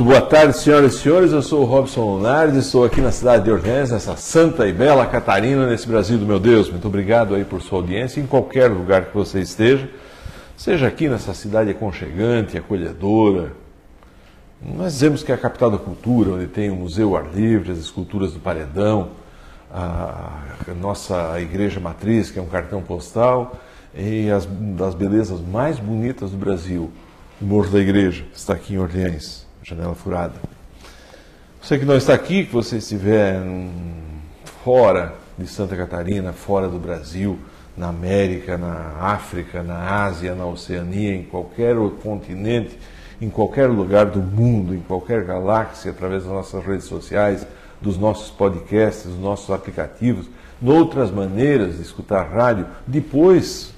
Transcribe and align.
Boa 0.00 0.20
tarde, 0.20 0.56
senhoras 0.56 0.94
e 0.94 0.98
senhores. 1.00 1.32
Eu 1.32 1.42
sou 1.42 1.62
o 1.62 1.64
Robson 1.64 2.02
Lunardi, 2.02 2.56
estou 2.58 2.84
aqui 2.84 3.00
na 3.00 3.10
cidade 3.10 3.42
de 3.42 3.50
Orleans, 3.50 3.90
essa 3.90 4.16
santa 4.16 4.64
e 4.68 4.72
bela 4.72 5.04
Catarina, 5.04 5.66
nesse 5.66 5.88
Brasil 5.88 6.16
do 6.16 6.24
meu 6.24 6.38
Deus. 6.38 6.70
Muito 6.70 6.86
obrigado 6.86 7.34
aí 7.34 7.44
por 7.44 7.60
sua 7.60 7.80
audiência, 7.80 8.20
em 8.20 8.26
qualquer 8.26 8.70
lugar 8.70 9.06
que 9.06 9.14
você 9.14 9.40
esteja, 9.40 9.90
seja 10.56 10.86
aqui 10.86 11.08
nessa 11.08 11.34
cidade 11.34 11.70
aconchegante, 11.70 12.56
acolhedora. 12.56 13.50
Nós 14.62 14.92
dizemos 14.92 15.24
que 15.24 15.32
é 15.32 15.34
a 15.34 15.38
capital 15.38 15.68
da 15.68 15.78
cultura, 15.78 16.30
onde 16.30 16.46
tem 16.46 16.70
o 16.70 16.76
Museu 16.76 17.16
Ar 17.16 17.26
Livre, 17.34 17.72
as 17.72 17.78
esculturas 17.78 18.32
do 18.32 18.38
Paredão, 18.38 19.08
a, 19.68 20.42
nossa 20.80 21.40
igreja 21.40 21.80
matriz, 21.80 22.30
que 22.30 22.38
é 22.38 22.42
um 22.42 22.46
cartão 22.46 22.80
postal, 22.82 23.56
e 23.92 24.30
as 24.30 24.46
das 24.46 24.94
belezas 24.94 25.40
mais 25.40 25.76
bonitas 25.80 26.30
do 26.30 26.36
Brasil, 26.36 26.88
o 27.42 27.44
Morro 27.44 27.68
da 27.68 27.80
Igreja, 27.80 28.24
está 28.32 28.52
aqui 28.52 28.74
em 28.74 28.78
Orleans, 28.78 29.47
janela 29.62 29.94
furada. 29.94 30.34
Você 31.60 31.78
que 31.78 31.84
não 31.84 31.96
está 31.96 32.14
aqui, 32.14 32.44
que 32.46 32.52
você 32.52 32.78
estiver 32.78 33.40
fora 34.64 35.14
de 35.36 35.46
Santa 35.46 35.76
Catarina, 35.76 36.32
fora 36.32 36.68
do 36.68 36.78
Brasil, 36.78 37.38
na 37.76 37.88
América, 37.88 38.58
na 38.58 38.96
África, 39.00 39.62
na 39.62 40.04
Ásia, 40.04 40.34
na 40.34 40.46
Oceania, 40.46 41.14
em 41.14 41.22
qualquer 41.22 41.76
continente, 42.02 42.78
em 43.20 43.30
qualquer 43.30 43.68
lugar 43.68 44.06
do 44.06 44.20
mundo, 44.20 44.74
em 44.74 44.80
qualquer 44.80 45.24
galáxia, 45.24 45.90
através 45.90 46.24
das 46.24 46.32
nossas 46.32 46.64
redes 46.64 46.86
sociais, 46.86 47.46
dos 47.80 47.96
nossos 47.96 48.30
podcasts, 48.30 49.04
dos 49.04 49.20
nossos 49.20 49.50
aplicativos, 49.50 50.28
noutras 50.60 51.10
maneiras 51.10 51.76
de 51.76 51.82
escutar 51.82 52.24
rádio, 52.24 52.66
depois, 52.86 53.72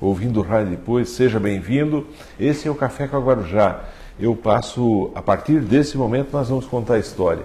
ouvindo 0.00 0.40
rádio 0.40 0.70
depois, 0.70 1.10
seja 1.10 1.38
bem-vindo. 1.38 2.06
Esse 2.40 2.66
é 2.66 2.70
o 2.70 2.74
Café 2.74 3.06
com 3.06 3.16
a 3.16 3.20
Guarujá. 3.20 3.80
Eu 4.18 4.34
passo, 4.34 5.10
a 5.14 5.22
partir 5.22 5.60
desse 5.60 5.96
momento, 5.96 6.30
nós 6.32 6.48
vamos 6.48 6.66
contar 6.66 6.94
a 6.94 6.98
história. 6.98 7.44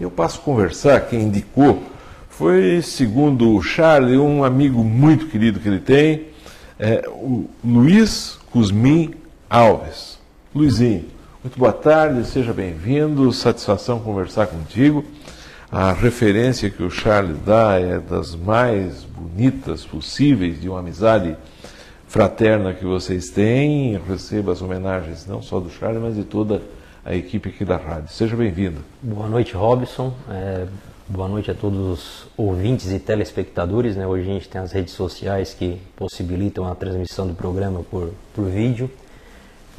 Eu 0.00 0.10
passo 0.10 0.38
a 0.40 0.42
conversar, 0.42 1.00
quem 1.08 1.22
indicou 1.22 1.82
foi, 2.30 2.80
segundo 2.80 3.54
o 3.54 3.62
Charlie, 3.62 4.16
um 4.16 4.44
amigo 4.44 4.84
muito 4.84 5.26
querido 5.26 5.58
que 5.60 5.68
ele 5.68 5.80
tem, 5.80 6.28
é, 6.78 7.04
o 7.08 7.46
Luiz 7.64 8.38
Cusmin 8.50 9.14
Alves. 9.50 10.18
Luizinho, 10.54 11.04
muito 11.42 11.58
boa 11.58 11.72
tarde, 11.72 12.24
seja 12.24 12.52
bem-vindo, 12.52 13.32
satisfação 13.32 13.98
conversar 13.98 14.46
contigo. 14.46 15.04
A 15.70 15.92
referência 15.92 16.70
que 16.70 16.82
o 16.82 16.90
Charles 16.90 17.36
dá 17.44 17.80
é 17.80 17.98
das 17.98 18.36
mais 18.36 19.04
bonitas 19.04 19.84
possíveis 19.84 20.60
de 20.60 20.68
uma 20.68 20.78
amizade 20.78 21.36
fraterna 22.12 22.74
que 22.74 22.84
vocês 22.84 23.30
têm. 23.30 23.98
Receba 24.06 24.52
as 24.52 24.60
homenagens 24.60 25.26
não 25.26 25.40
só 25.40 25.58
do 25.58 25.70
Charles, 25.70 26.02
mas 26.02 26.14
de 26.14 26.24
toda 26.24 26.60
a 27.02 27.14
equipe 27.14 27.48
aqui 27.48 27.64
da 27.64 27.78
rádio. 27.78 28.12
Seja 28.12 28.36
bem-vindo. 28.36 28.82
Boa 29.00 29.26
noite, 29.26 29.54
Robson. 29.54 30.12
É, 30.30 30.66
boa 31.08 31.26
noite 31.26 31.50
a 31.50 31.54
todos 31.54 31.78
os 31.78 32.26
ouvintes 32.36 32.92
e 32.92 32.98
telespectadores. 32.98 33.96
Né? 33.96 34.06
Hoje 34.06 34.28
a 34.28 34.34
gente 34.34 34.46
tem 34.46 34.60
as 34.60 34.72
redes 34.72 34.92
sociais 34.92 35.54
que 35.54 35.80
possibilitam 35.96 36.70
a 36.70 36.74
transmissão 36.74 37.26
do 37.26 37.32
programa 37.32 37.82
por, 37.90 38.10
por 38.34 38.44
vídeo. 38.44 38.90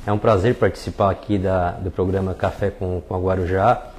É 0.03 0.11
um 0.11 0.17
prazer 0.17 0.55
participar 0.55 1.11
aqui 1.11 1.37
da, 1.37 1.73
do 1.73 1.91
programa 1.91 2.33
Café 2.33 2.71
com, 2.71 2.99
com 3.07 3.13
a 3.13 3.19
Guarujá, 3.19 3.91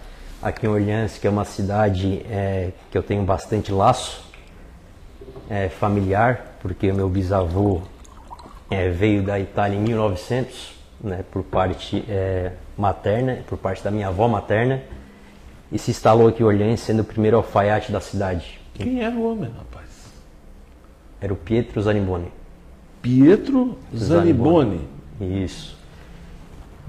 aqui 0.43 0.67
em 0.67 0.69
Orleans, 0.69 1.19
que 1.19 1.29
é 1.29 1.31
uma 1.31 1.45
cidade 1.45 2.21
é, 2.29 2.73
que 2.91 2.99
eu 2.99 3.03
tenho 3.05 3.23
bastante 3.23 3.71
laço 3.71 4.25
é, 5.49 5.69
familiar, 5.69 6.57
porque 6.61 6.93
meu 6.93 7.09
bisavô 7.09 7.81
é, 8.75 8.89
veio 8.91 9.23
da 9.23 9.39
Itália 9.39 9.77
em 9.77 9.81
1900, 9.81 10.75
né, 11.01 11.25
por 11.31 11.43
parte 11.43 12.05
é, 12.09 12.53
materna, 12.77 13.39
por 13.47 13.59
parte 13.59 13.83
da 13.83 13.91
minha 13.91 14.09
avó 14.09 14.29
materna, 14.29 14.83
e 15.71 15.79
se 15.79 15.91
instalou 15.91 16.29
aqui 16.29 16.43
em 16.43 16.47
Orleans, 16.47 16.81
sendo 16.81 17.01
o 17.01 17.05
primeiro 17.05 17.37
alfaiate 17.37 17.91
da 17.91 18.01
cidade. 18.01 18.61
Quem 18.75 19.03
era 19.03 19.15
o 19.15 19.31
homem, 19.31 19.51
rapaz? 19.57 19.89
Era 21.21 21.33
o 21.33 21.37
Pietro 21.37 21.81
Zaniboni. 21.81 22.31
Pietro 23.01 23.79
Zaniboni. 23.97 24.89
Zaniboni. 25.21 25.45
Isso. 25.45 25.77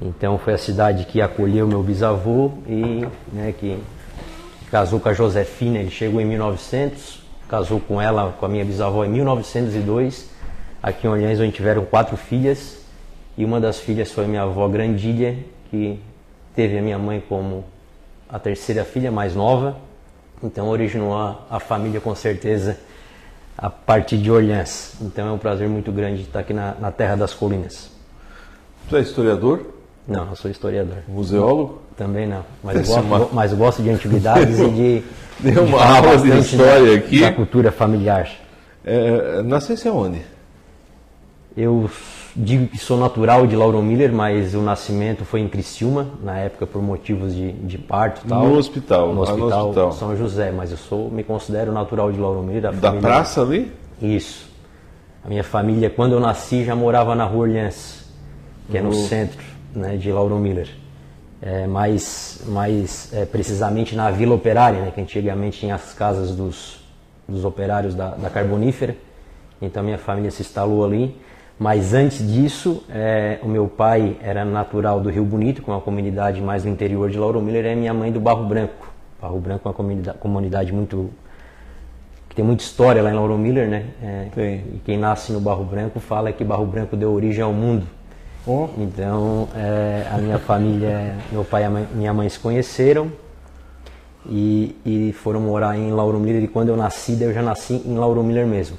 Então 0.01 0.37
foi 0.37 0.53
a 0.53 0.57
cidade 0.57 1.05
que 1.05 1.21
acolheu 1.21 1.67
meu 1.67 1.81
bisavô 1.81 2.51
e 2.67 3.07
né, 3.31 3.53
que 3.57 3.79
casou 4.69 4.99
com 4.99 5.09
a 5.09 5.13
Josefina. 5.13 5.79
Ele 5.79 5.89
chegou 5.89 6.19
em 6.19 6.25
1900, 6.25 7.21
casou 7.47 7.79
com 7.79 8.01
ela, 8.01 8.35
com 8.37 8.45
a 8.45 8.49
minha 8.49 8.65
bisavó 8.65 9.05
em 9.05 9.09
1902. 9.09 10.34
Aqui 10.85 11.07
em 11.07 11.09
Orleans 11.09 11.39
onde 11.39 11.51
tiveram 11.51 11.83
quatro 11.83 12.15
filhas 12.15 12.77
e 13.35 13.43
uma 13.43 13.59
das 13.59 13.79
filhas 13.79 14.11
foi 14.11 14.27
minha 14.27 14.43
avó 14.43 14.67
Grandilha, 14.67 15.35
que 15.71 15.99
teve 16.55 16.77
a 16.77 16.81
minha 16.83 16.99
mãe 16.99 17.23
como 17.27 17.65
a 18.29 18.37
terceira 18.37 18.85
filha 18.85 19.11
mais 19.11 19.33
nova. 19.33 19.77
Então 20.43 20.69
originou 20.69 21.17
a, 21.17 21.39
a 21.49 21.59
família 21.59 21.99
com 21.99 22.13
certeza 22.13 22.77
a 23.57 23.67
partir 23.67 24.19
de 24.19 24.29
Orleans. 24.29 24.93
Então 25.01 25.27
é 25.27 25.31
um 25.31 25.39
prazer 25.39 25.67
muito 25.67 25.91
grande 25.91 26.21
estar 26.21 26.41
aqui 26.41 26.53
na, 26.53 26.75
na 26.79 26.91
Terra 26.91 27.15
das 27.15 27.33
Colinas. 27.33 27.89
Tu 28.87 28.95
é 28.95 29.01
historiador? 29.01 29.65
Não, 30.07 30.29
eu 30.29 30.35
sou 30.35 30.51
historiador. 30.51 30.97
Museólogo? 31.07 31.81
Também 31.97 32.27
não. 32.27 32.45
Mas, 32.63 32.87
gosto, 32.87 33.01
uma... 33.01 33.27
mas 33.33 33.53
gosto 33.53 33.81
de 33.81 33.89
antiguidades 33.89 34.59
e 34.59 34.69
de. 34.69 35.03
Deu 35.51 35.63
uma 35.63 35.79
de 35.79 35.83
aula 35.83 36.17
de 36.17 36.29
história 36.37 36.91
da, 36.91 36.93
aqui. 36.93 37.21
Da 37.21 37.31
cultura 37.31 37.71
familiar. 37.71 38.29
É, 38.85 39.41
nascesse 39.41 39.87
aonde? 39.87 40.34
Eu 41.57 41.89
digo 42.35 42.67
que 42.67 42.77
sou 42.77 42.97
natural 42.97 43.47
de 43.47 43.55
Lauro 43.55 43.81
Miller, 43.81 44.11
mas 44.11 44.53
o 44.53 44.61
nascimento 44.61 45.23
foi 45.23 45.39
em 45.39 45.47
Criciúma, 45.47 46.09
na 46.21 46.37
época 46.37 46.67
por 46.67 46.81
motivos 46.81 47.33
de, 47.33 47.53
de 47.53 47.77
parto 47.77 48.23
e 48.25 48.27
tal. 48.27 48.45
No 48.45 48.57
hospital. 48.57 49.13
No 49.13 49.21
hospital, 49.21 49.49
no 49.49 49.69
hospital, 49.69 49.91
São 49.93 50.17
José, 50.17 50.51
mas 50.51 50.71
eu 50.71 50.77
sou, 50.77 51.09
me 51.09 51.23
considero 51.23 51.71
natural 51.71 52.11
de 52.11 52.19
Lauro 52.19 52.43
Miller. 52.43 52.61
Da, 52.61 52.73
família... 52.73 53.01
praça 53.01 53.41
ali? 53.41 53.71
Isso. 54.01 54.49
A 55.23 55.29
minha 55.29 55.45
família, 55.45 55.89
quando 55.89 56.11
eu 56.11 56.19
nasci, 56.19 56.65
já 56.65 56.75
morava 56.75 57.15
na 57.15 57.23
Rua 57.23 57.47
Orleans, 57.47 58.05
que 58.69 58.77
é 58.77 58.81
no 58.81 58.91
centro 58.93 59.43
né, 59.73 59.95
de 59.95 60.11
Lauro 60.11 60.37
Miller. 60.37 60.67
É, 61.41 61.67
mais 61.67 62.41
mais 62.47 63.13
é, 63.13 63.25
precisamente 63.25 63.95
na 63.95 64.11
Vila 64.11 64.35
Operária, 64.35 64.81
né, 64.81 64.91
que 64.91 64.99
antigamente 64.99 65.59
tinha 65.59 65.75
as 65.75 65.93
casas 65.93 66.35
dos, 66.35 66.79
dos 67.27 67.45
operários 67.45 67.95
da, 67.95 68.09
da 68.09 68.29
Carbonífera. 68.29 68.95
Então 69.61 69.83
minha 69.83 69.97
família 69.97 70.31
se 70.31 70.41
instalou 70.41 70.83
ali. 70.83 71.15
Mas 71.57 71.93
antes 71.93 72.25
disso, 72.27 72.83
é, 72.89 73.39
o 73.41 73.47
meu 73.47 73.67
pai 73.67 74.17
era 74.21 74.43
natural 74.43 74.99
do 74.99 75.09
Rio 75.09 75.23
Bonito, 75.23 75.61
com 75.61 75.71
é 75.71 75.75
uma 75.75 75.81
comunidade 75.81 76.41
mais 76.41 76.65
no 76.65 76.69
interior 76.69 77.09
de 77.09 77.17
Lauro 77.17 77.41
Miller, 77.41 77.65
e 77.65 77.75
minha 77.75 77.93
mãe 77.93 78.11
do 78.11 78.19
Barro 78.19 78.45
Branco. 78.45 78.91
Barro 79.21 79.39
Branco 79.39 79.61
é 79.65 79.69
uma 79.69 79.73
comunidade, 79.73 80.17
comunidade 80.17 80.73
muito 80.73 81.09
que 82.27 82.35
tem 82.35 82.43
muita 82.43 82.63
história 82.63 83.01
lá 83.01 83.09
em 83.09 83.13
Lauro 83.13 83.37
Miller, 83.37 83.69
né? 83.69 83.85
É, 84.03 84.59
e 84.75 84.81
quem 84.83 84.97
nasce 84.97 85.31
no 85.31 85.39
Barro 85.39 85.63
Branco 85.63 86.01
fala 86.01 86.33
que 86.33 86.43
Barro 86.43 86.65
Branco 86.65 86.97
deu 86.97 87.13
origem 87.13 87.41
ao 87.41 87.53
mundo. 87.53 87.87
Oh. 88.45 88.67
Então, 88.77 89.47
é, 89.55 90.05
a 90.11 90.17
minha 90.17 90.37
família, 90.37 91.15
meu 91.31 91.45
pai 91.45 91.63
e 91.63 91.69
mãe, 91.69 91.87
minha 91.93 92.13
mãe 92.13 92.27
se 92.27 92.37
conheceram 92.37 93.09
e, 94.29 94.75
e, 94.85 95.13
foram 95.13 95.39
morar 95.39 95.77
em 95.77 95.91
Lauro 95.91 96.19
Miller. 96.19 96.43
E 96.43 96.47
quando 96.47 96.69
eu 96.69 96.77
nasci, 96.77 97.17
eu 97.21 97.33
já 97.33 97.41
nasci 97.41 97.81
em 97.85 97.95
Lauro 97.95 98.21
Miller 98.21 98.45
mesmo. 98.45 98.77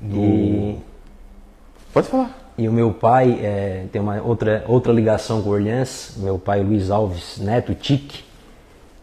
Do... 0.00 0.16
E, 0.16 0.78
Pode 1.92 2.06
falar. 2.06 2.52
E 2.56 2.68
o 2.68 2.72
meu 2.72 2.92
pai 2.92 3.40
é, 3.42 3.86
tem 3.90 4.00
uma 4.00 4.22
outra, 4.22 4.64
outra 4.68 4.92
ligação 4.92 5.42
com 5.42 5.50
Orleans. 5.50 6.14
Meu 6.18 6.38
pai, 6.38 6.62
Luiz 6.62 6.88
Alves 6.88 7.38
Neto, 7.38 7.74
Tique, 7.74 8.24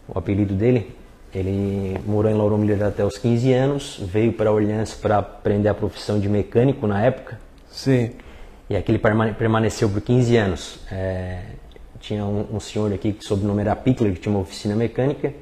o 0.08 0.18
apelido 0.18 0.54
dele. 0.54 0.96
Ele 1.34 1.98
morou 2.06 2.30
em 2.30 2.34
Lauro 2.34 2.56
Miller 2.56 2.82
até 2.84 3.04
os 3.04 3.18
15 3.18 3.52
anos, 3.52 4.00
veio 4.02 4.32
para 4.32 4.50
Orleans 4.50 4.94
para 4.94 5.18
aprender 5.18 5.68
a 5.68 5.74
profissão 5.74 6.18
de 6.18 6.28
mecânico 6.28 6.86
na 6.86 7.02
época. 7.02 7.38
Sim. 7.70 8.12
E 8.70 8.76
aqui 8.76 8.90
ele 8.90 8.98
permaneceu 9.36 9.90
por 9.90 10.00
15 10.00 10.36
anos. 10.38 10.78
É, 10.90 11.42
tinha 12.00 12.24
um, 12.24 12.46
um, 12.54 12.60
senhor 12.60 12.90
aqui 12.94 13.12
que 13.12 13.22
sob 13.22 13.44
o 13.44 13.46
nome 13.46 13.60
era 13.60 13.76
Pickler, 13.76 14.14
que 14.14 14.20
tinha 14.20 14.34
uma 14.34 14.40
oficina 14.40 14.74
mecânica. 14.74 15.34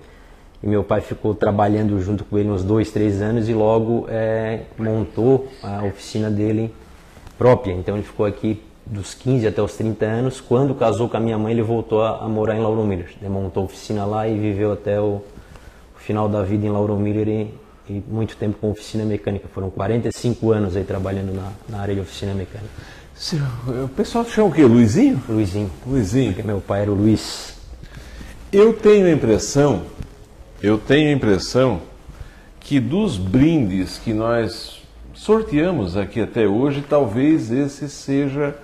E 0.61 0.67
meu 0.67 0.83
pai 0.83 1.01
ficou 1.01 1.33
trabalhando 1.33 2.01
junto 2.01 2.25
com 2.25 2.37
ele 2.37 2.51
uns 2.51 2.65
dois, 2.65 2.91
três 2.91 3.23
anos 3.23 3.49
e 3.49 3.55
logo 3.55 4.07
é, 4.09 4.63
montou 4.77 5.49
a 5.63 5.85
oficina 5.85 6.29
dele 6.29 6.75
própria. 7.39 7.73
Então 7.73 7.95
ele 7.95 8.05
ficou 8.05 8.27
aqui 8.27 8.63
dos 8.85 9.15
15 9.15 9.47
até 9.47 9.61
os 9.61 9.75
30 9.75 10.05
anos. 10.05 10.41
Quando 10.41 10.75
casou 10.75 11.09
com 11.09 11.17
a 11.17 11.21
minha 11.21 11.37
mãe, 11.37 11.53
ele 11.53 11.63
voltou 11.63 12.03
a, 12.03 12.25
a 12.25 12.29
morar 12.29 12.57
em 12.57 12.61
Lauro 12.61 12.85
Miller. 12.85 13.11
Ele 13.21 13.29
montou 13.29 13.63
a 13.63 13.67
oficina 13.67 14.05
lá 14.05 14.29
e 14.29 14.39
viveu 14.39 14.73
até 14.73 15.01
o, 15.01 15.23
o 15.95 15.99
final 15.99 16.29
da 16.29 16.43
vida 16.43 16.67
em 16.67 16.71
Lauro 16.71 16.97
Miller 16.97 17.29
e, 17.29 17.55
e, 17.89 18.03
muito 18.09 18.37
tempo 18.37 18.59
com 18.61 18.71
oficina 18.71 19.05
mecânica. 19.05 19.49
Foram 19.53 19.71
45 19.71 20.53
anos 20.53 20.77
aí 20.77 20.85
trabalhando 20.85 21.35
na, 21.35 21.53
na 21.69 21.81
área 21.81 21.95
de 21.95 22.01
oficina 22.01 22.33
mecânica. 22.33 22.71
O 23.85 23.89
pessoal 23.89 24.25
chama 24.27 24.49
o 24.49 24.53
quê? 24.53 24.63
Luizinho? 24.65 25.23
Luizinho. 25.29 25.71
Luizinho. 25.87 26.33
Porque 26.33 26.47
meu 26.47 26.61
pai 26.61 26.83
era 26.83 26.93
o 26.93 26.95
Luiz. 26.95 27.57
Eu 28.53 28.73
tenho 28.73 29.07
a 29.07 29.11
impressão, 29.11 29.83
eu 30.63 30.79
tenho 30.79 31.09
a 31.09 31.13
impressão 31.13 31.81
que 32.61 32.79
dos 32.79 33.17
brindes 33.17 33.99
que 33.99 34.13
nós 34.13 34.76
sorteamos 35.27 35.97
aqui 35.97 36.21
até 36.21 36.47
hoje, 36.47 36.85
talvez 36.89 37.51
esse 37.51 37.89
seja 37.89 38.57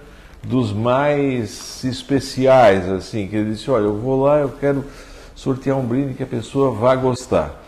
dos 0.44 0.72
mais 0.72 1.82
especiais, 1.82 2.88
assim, 2.88 3.26
que 3.26 3.34
ele 3.34 3.50
disse, 3.50 3.68
olha, 3.68 3.86
eu 3.86 3.98
vou 3.98 4.22
lá, 4.22 4.38
eu 4.38 4.48
quero 4.48 4.84
sortear 5.34 5.76
um 5.76 5.84
brinde 5.84 6.14
que 6.14 6.22
a 6.22 6.26
pessoa 6.26 6.70
vá 6.70 6.94
gostar. 6.94 7.60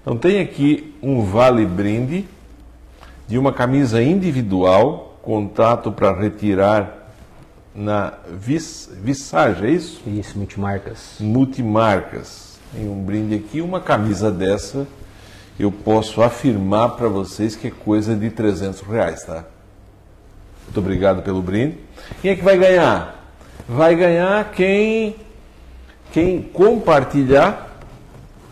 Então 0.00 0.16
tem 0.16 0.40
aqui 0.40 0.94
um 1.02 1.24
vale 1.24 1.66
brinde 1.66 2.24
de 3.26 3.36
uma 3.36 3.52
camisa 3.52 4.00
individual, 4.00 5.18
contato 5.22 5.90
para 5.90 6.16
retirar 6.16 7.12
na 7.74 8.12
vis, 8.28 8.88
Visage, 9.02 9.66
é 9.66 9.70
isso? 9.70 10.02
Isso, 10.06 10.38
multimarcas. 10.38 11.16
Multimarcas. 11.18 12.60
Tem 12.72 12.88
um 12.88 13.02
brinde 13.02 13.34
aqui, 13.34 13.60
uma 13.60 13.80
camisa 13.80 14.30
dessa, 14.30 14.86
eu 15.60 15.70
posso 15.70 16.22
afirmar 16.22 16.96
para 16.96 17.06
vocês 17.06 17.54
que 17.54 17.66
é 17.66 17.70
coisa 17.70 18.16
de 18.16 18.30
300 18.30 18.80
reais, 18.80 19.24
tá? 19.24 19.44
Muito 20.64 20.80
obrigado 20.80 21.20
pelo 21.22 21.42
brinde. 21.42 21.76
Quem 22.22 22.30
é 22.30 22.36
que 22.36 22.42
vai 22.42 22.56
ganhar? 22.56 23.30
Vai 23.68 23.94
ganhar 23.94 24.52
quem, 24.52 25.16
quem 26.12 26.40
compartilhar, 26.40 27.78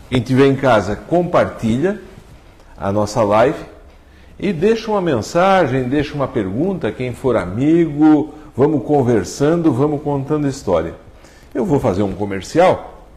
quem 0.07 0.21
tiver 0.21 0.45
em 0.45 0.55
casa, 0.55 0.95
compartilha 0.95 1.99
a 2.77 2.91
nossa 2.91 3.23
live 3.23 3.57
e 4.37 4.53
deixa 4.53 4.91
uma 4.91 5.01
mensagem, 5.01 5.89
deixa 5.89 6.13
uma 6.13 6.27
pergunta, 6.27 6.91
quem 6.91 7.11
for 7.11 7.35
amigo, 7.35 8.35
vamos 8.55 8.85
conversando, 8.85 9.73
vamos 9.73 10.03
contando 10.03 10.47
história. 10.47 10.93
Eu 11.55 11.65
vou 11.65 11.79
fazer 11.79 12.03
um 12.03 12.13
comercial, 12.13 13.07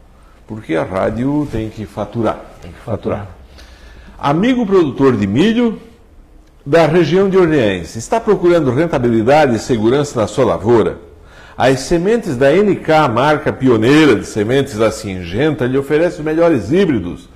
porque 0.47 0.75
a 0.75 0.83
rádio 0.83 1.47
tem 1.51 1.69
que 1.69 1.85
faturar. 1.85 2.41
Tem 2.59 2.71
que 2.71 2.79
faturar. 2.79 3.42
Amigo 4.23 4.65
produtor 4.65 5.17
de 5.17 5.27
milho 5.27 5.81
da 6.65 6.87
região 6.87 7.27
de 7.27 7.37
Orleans, 7.37 7.97
está 7.97 8.21
procurando 8.21 8.71
rentabilidade 8.71 9.53
e 9.53 9.59
segurança 9.59 10.17
na 10.17 10.27
sua 10.27 10.45
lavoura? 10.45 10.97
As 11.57 11.81
sementes 11.81 12.37
da 12.37 12.49
NK, 12.49 12.87
marca 13.13 13.51
pioneira 13.51 14.15
de 14.15 14.25
sementes 14.25 14.77
da 14.77 14.91
Singenta, 14.91 15.65
lhe 15.65 15.77
oferece 15.77 16.19
os 16.19 16.25
melhores 16.25 16.71
híbridos 16.71 17.27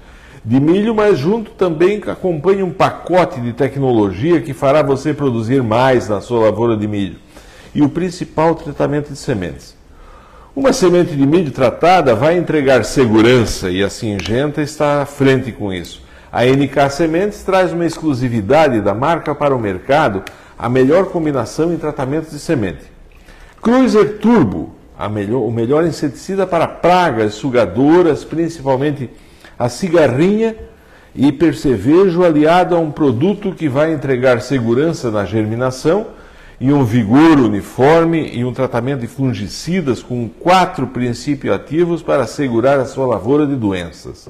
de 0.46 0.62
milho, 0.62 0.96
mas 0.96 1.20
junto 1.20 1.52
também 1.52 2.02
acompanha 2.08 2.64
um 2.64 2.72
pacote 2.72 3.42
de 3.42 3.52
tecnologia 3.52 4.40
que 4.40 4.54
fará 4.54 4.82
você 4.82 5.14
produzir 5.14 5.62
mais 5.62 6.08
na 6.08 6.22
sua 6.22 6.46
lavoura 6.46 6.78
de 6.78 6.88
milho 6.88 7.18
e 7.76 7.82
o 7.82 7.90
principal 7.90 8.56
tratamento 8.56 9.12
de 9.12 9.18
sementes. 9.18 9.76
Uma 10.56 10.72
semente 10.72 11.18
de 11.18 11.28
milho 11.28 11.52
tratada 11.52 12.16
vai 12.16 12.38
entregar 12.38 12.86
segurança 12.86 13.70
e 13.70 13.84
a 13.84 13.90
Singenta 13.90 14.62
está 14.62 15.02
à 15.02 15.06
frente 15.06 15.52
com 15.52 15.74
isso. 15.74 16.07
A 16.32 16.44
NK 16.46 16.90
Sementes 16.92 17.44
traz 17.44 17.72
uma 17.72 17.86
exclusividade 17.86 18.82
da 18.82 18.94
marca 18.94 19.34
para 19.34 19.56
o 19.56 19.60
mercado, 19.60 20.24
a 20.60 20.68
melhor 20.68 21.06
combinação 21.06 21.74
em 21.74 21.78
tratamentos 21.78 22.32
de 22.32 22.40
semente. 22.40 22.84
Cruiser 23.62 24.18
Turbo, 24.20 24.76
melhor, 25.10 25.42
o 25.42 25.52
melhor 25.52 25.86
inseticida 25.86 26.46
para 26.46 26.68
pragas 26.68 27.36
sugadoras, 27.36 28.26
principalmente 28.26 29.10
a 29.58 29.70
cigarrinha 29.70 30.56
e 31.16 31.32
percevejo 31.32 32.24
aliado 32.24 32.76
a 32.76 32.80
um 32.80 32.92
produto 32.92 33.54
que 33.54 33.70
vai 33.70 33.94
entregar 33.94 34.42
segurança 34.42 35.10
na 35.10 35.24
germinação 35.24 36.08
e 36.60 36.74
um 36.74 36.84
vigor 36.84 37.40
uniforme 37.40 38.32
e 38.34 38.44
um 38.44 38.54
tratamento 38.54 39.02
de 39.02 39.08
fungicidas 39.08 40.04
com 40.04 40.28
quatro 40.28 40.88
princípios 40.88 41.56
ativos 41.56 42.02
para 42.02 42.24
assegurar 42.24 42.80
a 42.80 42.86
sua 42.86 43.06
lavoura 43.06 43.46
de 43.46 43.56
doenças. 43.56 44.28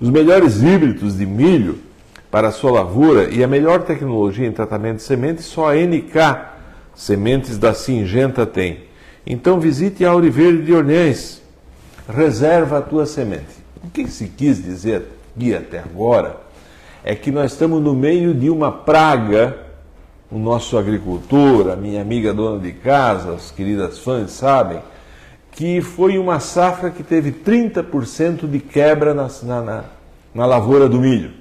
Os 0.00 0.08
melhores 0.08 0.62
híbridos 0.62 1.18
de 1.18 1.26
milho 1.26 1.78
para 2.30 2.48
a 2.48 2.52
sua 2.52 2.70
lavoura 2.70 3.28
e 3.28 3.44
a 3.44 3.48
melhor 3.48 3.82
tecnologia 3.82 4.46
em 4.46 4.52
tratamento 4.52 4.96
de 4.96 5.02
sementes 5.02 5.44
só 5.44 5.70
a 5.70 5.74
NK 5.74 6.48
Sementes 6.94 7.58
da 7.58 7.74
Singenta 7.74 8.46
tem. 8.46 8.84
Então 9.26 9.60
visite 9.60 10.04
a 10.04 10.10
Auriverde 10.10 10.62
de 10.62 10.72
Ornhães. 10.72 11.42
Reserva 12.08 12.78
a 12.78 12.82
tua 12.82 13.04
semente. 13.04 13.60
O 13.84 13.90
que 13.90 14.08
se 14.08 14.28
quis 14.28 14.62
dizer 14.62 15.06
aqui 15.36 15.54
até 15.54 15.78
agora 15.78 16.40
é 17.04 17.14
que 17.14 17.30
nós 17.30 17.52
estamos 17.52 17.82
no 17.82 17.94
meio 17.94 18.34
de 18.34 18.50
uma 18.50 18.72
praga 18.72 19.56
o 20.30 20.38
nosso 20.38 20.78
agricultor, 20.78 21.70
a 21.70 21.76
minha 21.76 22.00
amiga 22.00 22.32
dona 22.32 22.60
de 22.60 22.72
casa, 22.72 23.32
as 23.32 23.50
queridas 23.50 23.98
fãs 23.98 24.30
sabem, 24.30 24.80
que 25.52 25.80
foi 25.80 26.18
uma 26.18 26.40
safra 26.40 26.90
que 26.90 27.02
teve 27.02 27.32
30% 27.32 28.48
de 28.48 28.58
quebra 28.58 29.12
na, 29.12 29.28
na, 29.42 29.84
na, 30.34 30.46
lavoura 30.46 30.88
do 30.88 31.00
milho. 31.00 31.32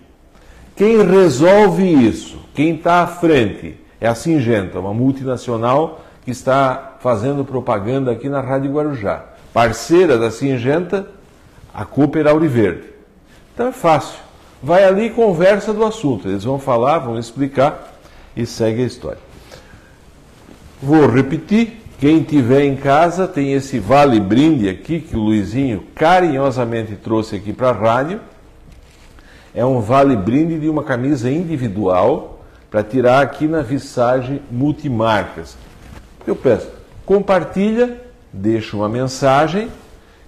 Quem 0.75 1.03
resolve 1.05 1.83
isso, 1.83 2.39
quem 2.53 2.75
está 2.75 3.03
à 3.03 3.07
frente, 3.07 3.79
é 3.99 4.07
a 4.07 4.15
Singenta, 4.15 4.79
uma 4.79 4.93
multinacional 4.93 6.01
que 6.23 6.31
está 6.31 6.97
fazendo 6.99 7.43
propaganda 7.43 8.11
aqui 8.11 8.29
na 8.29 8.41
Rádio 8.41 8.71
Guarujá. 8.71 9.25
Parceira 9.53 10.17
da 10.17 10.31
Singenta, 10.31 11.07
a 11.73 11.85
Cooper 11.85 12.27
Auriverde. 12.27 12.83
Então 13.53 13.67
é 13.67 13.71
fácil. 13.71 14.19
Vai 14.61 14.83
ali 14.83 15.07
e 15.07 15.09
conversa 15.09 15.73
do 15.73 15.83
assunto. 15.83 16.27
Eles 16.27 16.43
vão 16.43 16.59
falar, 16.59 16.99
vão 16.99 17.17
explicar 17.17 17.93
e 18.35 18.45
segue 18.45 18.83
a 18.83 18.85
história. 18.85 19.19
Vou 20.81 21.07
repetir. 21.07 21.77
Quem 21.99 22.23
tiver 22.23 22.63
em 22.63 22.77
casa 22.77 23.27
tem 23.27 23.51
esse 23.51 23.77
vale 23.77 24.21
brinde 24.21 24.69
aqui 24.69 25.01
que 25.01 25.17
o 25.17 25.19
Luizinho 25.19 25.83
carinhosamente 25.93 26.95
trouxe 26.95 27.35
aqui 27.35 27.51
para 27.51 27.71
a 27.71 27.73
rádio. 27.73 28.21
É 29.53 29.65
um 29.65 29.81
vale 29.81 30.15
brinde 30.15 30.57
de 30.57 30.69
uma 30.69 30.81
camisa 30.81 31.29
individual 31.29 32.39
para 32.71 32.83
tirar 32.83 33.21
aqui 33.21 33.49
na 33.49 33.61
Visage 33.61 34.41
Multimarcas. 34.49 35.57
Eu 36.25 36.37
peço, 36.37 36.69
compartilha, 37.05 37.99
deixa 38.31 38.77
uma 38.77 38.87
mensagem 38.87 39.69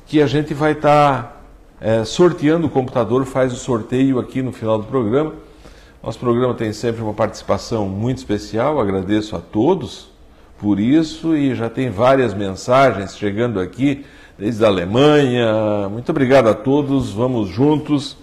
que 0.06 0.22
a 0.22 0.28
gente 0.28 0.54
vai 0.54 0.74
estar 0.74 1.24
tá, 1.24 1.38
é, 1.80 2.04
sorteando 2.04 2.68
o 2.68 2.70
computador, 2.70 3.24
faz 3.24 3.54
o 3.54 3.56
sorteio 3.56 4.20
aqui 4.20 4.42
no 4.42 4.52
final 4.52 4.78
do 4.78 4.84
programa. 4.84 5.36
Nosso 6.04 6.20
programa 6.20 6.54
tem 6.54 6.74
sempre 6.74 7.02
uma 7.02 7.14
participação 7.14 7.88
muito 7.88 8.18
especial, 8.18 8.78
agradeço 8.78 9.38
a 9.38 9.40
todos 9.40 10.11
por 10.62 10.80
isso 10.80 11.36
e 11.36 11.56
já 11.56 11.68
tem 11.70 11.90
várias 11.90 12.36
mensagens 12.36 13.18
chegando 13.18 13.60
aqui 13.60 14.06
desde 14.38 14.64
a 14.64 14.68
Alemanha. 14.68 15.90
Muito 15.90 16.10
obrigado 16.12 16.48
a 16.48 16.54
todos, 16.54 17.12
vamos 17.12 17.50
juntos 17.50 18.16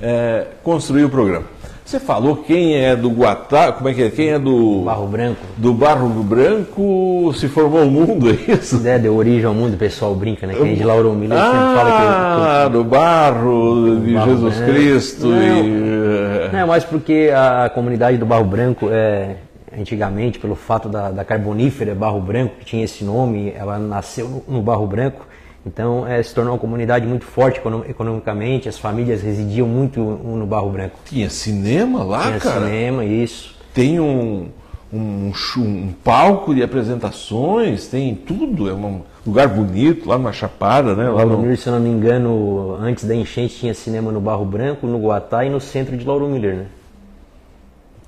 é, 0.00 0.46
construir 0.62 1.04
o 1.04 1.10
programa. 1.10 1.44
Você 1.84 1.98
falou 1.98 2.36
quem 2.36 2.76
é 2.76 2.94
do 2.94 3.10
Guatá, 3.10 3.72
como 3.72 3.88
é 3.88 3.94
que 3.94 4.02
é? 4.04 4.10
Quem 4.10 4.28
é 4.28 4.38
do 4.38 4.82
Barro 4.82 5.08
Branco? 5.08 5.40
Do 5.56 5.74
Barro 5.74 6.08
Branco 6.22 7.34
se 7.34 7.48
formou 7.48 7.82
o 7.82 7.90
mundo, 7.90 8.30
é 8.30 8.52
isso? 8.52 8.80
É, 8.86 8.96
deu 8.96 9.16
origem 9.16 9.44
ao 9.44 9.52
mundo, 9.52 9.74
o 9.74 9.76
pessoal 9.76 10.14
brinca, 10.14 10.46
né? 10.46 10.54
Quem 10.54 10.72
é 10.72 10.74
de 10.76 10.84
Lauro 10.84 11.12
Miller 11.12 11.36
ah, 11.36 11.44
sempre 11.44 11.58
fala 11.58 11.90
que, 11.90 12.06
Ah, 12.06 12.68
do 12.68 12.84
barro, 12.84 14.00
de 14.00 14.14
barro 14.14 14.30
Jesus 14.30 14.56
branco. 14.56 14.72
Cristo 14.72 15.26
não, 15.26 15.64
e... 15.64 16.48
Não, 16.52 16.58
é 16.60 16.64
mais 16.64 16.84
porque 16.84 17.32
a 17.34 17.68
comunidade 17.74 18.16
do 18.18 18.24
Barro 18.24 18.44
Branco 18.44 18.88
é 18.88 19.34
antigamente, 19.78 20.38
pelo 20.38 20.54
fato 20.54 20.88
da, 20.88 21.10
da, 21.10 21.24
carbonífera 21.24 21.94
Barro 21.94 22.20
Branco, 22.20 22.56
que 22.58 22.64
tinha 22.64 22.84
esse 22.84 23.04
nome, 23.04 23.52
ela 23.56 23.78
nasceu 23.78 24.28
no, 24.28 24.56
no 24.56 24.62
Barro 24.62 24.86
Branco, 24.86 25.26
então 25.64 26.06
é, 26.06 26.22
se 26.22 26.34
tornou 26.34 26.54
uma 26.54 26.58
comunidade 26.58 27.06
muito 27.06 27.24
forte 27.24 27.60
economicamente, 27.88 28.68
as 28.68 28.78
famílias 28.78 29.22
residiam 29.22 29.66
muito 29.66 30.00
no 30.00 30.46
Barro 30.46 30.70
Branco. 30.70 30.98
Tinha 31.04 31.30
cinema 31.30 32.02
lá, 32.02 32.22
Tinha 32.22 32.40
cara? 32.40 32.66
cinema, 32.66 33.04
isso. 33.04 33.54
Tem 33.72 34.00
um, 34.00 34.48
um, 34.92 35.32
um, 35.56 35.94
palco 36.04 36.54
de 36.54 36.62
apresentações, 36.62 37.86
tem 37.86 38.14
tudo, 38.14 38.68
é 38.68 38.74
um 38.74 39.02
lugar 39.24 39.48
bonito, 39.48 40.08
lá 40.08 40.18
numa 40.18 40.32
chapada, 40.32 40.94
né? 40.94 41.08
Lá 41.08 41.24
no... 41.24 41.56
se 41.56 41.66
eu 41.66 41.72
não 41.72 41.80
me 41.80 41.88
engano, 41.88 42.76
antes 42.80 43.04
da 43.04 43.14
enchente 43.14 43.56
tinha 43.56 43.72
cinema 43.72 44.10
no 44.10 44.20
Barro 44.20 44.44
Branco, 44.44 44.86
no 44.86 44.98
Guatá 44.98 45.44
e 45.44 45.50
no 45.50 45.60
centro 45.60 45.96
de 45.96 46.04
Lauro 46.04 46.28
Miller, 46.28 46.56
né? 46.56 46.66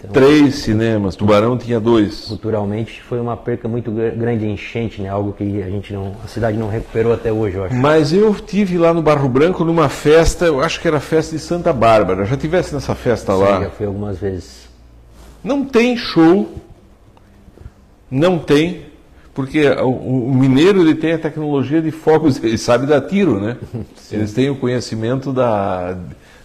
Então, 0.04 0.22
Três 0.22 0.56
cinemas, 0.56 1.16
Tubarão 1.16 1.56
tinha 1.56 1.80
dois. 1.80 2.26
Culturalmente 2.26 3.00
foi 3.02 3.18
uma 3.18 3.36
perca 3.36 3.66
muito 3.66 3.90
grande 3.90 4.46
enchente, 4.46 5.00
né? 5.00 5.08
Algo 5.08 5.32
que 5.32 5.62
a 5.62 5.70
gente 5.70 5.92
não, 5.94 6.14
a 6.22 6.28
cidade 6.28 6.58
não 6.58 6.68
recuperou 6.68 7.12
até 7.12 7.32
hoje, 7.32 7.56
eu 7.56 7.64
acho. 7.64 7.74
Mas 7.74 8.12
eu 8.12 8.34
tive 8.34 8.76
lá 8.76 8.92
no 8.92 9.00
Barro 9.00 9.28
Branco 9.28 9.64
numa 9.64 9.88
festa, 9.88 10.44
eu 10.44 10.60
acho 10.60 10.78
que 10.80 10.86
era 10.86 10.98
a 10.98 11.00
festa 11.00 11.34
de 11.34 11.40
Santa 11.40 11.72
Bárbara. 11.72 12.26
Já 12.26 12.36
tivesse 12.36 12.74
nessa 12.74 12.94
festa 12.94 13.34
Sim, 13.34 13.40
lá? 13.40 13.60
já 13.62 13.70
fui 13.70 13.86
algumas 13.86 14.18
vezes. 14.18 14.68
Não 15.42 15.64
tem 15.64 15.96
show, 15.96 16.54
não 18.10 18.38
tem, 18.38 18.82
porque 19.32 19.66
o, 19.68 19.90
o 19.90 20.34
mineiro 20.34 20.82
ele 20.82 20.94
tem 20.94 21.12
a 21.12 21.18
tecnologia 21.18 21.80
de 21.80 21.90
fogos, 21.90 22.36
ele 22.44 22.58
sabe 22.58 22.86
dar 22.86 23.00
tiro, 23.00 23.40
né? 23.40 23.56
Sim. 23.96 24.16
Eles 24.16 24.34
têm 24.34 24.50
o 24.50 24.56
conhecimento 24.56 25.32
da 25.32 25.96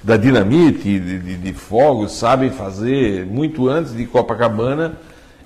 da 0.03 0.17
dinamite, 0.17 0.99
de, 0.99 1.19
de, 1.19 1.37
de 1.37 1.53
fogos, 1.53 2.13
sabem 2.13 2.49
fazer 2.49 3.25
muito 3.25 3.67
antes 3.67 3.93
de 3.93 4.05
Copacabana. 4.05 4.93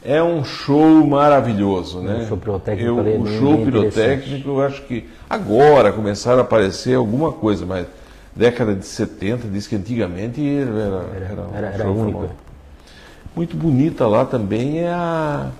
É 0.05 0.21
um 0.21 0.43
show 0.43 1.05
maravilhoso, 1.05 2.01
né? 2.01 2.23
Um 2.23 2.27
show 2.27 2.37
pirotécnico. 2.37 2.89
Eu, 2.89 2.99
ali, 2.99 3.17
o 3.17 3.39
show 3.39 3.63
pirotécnico, 3.63 4.49
eu 4.49 4.61
acho 4.61 4.81
que 4.83 5.09
agora 5.29 5.93
começaram 5.93 6.39
a 6.39 6.41
aparecer 6.41 6.95
alguma 6.95 7.31
coisa, 7.31 7.65
mas 7.65 7.87
década 8.35 8.75
de 8.75 8.85
70, 8.85 9.47
diz 9.47 9.65
que 9.65 9.75
antigamente 9.75 10.41
era, 10.45 10.71
era, 10.71 11.47
era, 11.53 11.67
era, 11.67 11.89
um 11.89 12.01
único. 12.01 12.29
Muito 13.35 13.55
bonita 13.55 14.05
lá 14.05 14.25
também 14.25 14.79
é 14.79 14.89
a, 14.89 15.51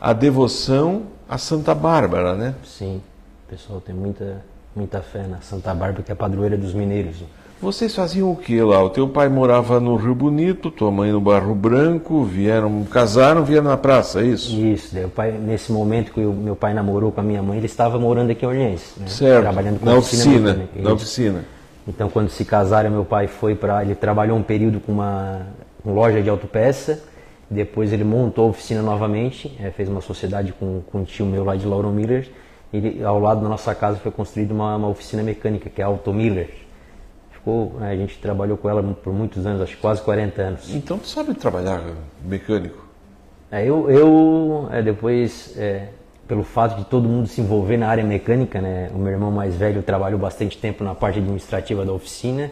a 0.00 0.12
devoção 0.12 1.04
a 1.28 1.38
Santa 1.38 1.74
Bárbara, 1.74 2.34
né? 2.34 2.54
Sim, 2.64 3.02
o 3.46 3.50
pessoal 3.50 3.80
tem 3.80 3.94
muita, 3.94 4.44
muita 4.74 5.00
fé 5.00 5.26
na 5.26 5.40
Santa 5.40 5.74
Bárbara, 5.74 6.02
que 6.02 6.10
é 6.10 6.14
a 6.14 6.16
padroeira 6.16 6.56
dos 6.56 6.72
mineiros. 6.72 7.16
Vocês 7.60 7.94
faziam 7.94 8.30
o 8.30 8.36
que 8.36 8.60
lá? 8.60 8.82
O 8.84 8.90
teu 8.90 9.08
pai 9.08 9.30
morava 9.30 9.80
no 9.80 9.96
Rio 9.96 10.14
Bonito, 10.14 10.70
tua 10.70 10.90
mãe 10.90 11.10
no 11.10 11.20
Barro 11.20 11.54
Branco, 11.54 12.22
vieram, 12.22 12.84
casaram, 12.84 13.44
vieram 13.44 13.64
na 13.64 13.78
praça, 13.78 14.20
é 14.20 14.26
isso? 14.26 14.54
Isso, 14.54 14.94
daí 14.94 15.06
pai, 15.08 15.32
nesse 15.32 15.72
momento 15.72 16.12
que 16.12 16.20
o 16.20 16.34
meu 16.34 16.54
pai 16.54 16.74
namorou 16.74 17.10
com 17.10 17.20
a 17.20 17.24
minha 17.24 17.42
mãe, 17.42 17.56
ele 17.56 17.66
estava 17.66 17.98
morando 17.98 18.30
aqui 18.30 18.44
em 18.44 18.48
Orleans, 18.48 18.92
né? 18.98 19.06
Certo, 19.06 19.42
trabalhando 19.42 19.80
com 19.80 19.86
na 19.86 19.94
oficina, 19.94 20.52
mecânica. 20.52 20.70
na 20.76 20.80
Isso. 20.82 20.92
oficina. 20.92 21.44
Então, 21.88 22.10
quando 22.10 22.28
se 22.28 22.44
casaram, 22.44 22.90
meu 22.90 23.04
pai 23.04 23.26
foi 23.26 23.54
para. 23.54 23.82
Ele 23.82 23.94
trabalhou 23.94 24.36
um 24.36 24.42
período 24.42 24.78
com 24.78 24.92
uma, 24.92 25.46
com 25.82 25.94
loja 25.94 26.20
de 26.20 26.28
autopeça. 26.28 27.02
Depois, 27.48 27.92
ele 27.92 28.04
montou 28.04 28.46
a 28.46 28.48
oficina 28.50 28.82
novamente. 28.82 29.56
eh, 29.60 29.70
fez 29.70 29.88
uma 29.88 30.00
sociedade 30.00 30.52
com, 30.52 30.82
com 30.90 30.98
um 30.98 31.04
tio 31.04 31.24
meu 31.24 31.44
lá 31.44 31.54
de 31.56 31.64
Lauro 31.64 31.88
Miller. 31.90 32.28
E 32.72 33.02
ao 33.02 33.20
lado 33.20 33.40
da 33.40 33.48
nossa 33.48 33.72
casa 33.74 33.98
foi 33.98 34.10
construída 34.10 34.52
uma, 34.52 34.74
uma 34.76 34.88
oficina 34.88 35.22
mecânica, 35.22 35.70
que 35.70 35.80
é 35.80 35.84
a 35.84 35.86
Auto 35.86 36.12
Miller. 36.12 36.65
Ficou, 37.46 37.76
eh, 37.80 37.92
a 37.92 37.96
gente 37.96 38.18
trabalhou 38.18 38.56
com 38.56 38.68
ela 38.68 38.82
por 38.82 39.12
muitos 39.12 39.46
anos, 39.46 39.62
acho 39.62 39.76
que 39.76 39.80
quase 39.80 40.02
40 40.02 40.42
anos. 40.42 40.74
Então 40.74 40.98
tu 40.98 41.06
sabe 41.06 41.32
trabalhar 41.32 41.80
mecânico? 42.24 42.84
É, 43.52 43.64
eu, 43.64 43.88
eu 43.88 44.68
é, 44.72 44.82
depois, 44.82 45.56
é, 45.56 45.90
pelo 46.26 46.42
fato 46.42 46.76
de 46.76 46.84
todo 46.86 47.08
mundo 47.08 47.28
se 47.28 47.40
envolver 47.40 47.76
na 47.76 47.86
área 47.86 48.02
mecânica, 48.02 48.60
né, 48.60 48.90
o 48.92 48.98
meu 48.98 49.12
irmão 49.12 49.30
mais 49.30 49.54
velho 49.54 49.80
trabalhou 49.80 50.18
bastante 50.18 50.58
tempo 50.58 50.82
na 50.82 50.92
parte 50.92 51.20
administrativa 51.20 51.84
da 51.84 51.92
oficina, 51.92 52.50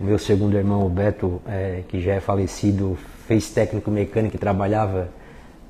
o 0.00 0.02
meu 0.02 0.18
segundo 0.18 0.56
irmão, 0.56 0.84
o 0.84 0.88
Beto, 0.88 1.40
é, 1.46 1.84
que 1.86 2.00
já 2.00 2.14
é 2.14 2.20
falecido, 2.20 2.98
fez 3.28 3.48
técnico 3.48 3.92
mecânico 3.92 4.34
e 4.34 4.38
trabalhava 4.40 5.08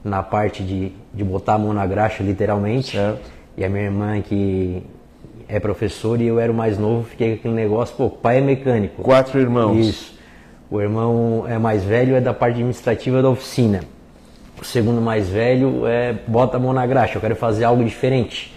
na 0.02 0.23
parte 0.23 0.62
de, 0.62 0.93
de 1.12 1.23
botar 1.23 1.57
a 1.57 1.59
mão 1.59 1.75
na 1.75 1.87
graxa, 1.87 2.23
literalmente. 2.23 2.93
Certo. 2.97 3.31
E 3.55 3.67
a 3.67 3.69
minha 3.69 3.85
irmã, 3.85 4.19
que 4.23 4.83
é 5.54 5.61
professora, 5.61 6.23
e 6.23 6.26
eu 6.26 6.40
era 6.40 6.50
o 6.50 6.54
mais 6.54 6.78
novo, 6.78 7.04
fiquei 7.09 7.30
com 7.30 7.35
aquele 7.40 7.54
negócio, 7.54 7.94
pô, 7.97 8.09
pai 8.09 8.38
é 8.38 8.40
mecânico. 8.40 9.02
Quatro 9.02 9.38
irmãos. 9.38 9.87
Isso. 9.87 10.14
O 10.71 10.80
irmão 10.80 11.44
é 11.47 11.59
mais 11.59 11.85
velho, 11.85 12.14
é 12.16 12.21
da 12.21 12.32
parte 12.32 12.54
administrativa 12.54 13.21
da 13.21 13.28
oficina. 13.28 13.80
O 14.61 14.64
segundo 14.64 15.00
mais 15.00 15.28
velho 15.28 15.87
é 15.87 16.14
bota 16.26 16.56
a 16.56 16.61
mão 16.61 16.73
na 16.73 16.87
graxa, 16.87 17.16
eu 17.16 17.21
quero 17.21 17.37
fazer 17.37 17.64
algo 17.64 17.85
diferente. 17.85 18.54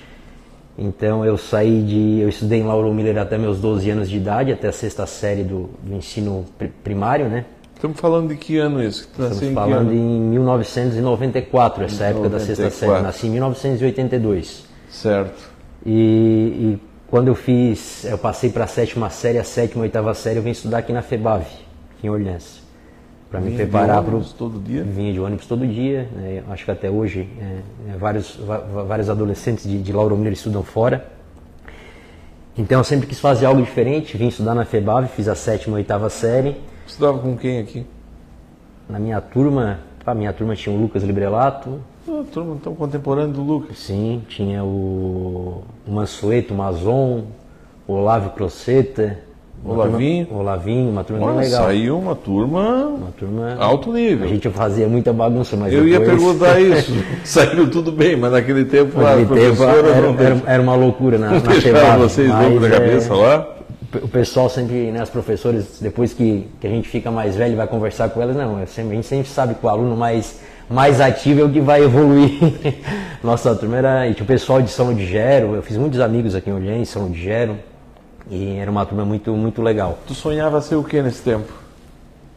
Então 0.78 1.24
eu 1.26 1.38
saí 1.38 1.82
de. 1.82 2.20
Eu 2.22 2.30
estudei 2.30 2.60
em 2.60 2.64
Lauro 2.64 2.94
Miller 2.94 3.18
até 3.18 3.38
meus 3.38 3.60
12 3.60 3.90
anos 3.90 4.10
de 4.10 4.18
idade, 4.18 4.52
até 4.52 4.68
a 4.68 4.72
sexta 4.74 5.06
série 5.06 5.44
do, 5.44 5.70
do 5.82 5.96
ensino 5.96 6.46
pri- 6.58 6.72
primário, 6.84 7.28
né? 7.28 7.46
Estamos 7.76 8.00
falando 8.00 8.30
de 8.30 8.36
que 8.36 8.58
ano 8.58 8.82
isso? 8.84 9.08
Que 9.14 9.22
Estamos 9.22 9.54
falando 9.54 9.94
em 9.94 10.20
1994, 10.20 11.84
essa 11.86 12.06
época 12.06 12.30
da 12.30 12.40
sexta 12.40 12.70
série. 12.70 12.92
94. 12.92 13.04
Nasci 13.04 13.28
em 13.28 13.30
1982. 13.32 14.66
Certo. 14.90 15.55
E, 15.86 15.92
e 15.92 16.80
quando 17.08 17.28
eu 17.28 17.36
fiz, 17.36 18.04
eu 18.06 18.18
passei 18.18 18.50
para 18.50 18.64
a 18.64 18.68
sétima 18.68 19.10
série, 19.10 19.38
a 19.38 19.44
sétima, 19.44 19.84
oitava 19.84 20.14
série, 20.14 20.38
eu 20.38 20.44
vim 20.44 20.50
estudar 20.50 20.80
aqui 20.80 20.92
na 20.92 21.02
FEBAV, 21.02 21.44
aqui 21.44 22.08
em 22.08 22.10
Orleans, 22.10 22.64
para 23.30 23.40
me 23.40 23.56
preparar 23.56 24.02
para 24.02 24.12
o 24.12 24.16
ônibus 24.16 24.34
todo 24.34 24.60
dia? 24.60 24.84
Vinha 24.84 25.14
de 25.14 25.20
ônibus 25.20 25.46
todo 25.46 25.68
dia, 25.68 26.10
né? 26.16 26.44
acho 26.50 26.66
que 26.66 26.72
até 26.72 26.90
hoje 26.90 27.30
é, 27.40 27.92
é, 27.94 27.98
vários, 27.98 28.40
vários 28.88 29.10
adolescentes 29.10 29.70
de, 29.70 29.82
de 29.82 29.94
Lauro 29.94 30.18
Miller 30.18 30.34
estudam 30.34 30.64
fora. 30.64 31.06
Então 32.58 32.80
eu 32.80 32.84
sempre 32.84 33.06
quis 33.06 33.20
fazer 33.20 33.46
algo 33.46 33.62
diferente, 33.62 34.18
vim 34.18 34.28
estudar 34.28 34.56
na 34.56 34.66
FEBAV, 34.66 35.08
fiz 35.10 35.28
a 35.28 35.36
sétima, 35.36 35.76
oitava 35.76 36.10
série. 36.10 36.56
Estudava 36.88 37.20
com 37.20 37.38
quem 37.38 37.60
aqui? 37.60 37.86
Na 38.90 38.98
minha 38.98 39.20
turma, 39.20 39.80
a 40.06 40.14
minha 40.14 40.32
turma 40.32 40.56
tinha 40.56 40.74
o 40.74 40.80
Lucas 40.80 41.04
Librelato, 41.04 41.82
Ah, 42.08 42.24
turma 42.32 42.58
tão 42.64 42.76
contemporâneo 42.76 43.34
do 43.34 43.42
Lucas. 43.42 43.78
Sim, 43.80 44.22
tinha 44.30 44.64
o, 44.64 45.64
o 45.88 45.92
Mansueto, 45.92 46.54
o 46.54 46.58
Mazon, 46.58 47.24
o 47.88 47.94
Olávio 47.94 48.30
Croceta. 48.32 49.18
uma 49.64 49.74
Olavinho. 49.74 50.26
turma- 50.28 50.42
Olavinho, 50.42 50.90
uma 50.92 51.04
turma 51.04 51.26
bem 51.26 51.36
Olha, 51.36 51.46
legal. 51.46 51.64
saiu 51.66 51.98
uma 51.98 52.16
turma 52.16 52.86
Uma 52.86 53.12
turma. 53.18 53.56
alto 53.60 53.92
nível. 53.92 54.26
A 54.26 54.30
gente 54.30 54.48
fazia 54.50 54.88
muita 54.88 55.12
bagunça, 55.12 55.58
mas 55.58 55.74
Eu 55.74 55.88
ia 55.88 56.00
depois- 56.00 56.22
perguntar 56.22 56.60
isso. 56.62 56.92
Saiu 57.24 57.70
tudo 57.72 57.92
bem, 57.92 58.16
mas 58.16 58.32
naquele 58.32 58.66
tempo 58.66 59.00
a 59.00 59.04
Naquele 59.16 59.26
tempo 59.26 59.56
professora 59.58 59.88
era, 59.88 60.02
não 60.12 60.20
era, 60.20 60.42
era 60.46 60.62
uma 60.62 60.76
loucura 60.76 61.18
na, 61.18 61.32
na 61.32 61.40
deixava 61.40 61.80
FEBAV, 61.80 62.00
vocês 62.02 62.30
loucos 62.30 62.62
da 62.62 62.68
é, 62.68 62.72
cabeça 62.72 63.14
lá. 63.16 63.48
O 64.04 64.08
pessoal 64.10 64.50
sempre, 64.50 64.92
né, 64.92 65.00
as 65.02 65.10
professores, 65.10 65.80
depois 65.82 66.14
que, 66.14 66.48
que 66.60 66.68
a 66.68 66.70
gente 66.70 66.88
fica 66.88 67.10
mais 67.10 67.36
velho 67.36 67.54
e 67.54 67.56
vai 67.56 67.66
conversar 67.66 68.10
com 68.10 68.22
elas, 68.22 68.36
não, 68.36 68.60
é 68.60 68.66
sempre, 68.68 68.92
a 68.92 68.96
gente 68.96 69.08
sempre 69.08 69.28
sabe 69.30 69.56
que 69.56 69.66
o 69.66 69.70
aluno 69.70 69.96
mais, 69.96 70.38
mais 70.70 71.00
ativo 71.00 71.42
é 71.42 71.44
o 71.44 71.50
que 71.50 71.60
vai 71.62 71.84
evoluir. 71.84 72.32
Nossa 73.24 73.56
turma 73.56 73.78
era, 73.78 74.08
e 74.08 74.14
tinha 74.14 74.24
o 74.24 74.28
pessoal 74.28 74.62
de 74.62 74.70
São 74.70 74.94
Digero, 74.94 75.56
eu 75.56 75.62
fiz 75.64 75.78
muitos 75.78 76.00
amigos 76.00 76.36
aqui 76.36 76.50
em 76.50 76.54
Orleans, 76.54 76.90
São 76.90 77.10
Digero, 77.10 77.58
e 78.30 78.58
era 78.58 78.70
uma 78.70 78.86
turma 78.86 79.04
muito, 79.06 79.32
muito 79.34 79.62
legal. 79.62 79.98
Tu 80.08 80.14
sonhava 80.14 80.62
ser 80.62 80.76
o 80.76 80.84
que 80.84 81.02
nesse 81.02 81.22
tempo? 81.24 81.52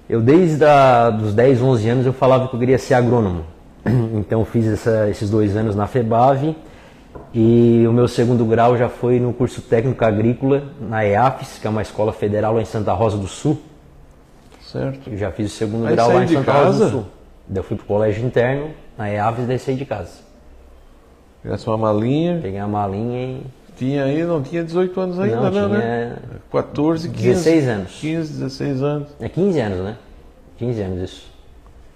Eu 0.08 0.20
desde 0.23 0.64
a, 0.64 1.11
dos 1.11 1.35
10, 1.35 1.61
11 1.62 1.88
anos 1.88 2.06
eu 2.06 2.12
falava 2.12 2.49
que 2.49 2.54
eu 2.54 2.58
queria 2.61 2.78
ser 2.78 2.94
agrônomo. 2.94 3.44
Então 4.14 4.44
fiz 4.44 4.66
essa- 4.66 5.08
esses 5.08 5.28
dois 5.30 5.56
anos 5.56 5.75
na 5.76 5.87
FEBAV 5.87 6.54
e 7.35 7.85
o 7.88 7.92
meu 7.92 8.08
segundo 8.08 8.44
grau 8.44 8.76
já 8.76 8.88
foi 8.88 9.18
no 9.20 9.32
curso 9.32 9.61
técnico 9.62 10.04
agrícola 10.04 10.64
na 10.80 11.04
EAFES, 11.04 11.58
que 11.61 11.66
é 11.66 11.70
uma 11.70 11.82
escola 11.82 12.12
federal 12.12 12.54
lá 12.54 12.62
em 12.62 12.64
Santa 12.64 12.92
Rosa 12.92 13.16
do 13.18 13.26
Sul. 13.26 13.61
Certo. 14.62 15.11
Eu 15.11 15.16
já 15.18 15.30
fiz 15.30 15.52
o 15.52 15.54
segundo 15.54 15.87
Aí 15.87 15.94
grau 15.94 16.12
lá 16.12 16.25
em 16.25 16.28
Santa 16.28 16.52
Rosa 16.52 16.62
casa? 16.64 16.85
do 16.87 16.90
Sul. 16.90 17.06
Daí 17.49 17.59
eu 17.61 17.62
fui 17.64 17.76
pro 17.76 17.87
colégio 17.87 18.25
interno, 18.25 18.71
na 18.97 19.09
EAFES, 19.11 19.47
daí 19.47 19.59
saí 19.59 19.75
de 19.75 19.85
casa. 19.87 20.11
Pegasse 21.43 21.67
uma 21.67 21.78
malinha. 21.78 22.38
Peguei 22.43 22.59
a 22.59 22.67
malinha 22.67 23.21
e 23.21 23.47
Tinha 23.76 24.05
aí, 24.05 24.25
não 24.25 24.43
tinha 24.43 24.62
18 24.64 25.00
anos 25.00 25.21
ainda, 25.21 25.37
Não, 25.37 25.43
não, 25.45 25.50
tinha 25.50 25.69
né? 25.69 26.17
14, 26.50 27.09
15. 27.09 27.23
16 27.23 27.69
anos. 27.69 27.90
15, 28.00 28.33
16 28.33 28.83
anos. 28.83 29.09
É 29.21 29.28
15 29.28 29.61
anos, 29.61 29.78
né? 29.78 29.97
15 30.59 30.83
anos 30.83 31.11
isso. 31.11 31.38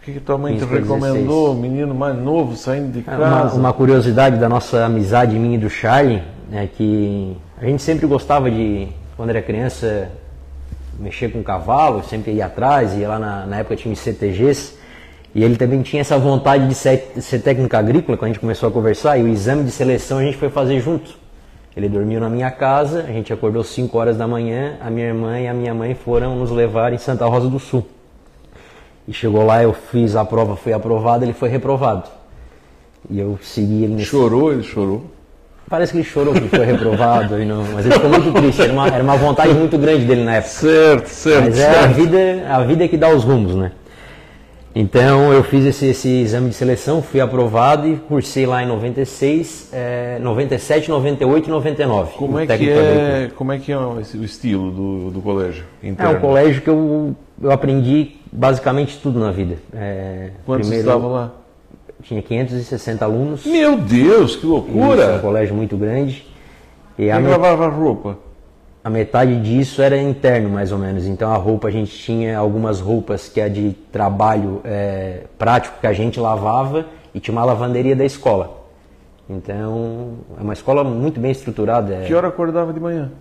O 0.01 0.05
que, 0.05 0.13
que 0.15 0.21
tua 0.21 0.39
mãe 0.39 0.55
te 0.55 0.61
15 0.61 0.71
para 0.71 0.81
recomendou? 0.81 1.55
16. 1.55 1.71
Menino 1.71 1.95
mais 1.95 2.17
novo, 2.17 2.57
saindo 2.57 2.93
de 2.93 3.01
É, 3.01 3.03
casa. 3.03 3.25
Uma, 3.25 3.53
uma 3.55 3.73
curiosidade 3.73 4.39
da 4.39 4.49
nossa 4.49 4.85
amizade 4.85 5.37
minha 5.39 5.57
e 5.57 5.59
do 5.59 5.69
Charlie 5.69 6.23
é 6.53 6.67
que 6.67 7.37
a 7.61 7.65
gente 7.67 7.83
sempre 7.83 8.07
gostava 8.07 8.51
de, 8.51 8.89
quando 9.17 9.31
era 9.31 9.43
criança, 9.43 10.09
mexer 10.99 11.31
com 11.33 11.43
cavalo, 11.43 12.03
sempre 12.05 12.33
ia 12.33 12.47
atrás, 12.47 12.95
ia 12.97 13.09
lá 13.09 13.19
na, 13.19 13.47
na 13.47 13.57
época 13.59 13.77
tinha 13.77 13.93
os 13.93 13.99
CTGs, 14.01 14.75
e 15.35 15.43
ele 15.43 15.57
também 15.57 15.81
tinha 15.83 16.01
essa 16.01 16.19
vontade 16.19 16.67
de 16.69 16.75
ser, 16.75 17.12
ser 17.21 17.39
técnico 17.41 17.75
agrícola, 17.77 18.19
quando 18.19 18.31
a 18.31 18.33
gente 18.33 18.41
começou 18.41 18.69
a 18.69 18.73
conversar, 18.73 19.19
e 19.19 19.23
o 19.23 19.29
exame 19.29 19.65
de 19.65 19.71
seleção 19.71 20.19
a 20.19 20.23
gente 20.23 20.37
foi 20.37 20.49
fazer 20.51 20.81
junto. 20.81 21.11
Ele 21.75 21.89
dormiu 21.89 22.21
na 22.21 22.29
minha 22.29 22.51
casa, 22.51 23.01
a 23.09 23.12
gente 23.12 23.33
acordou 23.33 23.65
5 23.65 23.97
horas 23.97 24.17
da 24.19 24.27
manhã, 24.29 24.75
a 24.81 24.91
minha 24.91 25.07
irmã 25.07 25.41
e 25.41 25.49
a 25.49 25.55
minha 25.55 25.73
mãe 25.73 25.95
foram 25.95 26.37
nos 26.37 26.51
levar 26.51 26.93
em 26.93 26.99
Santa 26.99 27.25
Rosa 27.27 27.49
do 27.49 27.59
Sul. 27.59 27.87
E 29.09 29.12
chegou 29.12 29.45
lá, 29.45 29.62
eu 29.62 29.73
fiz 29.73 30.15
a 30.15 30.25
prova, 30.25 30.55
fui 30.55 30.73
aprovado, 30.73 31.25
ele 31.25 31.33
foi 31.33 31.49
reprovado. 31.49 32.05
E 33.11 33.19
eu 33.19 33.39
segui 33.43 33.85
ele 33.85 33.95
nesse 33.95 34.07
Chorou, 34.07 34.53
ele 34.53 34.62
chorou. 34.62 35.05
Parece 35.69 35.93
que 35.93 35.99
ele 35.99 36.05
chorou 36.05 36.35
porque 36.35 36.55
foi 36.55 36.67
reprovado, 36.67 37.41
e 37.41 37.47
não- 37.47 37.65
mas 37.73 37.87
ele 37.87 37.95
ficou 37.95 38.11
muito 38.11 38.33
triste. 38.33 38.61
Era 38.62 38.73
uma, 38.73 38.87
era 38.89 39.03
uma 39.03 39.17
vontade 39.17 39.55
muito 39.55 39.79
grande 39.79 40.05
dele 40.05 40.23
na 40.25 40.35
época. 40.37 40.51
Certo, 40.53 41.07
certo, 41.09 41.45
Mas 41.47 41.59
é 41.59 41.69
a 41.71 41.73
certo. 41.73 41.95
vida, 41.95 42.19
a 42.51 42.62
vida 42.65 42.87
que 42.87 42.97
dá 42.99 43.09
os 43.09 43.25
rumos, 43.25 43.55
né? 43.55 43.73
Então 44.75 45.31
eu 45.33 45.45
fiz 45.45 45.67
esse, 45.67 45.87
esse 45.87 46.09
exame 46.09 46.49
de 46.49 46.55
seleção, 46.55 47.02
fui 47.02 47.21
aprovado 47.21 47.87
e 47.87 47.97
cursei 47.97 48.47
lá 48.47 48.62
em 48.62 48.67
96, 48.67 49.69
eh, 49.71 50.19
97, 50.21 50.88
98 50.88 51.47
e 51.47 51.50
99. 51.50 52.12
Como 52.17 52.38
é 52.38 52.47
que 52.47 52.71
é, 52.71 53.31
como 53.37 53.52
é, 53.52 53.59
que 53.59 53.71
é 53.71 53.76
o 53.76 54.00
estilo 54.00 54.71
do, 54.71 55.11
do 55.11 55.21
colégio 55.21 55.64
É 55.83 55.88
interno? 55.88 56.17
um 56.17 56.21
colégio 56.21 56.62
que 56.62 56.71
eu, 56.71 57.14
eu 57.43 57.50
aprendi 57.50 58.12
basicamente 58.33 58.99
tudo 59.02 59.21
na 59.21 59.31
vida. 59.31 59.57
Eh, 59.75 60.31
Quantos 60.47 60.69
primeiro, 60.69 60.88
estavam 60.88 61.12
lá? 61.12 61.33
Tinha 62.02 62.23
560 62.23 63.05
alunos. 63.05 63.45
Meu 63.45 63.76
Deus, 63.76 64.37
que 64.37 64.38
Isso, 64.38 64.47
é 64.47 64.49
um 64.49 64.52
loucura! 64.52 65.19
colégio 65.19 65.55
muito 65.55 65.76
grande. 65.76 66.26
E 66.99 67.11
a 67.11 67.17
Quem 67.17 67.25
me- 67.25 67.31
lavava 67.31 67.69
roupa? 67.69 68.19
A 68.85 68.91
metade 68.91 69.41
disso 69.41 69.81
era 69.81 69.97
interno, 69.97 70.49
mais 70.51 70.73
ou 70.73 70.79
menos. 70.79 71.07
Então 71.07 71.33
a 71.33 71.37
roupa, 71.37 71.69
a 71.69 71.71
gente 71.71 71.97
tinha 71.97 72.37
algumas 72.37 72.81
roupas 72.81 73.29
que 73.29 73.41
é 73.41 73.49
de 73.49 73.73
trabalho 73.93 74.61
é, 74.65 75.21
prático 75.39 75.79
que 75.81 75.87
a 75.87 75.93
gente 75.93 76.19
lavava 76.19 76.87
e 77.15 77.21
tinha 77.21 77.33
uma 77.33 77.45
lavanderia 77.45 77.95
da 77.95 78.05
escola. 78.05 78.61
Então 79.31 80.15
é 80.39 80.43
uma 80.43 80.53
escola 80.53 80.83
muito 80.83 81.21
bem 81.21 81.31
estruturada. 81.31 81.95
é- 81.95 82.05
Que 82.07 82.15
hora 82.15 82.27
acordava 82.27 82.73
de 82.73 82.81
manhã? 82.81 83.12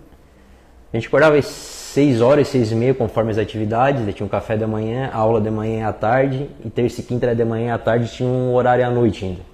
A 0.92 0.96
gente 0.96 1.06
acordava 1.06 1.36
às 1.36 1.46
6 1.46 2.20
horas, 2.20 2.48
6 2.48 2.72
e 2.72 2.74
meia, 2.74 2.92
conforme 2.92 3.30
as 3.30 3.38
atividades. 3.38 4.04
Daí 4.04 4.12
tinha 4.12 4.26
um 4.26 4.28
café 4.28 4.56
da 4.56 4.66
manhã, 4.66 5.10
aula 5.12 5.40
de 5.40 5.50
manhã 5.50 5.86
à 5.88 5.92
tarde. 5.92 6.50
E 6.64 6.68
terça 6.68 7.00
e 7.00 7.04
quinta 7.04 7.26
era 7.26 7.34
de 7.36 7.44
manhã 7.44 7.72
à 7.74 7.78
tarde, 7.78 8.10
tinha 8.12 8.28
um 8.28 8.52
horário 8.54 8.84
à 8.84 8.90
noite 8.90 9.24
ainda. 9.24 9.51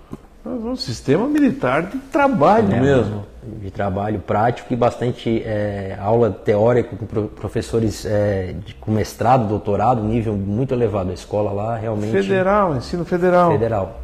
Um 0.48 0.76
sistema 0.76 1.26
militar 1.28 1.82
de 1.82 1.98
trabalho 1.98 2.72
É, 2.74 2.80
mesmo. 2.80 3.24
De 3.62 3.70
trabalho 3.70 4.18
prático 4.18 4.72
e 4.72 4.76
bastante 4.76 5.42
é, 5.44 5.96
aula 6.00 6.30
teórica 6.30 6.96
com 6.96 7.06
pro- 7.06 7.28
professores 7.28 8.04
é, 8.06 8.54
de- 8.64 8.74
com 8.74 8.90
mestrado, 8.90 9.46
doutorado, 9.48 10.02
nível 10.02 10.34
muito 10.34 10.74
elevado. 10.74 11.10
A 11.10 11.14
escola 11.14 11.50
lá 11.52 11.76
realmente 11.76 12.10
Federal, 12.12 12.76
ensino 12.76 13.04
federal. 13.04 13.52
federal. 13.52 14.00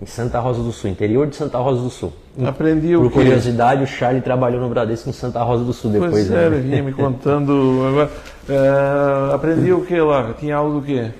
em 0.00 0.06
Santa 0.06 0.38
Rosa 0.38 0.62
do 0.62 0.70
Sul, 0.70 0.90
interior 0.90 1.26
de 1.26 1.34
Santa 1.34 1.58
Rosa 1.58 1.82
do 1.82 1.90
Sul. 1.90 2.12
Aprendi 2.46 2.94
o 2.96 3.00
Por 3.02 3.10
curiosidade, 3.12 3.82
o 3.82 3.86
Charlie 3.86 4.22
trabalhou 4.22 4.60
no 4.60 4.68
Bradesco 4.68 5.08
em 5.10 5.12
Santa 5.12 5.42
Rosa 5.42 5.64
do 5.64 5.72
Sul 5.72 5.90
depois. 5.90 6.12
Pois 6.12 6.30
né? 6.30 6.44
é, 6.44 6.46
ele 6.46 6.60
vinha 6.60 6.82
me 6.84 6.92
contando. 6.92 7.82
agora, 7.90 8.10
é, 8.48 9.34
aprendi 9.34 9.72
o 9.72 9.84
que 9.84 10.00
lá? 10.00 10.32
Tinha 10.38 10.54
aula 10.56 10.74
do 10.80 10.82
quê? 10.86 11.10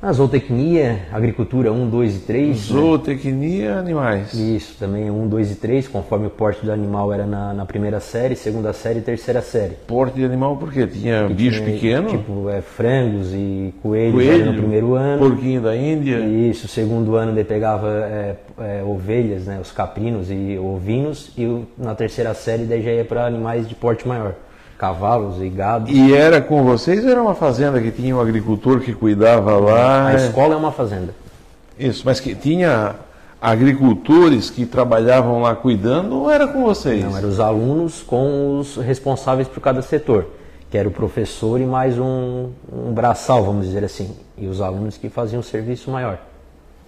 A 0.00 0.12
zootecnia, 0.12 1.08
agricultura 1.12 1.72
1, 1.72 1.90
2 1.90 2.16
e 2.16 2.18
3. 2.20 2.56
Zootecnia, 2.56 3.78
animais. 3.78 4.32
Isso, 4.32 4.76
também 4.78 5.10
1, 5.10 5.26
2 5.26 5.50
e 5.50 5.54
3, 5.56 5.88
conforme 5.88 6.28
o 6.28 6.30
porte 6.30 6.64
do 6.64 6.70
animal 6.70 7.12
era 7.12 7.26
na, 7.26 7.52
na 7.52 7.66
primeira 7.66 7.98
série, 7.98 8.36
segunda 8.36 8.72
série 8.72 9.00
e 9.00 9.02
terceira 9.02 9.42
série. 9.42 9.74
Porte 9.88 10.14
de 10.14 10.24
animal 10.24 10.56
por 10.56 10.72
quê? 10.72 10.86
Tinha 10.86 11.28
bicho 11.28 11.64
Tinha, 11.64 11.72
pequeno? 11.72 12.10
Tipo, 12.10 12.48
é, 12.48 12.60
frangos 12.60 13.32
e 13.34 13.74
coelhos 13.82 14.14
coelho, 14.14 14.34
ali 14.34 14.44
no 14.44 14.54
primeiro 14.54 14.94
ano. 14.94 15.18
porquinho 15.18 15.62
da 15.62 15.74
Índia. 15.74 16.20
Isso, 16.20 16.68
segundo 16.68 17.16
ano 17.16 17.32
ele 17.32 17.42
pegava 17.42 17.88
é, 17.88 18.36
é, 18.60 18.84
ovelhas, 18.84 19.46
né, 19.46 19.58
os 19.60 19.72
caprinos 19.72 20.30
e 20.30 20.56
ovinos, 20.58 21.32
e 21.36 21.64
na 21.76 21.96
terceira 21.96 22.32
série 22.34 22.66
daí 22.66 22.82
já 22.82 22.92
ia 22.92 23.04
para 23.04 23.26
animais 23.26 23.68
de 23.68 23.74
porte 23.74 24.06
maior, 24.06 24.36
cavalos 24.78 25.42
e 25.42 25.48
gado. 25.48 25.90
E 25.90 26.14
era 26.14 26.40
com 26.40 26.62
vocês 26.62 27.04
ou 27.04 27.10
era 27.10 27.20
uma 27.20 27.34
fazenda 27.34 27.80
que 27.80 27.90
tinha 27.90 28.14
um 28.16 28.20
agricultor 28.20 28.80
que 28.80 28.94
cuidava 28.94 29.58
lá? 29.58 30.06
A 30.06 30.14
escola 30.14 30.54
é 30.54 30.56
uma 30.56 30.70
fazenda. 30.70 31.12
Isso, 31.76 32.04
mas 32.06 32.20
que 32.20 32.34
tinha 32.34 32.94
agricultores 33.42 34.50
que 34.50 34.64
trabalhavam 34.64 35.42
lá 35.42 35.54
cuidando 35.54 36.20
ou 36.20 36.30
era 36.30 36.46
com 36.46 36.62
vocês? 36.62 37.04
Não, 37.04 37.16
eram 37.16 37.28
os 37.28 37.40
alunos 37.40 38.02
com 38.02 38.58
os 38.58 38.76
responsáveis 38.76 39.48
por 39.48 39.60
cada 39.60 39.82
setor, 39.82 40.26
que 40.70 40.78
era 40.78 40.88
o 40.88 40.92
professor 40.92 41.60
e 41.60 41.66
mais 41.66 41.98
um, 41.98 42.50
um 42.72 42.92
braçal, 42.92 43.44
vamos 43.44 43.66
dizer 43.66 43.84
assim, 43.84 44.16
e 44.36 44.46
os 44.46 44.60
alunos 44.60 44.96
que 44.96 45.08
faziam 45.08 45.40
um 45.40 45.42
serviço 45.42 45.90
maior. 45.90 46.18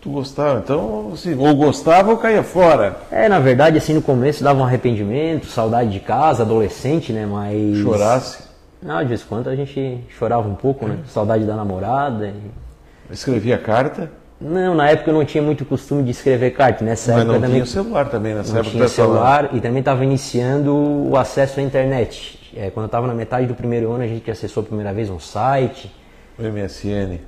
Tu 0.01 0.09
gostava, 0.11 0.61
então, 0.61 1.11
assim, 1.13 1.35
ou 1.39 1.55
gostava 1.55 2.11
ou 2.11 2.17
caía 2.17 2.43
fora. 2.43 2.97
É, 3.11 3.29
na 3.29 3.39
verdade, 3.39 3.77
assim, 3.77 3.93
no 3.93 4.01
começo 4.01 4.43
dava 4.43 4.59
um 4.61 4.65
arrependimento, 4.65 5.47
saudade 5.47 5.91
de 5.91 6.01
casa, 6.01 6.43
adolescente, 6.43 7.13
né, 7.13 7.27
mas... 7.27 7.77
Chorasse. 7.79 8.43
Não, 8.83 8.99
de 9.03 9.09
vez 9.09 9.21
em 9.21 9.25
quando 9.27 9.49
a 9.51 9.55
gente 9.55 9.99
chorava 10.19 10.49
um 10.49 10.55
pouco, 10.55 10.87
né, 10.87 10.97
saudade 11.07 11.45
da 11.45 11.55
namorada. 11.55 12.29
e- 12.29 13.13
Escrevia 13.13 13.59
carta, 13.59 14.11
Não, 14.41 14.75
na 14.75 14.89
época 14.89 15.11
eu 15.11 15.15
não 15.15 15.23
tinha 15.23 15.43
muito 15.43 15.67
costume 15.67 16.03
de 16.03 16.13
escrever 16.13 16.53
carta, 16.53 16.83
nessa 16.83 17.13
mas 17.13 17.21
época 17.21 17.33
não 17.35 17.41
também 17.43 17.57
tinha 17.63 17.67
celular 17.67 18.09
também 18.09 18.35
nessa 18.35 18.53
não 18.55 18.61
época. 18.61 18.71
tinha 18.73 18.85
tá 18.85 18.89
falando. 18.91 19.13
celular 19.13 19.51
e 19.55 19.61
também 19.61 19.81
estava 19.81 20.03
iniciando 20.03 20.75
o 20.75 21.15
acesso 21.15 21.61
à 21.61 21.63
internet. 21.63 22.39
É, 22.57 22.71
quando 22.71 22.85
eu 22.85 22.87
estava 22.87 23.07
na 23.07 23.13
metade 23.13 23.47
do 23.47 23.55
primeiro 23.55 23.93
ano, 23.93 24.03
a 24.03 24.07
gente 24.07 24.31
acessou 24.31 24.63
a 24.63 24.67
primeira 24.67 24.95
vez 24.95 25.11
um 25.11 25.19
site, 25.21 25.95
O 26.39 26.43
MSN. 26.43 27.19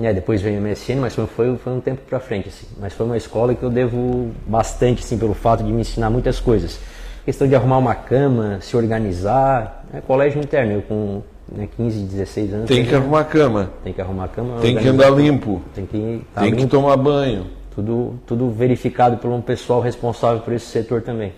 É, 0.00 0.12
depois 0.12 0.40
veio 0.40 0.58
o 0.58 0.62
MSN, 0.62 1.00
mas 1.00 1.14
foi, 1.14 1.26
foi, 1.26 1.72
um 1.72 1.80
tempo 1.80 2.00
para 2.08 2.18
frente, 2.18 2.48
assim. 2.48 2.66
Mas 2.80 2.94
foi 2.94 3.04
uma 3.04 3.16
escola 3.16 3.54
que 3.54 3.62
eu 3.62 3.70
devo 3.70 4.30
bastante, 4.46 5.02
assim, 5.02 5.18
pelo 5.18 5.34
fato 5.34 5.62
de 5.62 5.70
me 5.70 5.82
ensinar 5.82 6.08
muitas 6.08 6.40
coisas. 6.40 6.80
Questão 7.24 7.46
de 7.46 7.54
arrumar 7.54 7.78
uma 7.78 7.94
cama, 7.94 8.58
se 8.60 8.76
organizar, 8.76 9.84
é 9.92 10.00
colégio 10.00 10.40
interno, 10.40 10.72
eu 10.72 10.82
com 10.82 11.22
né, 11.54 11.68
15, 11.76 12.04
16 12.04 12.54
anos. 12.54 12.68
Tem 12.68 12.84
que 12.84 12.94
arrumar 12.94 13.24
cama, 13.24 13.70
tem 13.84 13.92
que 13.92 14.00
arrumar 14.00 14.28
cama. 14.28 14.60
tem 14.60 14.76
que 14.76 14.88
andar 14.88 15.10
limpo, 15.10 15.60
Tem 15.74 15.84
que 15.84 16.22
estar 16.28 16.40
tem 16.40 16.54
que 16.54 16.66
tomar 16.66 16.96
banho. 16.96 17.46
tudo, 17.74 18.14
tudo 18.26 18.50
verificado 18.50 19.18
por 19.18 19.30
um 19.30 19.40
pessoal 19.40 19.80
responsável 19.80 20.40
por 20.40 20.54
esse 20.54 20.66
setor 20.66 21.02
também. 21.02 21.32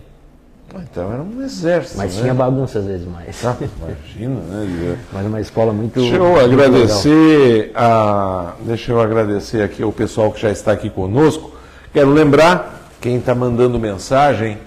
Então 0.73 1.11
era 1.13 1.21
um 1.21 1.41
exército, 1.43 1.97
Mas 1.97 2.15
né? 2.15 2.21
tinha 2.21 2.33
bagunça 2.33 2.79
às 2.79 2.85
vezes 2.85 3.07
mais. 3.07 3.45
Ah, 3.45 3.55
imagina, 3.59 4.41
né? 4.41 4.97
Mas 5.13 5.25
uma 5.25 5.39
escola 5.39 5.71
muito. 5.71 5.99
Deixa 5.99 6.15
eu 6.15 6.39
agradecer 6.39 7.71
a, 7.75 8.53
deixa 8.61 8.91
eu 8.91 8.99
agradecer 8.99 9.61
aqui 9.61 9.83
ao 9.83 9.91
pessoal 9.91 10.31
que 10.31 10.41
já 10.41 10.49
está 10.49 10.71
aqui 10.71 10.89
conosco. 10.89 11.55
Quero 11.93 12.11
lembrar 12.11 12.89
quem 12.99 13.17
está 13.17 13.33
mandando 13.33 13.79
mensagem, 13.79 14.57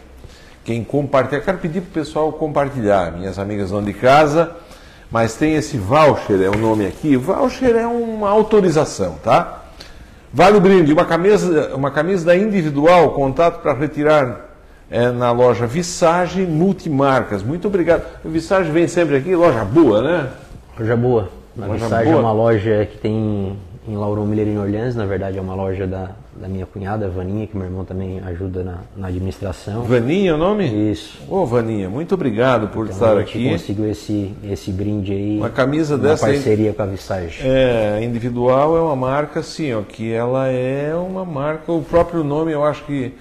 quem 0.64 0.82
compartilha. 0.82 1.42
Quero 1.42 1.58
pedir 1.58 1.82
para 1.82 1.88
o 1.88 1.92
pessoal 1.92 2.32
compartilhar. 2.32 3.12
Minhas 3.12 3.38
amigas 3.38 3.70
vão 3.70 3.82
de 3.82 3.92
casa, 3.92 4.52
mas 5.10 5.34
tem 5.34 5.56
esse 5.56 5.76
voucher, 5.76 6.40
é 6.40 6.48
o 6.48 6.56
nome 6.56 6.86
aqui. 6.86 7.16
Voucher 7.16 7.76
é 7.76 7.86
uma 7.86 8.30
autorização, 8.30 9.16
tá? 9.22 9.64
Vale 10.32 10.56
o 10.56 10.60
brinde, 10.60 10.92
uma 10.92 11.04
camisa, 11.04 11.74
uma 11.74 11.90
camisa 11.90 12.24
da 12.24 12.36
individual, 12.36 13.10
contato 13.10 13.60
para 13.60 13.74
retirar 13.74 14.47
é, 14.90 15.10
na 15.10 15.30
loja 15.32 15.66
Visage 15.66 16.42
Multimarcas. 16.46 17.42
Muito 17.42 17.68
obrigado. 17.68 18.02
A 18.24 18.28
Visage 18.28 18.70
vem 18.70 18.86
sempre 18.88 19.16
aqui, 19.16 19.34
loja 19.34 19.64
boa, 19.64 20.02
né? 20.02 20.28
Loja 20.78 20.96
boa. 20.96 21.28
Na 21.56 21.66
Loja 21.66 21.84
Visage 21.84 22.08
é 22.08 22.12
boa. 22.12 22.22
uma 22.22 22.32
loja 22.32 22.88
que 22.90 22.98
tem 22.98 23.56
em 23.86 23.96
Laurão 23.96 24.26
Miller 24.26 24.46
em 24.46 24.58
Orleans, 24.58 24.94
na 24.94 25.06
verdade 25.06 25.38
é 25.38 25.40
uma 25.40 25.54
loja 25.54 25.86
da, 25.86 26.10
da 26.36 26.46
minha 26.46 26.66
cunhada, 26.66 27.06
a 27.06 27.08
Vaninha, 27.08 27.46
que 27.46 27.56
meu 27.56 27.64
irmão 27.64 27.86
também 27.86 28.20
ajuda 28.26 28.62
na, 28.62 28.74
na 28.94 29.08
administração. 29.08 29.82
Vaninha 29.84 30.30
é 30.32 30.34
o 30.34 30.36
nome? 30.36 30.90
Isso. 30.92 31.18
Ô, 31.26 31.46
Vaninha, 31.46 31.88
muito 31.88 32.14
obrigado 32.14 32.68
por 32.68 32.84
Então, 32.84 32.92
estar 32.94 33.12
a 33.16 33.20
gente 33.20 33.30
aqui. 33.38 33.50
conseguiu 33.50 33.90
esse, 33.90 34.30
esse 34.44 34.70
brinde 34.70 35.12
aí. 35.14 35.38
Uma 35.38 35.48
camisa 35.48 35.94
uma 35.96 36.02
dessa 36.06 36.26
aí- 36.26 36.34
parceria 36.34 36.72
com 36.74 36.82
a 36.82 36.86
Visage. 36.86 37.40
É, 37.42 37.98
individual 38.04 38.76
é 38.76 38.80
uma 38.82 38.94
marca 38.94 39.40
assim, 39.40 39.72
ó, 39.72 39.80
que 39.80 40.12
ela 40.12 40.48
é 40.48 40.94
uma 40.94 41.24
marca, 41.24 41.72
o 41.72 41.80
próprio 41.80 42.22
nome 42.22 42.52
eu 42.52 42.62
acho 42.62 42.84
que, 42.84 43.14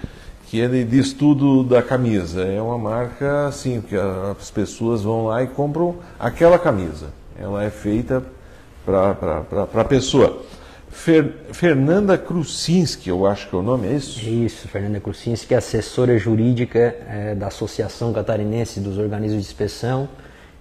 que 0.47 0.57
ele 0.59 0.83
diz 0.83 1.13
tudo 1.13 1.63
da 1.63 1.81
camisa. 1.81 2.43
É 2.43 2.61
uma 2.61 2.77
marca 2.77 3.47
assim, 3.47 3.81
que 3.81 3.95
as 3.95 4.49
pessoas 4.49 5.01
vão 5.03 5.25
lá 5.27 5.43
e 5.43 5.47
compram 5.47 5.95
aquela 6.19 6.57
camisa. 6.57 7.07
Ela 7.39 7.63
é 7.63 7.69
feita 7.69 8.23
para 8.85 9.11
a 9.75 9.83
pessoa. 9.85 10.41
Fer- 10.89 11.33
Fernanda 11.51 12.17
Krusinski, 12.17 13.09
eu 13.09 13.27
acho 13.27 13.49
que 13.49 13.55
é 13.55 13.59
o 13.59 13.61
nome, 13.61 13.87
é 13.87 13.91
isso? 13.91 14.19
Isso, 14.27 14.67
Fernanda 14.67 14.99
Krusinski, 14.99 15.53
é 15.53 15.57
assessora 15.57 16.17
jurídica 16.17 16.95
eh, 17.07 17.35
da 17.35 17.47
Associação 17.47 18.11
Catarinense 18.13 18.79
dos 18.79 18.97
Organismos 18.97 19.43
de 19.43 19.47
Inspeção 19.47 20.09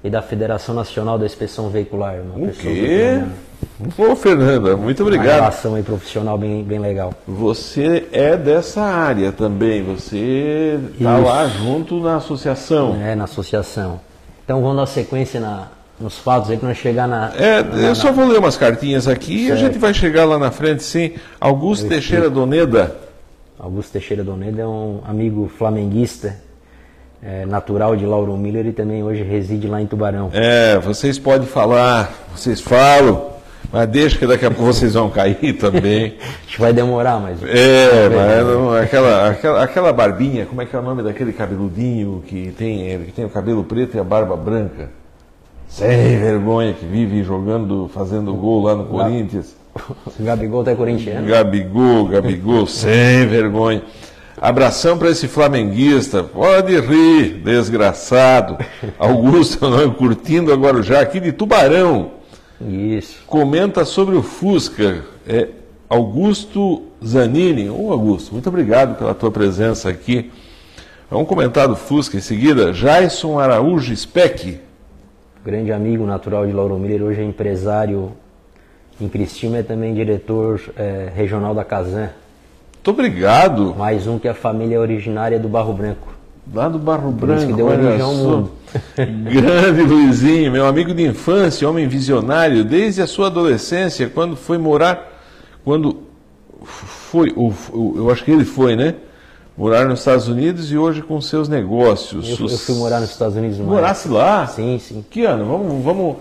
e 0.05 0.11
da 0.11 0.23
Federação 0.23 0.75
Nacional 0.75 1.19
da 1.19 1.27
Inspeção 1.27 1.69
Veicular. 1.69 2.17
Uma 2.21 2.49
O 2.49 2.53
quê? 2.53 3.21
uma- 3.81 4.13
Ô, 4.13 4.17
Fernanda, 4.17 4.77
muito 4.77 5.03
uma 5.03 5.07
obrigado. 5.09 5.35
relação 5.37 5.75
aí 5.75 5.83
profissional 5.83 6.37
bem, 6.39 6.63
bem 6.63 6.79
legal. 6.79 7.13
Você 7.27 8.07
é 8.13 8.37
dessa 8.37 8.83
área 8.83 9.33
também, 9.33 9.83
você 9.83 10.79
está 10.99 11.17
lá 11.19 11.47
junto 11.49 11.99
na 12.01 12.17
associação. 12.17 12.97
É, 13.03 13.15
na 13.15 13.25
associação. 13.25 14.01
Então 14.45 14.61
vamos 14.63 14.77
dar 14.77 14.87
sequência 14.87 15.41
na, 15.41 15.69
nos 15.99 16.17
fatos 16.19 16.51
aí 16.51 16.57
para 16.57 16.69
nós 16.69 16.79
chegar 16.79 17.09
na. 17.09 17.33
É, 17.37 17.63
na- 17.63 17.79
eu 17.89 17.95
só 17.95 18.13
vou 18.13 18.27
ler 18.27 18.39
umas 18.39 18.57
cartinhas 18.57 19.09
aqui 19.09 19.47
e 19.47 19.53
a 19.53 19.57
Certo. 19.57 19.61
gente 19.73 19.79
vai 19.79 19.93
chegar 19.93 20.25
lá 20.25 20.39
na 20.39 20.51
frente, 20.51 20.83
sim. 20.85 21.13
Augusto 21.41 21.89
Teixeira 21.89 22.31
Doneda. 22.31 22.95
Augusto 23.59 23.93
Teixeira 23.93 24.23
Doneda 24.23 24.63
é 24.63 24.67
um 24.67 25.01
amigo 25.07 25.51
flamenguista, 25.59 26.37
é, 27.23 27.45
natural 27.47 27.97
de 27.97 28.05
Lauro 28.07 28.37
Miller 28.37 28.67
e 28.67 28.73
também 28.73 29.03
hoje 29.03 29.23
reside 29.23 29.67
lá 29.67 29.81
em 29.81 29.87
Tubarão. 29.87 30.31
É, 30.33 30.79
vocês 30.79 31.19
podem 31.19 31.47
falar, 31.47 32.13
vocês 32.35 32.61
falam, 32.61 33.31
mas 33.73 33.89
deixa 33.89 34.19
que 34.19 34.27
daqui 34.27 34.47
a 34.47 34.51
pouco 34.51 34.73
vocês 34.73 34.95
vão 34.95 35.11
cair 35.11 35.55
também. 35.59 36.15
Acho 36.47 36.55
que 36.57 36.61
vai 36.61 36.73
demorar, 36.73 37.19
mas. 37.19 37.43
É, 37.43 38.09
mas 38.09 38.47
não- 38.47 38.73
aquela, 38.75 39.31
aquela, 39.31 39.63
aquela 39.63 39.93
barbinha, 39.93 40.47
como 40.47 40.63
é 40.63 40.67
que 40.67 40.75
é 40.75 40.79
o 40.79 40.83
nome 40.83 41.03
daquele 41.03 41.33
cabeludinho 41.33 42.23
que 42.27 42.53
tem, 42.57 43.01
que 43.05 43.13
tem 43.13 43.25
o 43.25 43.31
cabelo 43.31 43.65
preto 43.65 43.97
e 43.97 44.01
a 44.01 44.05
barba 44.05 44.37
branca? 44.37 44.91
Sem 45.69 46.19
vergonha, 46.19 46.73
que 46.73 46.87
vive 46.87 47.23
jogando, 47.25 47.91
fazendo 47.93 48.33
gol 48.35 48.63
lá 48.63 48.75
no 48.75 48.85
Corinthians. 48.85 49.55
Gabigol 50.21 50.65
tá 50.65 50.75
corintiano. 50.75 51.27
Gabigol, 51.27 52.07
Gabigol, 52.07 52.67
sem 52.67 53.27
vergonha. 53.27 53.83
Abração 54.41 54.99
para 54.99 55.11
esse 55.11 55.27
flamenguista. 55.29 56.23
Pode 56.23 56.79
rir, 56.79 57.41
desgraçado. 57.43 58.59
Augusto, 58.99 59.65
é 59.65 59.69
o 59.69 59.71
nome, 59.71 59.95
curtindo 59.95 60.53
agora 60.53 60.83
já 60.83 61.01
aqui 61.01 61.19
de 61.19 61.33
Tubarão. 61.33 62.13
Isso. 62.61 63.23
Comenta 63.27 63.85
sobre 63.85 64.15
o 64.15 64.23
Fusca. 64.23 65.05
É 65.27 65.49
Augusto 65.89 66.83
Zanini. 67.05 67.71
Ô 67.71 67.91
Augusto, 67.93 68.33
muito 68.33 68.49
obrigado 68.49 68.99
pela 68.99 69.15
tua 69.15 69.31
presença 69.31 69.89
aqui. 69.89 70.31
Vamos 71.11 71.29
comentar 71.29 71.67
do 71.67 71.77
Fusca 71.77 72.17
em 72.17 72.21
seguida. 72.21 72.73
Jason 72.73 73.39
Araújo 73.39 73.97
Speck. 73.97 74.61
Grande 75.45 75.73
amigo 75.73 76.05
natural 76.05 76.47
de 76.47 76.53
Lauro 76.53 76.77
Miller, 76.79 77.03
hoje 77.05 77.21
é 77.21 77.25
empresário 77.25 78.13
em 79.01 79.09
Cristina, 79.09 79.59
é 79.59 79.63
também 79.63 79.95
diretor 79.95 80.61
é, 80.77 81.09
regional 81.15 81.55
da 81.55 81.65
Casan. 81.65 82.11
Muito 82.87 83.01
obrigado. 83.01 83.75
Mais 83.77 84.07
um 84.07 84.17
que 84.17 84.29
a 84.29 84.35
família 84.35 84.77
é 84.77 84.79
originária 84.79 85.41
do 85.41 85.49
Barro 85.49 85.73
Branco. 85.73 86.07
Lá 86.55 86.69
do 86.69 86.79
Barro 86.79 87.11
Branco, 87.11 87.49
que 87.49 87.53
deu 87.53 87.67
origem 87.67 88.01
ao 88.01 88.15
mundo. 88.15 88.53
Grande 88.97 89.83
Luizinho, 89.83 90.53
meu 90.53 90.65
amigo 90.65 90.95
de 90.95 91.03
infância, 91.03 91.69
homem 91.69 91.89
visionário, 91.89 92.65
desde 92.65 93.03
a 93.03 93.07
sua 93.09 93.27
adolescência, 93.27 94.09
quando 94.09 94.37
foi 94.37 94.57
morar, 94.57 95.21
quando 95.65 95.99
foi, 96.65 97.35
eu 97.37 98.09
acho 98.09 98.23
que 98.23 98.31
ele 98.31 98.45
foi, 98.45 98.77
né? 98.77 98.95
Morar 99.59 99.87
nos 99.87 99.99
Estados 99.99 100.29
Unidos 100.29 100.71
e 100.71 100.79
hoje 100.79 101.03
com 101.03 101.21
seus 101.21 101.49
negócios. 101.49 102.39
Eu, 102.39 102.47
eu 102.47 102.57
fui 102.57 102.77
morar 102.77 103.01
nos 103.01 103.11
Estados 103.11 103.37
Unidos 103.37 103.59
no 103.59 103.65
Morasse 103.65 104.07
lá? 104.07 104.47
Sim, 104.47 104.79
sim. 104.79 105.05
Que 105.11 105.25
ano? 105.25 105.45
Vamos, 105.45 105.83
vamos. 105.85 106.17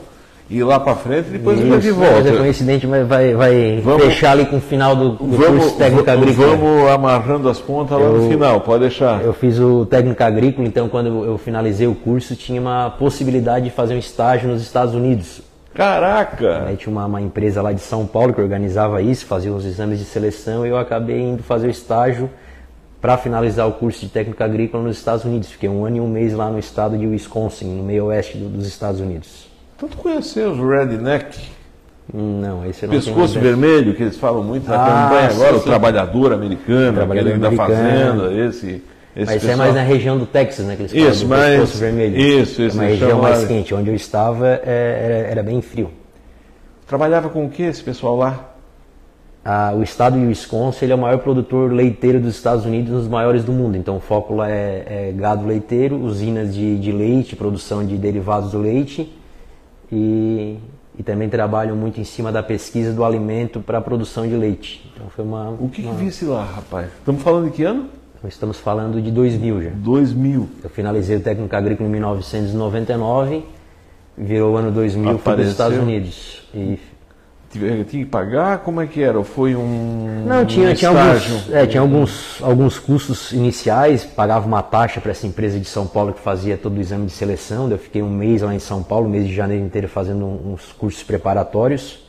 Ir 0.50 0.64
lá 0.64 0.80
para 0.80 0.96
frente 0.96 1.28
e 1.30 1.32
depois 1.32 1.60
vai 1.60 1.80
de 1.80 1.92
volta. 1.92 2.14
Mas 2.24 2.28
é 2.28 2.38
coincidente, 2.38 2.86
mas 2.88 3.08
vai, 3.08 3.34
vai 3.34 3.82
Vamos- 3.84 4.04
fechar 4.06 4.32
ali 4.32 4.46
com 4.46 4.58
o 4.58 4.62
final 4.62 4.96
do, 4.96 5.10
do 5.12 5.38
Vamos, 5.38 5.64
curso 5.64 5.78
técnico 5.78 6.10
agrícola. 6.10 6.48
vamos 6.56 6.90
amarrando 6.92 7.50
as 7.50 7.60
pontas 7.60 8.00
lá 8.00 8.08
no 8.10 8.24
Eu- 8.24 8.30
final, 8.30 8.62
pode 8.62 8.82
deixar. 8.82 9.24
Eu 9.24 9.34
fiz 9.34 9.60
o 9.60 9.86
técnico 9.86 10.24
agrícola, 10.24 10.68
então 10.68 10.88
quando 10.88 11.24
eu 11.26 11.38
finalizei 11.38 11.88
o 11.88 11.96
curso 11.96 12.36
tinha 12.36 12.62
uma 12.62 12.90
possibilidade 12.92 13.66
de 13.66 13.72
fazer 13.72 13.96
um 13.96 14.00
estágio 14.00 14.48
nos 14.50 14.62
Estados 14.62 14.94
Unidos. 14.94 15.42
Caraca! 15.74 16.64
Aí 16.68 16.78
tinha 16.78 16.92
uma, 16.92 17.06
uma 17.06 17.22
empresa 17.22 17.62
lá 17.62 17.74
de 17.74 17.82
São 17.82 18.06
Paulo 18.06 18.34
que 18.34 18.40
organizava 18.40 19.02
isso, 19.02 19.26
fazia 19.26 19.52
os 19.52 19.66
exames 19.66 20.00
de 20.00 20.06
seleção 20.06 20.66
e 20.66 20.70
eu 20.70 20.78
acabei 20.78 21.20
indo 21.20 21.44
fazer 21.44 21.68
o 21.68 21.70
estágio 21.70 22.30
para 23.02 23.18
finalizar 23.18 23.68
o 23.68 23.74
curso 23.74 24.00
de 24.00 24.08
técnico 24.08 24.42
agrícola 24.42 24.82
nos 24.84 24.98
Estados 24.98 25.26
Unidos. 25.26 25.52
Fiquei 25.52 25.68
um 25.68 25.86
ano 25.86 25.98
e 25.98 26.00
um 26.02 26.08
mês 26.08 26.34
lá 26.34 26.50
no 26.50 26.58
estado 26.58 26.98
de 26.98 27.06
Wisconsin, 27.06 27.66
no 27.76 27.84
meio 27.84 28.06
oeste 28.06 28.38
do- 28.38 28.48
dos 28.50 28.66
Estados 28.66 29.02
Unidos. 29.02 29.48
Tu 29.78 29.88
conheceu 29.98 30.52
os 30.52 30.60
redneck, 30.60 31.38
Não, 32.14 32.66
esse 32.66 32.86
não 32.86 32.94
pescoço 32.94 33.40
vermelho, 33.40 33.94
que 33.94 34.04
eles 34.04 34.16
falam 34.18 34.44
muito 34.44 34.70
na 34.70 34.76
Ah, 34.76 35.10
campanha 35.10 35.30
sim, 35.32 35.36
agora, 35.36 35.56
o 35.56 35.60
sim. 35.60 35.66
trabalhador 35.66 36.34
americano, 36.34 36.94
Trabalhador 36.98 37.30
aquele 37.30 37.42
da 37.42 37.48
americano. 37.48 37.76
fazenda, 37.76 38.34
esse, 38.34 38.68
esse 38.68 38.84
Mas 39.16 39.24
isso 39.28 39.32
é 39.32 39.40
pessoal. 39.40 39.58
mais 39.58 39.76
na 39.76 39.82
região 39.82 40.18
do 40.18 40.26
Texas, 40.26 40.66
né? 40.66 40.76
Que 40.76 40.84
eles 40.84 40.92
falam 40.94 41.10
Isso, 41.10 41.24
do 41.26 41.30
mas- 41.30 41.50
pescoço 41.60 41.78
vermelho. 41.78 42.18
isso, 42.18 42.62
isso, 42.62 42.78
É 42.78 42.82
uma 42.82 42.90
região 42.90 43.22
mais 43.22 43.44
quente. 43.46 43.74
Onde 43.76 43.90
eu 43.90 43.96
estava 43.96 44.48
é, 44.48 44.62
era, 45.26 45.32
era 45.32 45.44
bem 45.44 45.62
frio. 45.62 45.90
Trabalhava 46.88 47.28
com 47.30 47.46
o 47.46 47.50
que 47.50 47.64
esse 47.64 47.82
pessoal 47.84 48.16
lá? 48.16 48.52
Ah, 49.44 49.74
o 49.76 49.84
estado 49.84 50.18
de 50.18 50.26
Wisconsin 50.26 50.86
ele 50.86 50.92
é 50.94 50.96
o 50.96 51.00
maior 51.00 51.18
produtor 51.20 51.72
leiteiro 51.72 52.20
dos 52.20 52.36
Estados 52.36 52.66
Unidos, 52.66 52.92
um 52.94 52.98
dos 52.98 53.08
maiores 53.08 53.44
do 53.44 53.52
mundo. 53.52 53.76
Então 53.78 53.98
o 53.98 54.00
foco 54.00 54.36
lá 54.36 54.50
é, 54.50 55.10
é 55.10 55.14
gado 55.16 55.46
leiteiro, 55.46 55.98
usinas 55.98 56.54
de, 56.56 56.78
de 56.80 56.92
leite, 56.92 57.36
produção 57.36 57.86
de 57.86 57.98
derivados 57.98 58.52
do 58.52 58.60
leite 58.60 59.12
e, 59.92 60.58
e 60.98 61.04
também 61.04 61.30
trabalham 61.30 61.76
muito 61.76 62.00
em 62.00 62.04
cima 62.04 62.32
da 62.32 62.42
pesquisa 62.44 62.94
do 62.94 63.04
alimento 63.04 63.60
para 63.60 63.78
a 63.78 63.82
produção 63.82 64.28
de 64.28 64.36
leite. 64.36 64.90
Então 64.94 65.08
foi 65.10 65.24
uma. 65.26 65.50
O 65.52 65.70
que, 65.70 65.82
que 65.82 65.88
uma- 65.88 65.96
visse 65.96 66.26
lá, 66.26 66.44
rapaz? 66.44 66.88
Estamos 67.00 67.22
falando 67.22 67.46
de 67.46 67.52
que 67.52 67.64
ano? 67.64 67.88
nós 68.24 68.34
estamos 68.34 68.58
falando 68.58 69.00
de 69.00 69.12
2000 69.12 69.62
já. 69.64 69.70
2000. 69.76 70.50
Eu 70.64 70.70
finalizei 70.70 71.18
o 71.18 71.20
técnico 71.20 71.56
agrícola 71.56 71.88
em 71.88 71.92
1999, 71.92 73.44
virou 74.18 74.54
o 74.54 74.58
ano 74.58 74.72
2000, 74.72 75.04
fui 75.04 75.12
para 75.12 75.18
os 75.18 75.22
Apareceu. 75.22 75.52
Estados 75.52 75.78
Unidos. 75.78 76.42
E 76.54 76.80
Tinha 77.60 77.84
que 77.86 78.06
pagar? 78.06 78.60
Como 78.60 78.82
é 78.82 78.88
que 78.88 79.02
era? 79.02 79.18
Ou 79.18 79.24
foi 79.24 79.56
um. 79.56 80.24
Não, 80.28 80.46
tinha, 80.46 80.70
um 80.70 80.74
tinha, 80.74 80.90
alguns, 80.90 81.52
é, 81.54 81.66
tinha 81.66 81.82
alguns, 81.82 82.42
alguns 82.42 82.80
custos 82.80 83.32
iniciais, 83.32 84.04
pagava 84.06 84.46
uma 84.48 84.62
taxa 84.62 85.00
para 85.02 85.12
essa 85.12 85.26
empresa 85.28 85.60
de 85.60 85.66
São 85.66 85.86
Paulo 85.88 86.14
que 86.14 86.20
fazia 86.20 86.58
todo 86.58 86.78
o 86.78 86.82
exame 86.82 87.06
de 87.06 87.12
seleção. 87.12 87.70
Eu 87.70 87.78
fiquei 87.78 88.02
um 88.02 88.10
mês 88.10 88.42
lá 88.42 88.54
em 88.54 88.60
São 88.60 88.82
Paulo, 88.84 89.08
mês 89.10 89.28
de 89.28 89.34
janeiro 89.34 89.64
inteiro, 89.64 89.88
fazendo 89.88 90.26
uns 90.26 90.72
cursos 90.74 91.04
preparatórios, 91.04 92.06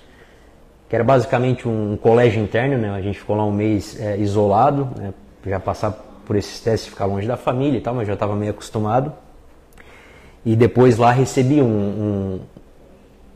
que 0.89 0.95
era 0.95 1.05
basicamente 1.05 1.69
um 1.69 1.97
colégio 2.01 2.43
interno, 2.43 2.79
né? 2.79 2.91
A 2.91 3.01
gente 3.01 3.19
ficou 3.19 3.37
lá 3.37 3.45
um 3.45 3.53
mês 3.53 4.01
é, 4.01 4.17
isolado, 4.19 4.89
né? 4.97 5.13
já 5.47 5.61
passar 5.61 5.93
por 6.27 6.35
esses 6.35 6.59
testes, 6.61 6.89
ficar 6.89 7.05
longe 7.07 7.27
da 7.29 7.37
família 7.37 7.79
e 7.79 7.81
tal, 7.81 7.95
mas 7.95 8.07
já 8.09 8.15
estava 8.15 8.35
meio 8.35 8.51
acostumado. 8.51 9.13
E 10.45 10.55
depois 10.57 10.97
lá 10.97 11.11
recebi 11.13 11.61
um, 11.61 11.67
um- 11.67 12.41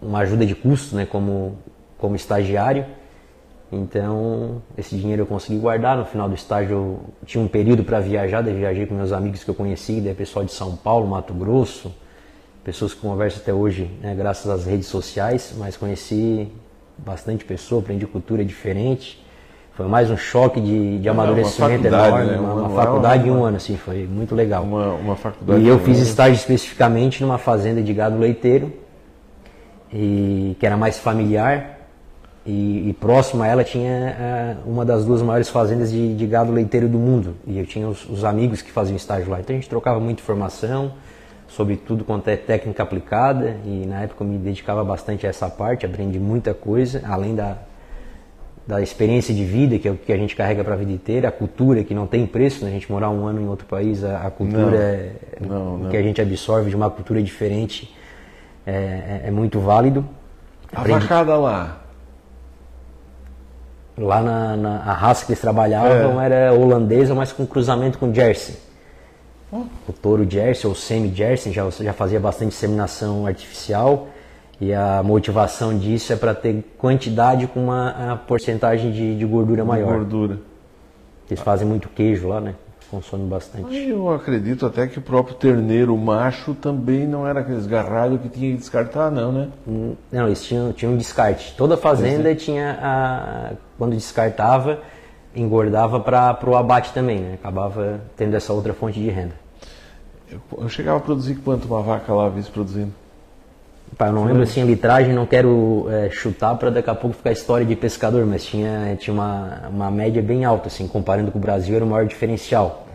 uma 0.02 0.20
ajuda 0.20 0.46
de 0.46 0.54
custo, 0.54 0.96
né? 0.96 1.06
Como, 1.06 1.58
como 2.00 2.16
estagiário. 2.16 2.84
Então, 3.72 4.60
esse 4.76 4.96
dinheiro 4.96 5.22
eu 5.22 5.26
consegui 5.26 5.58
guardar. 5.58 5.96
No 5.96 6.04
final 6.04 6.28
do 6.28 6.34
estágio, 6.34 6.72
eu 6.72 7.00
tinha 7.24 7.42
um 7.42 7.46
período 7.46 7.84
para 7.84 8.00
viajar. 8.00 8.42
Daí 8.42 8.54
viajei 8.54 8.86
com 8.86 8.94
meus 8.94 9.12
amigos 9.12 9.44
que 9.44 9.50
eu 9.50 9.54
conheci, 9.54 10.00
daí 10.00 10.14
pessoal 10.14 10.44
de 10.44 10.52
São 10.52 10.74
Paulo, 10.74 11.06
Mato 11.06 11.32
Grosso, 11.32 11.94
pessoas 12.64 12.92
que 12.92 13.00
converso 13.00 13.38
até 13.40 13.54
hoje, 13.54 13.88
né, 14.02 14.14
graças 14.14 14.50
às 14.50 14.66
redes 14.66 14.86
sociais. 14.88 15.54
Mas 15.56 15.76
conheci 15.76 16.48
bastante 16.98 17.44
pessoa, 17.44 17.80
aprendi 17.80 18.06
cultura 18.06 18.44
diferente. 18.44 19.24
Foi 19.74 19.86
mais 19.86 20.10
um 20.10 20.16
choque 20.16 20.60
de, 20.60 20.98
de 20.98 21.08
É, 21.08 21.12
uma 21.12 21.22
amadurecimento 21.22 21.84
faculdade, 21.84 22.08
enorme, 22.08 22.30
né? 22.32 22.38
uma, 22.40 22.52
Uma- 22.54 22.62
uma 22.68 22.82
faculdade 22.82 23.28
em 23.28 23.30
um 23.30 23.38
uma- 23.38 23.48
ano, 23.48 23.56
assim, 23.56 23.76
foi 23.76 24.04
muito 24.06 24.34
legal. 24.34 24.64
Uma, 24.64 24.88
uma 24.94 25.16
faculdade. 25.16 25.62
E 25.62 25.68
eu 25.68 25.78
fiz 25.78 25.98
estágio 26.00 26.34
especificamente 26.34 27.22
numa 27.22 27.38
fazenda 27.38 27.80
de 27.80 27.94
gado 27.94 28.18
leiteiro, 28.18 28.72
e, 29.92 30.56
que 30.58 30.66
era 30.66 30.76
mais 30.76 30.98
familiar, 30.98 31.78
e, 32.46 32.88
e 32.88 32.92
próximo 32.98 33.42
a 33.42 33.46
ela 33.46 33.62
tinha 33.64 34.16
ah, 34.18 34.56
uma 34.66 34.84
das 34.84 35.04
duas 35.04 35.20
maiores 35.22 35.48
fazendas 35.48 35.90
de, 35.90 36.14
de 36.14 36.26
gado 36.26 36.50
leiteiro 36.52 36.88
do 36.88 36.98
mundo. 36.98 37.34
E 37.46 37.58
eu 37.58 37.66
tinha 37.66 37.86
os, 37.88 38.08
os 38.08 38.24
amigos 38.24 38.62
que 38.62 38.70
faziam 38.70 38.96
estágio 38.96 39.30
lá. 39.30 39.40
Então 39.40 39.54
a 39.54 39.58
gente 39.58 39.68
trocava 39.68 40.00
muita 40.00 40.20
informação 40.22 40.92
sobre 41.48 41.76
tudo 41.76 42.04
quanto 42.04 42.28
é 42.28 42.36
técnica 42.36 42.82
aplicada, 42.84 43.56
e 43.66 43.84
na 43.84 44.02
época 44.02 44.22
eu 44.22 44.28
me 44.28 44.38
dedicava 44.38 44.84
bastante 44.84 45.26
a 45.26 45.30
essa 45.30 45.48
parte, 45.50 45.84
aprendi 45.84 46.18
muita 46.20 46.54
coisa, 46.54 47.02
além 47.04 47.34
da, 47.34 47.58
da 48.64 48.80
experiência 48.80 49.34
de 49.34 49.44
vida, 49.44 49.76
que 49.76 49.88
é 49.88 49.90
o 49.90 49.96
que 49.96 50.12
a 50.12 50.16
gente 50.16 50.36
carrega 50.36 50.62
para 50.62 50.74
a 50.74 50.76
vida 50.76 50.92
inteira, 50.92 51.26
a 51.28 51.32
cultura, 51.32 51.82
que 51.82 51.92
não 51.92 52.06
tem 52.06 52.24
preço, 52.24 52.64
né? 52.64 52.70
a 52.70 52.72
gente 52.72 52.90
morar 52.90 53.10
um 53.10 53.26
ano 53.26 53.40
em 53.40 53.48
outro 53.48 53.66
país, 53.66 54.04
a, 54.04 54.18
a 54.26 54.30
cultura 54.30 54.70
Não, 55.40 55.80
é, 55.80 55.82
não. 55.84 55.90
que 55.90 55.96
a 55.96 56.02
gente 56.02 56.22
absorve 56.22 56.70
de 56.70 56.76
uma 56.76 56.88
cultura 56.88 57.20
diferente 57.20 57.92
é, 58.64 58.72
é- 58.72 59.22
é 59.24 59.30
muito 59.32 59.58
válido. 59.58 60.06
A 60.72 60.82
Aprendi- 60.82 61.00
vacada 61.00 61.36
lá. 61.36 61.79
Lá 64.00 64.22
na, 64.22 64.56
na- 64.56 64.76
a 64.78 64.92
raça 64.94 65.26
que 65.26 65.32
eles 65.32 65.40
trabalhavam 65.40 66.20
era 66.20 66.54
holandesa, 66.54 67.14
mas 67.14 67.32
com 67.32 67.46
cruzamento 67.46 67.98
com 67.98 68.12
Jersey. 68.14 68.56
O 69.52 69.92
touro 69.92 70.28
Jersey 70.28 70.66
ou 70.68 70.74
semi-Jersey 70.74 71.52
já, 71.52 71.68
já 71.70 71.92
fazia 71.92 72.20
bastante 72.20 72.54
inseminação 72.54 73.26
artificial 73.26 74.08
e 74.60 74.72
a 74.72 75.02
motivação 75.02 75.76
disso 75.76 76.12
é 76.12 76.16
para 76.16 76.34
ter 76.34 76.64
quantidade 76.78 77.46
com 77.48 77.64
uma 77.64 78.22
porcentagem 78.28 78.92
de, 78.92 79.16
de 79.18 79.24
gordura 79.26 79.64
maior. 79.64 79.94
Gordura. 79.94 80.38
Eles 81.28 81.42
fazem 81.42 81.66
muito 81.66 81.88
queijo 81.88 82.28
lá, 82.28 82.40
né? 82.40 82.54
Consomem 82.90 83.26
bastante. 83.28 83.76
Eu 83.88 84.12
acredito 84.12 84.66
até 84.66 84.86
que 84.86 84.98
o 84.98 85.02
próprio 85.02 85.34
terneiro 85.36 85.96
macho 85.96 86.54
também 86.54 87.06
não 87.06 87.26
era 87.26 87.40
aqueles 87.40 87.66
garralhos 87.66 88.20
que 88.20 88.28
tinha 88.28 88.50
que 88.52 88.56
descartar, 88.58 89.10
não, 89.12 89.30
né? 89.30 89.48
Hum, 89.66 89.94
Não, 90.10 90.26
eles 90.26 90.42
tinham, 90.44 90.72
tinham 90.72 90.94
um 90.94 90.96
descarte. 90.96 91.54
Toda 91.56 91.76
fazenda 91.76 92.34
tinha 92.34 92.78
a. 92.82 93.50
Quando 93.80 93.94
descartava, 93.94 94.80
engordava 95.34 95.98
para 95.98 96.38
o 96.46 96.54
abate 96.54 96.92
também, 96.92 97.18
né? 97.18 97.32
Acabava 97.32 97.98
tendo 98.14 98.36
essa 98.36 98.52
outra 98.52 98.74
fonte 98.74 99.00
de 99.00 99.08
renda. 99.08 99.32
Eu, 100.30 100.38
eu 100.58 100.68
chegava 100.68 100.98
a 100.98 101.00
produzir 101.00 101.36
quanto 101.36 101.64
uma 101.64 101.80
vaca 101.80 102.12
lá, 102.12 102.28
vice 102.28 102.50
produzindo? 102.50 102.92
Pá, 103.96 104.08
eu 104.08 104.12
não 104.12 104.26
lembro 104.26 104.42
assim 104.42 104.60
a 104.60 104.66
litragem, 104.66 105.14
não 105.14 105.24
quero 105.24 105.86
é, 105.90 106.10
chutar 106.10 106.56
para 106.56 106.68
daqui 106.68 106.90
a 106.90 106.94
pouco 106.94 107.16
ficar 107.16 107.32
história 107.32 107.64
de 107.64 107.74
pescador, 107.74 108.26
mas 108.26 108.44
tinha, 108.44 108.94
tinha 109.00 109.14
uma, 109.14 109.62
uma 109.70 109.90
média 109.90 110.20
bem 110.20 110.44
alta, 110.44 110.68
assim, 110.68 110.86
comparando 110.86 111.32
com 111.32 111.38
o 111.38 111.40
Brasil, 111.40 111.74
era 111.74 111.82
o 111.82 111.88
maior 111.88 112.04
diferencial. 112.04 112.86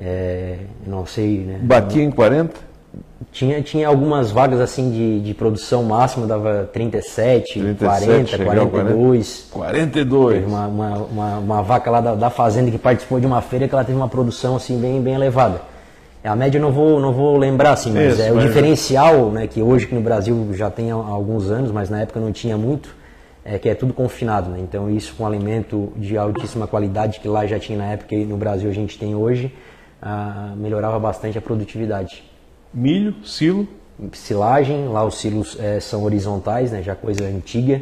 É, 0.00 0.60
não 0.86 1.04
sei, 1.04 1.40
né? 1.40 1.58
Batia 1.60 2.02
em 2.02 2.10
40? 2.10 2.58
Tinha, 3.32 3.60
tinha 3.60 3.88
algumas 3.88 4.30
vagas 4.30 4.60
assim 4.60 4.90
de, 4.90 5.20
de 5.20 5.34
produção 5.34 5.82
máxima, 5.82 6.26
dava 6.26 6.68
37, 6.72 7.60
37, 7.60 8.04
40, 8.06 8.26
chegava 8.28 8.62
a 8.62 8.66
42. 8.66 9.48
42. 9.50 10.34
Teve 10.34 10.46
uma, 10.46 10.66
uma, 10.66 10.96
uma, 10.96 11.38
uma 11.38 11.62
vaca 11.62 11.90
lá 11.90 12.00
da, 12.00 12.14
da 12.14 12.30
fazenda 12.30 12.70
que 12.70 12.78
participou 12.78 13.20
de 13.20 13.26
uma 13.26 13.42
feira 13.42 13.68
que 13.68 13.74
ela 13.74 13.84
teve 13.84 13.98
uma 13.98 14.08
produção 14.08 14.56
assim 14.56 14.80
bem, 14.80 15.02
bem 15.02 15.14
elevada. 15.14 15.60
A 16.24 16.34
média 16.34 16.58
eu 16.58 16.62
não 16.62 16.72
vou, 16.72 16.98
não 16.98 17.12
vou 17.12 17.36
lembrar 17.36 17.72
assim, 17.72 17.92
mas 17.92 18.14
Isso, 18.14 18.22
é 18.22 18.32
o 18.32 18.38
diferencial, 18.40 19.30
né, 19.30 19.46
que 19.46 19.62
hoje 19.62 19.86
que 19.86 19.94
no 19.94 20.00
Brasil 20.00 20.48
já 20.54 20.68
tem 20.70 20.90
há 20.90 20.94
alguns 20.94 21.50
anos, 21.50 21.70
mas 21.70 21.88
na 21.88 22.00
época 22.00 22.18
não 22.18 22.32
tinha 22.32 22.56
muito, 22.56 22.96
é 23.44 23.58
que 23.58 23.68
é 23.68 23.74
tudo 23.74 23.94
confinado, 23.94 24.50
né? 24.50 24.58
Então 24.60 24.90
isso 24.90 25.14
com 25.14 25.24
alimento 25.24 25.92
de 25.94 26.18
altíssima 26.18 26.66
qualidade 26.66 27.20
que 27.20 27.28
lá 27.28 27.46
já 27.46 27.60
tinha 27.60 27.78
na 27.78 27.86
época 27.92 28.14
e 28.14 28.24
no 28.24 28.36
Brasil 28.36 28.68
a 28.68 28.72
gente 28.72 28.98
tem 28.98 29.14
hoje, 29.14 29.54
ah, 30.02 30.52
melhorava 30.56 30.98
bastante 30.98 31.38
a 31.38 31.40
produtividade 31.40 32.24
Milho, 32.76 33.14
silo. 33.24 33.66
silagem, 34.12 34.86
lá 34.88 35.02
os 35.02 35.14
silos 35.16 35.56
eh, 35.58 35.80
são 35.80 36.04
horizontais, 36.04 36.72
né, 36.72 36.82
já 36.82 36.94
coisa 36.94 37.24
antiga, 37.24 37.80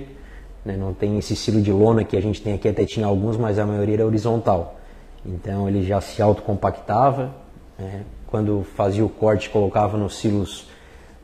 né, 0.64 0.76
não 0.76 0.94
tem 0.94 1.18
esse 1.18 1.34
silo 1.34 1.60
de 1.60 1.72
lona 1.72 2.04
que 2.04 2.16
a 2.16 2.22
gente 2.22 2.40
tem 2.40 2.54
aqui, 2.54 2.68
até 2.68 2.84
tinha 2.84 3.04
alguns, 3.04 3.36
mas 3.36 3.58
a 3.58 3.66
maioria 3.66 3.96
era 3.96 4.06
horizontal. 4.06 4.78
Então 5.26 5.68
ele 5.68 5.82
já 5.84 6.00
se 6.00 6.22
autocompactava, 6.22 7.34
né, 7.76 8.04
quando 8.28 8.64
fazia 8.76 9.04
o 9.04 9.08
corte 9.08 9.50
colocava 9.50 9.98
nos 9.98 10.16
silos 10.16 10.68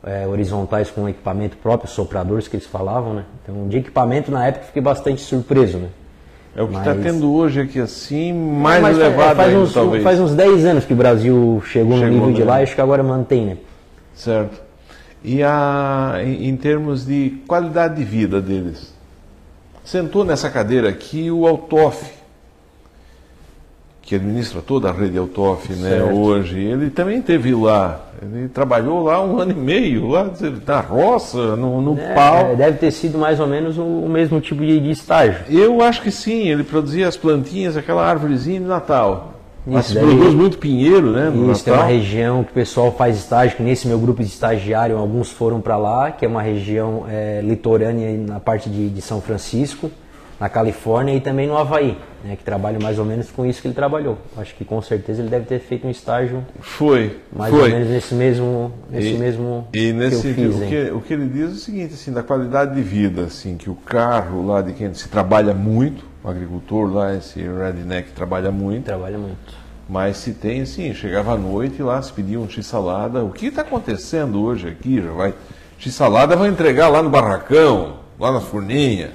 eh, 0.03 0.27
horizontais 0.27 0.91
com 0.91 1.07
equipamento 1.07 1.55
próprio, 1.55 1.89
sopradores 1.89 2.49
que 2.49 2.57
eles 2.57 2.67
falavam, 2.67 3.13
né. 3.13 3.25
Então 3.41 3.69
de 3.69 3.77
equipamento 3.77 4.29
na 4.29 4.47
época 4.47 4.65
fiquei 4.65 4.81
bastante 4.81 5.21
surpreso, 5.21 5.77
né. 5.77 5.87
É 6.55 6.61
o 6.61 6.67
que 6.67 6.77
está 6.77 6.93
Mas- 6.93 7.03
tendo 7.03 7.33
hoje 7.33 7.61
aqui 7.61 7.79
assim, 7.79 8.33
mais 8.33 8.81
Mas 8.81 8.97
fa- 8.97 9.03
elevado 9.05 9.35
faz, 9.37 9.49
ainda, 9.49 9.61
uns, 9.61 9.73
talvez. 9.73 10.03
faz 10.03 10.19
uns 10.19 10.33
10 10.35 10.65
anos 10.65 10.83
que 10.85 10.91
o 10.93 10.95
Brasil 10.97 11.63
chegou, 11.65 11.97
Chegou, 11.97 12.09
no 12.11 12.25
nível 12.27 12.33
de 12.33 12.43
lá 12.43 12.59
e 12.59 12.63
acho 12.63 12.75
que 12.75 12.81
agora 12.81 13.01
mantém, 13.01 13.45
né. 13.45 13.57
Certo. 14.13 14.61
E 15.23 15.41
a, 15.43 16.15
em, 16.23 16.49
em 16.49 16.57
termos 16.57 17.05
de 17.05 17.41
qualidade 17.47 17.95
de 17.95 18.03
vida 18.03 18.41
deles? 18.41 18.93
Sentou 19.83 20.25
nessa 20.25 20.49
cadeira 20.49 20.89
aqui 20.89 21.31
o 21.31 21.47
Altoff, 21.47 22.05
que 24.01 24.15
administra 24.15 24.61
toda 24.61 24.89
a 24.89 24.91
rede 24.91 25.17
Autof 25.17 25.71
né, 25.73 26.03
hoje, 26.03 26.59
ele 26.59 26.89
também 26.89 27.21
teve 27.21 27.53
lá. 27.53 27.99
Ele 28.21 28.47
trabalhou 28.49 29.03
lá 29.03 29.23
um 29.23 29.39
ano 29.39 29.51
e 29.51 29.55
meio, 29.55 30.07
lá 30.07 30.29
na 30.67 30.79
roça, 30.79 31.55
no, 31.55 31.81
no 31.81 31.99
É, 31.99 32.13
pau. 32.13 32.55
deve 32.55 32.77
ter 32.77 32.91
sido 32.91 33.17
mais 33.17 33.39
ou 33.39 33.47
menos 33.47 33.77
o, 33.77 33.83
o 33.83 34.09
mesmo 34.09 34.39
tipo 34.41 34.63
de, 34.65 34.79
de 34.79 34.91
estágio. 34.91 35.41
Eu 35.49 35.81
acho 35.81 36.01
que 36.01 36.11
sim, 36.11 36.47
ele 36.49 36.63
produzia 36.63 37.07
as 37.07 37.15
plantinhas, 37.17 37.77
aquela 37.77 38.05
árvorezinha 38.05 38.59
de 38.59 38.65
Natal. 38.65 39.33
Mas 39.65 39.85
Isso, 39.85 39.93
se 39.93 39.99
daí- 39.99 40.05
produz 40.15 40.33
muito 40.33 40.57
pinheiro, 40.57 41.11
né? 41.11 41.29
No 41.33 41.51
Isso, 41.51 41.63
tem 41.63 41.71
uma 41.73 41.81
Natal. 41.83 41.95
região 41.95 42.43
que 42.43 42.49
o 42.51 42.53
pessoal 42.53 42.91
faz 42.91 43.15
estágio, 43.17 43.57
que 43.57 43.63
nesse 43.63 43.87
meu 43.87 43.99
grupo 43.99 44.21
de 44.23 44.27
estagiário, 44.29 44.97
alguns 44.97 45.29
foram 45.31 45.61
para 45.61 45.77
lá, 45.77 46.09
que 46.11 46.25
é 46.25 46.27
uma 46.27 46.41
região 46.41 47.05
é, 47.07 47.41
litorânea 47.43 48.11
na 48.17 48.39
parte 48.39 48.69
de, 48.69 48.89
de 48.89 49.01
São 49.01 49.21
Francisco, 49.21 49.91
na 50.41 50.49
Califórnia 50.49 51.13
e 51.13 51.21
também 51.21 51.45
no 51.45 51.55
Havaí, 51.55 51.95
né, 52.23 52.35
que 52.35 52.43
trabalha 52.43 52.79
mais 52.79 52.97
ou 52.97 53.05
menos 53.05 53.29
com 53.29 53.45
isso 53.45 53.61
que 53.61 53.67
ele 53.67 53.75
trabalhou. 53.75 54.17
Acho 54.35 54.55
que 54.55 54.65
com 54.65 54.81
certeza 54.81 55.21
ele 55.21 55.29
deve 55.29 55.45
ter 55.45 55.59
feito 55.59 55.85
um 55.85 55.89
estágio 55.91 56.43
Foi, 56.59 57.19
mais 57.31 57.53
foi. 57.53 57.61
ou 57.65 57.69
menos 57.69 57.87
nesse 57.89 58.15
mesmo, 58.15 58.73
nesse 58.89 59.09
E- 59.13 59.17
mesmo 59.19 59.67
E 59.71 59.93
nesse 59.93 60.33
que 60.33 60.41
eu 60.41 60.51
fiz. 60.51 60.55
o, 60.55 60.65
que, 60.67 60.91
o 60.93 61.01
que 61.01 61.13
ele 61.13 61.27
diz 61.29 61.43
é 61.51 61.53
o 61.53 61.55
seguinte, 61.57 61.93
assim, 61.93 62.11
da 62.11 62.23
qualidade 62.23 62.73
de 62.73 62.81
vida, 62.81 63.21
assim, 63.25 63.55
que 63.55 63.69
o 63.69 63.75
carro 63.75 64.43
lá 64.47 64.63
de 64.63 64.73
quem 64.73 64.91
se 64.95 65.07
trabalha 65.09 65.53
muito, 65.53 66.03
o 66.23 66.27
agricultor 66.27 66.91
lá, 66.91 67.13
esse 67.15 67.39
redneck 67.39 68.11
trabalha 68.11 68.49
muito, 68.49 68.85
Trabalha 68.85 69.19
muito. 69.19 69.37
mas 69.87 70.17
se 70.17 70.31
tem, 70.33 70.61
assim, 70.61 70.91
chegava 70.95 71.33
à 71.33 71.37
noite 71.37 71.83
lá, 71.83 72.01
se 72.01 72.11
pedia 72.11 72.39
um 72.39 72.49
x-salada, 72.49 73.23
o 73.23 73.29
que 73.29 73.45
está 73.45 73.61
acontecendo 73.61 74.41
hoje 74.41 74.67
aqui, 74.69 74.99
já 75.03 75.11
vai, 75.11 75.35
x-salada 75.77 76.35
vai 76.35 76.49
entregar 76.49 76.87
lá 76.87 77.03
no 77.03 77.11
barracão, 77.11 78.00
lá 78.21 78.31
na 78.31 78.39
forninha, 78.39 79.09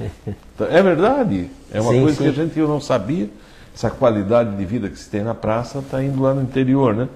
Então, 0.54 0.66
é 0.68 0.82
verdade, 0.82 1.48
é 1.72 1.80
uma 1.80 1.92
Sim, 1.92 2.02
coisa 2.02 2.16
sim. 2.16 2.22
que 2.24 2.28
a 2.28 2.44
gente 2.44 2.58
eu 2.58 2.66
não 2.66 2.80
sabia, 2.80 3.30
essa 3.72 3.88
qualidade 3.88 4.56
de 4.56 4.64
vida 4.64 4.88
que 4.88 4.98
se 4.98 5.08
tem 5.08 5.22
na 5.22 5.34
praça 5.34 5.78
está 5.78 6.02
indo 6.02 6.20
lá 6.20 6.34
no 6.34 6.42
interior, 6.42 6.92
né? 6.92 7.08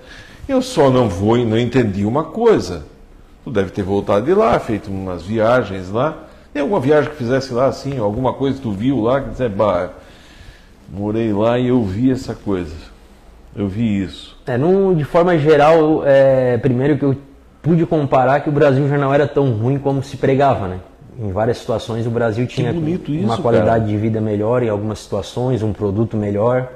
Eu 0.49 0.63
só 0.63 0.89
não 0.89 1.09
vou 1.09 1.37
e 1.37 1.45
não 1.45 1.59
entendi 1.59 2.05
uma 2.05 2.23
coisa. 2.25 2.85
Tu 3.43 3.51
deve 3.51 3.71
ter 3.71 3.83
voltado 3.83 4.25
de 4.25 4.35
lá, 4.35 4.59
feito 4.61 4.89
umas 4.91 5.23
viagens 5.23 5.91
lá. 5.91 6.17
Tem 6.53 6.63
alguma 6.63 6.79
viagem 6.81 7.11
que 7.11 7.17
fizesse 7.17 7.53
lá 7.53 7.67
assim, 7.67 7.99
alguma 7.99 8.35
coisa 8.35 8.57
que 8.57 8.63
tu 8.63 8.73
viu 8.73 9.01
lá 9.01 9.21
que 9.21 9.31
disse, 9.31 9.49
bah, 9.49 9.89
morei 10.89 11.33
lá 11.33 11.59
e 11.59 11.69
eu 11.69 11.83
vi 11.83 12.11
essa 12.11 12.35
coisa. 12.35 12.75
Eu 13.57 13.67
vi 13.67 14.03
isso. 14.03 14.37
É, 14.47 14.57
de 14.95 15.05
forma 15.05 15.37
geral, 15.39 16.03
é, 16.05 16.59
primeiro 16.59 16.99
que 16.99 17.05
eu 17.05 17.17
pude 17.63 17.87
comparar 17.87 18.41
que 18.41 18.49
o 18.49 18.53
Brasil 18.53 18.89
já 18.89 18.99
não 18.99 19.13
era 19.13 19.27
tão 19.27 19.51
ruim 19.53 19.79
como 19.79 20.03
se 20.03 20.17
pregava, 20.17 20.69
né? 20.69 20.81
Em 21.21 21.31
várias 21.33 21.59
situações 21.59 22.07
o 22.07 22.11
Brasil 22.11 22.47
tinha 22.47 22.73
bonito 22.73 23.13
uma 23.13 23.35
isso, 23.35 23.43
qualidade 23.43 23.85
cara. 23.85 23.87
de 23.87 23.97
vida 23.99 24.21
melhor 24.23 24.63
em 24.63 24.71
algumas 24.71 25.01
situações, 25.01 25.63
um 25.63 25.73
produto 25.73 26.17
melhor. 26.17 26.69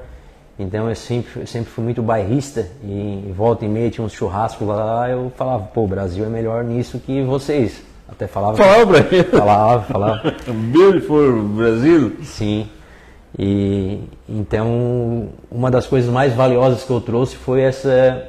Então 0.59 0.89
eu 0.89 0.95
sempre, 0.95 1.47
sempre 1.47 1.71
fui 1.71 1.83
muito 1.83 2.03
bairrista 2.03 2.69
e 2.83 3.25
em 3.27 3.33
volta 3.33 3.65
e 3.65 3.69
meia 3.69 3.91
tinha 3.91 4.05
uns 4.05 4.13
churrascos 4.13 4.69
lá, 4.69 5.09
eu 5.09 5.33
falava, 5.35 5.65
pô, 5.65 5.85
o 5.85 5.89
Brasil 5.89 6.25
é 6.27 6.29
melhor 6.29 6.63
nisso 6.63 6.99
que 6.99 7.23
vocês. 7.23 7.83
Até 8.07 8.27
falava. 8.27 8.57
Fala 8.57 8.87
pra 8.87 9.01
mim. 9.11 9.25
Falava, 9.25 9.83
falava. 9.85 10.35
Beautiful 10.71 11.43
Brasil. 11.43 12.13
Sim. 12.23 12.69
E 13.37 14.01
então 14.29 15.31
uma 15.51 15.71
das 15.71 15.87
coisas 15.87 16.13
mais 16.13 16.35
valiosas 16.35 16.85
que 16.85 16.91
eu 16.91 17.01
trouxe 17.01 17.35
foi 17.35 17.63
essa 17.63 18.29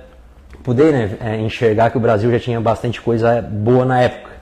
poder 0.63 0.91
né, 0.91 1.17
é, 1.19 1.41
enxergar 1.41 1.91
que 1.91 1.97
o 1.97 1.99
Brasil 1.99 2.31
já 2.31 2.39
tinha 2.39 2.59
bastante 2.59 3.01
coisa 3.01 3.41
boa 3.41 3.83
na 3.83 4.01
época. 4.01 4.34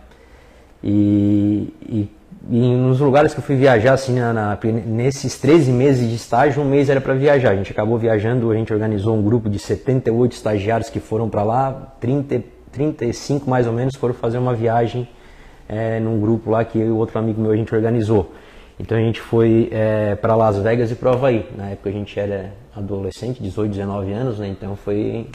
E, 0.84 1.74
e, 1.88 2.10
e 2.50 2.76
nos 2.76 3.00
lugares 3.00 3.34
que 3.34 3.39
eu 3.39 3.43
fui 3.43 3.56
viajar, 3.56 3.93
assim, 3.93 4.19
na, 4.19 4.34
na- 4.34 4.60
nesses 4.86 5.38
13 5.39 5.72
meses 5.72 6.10
de 6.10 6.15
estágio, 6.15 6.62
um 6.62 6.65
mês 6.65 6.89
era 6.89 7.00
para 7.00 7.13
viajar. 7.13 7.52
A 7.52 7.56
gente 7.56 7.72
acabou 7.72 7.98
viajando, 7.98 8.52
a 8.52 8.56
gente 8.56 8.74
organizou 8.74 9.15
um 9.15 9.22
grupo 9.24 9.50
de 9.50 9.60
78 9.60 10.34
estagiários 10.34 10.89
que 10.89 11.00
foram 11.00 11.30
para 11.30 11.43
lá, 11.43 11.96
30, 12.02 12.43
35 12.72 13.50
mais 13.50 13.65
ou 13.67 13.74
menos 13.74 13.96
foram 13.96 14.13
fazer 14.13 14.38
uma 14.39 14.54
viagem 14.54 15.08
é, 15.69 16.00
num 16.00 16.19
grupo 16.19 16.50
lá 16.52 16.65
que 16.65 16.78
eu 16.80 16.88
e 16.88 16.91
outro 16.91 17.17
amigo 17.17 17.39
meu 17.41 17.52
a 17.52 17.56
gente 17.56 17.74
organizou. 17.74 18.34
Então 18.80 18.98
a 18.98 19.02
gente 19.02 19.22
foi 19.22 19.69
é, 19.72 20.15
para 20.15 20.36
Las 20.36 20.58
Vegas 20.58 20.91
e 20.91 20.96
para 20.96 21.12
Havaí. 21.12 21.46
Na 21.56 21.69
época 21.69 21.89
a 21.89 21.93
gente 21.93 22.19
era 22.19 22.52
adolescente, 22.76 23.41
18, 23.41 23.69
19 23.72 24.12
anos, 24.12 24.39
né? 24.39 24.48
Então 24.50 24.76
foi, 24.76 25.28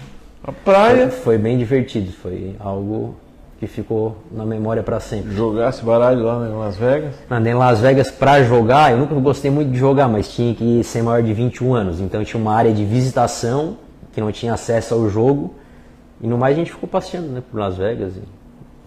A 0.45 0.53
praia, 0.53 1.09
foi 1.09 1.39
bem 1.39 1.57
divertido. 1.57 2.11
Foi 2.13 2.55
algo 2.59 3.15
que 3.59 3.66
ficou 3.66 4.16
na 4.31 4.47
memória 4.47 4.83
para 4.83 5.01
sempre. 5.01 5.35
jogasse 5.35 5.85
baralho 5.85 6.23
lá 6.23 6.49
em 6.49 6.57
Las 6.57 6.77
Vegas. 6.77 7.14
Andei 7.29 7.53
em 7.53 7.57
Las 7.57 7.81
Vegas 7.81 8.11
para 8.11 8.42
jogar, 8.44 8.92
eu 8.92 8.99
nunca 8.99 9.14
gostei 9.16 9.51
muito 9.51 9.73
de 9.73 9.79
jogar, 9.79 10.09
mas 10.09 10.33
tinha 10.33 10.55
que 10.55 10.85
ser 10.85 11.03
maior 11.03 11.23
de 11.23 11.33
21 11.33 11.75
anos. 11.75 12.01
Então 12.01 12.25
tinha 12.25 12.40
uma 12.40 12.55
área 12.55 12.73
de 12.73 12.85
visitação 12.85 13.77
que 14.12 14.21
não 14.21 14.31
tinha 14.31 14.55
acesso 14.55 14.94
ao 14.94 15.09
jogo. 15.09 15.55
E 16.21 16.27
no 16.27 16.38
mais 16.38 16.55
a 16.55 16.59
gente 16.59 16.71
ficou 16.71 16.88
passeando 16.88 17.29
né, 17.29 17.42
por 17.51 17.59
Las 17.59 17.77
Vegas, 17.77 18.16
e 18.16 18.23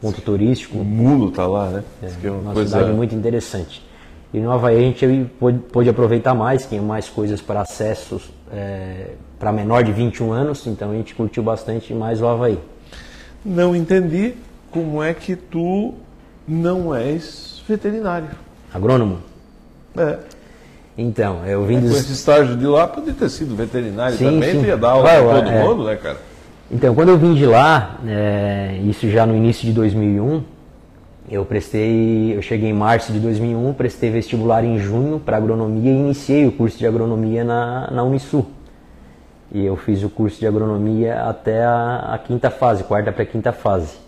ponto 0.01 0.21
turístico. 0.21 0.77
O 0.77 0.86
mundo 0.86 1.31
tá 1.31 1.45
lá, 1.45 1.69
né? 1.69 1.84
Que 2.21 2.27
é 2.27 2.31
uma 2.31 2.39
uma 2.39 2.53
coisa 2.53 2.69
cidade 2.69 2.95
muito 2.95 3.13
interessante. 3.13 3.86
E 4.34 4.39
no 4.39 4.49
Havaí 4.49 4.77
a 4.77 4.81
gente 4.81 5.29
pôde, 5.38 5.60
pôde 5.60 5.89
aproveitar 5.89 6.34
mais, 6.34 6.65
tinha 6.65 6.81
mais 6.81 7.10
coisas 7.10 7.41
para 7.41 7.62
acessos 7.62 8.31
para 9.38 9.51
menor 9.51 9.84
de 9.84 9.91
21 9.91 10.31
anos, 10.31 10.67
então 10.67 10.91
a 10.91 10.93
gente 10.93 11.15
curtiu 11.15 11.41
bastante 11.43 11.93
mais 11.93 12.21
o 12.21 12.27
Havaí. 12.27 12.60
Não 13.43 13.75
entendi 13.75 14.36
como 14.71 15.03
é 15.03 15.13
que 15.13 15.36
tu 15.36 15.93
não 16.47 16.95
és 16.95 17.62
veterinário. 17.67 18.29
Agrônomo? 18.73 19.19
É. 19.97 20.17
Então, 20.97 21.45
eu 21.45 21.65
vim 21.65 21.75
Com 21.75 21.88
dos, 21.88 21.97
esse 21.97 22.13
estágio 22.13 22.55
de 22.55 22.65
lá, 22.65 22.88
podia 22.88 23.13
ter 23.13 23.29
sido 23.29 23.55
veterinário 23.55 24.17
Sim, 24.17 24.25
também, 24.25 24.51
sim. 24.51 24.60
tu 24.62 24.65
ia 24.65 24.77
dar 24.77 24.91
aula 24.91 25.03
Vai, 25.03 25.21
pra 25.21 25.36
todo 25.36 25.49
é. 25.49 25.63
mundo, 25.63 25.84
né, 25.86 25.95
cara? 25.95 26.17
Então, 26.69 26.95
quando 26.95 27.10
eu 27.10 27.17
vim 27.17 27.34
de 27.34 27.45
lá, 27.45 27.97
é, 28.07 28.79
isso 28.86 29.10
já 29.10 29.25
no 29.25 29.36
início 29.36 29.65
de 29.65 29.73
2001, 29.73 30.43
eu 31.29 31.45
prestei, 31.45 32.36
eu 32.36 32.41
cheguei 32.41 32.69
em 32.69 32.73
março 32.73 33.12
de 33.12 33.19
2001, 33.19 33.73
prestei 33.73 34.10
vestibular 34.10 34.63
em 34.63 34.79
junho 34.79 35.19
para 35.19 35.38
agronomia 35.38 35.91
e 35.91 35.95
iniciei 35.95 36.45
o 36.45 36.51
curso 36.51 36.77
de 36.77 36.88
agronomia 36.88 37.43
na, 37.43 37.89
na 37.91 38.03
Unisul. 38.03 38.47
E 39.51 39.65
eu 39.65 39.75
fiz 39.75 40.01
o 40.03 40.10
curso 40.10 40.39
de 40.39 40.47
agronomia 40.47 41.23
até 41.23 41.63
a, 41.63 42.12
a 42.13 42.17
quinta 42.17 42.49
fase, 42.49 42.84
quarta 42.84 43.12
para 43.12 43.25
quinta 43.25 43.51
fase. 43.51 44.00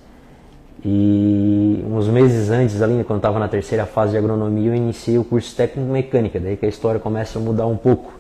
E 0.86 1.84
uns 1.90 2.08
meses 2.10 2.50
antes, 2.50 2.82
ali, 2.82 3.04
quando 3.06 3.20
estava 3.20 3.40
na 3.40 3.48
terceira 3.48 3.86
fase 3.86 4.12
de 4.12 4.18
agronomia, 4.18 4.72
eu 4.72 4.76
iniciei 4.76 5.18
o 5.18 5.24
curso 5.24 5.56
técnico 5.56 5.90
mecânica, 5.90 6.40
daí 6.40 6.58
que 6.58 6.66
a 6.66 6.70
história 6.70 7.00
começa 7.00 7.40
a 7.40 7.42
mudar 7.42 7.66
um 7.66 7.78
pouco. 7.78 8.14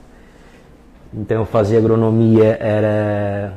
Então 1.13 1.41
eu 1.41 1.45
fazia 1.45 1.78
agronomia, 1.78 2.58
era, 2.60 3.54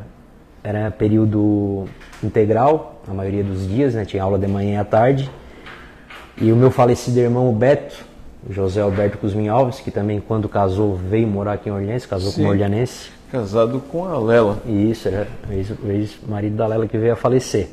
era 0.62 0.90
período 0.90 1.85
integral, 2.23 3.01
a 3.09 3.14
maioria 3.14 3.45
dos 3.45 3.69
dias, 3.69 3.95
né? 3.95 4.05
tinha 4.05 4.23
aula 4.23 4.38
de 4.38 4.49
manhã 4.49 4.75
e 4.75 4.77
à 4.77 4.85
tarde. 4.85 5.31
E 6.38 6.51
o 6.51 6.57
meu 6.57 6.71
falecido 6.71 7.19
irmão, 7.21 7.49
o 7.49 7.53
Beto, 7.53 8.05
José 8.51 8.81
Alberto 8.81 9.19
Cusmin 9.19 9.49
Alves, 9.49 9.81
que 9.81 9.90
também 9.90 10.21
quando 10.21 10.49
casou 10.49 10.97
veio 10.97 11.29
morar 11.29 11.55
aqui 11.55 11.69
em 11.69 11.73
Orleans, 11.73 12.05
casou 12.05 12.31
Sim. 12.31 12.37
com 12.37 12.42
uma 12.42 12.51
orleanense. 12.51 13.11
Casado 13.31 13.81
com 13.90 14.05
a 14.05 14.19
Lela. 14.19 14.59
E 14.66 14.90
isso, 14.90 15.09
era 15.09 15.27
o 15.49 15.90
ex-marido 15.90 16.57
da 16.57 16.66
Lela 16.66 16.87
que 16.87 16.99
veio 16.99 17.12
a 17.12 17.16
falecer. 17.16 17.69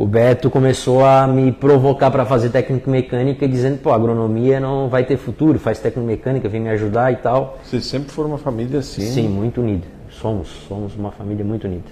O 0.00 0.06
Beto 0.06 0.48
começou 0.48 1.04
a 1.04 1.26
me 1.26 1.52
provocar 1.52 2.10
para 2.10 2.24
fazer 2.24 2.48
técnico 2.48 2.88
mecânica, 2.88 3.46
dizendo, 3.46 3.76
pô, 3.82 3.92
agronomia 3.92 4.58
não 4.58 4.88
vai 4.88 5.04
ter 5.04 5.18
futuro, 5.18 5.58
faz 5.58 5.78
técnico 5.78 6.06
mecânica, 6.08 6.48
vem 6.48 6.58
me 6.58 6.70
ajudar 6.70 7.12
e 7.12 7.16
tal. 7.16 7.58
Vocês 7.62 7.84
sempre 7.84 8.10
foram 8.10 8.30
uma 8.30 8.38
família 8.38 8.78
assim, 8.78 9.02
Sim, 9.02 9.28
muito 9.28 9.60
unida. 9.60 9.86
Somos, 10.08 10.48
somos 10.66 10.96
uma 10.96 11.10
família 11.10 11.44
muito 11.44 11.66
unida. 11.66 11.90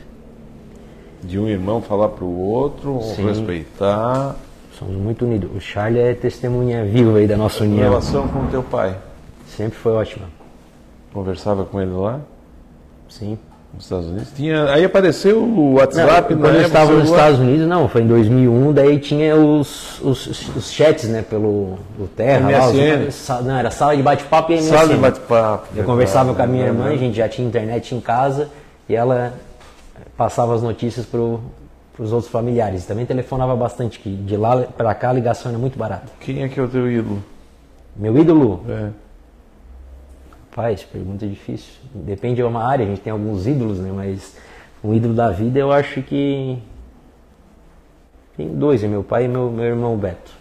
de 1.23 1.39
um 1.39 1.47
irmão 1.49 1.83
falar 1.83 2.09
pro 2.09 2.25
outro, 2.27 2.97
um 2.97 3.03
Sim. 3.03 3.27
respeitar. 3.27 4.37
Somos 4.79 4.97
muito 4.97 5.27
unidos. 5.27 5.51
O 5.55 5.61
Charlie 5.61 6.01
é 6.01 6.15
testemunha 6.15 6.87
viva 6.87 7.19
aí 7.19 7.27
da 7.27 7.37
nossa 7.37 7.63
A 7.63 7.67
união. 7.67 7.91
relação 7.91 8.27
com 8.29 8.47
teu 8.47 8.63
pai. 8.63 8.97
Sempre 9.55 9.77
foi 9.77 9.93
ótima. 9.93 10.25
Conversava 11.13 11.63
com 11.67 11.79
ele 11.79 11.91
lá 11.93 12.21
Sim. 13.07 13.37
Nos 13.75 13.85
Estados 13.85 14.07
Unidos. 14.07 14.29
Tinha, 14.35 14.65
aí 14.73 14.85
apareceu 14.85 15.43
o 15.43 15.47
Não, 15.47 15.73
WhatsApp, 15.75 16.35
quando 16.35 16.55
eu 16.55 16.63
estava 16.63 16.93
nos. 16.93 17.11
Estados 17.11 17.39
Unidos, 17.39 17.67
não, 17.69 17.89
foi 17.89 18.03
em 18.03 18.07
2001, 18.07 18.73
daí 18.73 18.99
tinha 18.99 19.37
os, 19.37 20.01
os, 20.01 20.49
os 20.57 20.71
chats, 20.73 21.09
né, 21.09 21.23
pelo 21.23 21.79
o 21.99 22.09
Terra, 22.17 22.51
lá, 22.51 22.67
MSN. 22.73 23.09
os, 23.09 23.15
sa- 23.15 23.41
não, 23.43 23.57
era 23.57 23.71
sala 23.71 23.97
de 23.97 24.03
bate-papo 24.03 24.53
e 24.53 24.57
MSN. 24.57 24.69
Sala 24.77 24.89
de 24.89 24.97
bate-papo. 24.97 25.67
Eu 25.77 25.85
conversava 25.85 26.35
com 26.35 26.43
a 26.43 26.47
minha 26.47 26.67
irmã, 26.67 26.87
a 26.87 26.91
né? 26.91 26.97
gente 26.97 27.17
já 27.17 27.29
tinha 27.29 27.47
internet 27.47 27.95
em 27.95 28.01
casa 28.01 28.49
e 28.89 28.95
ela 28.95 29.35
passava 30.17 30.55
as 30.55 30.63
notícias 30.63 31.05
para 31.07 31.21
os 31.21 32.13
outros 32.13 32.31
familiares. 32.31 32.85
Também 32.87 33.05
telefonava 33.07 33.55
bastante, 33.55 33.99
que 33.99 34.09
de 34.11 34.37
lá 34.37 34.63
para 34.77 34.95
cá 34.95 35.11
a 35.11 35.13
ligação 35.13 35.51
era 35.51 35.59
muito 35.59 35.79
barata. 35.79 36.07
Quem 36.21 36.43
é 36.43 36.49
que 36.49 36.59
é 36.59 36.63
o 36.63 36.69
teu 36.69 36.91
ídolo? 36.91 37.23
Meu 37.97 38.17
ídolo, 38.17 38.65
É. 38.69 38.89
Rapaz, 40.59 40.83
pergunta 40.83 41.25
difícil. 41.25 41.75
Depende 41.95 42.35
de 42.35 42.43
uma 42.43 42.65
área, 42.65 42.85
a 42.85 42.89
gente 42.89 43.01
tem 43.01 43.13
alguns 43.13 43.47
ídolos, 43.47 43.79
né? 43.79 43.93
Mas 43.95 44.37
um 44.83 44.93
ídolo 44.93 45.15
da 45.15 45.31
vida 45.31 45.57
eu 45.57 45.71
acho 45.71 46.03
que. 46.03 46.59
Tem 48.37 48.49
dois, 48.49 48.83
é 48.83 48.89
meu 48.89 49.05
pai 49.05 49.27
e 49.27 49.29
meu, 49.29 49.53
meu 49.53 49.65
irmão 49.65 49.97
Beto. 49.97 50.33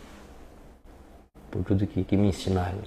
Por 1.52 1.64
tudo 1.64 1.86
que, 1.86 2.04
que 2.04 2.18
me 2.18 2.30
ensinaram. 2.30 2.80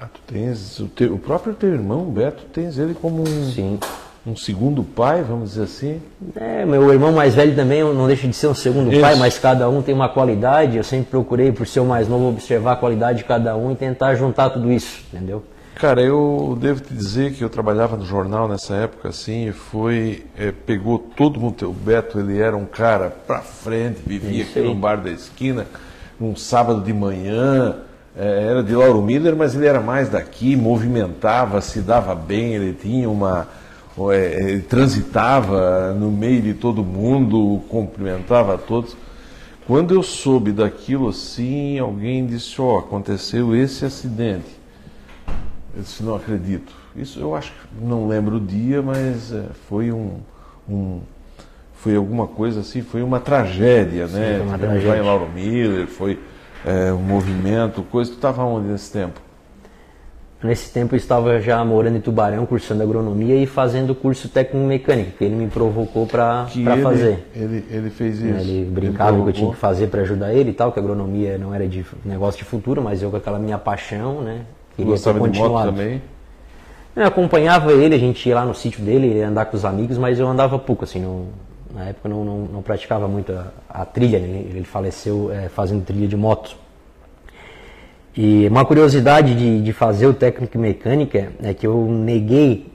Ah, 0.00 0.06
tu 0.06 0.20
tens 0.28 0.78
o, 0.78 0.86
teu, 0.86 1.14
o 1.14 1.18
próprio 1.18 1.52
teu 1.52 1.70
irmão, 1.70 2.04
Beto, 2.04 2.44
tens 2.52 2.78
ele 2.78 2.94
como 2.94 3.22
um, 3.22 3.50
Sim. 3.50 3.80
Um 4.26 4.36
segundo 4.36 4.82
pai, 4.82 5.22
vamos 5.22 5.50
dizer 5.50 5.64
assim. 5.64 6.02
É, 6.36 6.64
meu 6.64 6.92
irmão 6.92 7.12
mais 7.12 7.34
velho 7.34 7.54
também 7.54 7.82
não 7.82 8.06
deixa 8.06 8.28
de 8.28 8.34
ser 8.34 8.48
um 8.48 8.54
segundo 8.54 8.92
Isso. 8.92 9.00
pai, 9.00 9.14
mas 9.16 9.38
cada 9.38 9.68
um 9.68 9.80
tem 9.80 9.94
uma 9.94 10.08
qualidade. 10.08 10.76
Eu 10.76 10.84
sempre 10.84 11.06
procurei, 11.10 11.50
por 11.50 11.66
ser 11.66 11.80
o 11.80 11.84
mais 11.84 12.08
novo, 12.08 12.28
observar 12.28 12.72
a 12.72 12.76
qualidade 12.76 13.18
de 13.18 13.24
cada 13.24 13.56
um 13.56 13.72
e 13.72 13.76
tentar 13.76 14.14
juntar 14.14 14.50
tudo 14.50 14.70
isso, 14.70 15.02
entendeu? 15.12 15.42
Cara, 15.74 16.02
eu 16.02 16.58
devo 16.60 16.80
te 16.80 16.92
dizer 16.92 17.34
que 17.34 17.42
eu 17.42 17.48
trabalhava 17.48 17.96
no 17.96 18.04
jornal 18.04 18.48
nessa 18.48 18.74
época, 18.74 19.10
assim, 19.10 19.48
e 19.48 19.52
foi, 19.52 20.26
é, 20.36 20.50
pegou 20.50 20.98
todo 20.98 21.38
mundo. 21.38 21.70
O 21.70 21.72
Beto, 21.72 22.18
ele 22.18 22.40
era 22.40 22.56
um 22.56 22.64
cara 22.64 23.10
pra 23.10 23.38
frente, 23.38 24.00
vivia 24.04 24.42
aqui 24.42 24.60
no 24.60 24.74
bar 24.74 24.96
da 24.96 25.10
esquina, 25.10 25.66
num 26.18 26.34
sábado 26.34 26.80
de 26.82 26.92
manhã, 26.92 27.76
é, 28.18 28.48
era 28.50 28.64
de 28.64 28.74
Lauro 28.74 29.00
Miller, 29.00 29.36
mas 29.36 29.54
ele 29.54 29.66
era 29.66 29.80
mais 29.80 30.08
daqui, 30.08 30.56
movimentava, 30.56 31.60
se 31.60 31.80
dava 31.80 32.12
bem, 32.12 32.54
ele 32.54 32.72
tinha 32.72 33.08
uma. 33.08 33.46
É, 34.12 34.34
ele 34.50 34.62
transitava 34.62 35.92
no 35.94 36.10
meio 36.10 36.40
de 36.42 36.54
todo 36.54 36.84
mundo, 36.84 37.60
cumprimentava 37.68 38.54
a 38.54 38.58
todos. 38.58 38.96
Quando 39.66 39.94
eu 39.94 40.02
soube 40.02 40.50
daquilo 40.52 41.08
assim, 41.08 41.78
alguém 41.78 42.26
disse, 42.26 42.60
ó, 42.60 42.78
aconteceu 42.78 43.54
esse 43.54 43.84
acidente. 43.84 44.46
Eu 45.76 45.82
disse, 45.82 46.02
não 46.02 46.14
acredito. 46.14 46.72
Isso 46.96 47.20
eu 47.20 47.34
acho 47.34 47.52
que 47.52 47.84
não 47.84 48.08
lembro 48.08 48.36
o 48.36 48.40
dia, 48.40 48.80
mas 48.82 49.32
é, 49.32 49.44
foi 49.68 49.92
um, 49.92 50.16
um- 50.68 51.00
foi 51.74 51.94
alguma 51.96 52.26
coisa 52.26 52.60
assim, 52.60 52.82
foi 52.82 53.02
uma 53.02 53.20
tragédia, 53.20 54.06
né? 54.06 54.38
foi 54.38 54.46
uma 54.46 54.54
Tivemos 54.58 54.62
lá 54.74 54.80
tragédia. 54.80 54.96
em 54.98 55.02
Lauro 55.06 55.28
Miller, 55.32 55.86
foi 55.86 56.18
é, 56.64 56.92
um 56.92 56.98
movimento, 57.02 57.82
coisa. 57.84 58.10
Tu 58.10 58.14
estava 58.16 58.42
onde 58.44 58.66
nesse 58.68 58.90
tempo? 58.90 59.20
Nesse 60.40 60.72
tempo 60.72 60.94
eu 60.94 60.96
estava 60.96 61.40
já 61.40 61.64
morando 61.64 61.96
em 61.96 62.00
Tubarão, 62.00 62.46
cursando 62.46 62.80
agronomia 62.82 63.34
e 63.34 63.44
fazendo 63.44 63.92
curso 63.92 64.28
técnico 64.28 64.64
mecânico, 64.68 65.10
que 65.18 65.24
ele 65.24 65.34
me 65.34 65.48
provocou 65.48 66.06
para 66.06 66.46
ele, 66.54 66.82
fazer. 66.82 67.28
Ele, 67.34 67.64
ele 67.68 67.90
fez 67.90 68.20
isso. 68.20 68.48
Ele 68.48 68.64
brincava 68.70 69.20
que 69.20 69.28
eu 69.28 69.32
tinha 69.32 69.50
que 69.50 69.56
fazer 69.56 69.88
para 69.88 70.02
ajudar 70.02 70.32
ele 70.32 70.50
e 70.50 70.52
tal, 70.52 70.70
que 70.70 70.78
a 70.78 70.82
agronomia 70.82 71.36
não 71.38 71.52
era 71.52 71.66
de 71.66 71.84
negócio 72.04 72.38
de 72.38 72.44
futuro, 72.44 72.80
mas 72.80 73.02
eu 73.02 73.10
com 73.10 73.16
aquela 73.16 73.38
minha 73.38 73.58
paixão, 73.58 74.20
né? 74.22 74.42
Queria 74.76 74.92
Gostava 74.92 75.18
ter 75.18 75.28
de 75.28 75.38
moto 75.40 75.48
continuado. 75.50 75.72
também? 75.72 76.02
Eu 76.94 77.06
acompanhava 77.06 77.72
ele, 77.72 77.96
a 77.96 77.98
gente 77.98 78.28
ia 78.28 78.36
lá 78.36 78.44
no 78.44 78.54
sítio 78.54 78.80
dele, 78.84 79.18
ia 79.18 79.28
andar 79.28 79.46
com 79.46 79.56
os 79.56 79.64
amigos, 79.64 79.98
mas 79.98 80.20
eu 80.20 80.28
andava 80.28 80.56
pouco, 80.56 80.84
assim, 80.84 81.00
não- 81.00 81.26
na 81.74 81.86
época 81.86 82.08
não, 82.08 82.24
não, 82.24 82.38
não 82.46 82.62
praticava 82.62 83.08
muito 83.08 83.32
a, 83.32 83.48
a 83.68 83.84
trilha, 83.84 84.20
né? 84.20 84.26
ele, 84.28 84.58
ele 84.58 84.64
faleceu 84.64 85.30
eh, 85.32 85.48
fazendo 85.48 85.84
trilha 85.84 86.06
de 86.06 86.16
moto. 86.16 86.56
E 88.16 88.48
uma 88.48 88.64
curiosidade 88.64 89.34
de, 89.34 89.62
de 89.62 89.72
fazer 89.72 90.06
o 90.06 90.14
técnico 90.14 90.56
em 90.56 90.60
mecânica 90.60 91.32
é 91.42 91.54
que 91.54 91.66
eu 91.66 91.86
neguei 91.86 92.66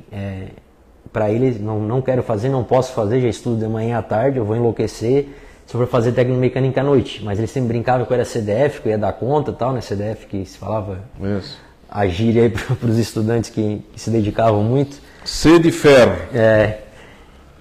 para 1.14 1.30
ele, 1.30 1.60
não, 1.60 1.80
não 1.80 2.02
quero 2.02 2.24
fazer, 2.24 2.50
não 2.50 2.64
posso 2.64 2.94
fazer, 2.94 3.22
já 3.22 3.28
estudo 3.28 3.58
de 3.64 3.68
manhã 3.68 4.00
à 4.00 4.02
tarde, 4.02 4.40
eu 4.40 4.46
vou 4.46 4.56
enlouquecer 4.56 5.28
se 5.66 5.76
eu 5.76 5.80
for 5.80 5.88
fazer 5.88 6.12
técnico 6.12 6.40
mecânica 6.40 6.82
à 6.82 6.84
noite. 6.84 7.24
Mas 7.24 7.38
ele 7.38 7.48
sempre 7.48 7.70
brincava 7.70 8.06
que 8.06 8.12
eu 8.12 8.16
era 8.16 8.26
CDF, 8.26 8.82
que 8.82 8.88
eu 8.88 8.92
ia 8.92 8.98
dar 8.98 9.14
conta 9.14 9.52
e 9.52 9.54
tal, 9.54 9.72
né? 9.72 9.80
CDF 9.80 10.26
que 10.26 10.44
se 10.46 10.58
falava 10.58 11.00
Isso. 11.38 11.58
a 11.90 12.08
gíria 12.08 12.44
aí 12.44 12.50
para 12.50 12.90
os 12.90 12.98
estudantes 12.98 13.50
que, 13.50 13.82
que 13.94 14.02
se 14.02 14.10
dedicavam 14.10 14.64
muito. 14.64 14.98
C 15.24 15.60
de 15.60 15.72
ferro. 15.72 16.18
É, 16.34 16.80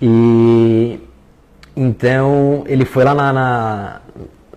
e 0.01 0.99
então 1.77 2.65
ele 2.67 2.85
foi 2.85 3.05
lá 3.05 3.15
na, 3.15 3.33
na, 3.33 4.01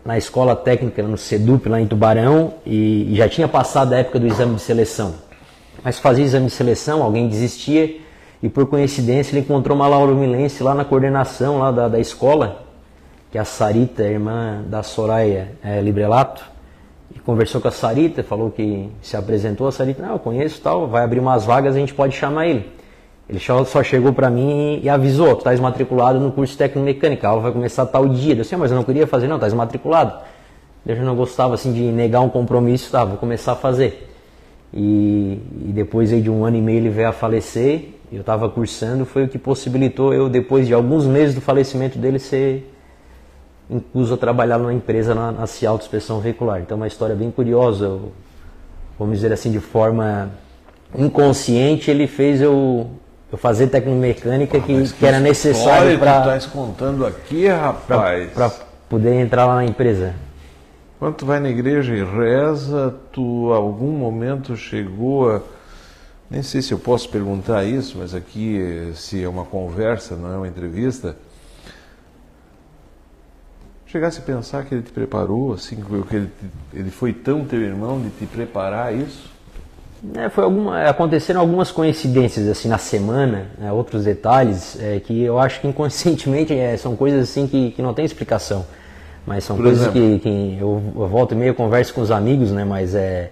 na 0.05 0.19
escola 0.19 0.55
técnica, 0.55 1.01
no 1.01 1.17
SEDUP, 1.17 1.67
lá 1.67 1.81
em 1.81 1.87
Tubarão, 1.87 2.53
e, 2.63 3.11
e 3.11 3.15
já 3.15 3.27
tinha 3.27 3.47
passado 3.47 3.91
a 3.93 3.97
época 3.97 4.19
do 4.19 4.27
exame 4.27 4.53
de 4.53 4.61
seleção. 4.61 5.15
Mas 5.83 5.97
fazia 5.97 6.23
exame 6.23 6.45
de 6.45 6.51
seleção, 6.51 7.01
alguém 7.01 7.27
desistia, 7.27 7.97
e 8.41 8.47
por 8.47 8.67
coincidência 8.67 9.33
ele 9.33 9.39
encontrou 9.39 9.75
uma 9.75 9.87
lauromilense 9.87 10.61
lá 10.61 10.75
na 10.75 10.85
coordenação 10.85 11.57
lá 11.57 11.71
da, 11.71 11.87
da 11.87 11.99
escola, 11.99 12.63
que 13.31 13.37
é 13.39 13.41
a 13.41 13.45
Sarita, 13.45 14.03
irmã 14.03 14.63
da 14.67 14.83
Soraya 14.83 15.53
é, 15.63 15.81
Librelato, 15.81 16.45
e 17.15 17.19
conversou 17.19 17.59
com 17.59 17.67
a 17.67 17.71
Sarita, 17.71 18.23
falou 18.23 18.51
que 18.51 18.87
se 19.01 19.17
apresentou, 19.17 19.67
a 19.67 19.71
Sarita, 19.71 20.03
não, 20.03 20.13
eu 20.13 20.19
conheço 20.19 20.61
tal, 20.61 20.87
vai 20.87 21.03
abrir 21.03 21.19
umas 21.19 21.45
vagas, 21.45 21.75
a 21.75 21.79
gente 21.79 21.95
pode 21.95 22.15
chamar 22.15 22.45
ele. 22.45 22.74
Ele 23.27 23.39
só 23.39 23.83
chegou 23.83 24.13
para 24.13 24.29
mim 24.29 24.79
e 24.83 24.87
avisou, 24.89 25.33
tu 25.35 25.39
estás 25.39 25.59
matriculado 25.59 26.19
no 26.19 26.31
curso 26.31 26.51
de 26.53 26.59
técnico 26.59 26.85
mecânica, 26.85 27.29
a 27.29 27.35
vai 27.35 27.51
começar 27.51 27.85
tal 27.87 28.07
dia. 28.07 28.33
Eu 28.33 28.37
disse, 28.37 28.53
"Ah, 28.53 28.57
mas 28.57 28.69
eu 28.69 28.77
não 28.77 28.83
queria 28.83 29.07
fazer, 29.07 29.27
não, 29.27 29.35
estás 29.35 29.53
matriculado. 29.53 30.13
Eu 30.85 30.95
já 30.95 31.01
não 31.03 31.15
gostava 31.15 31.55
assim 31.55 31.73
de 31.73 31.81
negar 31.81 32.21
um 32.21 32.29
compromisso, 32.29 32.91
tá, 32.91 33.03
vou 33.03 33.17
começar 33.17 33.53
a 33.53 33.55
fazer. 33.55 34.07
E, 34.71 35.39
e 35.67 35.71
depois 35.73 36.13
aí 36.13 36.21
de 36.21 36.29
um 36.29 36.45
ano 36.45 36.57
e 36.57 36.61
meio 36.61 36.77
ele 36.77 36.89
veio 36.89 37.07
a 37.07 37.11
falecer, 37.11 37.89
eu 38.11 38.21
estava 38.21 38.47
cursando, 38.47 39.05
foi 39.05 39.23
o 39.23 39.27
que 39.27 39.39
possibilitou 39.39 40.13
eu, 40.13 40.29
depois 40.29 40.67
de 40.67 40.73
alguns 40.75 41.05
meses 41.07 41.33
do 41.33 41.41
falecimento 41.41 41.97
dele, 41.97 42.19
ser 42.19 42.71
incluso 43.67 44.13
a 44.13 44.17
trabalhar 44.17 44.59
numa 44.59 44.73
empresa 44.73 45.15
na, 45.15 45.31
na 45.31 45.47
Cialto 45.47 45.83
Inspeção 45.85 46.19
Veicular. 46.19 46.61
Então 46.61 46.77
uma 46.77 46.85
história 46.87 47.15
bem 47.15 47.31
curiosa, 47.31 47.85
eu- 47.85 48.11
vamos 48.99 49.15
dizer 49.15 49.33
assim, 49.33 49.49
de 49.51 49.59
forma 49.59 50.29
inconsciente, 50.95 51.89
ele 51.89 52.05
fez 52.05 52.41
eu, 52.41 52.87
eu 53.31 53.37
fazer 53.37 53.67
tecnomecânica 53.67 54.59
que, 54.59 54.73
Mas 54.73 54.91
que 54.91 55.05
era 55.05 55.19
necessário 55.19 55.91
que 55.91 55.97
tu 55.97 55.99
para 55.99 56.19
estás 56.19 56.45
contando 56.45 57.05
aqui, 57.05 57.47
rapaz. 57.47 58.31
poder 58.89 59.15
entrar 59.15 59.45
lá 59.45 59.55
na 59.55 59.65
empresa. 59.65 60.13
Quando 60.99 61.15
tu 61.15 61.25
vai 61.25 61.39
na 61.39 61.49
igreja 61.49 61.93
e 61.93 62.03
reza, 62.03 62.95
tu 63.11 63.51
algum 63.53 63.91
momento 63.91 64.55
chegou 64.55 65.29
a. 65.29 65.41
Nem 66.29 66.41
sei 66.41 66.61
se 66.61 66.73
eu 66.73 66.79
posso 66.79 67.09
perguntar 67.09 67.63
isso, 67.65 67.97
mas 67.99 68.15
aqui, 68.15 68.91
se 68.95 69.23
é 69.23 69.29
uma 69.29 69.45
conversa, 69.45 70.15
não 70.15 70.33
é 70.33 70.37
uma 70.37 70.47
entrevista. 70.47 71.15
Chegasse 73.85 74.19
a 74.19 74.23
pensar 74.23 74.65
que 74.65 74.73
ele 74.73 74.81
te 74.81 74.91
preparou, 74.91 75.53
assim, 75.53 75.75
que 76.09 76.15
ele, 76.15 76.31
ele 76.73 76.89
foi 76.89 77.13
tão 77.13 77.45
teu 77.45 77.61
irmão 77.61 78.01
de 78.01 78.09
te 78.09 78.25
preparar 78.25 78.87
a 78.87 78.91
isso? 78.91 79.34
É, 80.13 80.29
foi 80.29 80.43
alguma, 80.43 80.83
aconteceram 80.83 81.41
algumas 81.41 81.71
coincidências 81.71 82.47
assim 82.47 82.67
na 82.67 82.77
semana, 82.77 83.47
né, 83.57 83.71
outros 83.71 84.03
detalhes 84.03 84.77
é, 84.79 84.99
que 84.99 85.23
eu 85.23 85.39
acho 85.39 85.61
que 85.61 85.67
inconscientemente 85.67 86.53
é, 86.53 86.75
são 86.77 86.95
coisas 86.95 87.29
assim 87.29 87.47
que, 87.47 87.71
que 87.71 87.81
não 87.81 87.93
tem 87.93 88.05
explicação, 88.05 88.65
mas 89.25 89.43
são 89.43 89.55
Por 89.55 89.63
coisas 89.63 89.87
que, 89.87 90.19
que 90.19 90.57
eu, 90.59 90.81
eu 90.95 91.07
volto 91.07 91.33
e 91.33 91.35
meio 91.35 91.55
converso 91.55 91.93
com 91.93 92.01
os 92.01 92.11
amigos, 92.11 92.51
né, 92.51 92.63
mas 92.63 92.93
é 92.93 93.31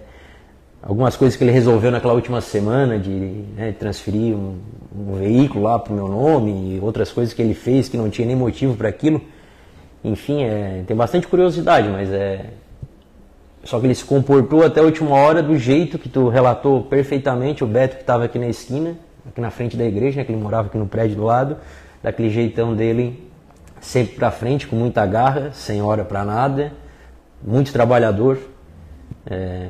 algumas 0.82 1.16
coisas 1.16 1.36
que 1.36 1.44
ele 1.44 1.50
resolveu 1.50 1.90
naquela 1.90 2.12
última 2.12 2.40
semana 2.40 2.98
de 2.98 3.10
né, 3.56 3.72
transferir 3.78 4.34
um, 4.34 4.58
um 4.94 5.14
veículo 5.14 5.64
lá 5.64 5.78
para 5.78 5.92
o 5.92 5.96
meu 5.96 6.08
nome 6.08 6.76
e 6.76 6.80
outras 6.80 7.10
coisas 7.10 7.32
que 7.32 7.40
ele 7.40 7.54
fez 7.54 7.88
que 7.88 7.96
não 7.96 8.10
tinha 8.10 8.26
nem 8.26 8.36
motivo 8.36 8.76
para 8.76 8.88
aquilo. 8.88 9.20
Enfim, 10.02 10.42
é, 10.42 10.84
tem 10.86 10.94
bastante 10.94 11.26
curiosidade, 11.26 11.88
mas 11.88 12.10
é 12.12 12.50
só 13.64 13.80
que 13.80 13.86
ele 13.86 13.94
se 13.94 14.04
comportou 14.04 14.64
até 14.64 14.80
a 14.80 14.82
última 14.84 15.10
hora 15.16 15.42
do 15.42 15.56
jeito 15.58 15.98
que 15.98 16.08
tu 16.08 16.28
relatou 16.28 16.82
perfeitamente, 16.82 17.64
o 17.64 17.66
Beto 17.66 17.96
que 17.96 18.02
estava 18.02 18.24
aqui 18.24 18.38
na 18.38 18.46
esquina, 18.48 18.96
aqui 19.26 19.40
na 19.40 19.50
frente 19.50 19.76
da 19.76 19.84
igreja, 19.84 20.18
né, 20.18 20.24
que 20.24 20.32
ele 20.32 20.40
morava 20.40 20.68
aqui 20.68 20.78
no 20.78 20.86
prédio 20.86 21.16
do 21.16 21.24
lado, 21.24 21.56
daquele 22.02 22.28
jeitão 22.30 22.74
dele, 22.74 23.26
sempre 23.80 24.14
pra 24.16 24.30
frente, 24.30 24.66
com 24.66 24.76
muita 24.76 25.04
garra, 25.06 25.50
sem 25.52 25.80
hora 25.82 26.04
pra 26.04 26.24
nada, 26.24 26.72
muito 27.42 27.72
trabalhador, 27.72 28.38
é, 29.26 29.68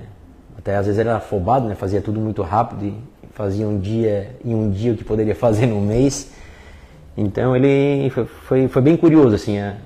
até 0.58 0.76
às 0.76 0.86
vezes 0.86 0.98
era 0.98 1.16
afobado, 1.16 1.68
né, 1.68 1.74
fazia 1.74 2.00
tudo 2.00 2.20
muito 2.20 2.42
rápido 2.42 2.84
e 2.84 2.94
fazia 3.32 3.66
um 3.68 3.78
dia 3.78 4.30
em 4.44 4.54
um 4.54 4.70
dia 4.70 4.92
o 4.92 4.96
que 4.96 5.04
poderia 5.04 5.34
fazer 5.36 5.66
no 5.66 5.80
mês. 5.80 6.32
Então 7.16 7.54
ele 7.54 8.10
foi, 8.10 8.24
foi, 8.24 8.68
foi 8.68 8.82
bem 8.82 8.96
curioso 8.96 9.36
assim, 9.36 9.58
a- 9.58 9.76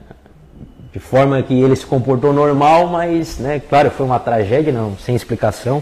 de 0.99 1.05
forma 1.05 1.41
que 1.45 1.55
ele 1.55 1.77
se 1.77 1.87
comportou 1.87 2.33
normal, 2.33 2.89
mas, 2.89 3.39
né, 3.39 3.61
claro, 3.61 3.89
foi 3.89 4.05
uma 4.05 4.19
tragédia, 4.19 4.73
não, 4.73 4.99
sem 4.99 5.15
explicação, 5.15 5.81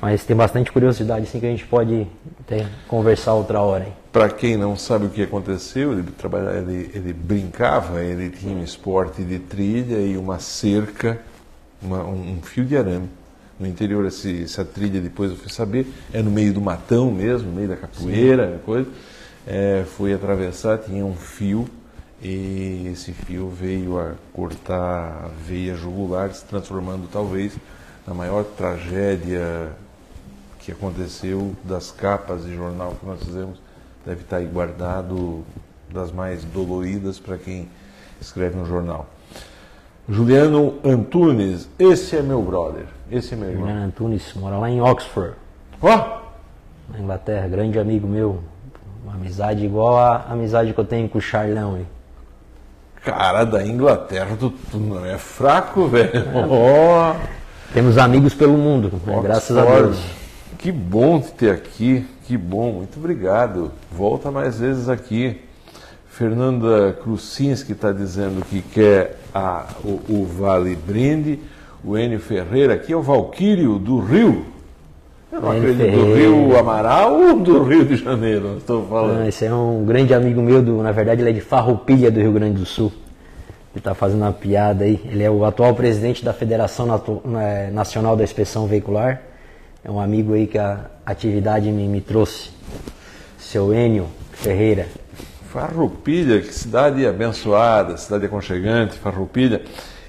mas 0.00 0.22
tem 0.24 0.36
bastante 0.36 0.70
curiosidade, 0.70 1.24
assim, 1.24 1.40
que 1.40 1.46
a 1.46 1.50
gente 1.50 1.66
pode 1.66 2.06
até 2.40 2.66
conversar 2.86 3.34
outra 3.34 3.60
hora. 3.60 3.88
Para 4.12 4.28
quem 4.28 4.56
não 4.56 4.76
sabe 4.76 5.06
o 5.06 5.10
que 5.10 5.20
aconteceu, 5.20 5.92
ele, 5.92 6.04
trabalhava, 6.16 6.58
ele, 6.58 6.90
ele 6.94 7.12
brincava, 7.12 8.02
ele 8.04 8.30
tinha 8.30 8.54
um 8.56 8.62
esporte 8.62 9.24
de 9.24 9.40
trilha 9.40 9.96
e 9.98 10.16
uma 10.16 10.38
cerca, 10.38 11.18
uma- 11.82 12.04
um, 12.04 12.38
um 12.38 12.42
fio 12.42 12.64
de 12.64 12.76
arame. 12.76 13.08
No 13.58 13.66
interior, 13.66 14.06
esse, 14.06 14.44
essa 14.44 14.64
trilha, 14.64 15.00
depois 15.00 15.30
eu 15.32 15.36
fui 15.36 15.50
saber, 15.50 15.86
é 16.12 16.22
no 16.22 16.30
meio 16.30 16.52
do 16.54 16.60
matão 16.60 17.10
mesmo, 17.10 17.48
no 17.50 17.56
meio 17.56 17.68
da 17.68 17.76
capoeira, 17.76 18.60
coisa. 18.64 18.88
É, 19.44 19.82
fui 19.96 20.12
atravessar, 20.14 20.78
tinha 20.78 21.04
um 21.04 21.14
fio 21.14 21.66
e 22.22 22.88
esse 22.92 23.12
fio 23.12 23.48
veio 23.48 23.98
a 23.98 24.12
cortar 24.32 25.24
a 25.24 25.28
veia 25.44 25.74
jugular, 25.74 26.32
se 26.32 26.44
transformando 26.44 27.08
talvez 27.10 27.56
na 28.06 28.14
maior 28.14 28.44
tragédia 28.44 29.72
que 30.60 30.70
aconteceu 30.70 31.52
das 31.64 31.90
capas 31.90 32.44
de 32.44 32.54
jornal 32.54 32.94
que 33.00 33.04
nós 33.04 33.22
fizemos 33.22 33.60
deve 34.06 34.22
estar 34.22 34.36
aí 34.36 34.46
guardado 34.46 35.44
das 35.92 36.12
mais 36.12 36.44
doloridas 36.44 37.18
para 37.18 37.36
quem 37.36 37.68
escreve 38.20 38.56
no 38.56 38.64
jornal. 38.64 39.06
Juliano 40.08 40.74
Antunes, 40.84 41.68
esse 41.78 42.16
é 42.16 42.22
meu 42.22 42.42
brother, 42.42 42.86
esse 43.10 43.34
é 43.34 43.36
meu 43.36 43.50
irmão. 43.50 43.66
Juliano 43.66 43.86
Antunes 43.86 44.34
mora 44.34 44.58
lá 44.58 44.70
em 44.70 44.80
Oxford. 44.80 45.34
Ó! 45.80 46.22
Na 46.88 46.98
Inglaterra, 46.98 47.48
grande 47.48 47.78
amigo 47.78 48.06
meu. 48.06 48.42
Uma 49.04 49.14
amizade 49.14 49.64
igual 49.64 49.96
a 49.96 50.26
amizade 50.28 50.72
que 50.72 50.78
eu 50.78 50.84
tenho 50.84 51.08
com 51.08 51.18
o 51.18 51.20
Charlão 51.20 51.74
aí. 51.76 51.86
Cara 53.04 53.44
da 53.44 53.66
Inglaterra, 53.66 54.36
tu, 54.38 54.50
tu 54.70 54.78
não 54.78 55.04
é 55.04 55.18
fraco, 55.18 55.88
velho. 55.88 56.24
Ó! 56.48 57.16
Temos 57.74 57.98
amigos 57.98 58.32
pelo 58.32 58.56
mundo, 58.56 58.92
né? 59.04 59.20
graças 59.22 59.56
a. 59.56 59.64
Deus. 59.64 59.98
Que 60.58 60.70
bom 60.70 61.20
te 61.20 61.32
ter 61.32 61.50
aqui, 61.50 62.06
que 62.24 62.36
bom, 62.36 62.74
muito 62.74 62.98
obrigado. 62.98 63.72
Volta 63.90 64.30
mais 64.30 64.60
vezes 64.60 64.88
aqui. 64.88 65.40
Fernanda 66.08 66.96
Krucinski 67.02 67.72
está 67.72 67.90
dizendo 67.90 68.44
que 68.44 68.62
quer 68.62 69.18
a, 69.34 69.64
o, 69.82 70.00
o 70.08 70.26
Vale 70.38 70.76
Brinde. 70.76 71.40
O 71.84 71.98
Enio 71.98 72.20
Ferreira, 72.20 72.74
aqui 72.74 72.92
é 72.92 72.96
o 72.96 73.02
Valquírio 73.02 73.76
do 73.80 73.98
Rio. 73.98 74.46
Eu 75.32 75.40
não 75.40 75.50
acredito, 75.50 75.78
do 75.78 75.82
Ferreira. 75.82 76.20
Rio 76.20 76.58
Amaral 76.58 77.14
ou 77.18 77.40
do 77.40 77.64
Rio 77.64 77.86
de 77.86 77.96
Janeiro? 77.96 78.58
Estou 78.58 78.86
falando. 78.86 79.22
Ah, 79.22 79.28
esse 79.28 79.46
é 79.46 79.54
um 79.54 79.82
grande 79.82 80.12
amigo 80.12 80.42
meu, 80.42 80.62
do, 80.62 80.82
na 80.82 80.92
verdade 80.92 81.22
ele 81.22 81.30
é 81.30 81.32
de 81.32 81.40
Farroupilha 81.40 82.10
do 82.10 82.20
Rio 82.20 82.32
Grande 82.32 82.58
do 82.58 82.66
Sul. 82.66 82.92
Ele 83.72 83.78
está 83.78 83.94
fazendo 83.94 84.20
uma 84.20 84.32
piada 84.32 84.84
aí. 84.84 85.00
Ele 85.06 85.22
é 85.22 85.30
o 85.30 85.42
atual 85.46 85.74
presidente 85.74 86.22
da 86.22 86.34
Federação 86.34 86.86
eh, 87.40 87.70
Nacional 87.72 88.14
da 88.14 88.22
Inspeção 88.22 88.66
Veicular. 88.66 89.22
É 89.82 89.90
um 89.90 89.98
amigo 89.98 90.34
aí 90.34 90.46
que 90.46 90.58
a 90.58 90.90
atividade 91.06 91.72
me, 91.72 91.88
me 91.88 92.02
trouxe. 92.02 92.50
Seu 93.38 93.72
Enio 93.72 94.08
Ferreira. 94.32 94.86
Farroupilha, 95.50 96.42
que 96.42 96.52
cidade 96.52 97.06
abençoada, 97.06 97.96
cidade 97.96 98.26
aconchegante, 98.26 98.98
Farroupilha. 98.98 99.62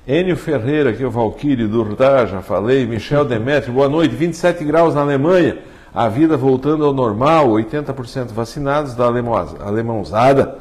Enio 0.06 0.36
Ferreira, 0.36 0.90
aqui 0.90 1.02
é 1.02 1.08
o 1.08 1.10
Valquírio 1.10 1.66
do 1.70 1.80
Urdá, 1.80 2.26
já 2.26 2.42
falei. 2.42 2.86
Michel 2.86 3.24
Demetrio, 3.24 3.74
boa 3.74 3.88
noite. 3.88 4.14
27 4.14 4.62
graus 4.66 4.94
na 4.94 5.00
Alemanha. 5.00 5.60
A 5.94 6.10
vida 6.10 6.36
voltando 6.36 6.84
ao 6.84 6.94
normal, 6.94 7.48
80% 7.52 8.34
vacinados 8.34 8.96
da 8.96 9.06
alemãozada. 9.06 10.58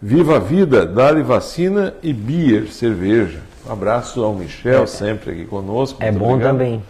Viva 0.00 0.36
a 0.36 0.38
vida, 0.38 0.84
dá-lhe 0.84 1.22
vacina 1.22 1.94
e 2.02 2.12
beer, 2.12 2.66
cerveja. 2.68 3.40
Um 3.66 3.72
abraço 3.72 4.22
ao 4.22 4.34
Michel, 4.34 4.86
sempre 4.86 5.30
aqui 5.30 5.44
conosco. 5.46 5.96
É 6.02 6.12
bom 6.12 6.32
obrigado. 6.32 6.52
também. 6.52 6.82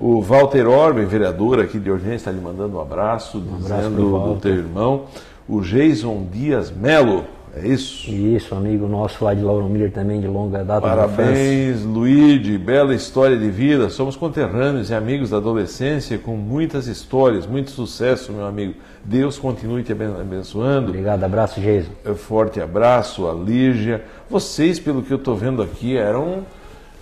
O 0.00 0.20
Walter 0.20 0.66
Orben, 0.66 1.06
vereador 1.06 1.60
aqui 1.60 1.78
de 1.78 1.88
Orgência, 1.88 2.16
está 2.16 2.32
lhe 2.32 2.40
mandando 2.40 2.76
um 2.76 2.80
abraço, 2.80 3.38
abraço 3.38 3.58
dizendo 3.58 4.18
do 4.18 4.40
teu 4.40 4.52
irmão. 4.52 5.04
O 5.48 5.60
Jason 5.60 6.26
Dias 6.28 6.72
Melo, 6.72 7.24
é 7.56 7.66
isso? 7.68 8.10
Isso, 8.10 8.54
amigo 8.54 8.86
nosso 8.86 9.24
lá 9.24 9.32
de 9.32 9.40
Lauro 9.42 9.66
Miller 9.68 9.90
também, 9.90 10.20
de 10.20 10.26
longa 10.26 10.62
data. 10.62 10.80
Parabéns, 10.82 11.82
Luigi, 11.82 12.58
bela 12.58 12.94
história 12.94 13.36
de 13.36 13.48
vida. 13.50 13.88
Somos 13.88 14.14
conterrâneos 14.14 14.90
e 14.90 14.94
amigos 14.94 15.30
da 15.30 15.38
adolescência 15.38 16.18
com 16.18 16.36
muitas 16.36 16.86
histórias, 16.86 17.46
muito 17.46 17.70
sucesso, 17.70 18.30
meu 18.32 18.44
amigo. 18.44 18.74
Deus 19.04 19.38
continue 19.38 19.82
te 19.82 19.92
aben- 19.92 20.20
abençoando. 20.20 20.88
Obrigado, 20.90 21.24
abraço, 21.24 21.60
Jason. 21.60 21.90
Forte 22.16 22.60
abraço, 22.60 23.26
a 23.28 23.32
Lígia. 23.32 24.04
Vocês, 24.28 24.78
pelo 24.78 25.02
que 25.02 25.12
eu 25.12 25.16
estou 25.18 25.34
vendo 25.34 25.62
aqui, 25.62 25.96
eram. 25.96 26.44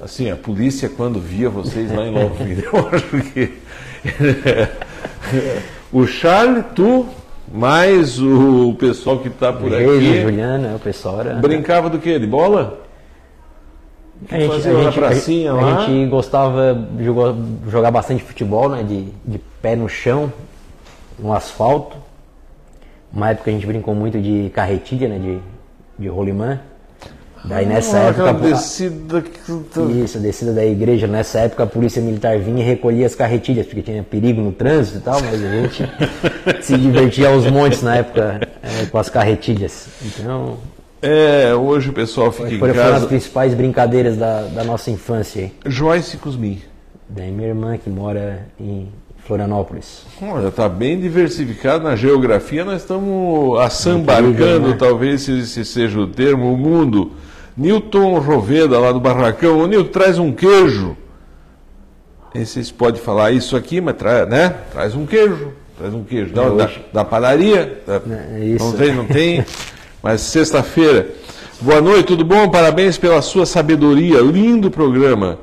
Assim, 0.00 0.30
a 0.30 0.36
polícia, 0.36 0.88
quando 0.88 1.18
via 1.18 1.48
vocês 1.48 1.90
lá 1.90 2.05
em 2.07 2.12
Lauro 2.14 2.34
Miller, 2.44 2.68
eu 2.72 2.88
acho 2.92 3.32
que. 3.32 3.52
o 5.92 6.07
Charles, 6.07 6.64
tu, 6.74 7.07
mais 7.57 8.20
o 8.20 8.74
pessoal 8.78 9.20
que 9.20 9.28
está 9.28 9.52
por 9.52 9.70
Jason, 9.70 9.92
aqui. 9.96 10.22
Juliana, 10.22 10.74
o 10.74 10.78
pessoal 10.80 11.20
era. 11.20 11.34
Brincava 11.34 11.88
do 11.88 12.00
quê? 12.00 12.18
De 12.18 12.26
bola? 12.26 12.80
A 14.28 14.38
gente, 14.38 14.48
fazia 14.50 14.72
a 14.76 14.82
gente- 14.82 14.94
pracinha 14.98 15.50
a 15.50 15.55
lá? 15.55 15.86
gente 15.86 16.09
gostava 16.11 16.74
de 16.96 17.05
jogar, 17.05 17.34
jogar 17.68 17.90
bastante 17.92 18.22
futebol, 18.24 18.68
né? 18.68 18.82
De, 18.82 19.05
de 19.24 19.38
pé 19.62 19.76
no 19.76 19.88
chão, 19.88 20.32
no 21.18 21.32
asfalto. 21.32 21.96
Uma 23.12 23.30
época 23.30 23.50
a 23.50 23.55
gente 23.55 23.66
brincou 23.66 23.94
muito 23.94 24.20
de 24.20 24.50
carretilha, 24.52 25.09
né? 25.09 25.18
De, 25.18 25.38
de 26.02 26.09
rolimã. 26.09 26.59
Daí 27.45 27.66
nessa 27.66 27.99
Ah, 27.99 28.03
época. 28.05 28.32
descida 28.32 29.20
que 29.20 29.38
tu- 29.47 29.90
Isso, 30.03 30.16
a 30.16 30.20
descida 30.20 30.53
da 30.53 30.64
igreja. 30.64 31.07
Nessa 31.07 31.40
época 31.40 31.64
a 31.64 31.66
polícia 31.66 32.01
militar 32.01 32.38
vinha 32.38 32.62
e 32.62 32.66
recolhia 32.66 33.05
as 33.05 33.14
carretilhas, 33.14 33.66
porque 33.66 33.82
tinha 33.82 34.03
perigo 34.03 34.40
no 34.40 34.51
trânsito 34.53 34.99
e 34.99 35.01
tal, 35.03 35.20
mas 35.22 35.45
a 35.45 35.49
gente 35.51 35.84
se 36.62 36.78
divertia 36.78 37.28
aos 37.28 37.45
montes 37.51 37.82
na 37.82 37.97
época 37.97 38.40
eh, 38.62 38.86
com 38.90 38.97
as 38.99 39.11
carretilhas. 39.11 39.88
Então, 40.03 40.57
É, 41.03 41.55
hoje 41.55 41.90
o 41.90 41.92
pessoal 41.92 42.32
fica 42.32 42.49
em 42.49 42.59
foram, 42.59 42.72
foram 42.74 42.86
as 42.88 42.92
casa. 42.95 43.07
principais 43.09 43.53
brincadeiras 43.53 44.16
da, 44.16 44.42
da 44.45 44.64
nossa 44.64 44.90
infância 44.90 45.42
aí. 45.42 45.53
Joyce 45.66 46.16
Cusmin. 46.16 46.62
Daí 47.11 47.30
minha 47.30 47.49
irmã 47.49 47.76
que 47.76 47.90
mora 47.90 48.47
em 48.59 48.88
Florianópolis. 49.26 50.07
Olha, 50.22 50.49
está 50.49 50.66
bem 50.66 50.99
diversificado 50.99 51.84
na 51.84 51.95
geografia, 51.95 52.64
nós 52.64 52.80
estamos 52.80 53.11
Incrível, 53.12 53.61
assambarcando, 53.61 54.68
né? 54.70 54.76
talvez 54.78 55.22
se 55.22 55.40
esse 55.40 55.62
seja 55.66 55.99
o 56.01 56.07
termo, 56.07 56.51
o 56.53 56.57
mundo. 56.57 57.12
Newton 57.57 58.18
Roveda, 58.18 58.78
lá 58.78 58.90
do 58.92 59.00
Barracão. 59.00 59.59
Ô, 59.61 59.66
Newton, 59.66 59.90
traz 59.90 60.18
um 60.18 60.32
queijo. 60.32 60.96
Nem 62.34 62.44
sei 62.44 62.64
se 62.64 62.72
pode 62.72 63.00
falar 63.00 63.30
isso 63.30 63.57
aqui, 63.57 63.80
mas 63.80 63.94
traz, 63.96 64.28
né? 64.28 64.55
Traz 64.72 64.94
um 64.94 65.07
queijo. 65.07 65.52
Traz 65.78 65.94
um 65.94 66.02
queijo. 66.02 66.34
Da, 66.34 66.48
da, 66.48 66.70
da 66.92 67.05
padaria. 67.05 67.80
Da- 67.86 68.00
É 68.36 68.44
isso. 68.44 68.64
Não 68.64 68.72
tem, 68.72 68.94
não 68.94 69.05
tem. 69.07 69.44
Mas 70.02 70.20
sexta-feira. 70.20 71.09
Boa 71.61 71.80
noite, 71.80 72.07
tudo 72.07 72.24
bom? 72.24 72.48
Parabéns 72.48 72.98
pela 72.98 73.22
sua 73.22 73.46
sabedoria. 73.46 74.20
Lindo 74.20 74.70
programa. 74.70 75.38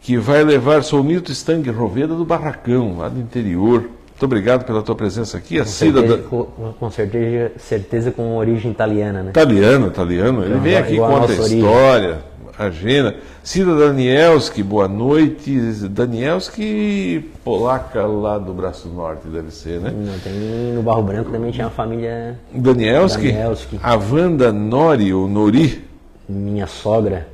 Que 0.00 0.16
vai 0.16 0.44
levar, 0.44 0.82
sou 0.84 1.02
Nilton 1.02 1.32
Stang 1.32 1.68
Roveda 1.70 2.14
do 2.14 2.24
Barracão, 2.24 2.96
lá 2.98 3.08
do 3.08 3.18
interior. 3.20 3.90
Muito 4.18 4.24
obrigado 4.24 4.64
pela 4.64 4.82
tua 4.82 4.96
presença 4.96 5.38
aqui. 5.38 5.60
A 5.60 5.62
Com 5.62 5.68
Cida 5.70 6.00
certeza, 6.00 6.16
da... 6.22 6.28
com, 6.28 6.44
com 6.80 6.90
certeza, 6.90 7.52
certeza 7.56 8.10
com 8.10 8.36
origem 8.36 8.72
italiana, 8.72 9.22
né? 9.22 9.30
Italiano, 9.30 9.86
italiano. 9.86 10.40
Ele 10.42 10.48
Então, 10.50 10.60
vem 10.60 10.76
aqui, 10.76 10.98
a 10.98 11.06
conta 11.06 11.32
a 11.32 11.36
origem. 11.36 11.58
história, 11.60 12.18
imagina. 12.58 13.14
Cida 13.44 13.76
Danielski, 13.76 14.60
boa 14.64 14.88
noite. 14.88 15.56
Danielski, 15.88 17.30
polaca 17.44 18.04
lá 18.06 18.38
do 18.38 18.52
Braço 18.52 18.88
Norte, 18.88 19.28
deve 19.28 19.52
ser, 19.52 19.78
né? 19.80 19.92
Não, 19.96 20.18
tem, 20.18 20.32
no 20.74 20.82
Barro 20.82 21.04
Branco 21.04 21.30
também 21.30 21.52
tinha 21.52 21.66
uma 21.66 21.70
família, 21.72 22.36
Danielski, 22.52 23.30
Danielski. 23.30 23.78
a 23.80 23.94
Wanda 23.94 24.52
Nori, 24.52 25.14
ou 25.14 25.28
Nori. 25.28 25.84
minha 26.28 26.66
sogra. 26.66 27.28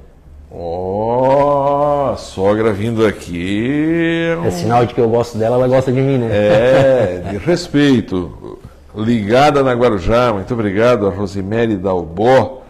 Ó, 2.12 2.16
sogra 2.16 2.72
vindo 2.72 3.06
aqui. 3.06 4.26
É 4.44 4.50
sinal 4.50 4.84
de 4.84 4.92
que 4.94 5.00
eu 5.00 5.08
gosto 5.08 5.38
dela, 5.38 5.56
ela 5.56 5.68
gosta 5.68 5.90
de 5.90 6.00
mim, 6.00 6.18
né? 6.18 6.28
É, 6.30 7.22
de 7.30 7.36
respeito. 7.38 8.58
Ligada 8.94 9.62
na 9.62 9.72
Guarujá, 9.72 10.32
muito 10.32 10.52
obrigado 10.54 11.06
a 11.06 11.10
Rosemary 11.10 11.76
Dalbó. 11.76 12.62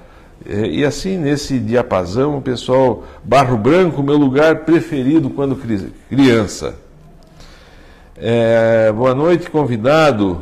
É, 0.48 0.66
E 0.66 0.84
assim, 0.84 1.18
nesse 1.18 1.58
diapasão, 1.58 2.38
o 2.38 2.40
pessoal, 2.42 3.02
Barro 3.24 3.56
Branco, 3.58 4.02
meu 4.02 4.16
lugar 4.16 4.60
preferido 4.60 5.28
quando 5.30 5.56
cri- 5.56 5.92
criança. 6.08 6.76
É, 8.16 8.92
boa 8.92 9.14
noite, 9.14 9.50
convidado. 9.50 10.40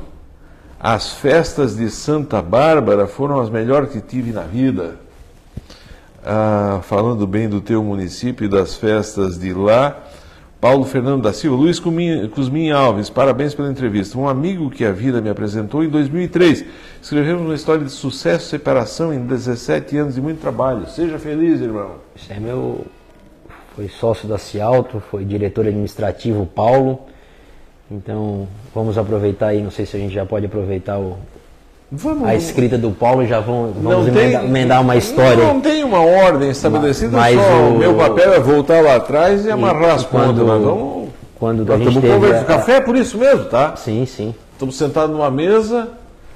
As 0.78 1.12
festas 1.12 1.76
de 1.76 1.88
Santa 1.90 2.43
Bárbara 2.43 3.07
foram 3.07 3.40
as 3.40 3.49
melhores 3.49 3.90
que 3.90 4.01
tive 4.01 4.32
na 4.32 4.43
vida. 4.43 4.97
Ah, 6.24 6.80
falando 6.82 7.26
bem 7.26 7.48
do 7.48 7.60
teu 7.60 7.82
município 7.82 8.44
e 8.44 8.48
das 8.48 8.74
festas 8.76 9.38
de 9.38 9.52
lá. 9.52 9.98
Paulo 10.60 10.84
Fernando 10.84 11.22
da 11.22 11.32
Silva, 11.32 11.56
Luiz 11.56 11.80
Cusmin 11.80 12.70
Alves, 12.70 13.10
parabéns 13.10 13.52
pela 13.52 13.68
entrevista. 13.68 14.16
Um 14.16 14.28
amigo 14.28 14.70
que 14.70 14.84
a 14.84 14.92
vida 14.92 15.20
me 15.20 15.28
apresentou 15.28 15.82
em 15.82 15.88
2003. 15.88 16.64
Escrevemos 17.02 17.42
uma 17.42 17.54
história 17.56 17.84
de 17.84 17.90
sucesso 17.90 18.48
separação 18.48 19.12
em 19.12 19.26
17 19.26 19.96
anos 19.98 20.14
de 20.14 20.20
muito 20.20 20.40
trabalho. 20.40 20.88
Seja 20.88 21.18
feliz, 21.18 21.60
irmão. 21.60 21.96
Esse 22.14 22.32
é 22.32 22.38
meu. 22.38 22.86
Foi 23.74 23.88
sócio 23.88 24.28
da 24.28 24.38
Cialto, 24.38 25.00
foi 25.10 25.24
diretor 25.24 25.66
administrativo 25.66 26.46
Paulo. 26.46 27.00
Então 27.90 28.46
vamos 28.72 28.96
aproveitar 28.96 29.48
aí, 29.48 29.60
não 29.60 29.70
sei 29.72 29.84
se 29.84 29.96
a 29.96 29.98
gente 30.00 30.14
já 30.14 30.24
pode 30.24 30.46
aproveitar 30.46 30.96
o- 30.98 31.18
Vamos. 31.95 32.26
a 32.26 32.34
escrita 32.34 32.78
do 32.78 32.90
Paulo 32.90 33.22
e 33.22 33.26
já 33.26 33.38
vão, 33.40 33.70
vamos 33.82 34.07
tem- 34.11 34.22
emendar, 34.22 34.45
emendar 34.47 34.80
uma 34.80 34.97
história. 34.97 35.45
Não 35.45 35.61
tem 35.61 35.84
uma 35.84 36.01
ordem 36.01 36.49
estabelecida, 36.51 37.14
Mas 37.16 37.38
só 37.38 37.68
o 37.68 37.78
meu 37.78 37.95
papel 37.95 38.32
é 38.32 38.40
voltar 38.40 38.82
lá 38.82 38.97
atrás 38.97 39.45
e 39.45 39.51
amarrar 39.51 39.97
as 39.97 40.05
quando- 40.07 40.40
pontas. 40.40 40.62
Vamos. 40.64 41.09
Quando 41.38 41.64
Nós 41.66 41.78
estamos 41.80 42.03
conversando. 42.14 42.40
a- 42.43 42.45
Café 42.45 42.76
é 42.76 42.80
por 42.80 42.97
isso 42.97 43.18
mesmo, 43.18 43.45
tá? 43.45 43.76
Sim, 43.76 44.07
sim. 44.07 44.34
Estamos 44.55 44.76
sentados 44.78 45.14
numa 45.14 45.30
mesa, 45.30 45.88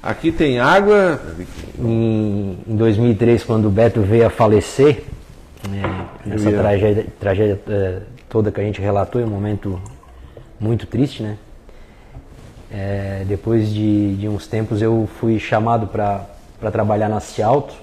aqui 0.02 0.30
tem 0.30 0.58
água. 0.60 1.20
Em, 1.78 2.58
em 2.68 2.76
2003, 2.76 3.42
quando 3.44 3.66
o 3.66 3.70
Beto 3.70 4.00
veio 4.02 4.26
a 4.26 4.30
falecer, 4.30 5.04
nessa 6.24 6.50
ia. 6.50 6.58
tragédia, 6.58 7.06
tragédia 7.18 7.60
eh, 7.68 7.98
toda 8.28 8.50
que 8.50 8.60
a 8.60 8.64
gente 8.64 8.80
relatou, 8.80 9.20
é 9.20 9.24
um 9.24 9.28
momento 9.28 9.80
muito 10.60 10.86
triste, 10.86 11.22
né? 11.22 11.36
Eh, 12.70 13.24
depois 13.26 13.68
de, 13.72 14.16
de 14.16 14.28
uns 14.28 14.46
tempos 14.46 14.82
eu 14.82 15.08
fui 15.20 15.38
chamado 15.38 15.86
para 15.86 16.26
trabalhar 16.70 17.08
na 17.08 17.20
Cialto. 17.20 17.74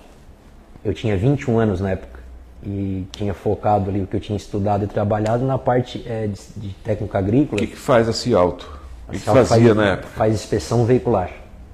Eu 0.83 0.93
tinha 0.93 1.15
21 1.15 1.59
anos 1.59 1.79
na 1.79 1.91
época 1.91 2.19
e 2.65 3.05
tinha 3.11 3.33
focado 3.33 3.89
ali 3.89 4.01
o 4.01 4.07
que 4.07 4.15
eu 4.15 4.19
tinha 4.19 4.37
estudado 4.37 4.83
e 4.83 4.87
trabalhado 4.87 5.45
na 5.45 5.57
parte 5.57 6.03
eh, 6.05 6.27
de, 6.27 6.67
de 6.67 6.73
técnico 6.75 7.15
O 7.15 7.17
agrícola. 7.17 7.59
que, 7.59 7.67
que 7.67 7.77
faz 7.77 8.07
a 8.09 8.13
Cialto? 8.13 8.69
O 9.07 9.11
que 9.11 9.19
fazia 9.19 9.45
faz, 9.45 9.75
na 9.75 9.85
época? 9.85 10.07
Faz 10.15 10.33
inspeção 10.33 10.85
veicular. 10.85 11.29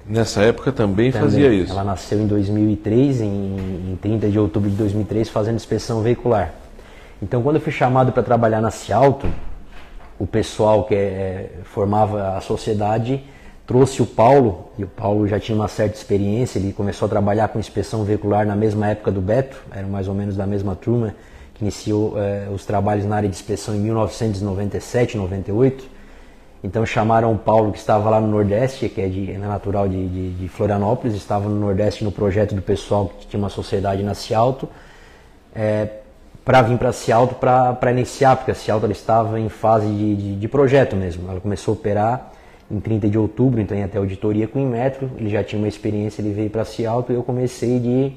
Nessa 0.06 0.42
época 0.42 0.72
também, 0.72 1.12
também, 1.12 1.28
fazia 1.28 1.52
isso. 1.52 1.72
Ela 1.72 1.84
nasceu 1.84 2.20
em 2.20 2.26
2003, 2.26 3.20
em, 3.20 3.26
em 3.92 3.98
30 4.00 4.28
de 4.28 4.38
outubro 4.38 4.68
de 4.68 4.76
2003, 4.76 5.28
fazendo 5.28 5.56
inspeção 5.56 6.02
veicular. 6.02 6.52
Então, 7.22 7.42
quando 7.42 7.56
eu 7.56 7.62
fui 7.62 7.72
chamado 7.72 8.10
para 8.12 8.22
trabalhar 8.22 8.60
na 8.60 8.70
Cialto, 8.70 9.28
o 10.20 10.26
pessoal 10.26 10.84
que 10.84 10.94
é, 10.94 11.50
formava 11.64 12.36
a 12.36 12.40
sociedade 12.42 13.24
trouxe 13.66 14.02
o 14.02 14.06
Paulo, 14.06 14.70
e 14.76 14.84
o 14.84 14.86
Paulo 14.86 15.26
já 15.26 15.40
tinha 15.40 15.56
uma 15.56 15.68
certa 15.68 15.96
experiência, 15.96 16.58
ele 16.58 16.72
começou 16.72 17.06
a 17.06 17.08
trabalhar 17.08 17.48
com 17.48 17.58
inspeção 17.58 18.04
veicular 18.04 18.44
na 18.44 18.54
mesma 18.54 18.88
época 18.88 19.10
do 19.10 19.20
Beto, 19.20 19.62
eram 19.70 19.88
mais 19.88 20.08
ou 20.08 20.14
menos 20.14 20.36
da 20.36 20.46
mesma 20.46 20.74
turma, 20.74 21.14
que 21.54 21.64
iniciou 21.64 22.14
é, 22.18 22.48
os 22.52 22.66
trabalhos 22.66 23.06
na 23.06 23.16
área 23.16 23.28
de 23.28 23.34
inspeção 23.34 23.74
em 23.74 23.78
1997, 23.78 25.16
98. 25.16 25.84
Então 26.62 26.84
chamaram 26.84 27.32
o 27.32 27.38
Paulo, 27.38 27.72
que 27.72 27.78
estava 27.78 28.10
lá 28.10 28.20
no 28.20 28.26
Nordeste, 28.26 28.90
que 28.90 29.00
é, 29.00 29.08
de, 29.08 29.30
é 29.30 29.38
natural 29.38 29.88
de, 29.88 30.06
de, 30.06 30.30
de, 30.32 30.48
Florianópolis, 30.48 31.14
estava 31.14 31.48
no 31.48 31.58
Nordeste 31.58 32.04
no 32.04 32.12
projeto 32.12 32.54
do 32.54 32.60
pessoal 32.60 33.10
que 33.18 33.26
tinha 33.26 33.38
uma 33.38 33.48
sociedade 33.48 34.02
na 34.02 34.14
Cialto, 34.14 34.68
é, 35.54 35.99
para 36.44 36.62
vir 36.62 36.78
para 36.78 36.92
Cialto 36.92 37.34
para 37.34 37.90
iniciar, 37.90 38.36
porque 38.36 38.50
a 38.50 38.54
Cialto 38.54 38.90
estava 38.90 39.38
em 39.38 39.48
fase 39.48 39.86
de, 39.86 40.16
de, 40.16 40.36
de, 40.36 40.48
projeto 40.48 40.96
mesmo. 40.96 41.30
Ela 41.30 41.40
começou 41.40 41.72
a 41.72 41.76
operar 41.76 42.32
em 42.70 42.80
30 42.80 43.08
de 43.08 43.18
outubro, 43.18 43.60
então 43.60 43.76
ia 43.76 43.84
até 43.84 43.98
auditoria 43.98 44.46
com 44.46 44.58
o 44.58 44.62
Inmetro, 44.62 45.10
ele 45.18 45.28
já 45.28 45.42
tinha 45.42 45.60
uma 45.60 45.68
experiência, 45.68 46.22
ele 46.22 46.32
veio 46.32 46.50
para 46.50 46.64
Cialto 46.64 47.12
e 47.12 47.14
eu 47.14 47.22
comecei 47.22 47.80
de 47.80 48.12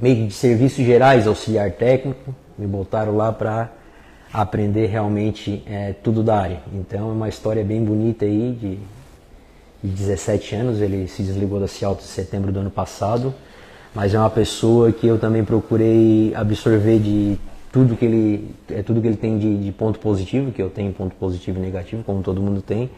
meio 0.00 0.26
de 0.26 0.34
serviços 0.34 0.84
gerais, 0.84 1.26
auxiliar 1.26 1.70
técnico, 1.70 2.34
me 2.58 2.66
botaram 2.66 3.16
lá 3.16 3.32
para 3.32 3.70
aprender 4.32 4.86
realmente 4.86 5.62
é, 5.66 5.92
tudo 5.92 6.22
da 6.22 6.36
área. 6.36 6.60
Então 6.72 7.08
é 7.10 7.12
uma 7.12 7.28
história 7.28 7.62
bem 7.62 7.82
bonita 7.84 8.24
aí 8.24 8.58
de, 8.60 8.78
de 9.88 9.96
17 9.96 10.56
anos, 10.56 10.80
ele 10.80 11.06
se 11.06 11.22
desligou 11.22 11.60
da 11.60 11.68
Cialto 11.68 12.02
em 12.02 12.06
setembro 12.06 12.50
do 12.50 12.58
ano 12.58 12.70
passado, 12.70 13.32
mas 13.94 14.14
é 14.14 14.18
uma 14.18 14.30
pessoa 14.30 14.90
que 14.92 15.06
eu 15.06 15.18
também 15.18 15.44
procurei 15.44 16.32
absorver 16.34 16.98
de 16.98 17.38
tudo 17.72 17.96
que 17.96 18.04
ele 18.04 18.54
é 18.68 18.82
tudo 18.82 19.00
que 19.00 19.06
ele 19.06 19.16
tem 19.16 19.38
de, 19.38 19.56
de 19.56 19.72
ponto 19.72 19.98
positivo, 19.98 20.52
que 20.52 20.62
eu 20.62 20.70
tenho 20.70 20.92
ponto 20.92 21.14
positivo 21.16 21.58
e 21.58 21.62
negativo, 21.62 22.02
como 22.02 22.22
todo 22.22 22.40
mundo 22.42 22.60
tem 22.60 22.90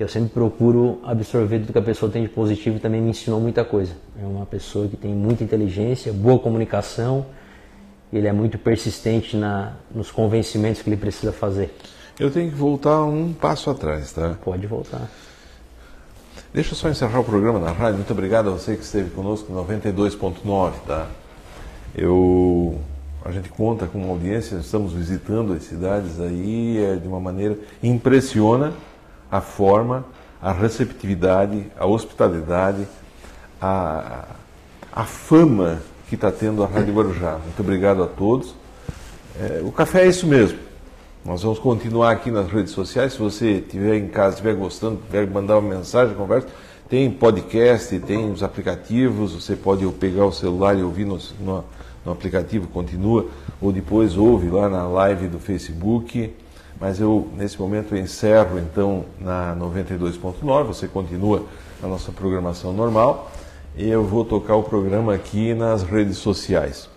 eu 0.00 0.08
sempre 0.08 0.30
procuro 0.30 0.98
absorver 1.04 1.58
tudo 1.58 1.72
que 1.72 1.78
a 1.78 1.82
pessoa 1.82 2.10
tem 2.10 2.22
de 2.22 2.30
positivo 2.30 2.78
e 2.78 2.80
também 2.80 3.02
me 3.02 3.10
ensinou 3.10 3.38
muita 3.38 3.62
coisa. 3.62 3.92
É 4.18 4.24
uma 4.24 4.46
pessoa 4.46 4.88
que 4.88 4.96
tem 4.96 5.12
muita 5.12 5.44
inteligência, 5.44 6.10
boa 6.10 6.38
comunicação, 6.38 7.26
ele 8.10 8.26
é 8.26 8.32
muito 8.32 8.56
persistente 8.56 9.36
na, 9.36 9.74
nos 9.94 10.10
convencimentos 10.10 10.80
que 10.80 10.88
ele 10.88 10.96
precisa 10.96 11.32
fazer. 11.32 11.74
Eu 12.18 12.30
tenho 12.30 12.50
que 12.50 12.56
voltar 12.56 13.04
um 13.04 13.34
passo 13.34 13.68
atrás, 13.68 14.10
tá? 14.12 14.38
Pode 14.42 14.66
voltar. 14.66 15.06
Deixa 16.52 16.72
eu 16.72 16.76
só 16.76 16.88
encerrar 16.88 17.20
o 17.20 17.24
programa 17.24 17.60
na 17.60 17.70
rádio. 17.70 17.96
Muito 17.96 18.12
obrigado 18.12 18.48
a 18.48 18.52
você 18.52 18.74
que 18.74 18.82
esteve 18.82 19.10
conosco, 19.10 19.52
92.9, 19.52 20.72
tá? 20.84 21.06
Eu 21.94 22.80
a 23.24 23.30
gente 23.30 23.50
conta 23.50 23.86
com 23.86 23.98
uma 23.98 24.12
audiência, 24.12 24.56
estamos 24.56 24.92
visitando 24.92 25.52
as 25.52 25.62
cidades 25.62 26.18
aí 26.18 26.82
é, 26.82 26.96
de 26.96 27.06
uma 27.06 27.20
maneira 27.20 27.56
impressiona 27.82 28.72
a 29.30 29.40
forma, 29.40 30.04
a 30.42 30.52
receptividade, 30.52 31.66
a 31.78 31.86
hospitalidade, 31.86 32.88
a, 33.60 34.24
a 34.92 35.04
fama 35.04 35.80
que 36.08 36.16
está 36.16 36.32
tendo 36.32 36.64
a 36.64 36.66
Rádio 36.66 36.94
Guarujá. 36.94 37.38
Muito 37.44 37.60
obrigado 37.60 38.02
a 38.02 38.06
todos. 38.06 38.54
É, 39.38 39.60
o 39.62 39.70
café 39.70 40.02
é 40.04 40.08
isso 40.08 40.26
mesmo. 40.26 40.58
Nós 41.22 41.42
vamos 41.42 41.58
continuar 41.58 42.12
aqui 42.12 42.30
nas 42.30 42.50
redes 42.50 42.72
sociais. 42.72 43.12
Se 43.12 43.18
você 43.18 43.58
estiver 43.58 43.96
em 43.96 44.08
casa, 44.08 44.36
estiver 44.36 44.54
gostando, 44.54 44.96
quiser 45.06 45.26
mandar 45.26 45.58
uma 45.58 45.76
mensagem, 45.76 46.14
conversa, 46.14 46.48
tem 46.88 47.10
podcast, 47.10 47.98
tem 48.00 48.32
os 48.32 48.42
aplicativos. 48.42 49.34
Você 49.34 49.54
pode 49.54 49.86
pegar 49.92 50.24
o 50.24 50.32
celular 50.32 50.78
e 50.78 50.82
ouvir 50.82 51.04
no, 51.04 51.18
no, 51.38 51.62
no 52.06 52.12
aplicativo, 52.12 52.66
continua, 52.68 53.26
ou 53.60 53.70
depois 53.70 54.16
ouve 54.16 54.48
lá 54.48 54.66
na 54.70 54.88
live 54.88 55.28
do 55.28 55.38
Facebook. 55.38 56.34
Mas 56.80 56.98
eu, 56.98 57.28
nesse 57.36 57.60
momento, 57.60 57.94
encerro 57.94 58.58
então 58.58 59.04
na 59.20 59.54
92.9, 59.54 60.64
você 60.64 60.88
continua 60.88 61.44
a 61.82 61.86
nossa 61.86 62.10
programação 62.10 62.72
normal 62.72 63.30
e 63.76 63.86
eu 63.86 64.02
vou 64.02 64.24
tocar 64.24 64.56
o 64.56 64.62
programa 64.62 65.14
aqui 65.14 65.52
nas 65.52 65.82
redes 65.82 66.16
sociais. 66.16 66.88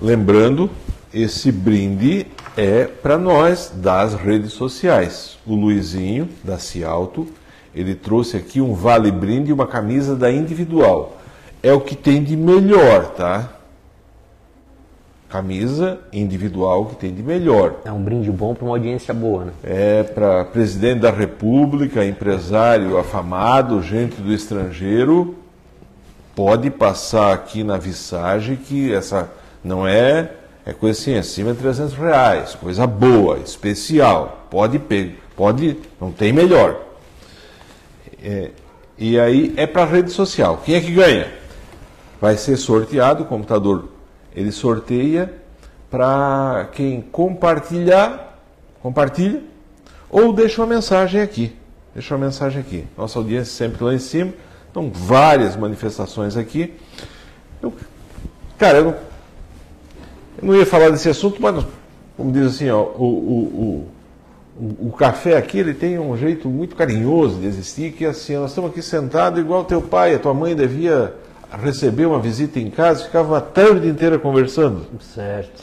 Lembrando, 0.00 0.70
esse 1.12 1.50
brinde 1.50 2.26
é 2.56 2.84
para 2.84 3.16
nós 3.16 3.72
das 3.74 4.14
redes 4.14 4.52
sociais. 4.52 5.38
O 5.46 5.54
Luizinho, 5.54 6.28
da 6.42 6.58
Cialto, 6.58 7.26
ele 7.74 7.94
trouxe 7.94 8.36
aqui 8.36 8.60
um 8.60 8.74
vale 8.74 9.10
brinde 9.10 9.50
e 9.50 9.52
uma 9.52 9.66
camisa 9.66 10.16
da 10.16 10.30
individual. 10.30 11.16
É 11.62 11.72
o 11.72 11.80
que 11.80 11.96
tem 11.96 12.22
de 12.22 12.36
melhor, 12.36 13.06
tá? 13.12 13.58
camisa 15.28 16.00
individual 16.12 16.86
que 16.86 16.96
tem 16.96 17.14
de 17.14 17.22
melhor. 17.22 17.76
É 17.84 17.92
um 17.92 18.02
brinde 18.02 18.30
bom 18.30 18.54
para 18.54 18.64
uma 18.64 18.74
audiência 18.74 19.12
boa, 19.12 19.44
né? 19.44 19.52
É 19.62 20.02
para 20.02 20.44
presidente 20.46 21.00
da 21.00 21.10
República, 21.10 22.04
empresário 22.04 22.96
afamado, 22.96 23.82
gente 23.82 24.20
do 24.20 24.32
estrangeiro, 24.32 25.36
pode 26.34 26.70
passar 26.70 27.34
aqui 27.34 27.62
na 27.62 27.76
Visage 27.76 28.56
que 28.56 28.92
essa 28.92 29.30
não 29.62 29.86
é 29.86 30.30
é 30.68 30.74
coisa 30.74 31.00
assim, 31.00 31.16
acima 31.16 31.54
de 31.54 31.60
300 31.60 31.94
reais, 31.94 32.54
coisa 32.54 32.86
boa, 32.86 33.38
especial, 33.38 34.46
pode 34.50 34.78
pegar, 34.78 35.14
pode, 35.34 35.78
não 35.98 36.12
tem 36.12 36.30
melhor. 36.30 36.78
É, 38.22 38.50
e 38.98 39.18
aí 39.18 39.54
é 39.56 39.66
para 39.66 39.86
rede 39.86 40.10
social. 40.10 40.60
Quem 40.62 40.74
é 40.74 40.80
que 40.82 40.92
ganha? 40.92 41.32
Vai 42.20 42.36
ser 42.36 42.58
sorteado 42.58 43.22
o 43.22 43.26
computador 43.26 43.88
ele 44.34 44.52
sorteia 44.52 45.32
para 45.90 46.68
quem 46.72 47.00
compartilhar, 47.00 48.38
compartilha, 48.82 49.42
ou 50.10 50.34
deixa 50.34 50.60
uma 50.60 50.74
mensagem 50.74 51.22
aqui. 51.22 51.56
Deixa 51.94 52.14
uma 52.14 52.26
mensagem 52.26 52.60
aqui. 52.60 52.84
Nossa 52.94 53.18
audiência 53.18 53.54
sempre 53.54 53.82
lá 53.82 53.94
em 53.94 53.98
cima. 53.98 54.34
Então, 54.70 54.90
várias 54.92 55.56
manifestações 55.56 56.36
aqui. 56.36 56.74
Eu, 57.62 57.72
cara, 58.58 58.78
eu 58.78 58.84
não, 58.84 59.07
eu 60.40 60.46
não, 60.46 60.56
ia 60.56 60.66
falar 60.66 60.90
desse 60.90 61.08
assunto, 61.08 61.40
mas, 61.40 61.64
como 62.16 62.32
diz 62.32 62.46
assim, 62.46 62.70
ó, 62.70 62.82
o, 62.82 63.04
o, 63.04 63.88
o, 64.60 64.88
o, 64.88 64.92
café 64.92 65.36
aqui 65.36 65.58
ele 65.58 65.74
tem 65.74 65.98
um 65.98 66.16
jeito 66.16 66.48
muito 66.48 66.76
carinhoso 66.76 67.40
de 67.40 67.46
existir, 67.46 67.92
que 67.92 68.04
assim, 68.06 68.36
nós 68.36 68.50
estamos 68.50 68.70
aqui 68.70 68.82
sentados 68.82 69.40
igual 69.40 69.64
teu 69.64 69.82
pai, 69.82 70.14
a 70.14 70.18
tua 70.18 70.34
mãe 70.34 70.54
devia 70.54 71.14
receber 71.62 72.06
uma 72.06 72.20
visita 72.20 72.58
em 72.58 72.70
casa, 72.70 73.04
ficava 73.04 73.38
a 73.38 73.40
tarde 73.40 73.88
inteira 73.88 74.18
conversando. 74.18 74.86
Certo. 75.14 75.62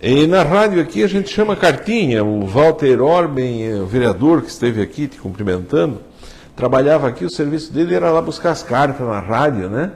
E 0.00 0.28
na 0.28 0.44
rádio 0.44 0.80
aqui 0.80 1.02
a 1.02 1.08
gente 1.08 1.28
chama 1.28 1.56
cartinha. 1.56 2.24
O 2.24 2.46
Walter 2.46 3.02
Orben, 3.02 3.80
o 3.80 3.86
vereador 3.86 4.42
que 4.42 4.48
esteve 4.48 4.80
aqui 4.80 5.08
te 5.08 5.18
cumprimentando, 5.18 6.00
trabalhava 6.54 7.08
aqui, 7.08 7.24
o 7.24 7.30
serviço 7.30 7.72
dele 7.72 7.94
era 7.94 8.10
lá 8.10 8.22
buscar 8.22 8.52
as 8.52 8.62
cartas 8.62 9.04
na 9.04 9.18
rádio, 9.18 9.68
né? 9.68 9.90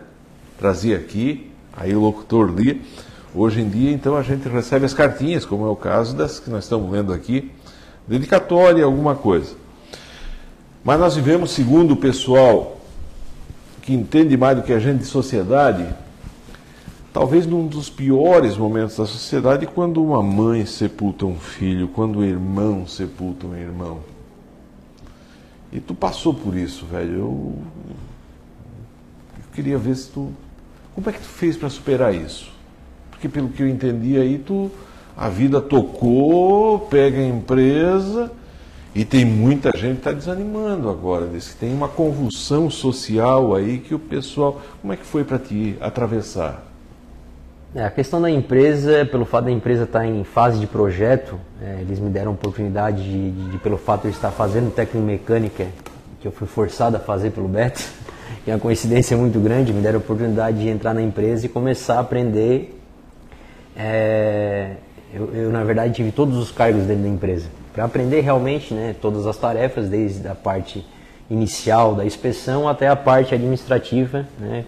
Trazia 0.59 0.97
aqui, 0.97 1.51
aí 1.77 1.95
o 1.95 2.01
locutor 2.01 2.53
lia. 2.53 2.79
Hoje 3.35 3.63
em 3.63 3.69
dia, 3.69 3.91
então, 3.91 4.15
a 4.15 4.23
gente 4.23 4.47
recebe 4.47 4.85
as 4.85 4.93
cartinhas, 4.93 5.47
como 5.47 5.67
é 5.67 5.69
o 5.71 5.77
caso 5.77 6.15
das 6.15 6.39
que 6.39 6.51
nós 6.51 6.65
estamos 6.65 6.91
vendo 6.91 7.15
aqui, 7.15 7.51
dedicatória, 8.07 8.85
alguma 8.85 9.15
coisa. 9.15 9.55
Mas 10.85 11.01
nós 11.01 11.17
vivemos, 11.17 11.51
segundo 11.51 11.93
o 11.93 11.97
pessoal 11.97 12.79
que 13.81 13.95
entende 13.95 14.37
mais 14.37 14.59
do 14.59 14.63
que 14.63 14.73
a 14.73 14.79
gente 14.79 14.99
de 14.99 15.07
sociedade, 15.07 15.89
talvez 17.11 17.47
num 17.47 17.67
dos 17.67 17.89
piores 17.89 18.57
momentos 18.57 18.99
da 18.99 19.07
sociedade, 19.07 19.67
quando 19.67 20.05
uma 20.05 20.23
mãe 20.23 20.67
sepulta 20.67 21.25
um 21.25 21.39
filho, 21.41 21.89
quando 21.89 22.19
um 22.19 22.25
irmão 22.25 22.87
sepulta 22.87 23.47
um 23.47 23.57
irmão. 23.57 24.01
E 25.73 25.81
tu 25.81 25.95
passou 25.95 26.35
por 26.35 26.55
isso, 26.55 26.85
velho. 26.85 27.13
Eu, 27.13 27.59
eu 29.39 29.45
queria 29.55 29.79
ver 29.79 29.97
se 29.97 30.11
tu. 30.11 30.31
Como 30.95 31.09
é 31.09 31.13
que 31.13 31.21
tu 31.21 31.25
fez 31.25 31.57
para 31.57 31.71
superar 31.71 32.15
isso? 32.15 32.52
Porque 33.23 33.29
pelo 33.29 33.51
que 33.51 33.63
eu 33.63 33.69
entendi 33.69 34.19
aí, 34.19 34.37
tu. 34.37 34.69
A 35.17 35.29
vida 35.29 35.61
tocou, 35.61 36.81
pega 36.91 37.19
a 37.19 37.25
empresa 37.25 38.33
e 38.95 39.05
tem 39.05 39.25
muita 39.25 39.71
gente 39.77 39.93
que 39.93 39.99
está 39.99 40.11
desanimando 40.11 40.91
agora, 40.91 41.29
diz 41.29 41.51
que 41.51 41.57
tem 41.57 41.73
uma 41.73 41.87
convulsão 41.87 42.69
social 42.69 43.55
aí 43.55 43.79
que 43.79 43.95
o 43.95 43.99
pessoal. 43.99 44.61
Como 44.81 44.93
é 44.93 44.97
que 44.97 45.05
foi 45.05 45.23
para 45.23 45.39
ti 45.39 45.77
atravessar? 45.81 46.65
É, 47.77 47.85
a 47.85 47.91
questão 47.91 48.21
da 48.21 48.29
empresa, 48.29 49.07
pelo 49.07 49.25
fato 49.25 49.45
da 49.45 49.53
empresa 49.53 49.85
estar 49.85 50.01
tá 50.01 50.07
em 50.07 50.25
fase 50.25 50.59
de 50.59 50.67
projeto, 50.67 51.39
é, 51.63 51.79
eles 51.81 52.01
me 52.01 52.11
deram 52.11 52.33
a 52.33 52.35
oportunidade 52.35 53.05
de, 53.05 53.31
de, 53.31 53.51
de, 53.53 53.59
pelo 53.59 53.77
fato 53.77 54.03
de 54.03 54.09
eu 54.09 54.13
estar 54.13 54.33
fazendo 54.33 54.75
tecnomecânica, 54.75 55.67
que 56.21 56.27
eu 56.27 56.33
fui 56.33 56.49
forçado 56.49 56.97
a 56.97 57.01
fazer 57.01 57.31
pelo 57.31 57.47
Beto, 57.47 57.83
que 58.45 58.51
é 58.51 58.55
uma 58.55 58.61
coincidência 58.61 59.17
muito 59.17 59.39
grande, 59.39 59.73
me 59.73 59.81
deram 59.81 60.01
a 60.01 60.03
oportunidade 60.03 60.59
de 60.59 60.69
entrar 60.69 60.93
na 60.93 61.03
empresa 61.03 61.47
e 61.47 61.49
começar 61.49 61.99
a 61.99 62.01
aprender. 62.01 62.81
É, 63.77 64.77
eu, 65.13 65.35
eu, 65.35 65.51
na 65.51 65.65
verdade, 65.65 65.95
tive 65.95 66.13
todos 66.13 66.37
os 66.37 66.51
cargos 66.51 66.85
dentro 66.85 67.03
da 67.03 67.09
empresa 67.09 67.49
para 67.73 67.85
aprender 67.85 68.21
realmente 68.21 68.75
né, 68.75 68.95
todas 69.01 69.27
as 69.27 69.37
tarefas, 69.37 69.89
desde 69.89 70.27
a 70.29 70.35
parte 70.35 70.85
inicial 71.31 71.95
da 71.95 72.05
inspeção 72.05 72.69
até 72.69 72.89
a 72.89 72.97
parte 72.97 73.35
administrativa, 73.35 74.27
né, 74.39 74.65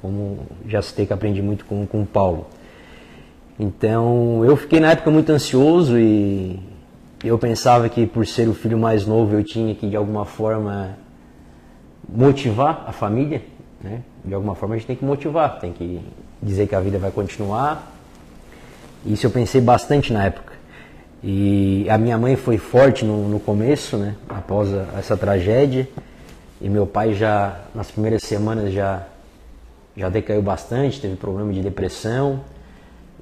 como 0.00 0.38
já 0.66 0.80
citei 0.80 1.06
que 1.06 1.12
aprendi 1.12 1.42
muito 1.42 1.64
com, 1.64 1.86
com 1.86 2.02
o 2.02 2.06
Paulo. 2.06 2.46
Então 3.58 4.44
eu 4.44 4.56
fiquei 4.56 4.78
na 4.78 4.92
época 4.92 5.10
muito 5.10 5.30
ansioso 5.30 5.98
e 5.98 6.60
eu 7.24 7.36
pensava 7.36 7.88
que 7.88 8.06
por 8.06 8.24
ser 8.24 8.48
o 8.48 8.54
filho 8.54 8.78
mais 8.78 9.04
novo 9.04 9.34
eu 9.34 9.42
tinha 9.42 9.74
que 9.74 9.88
de 9.88 9.96
alguma 9.96 10.24
forma 10.24 10.96
motivar 12.08 12.84
a 12.86 12.92
família, 12.92 13.42
né? 13.82 14.02
De 14.24 14.32
alguma 14.32 14.54
forma 14.54 14.76
a 14.76 14.78
gente 14.78 14.86
tem 14.86 14.94
que 14.94 15.04
motivar, 15.04 15.58
tem 15.58 15.72
que 15.72 16.00
dizer 16.40 16.68
que 16.68 16.74
a 16.76 16.80
vida 16.80 16.98
vai 16.98 17.10
continuar. 17.10 17.97
Isso 19.08 19.26
eu 19.26 19.30
pensei 19.30 19.60
bastante 19.60 20.12
na 20.12 20.26
época. 20.26 20.52
E 21.24 21.86
a 21.88 21.96
minha 21.96 22.18
mãe 22.18 22.36
foi 22.36 22.58
forte 22.58 23.06
no, 23.06 23.26
no 23.26 23.40
começo, 23.40 23.96
né? 23.96 24.14
Após 24.28 24.72
a, 24.72 24.86
essa 24.98 25.16
tragédia. 25.16 25.88
E 26.60 26.68
meu 26.68 26.86
pai 26.86 27.14
já 27.14 27.58
nas 27.74 27.90
primeiras 27.90 28.22
semanas 28.22 28.72
já 28.72 29.06
já 29.96 30.08
decaiu 30.08 30.40
bastante, 30.42 31.00
teve 31.00 31.16
problema 31.16 31.52
de 31.52 31.60
depressão. 31.60 32.40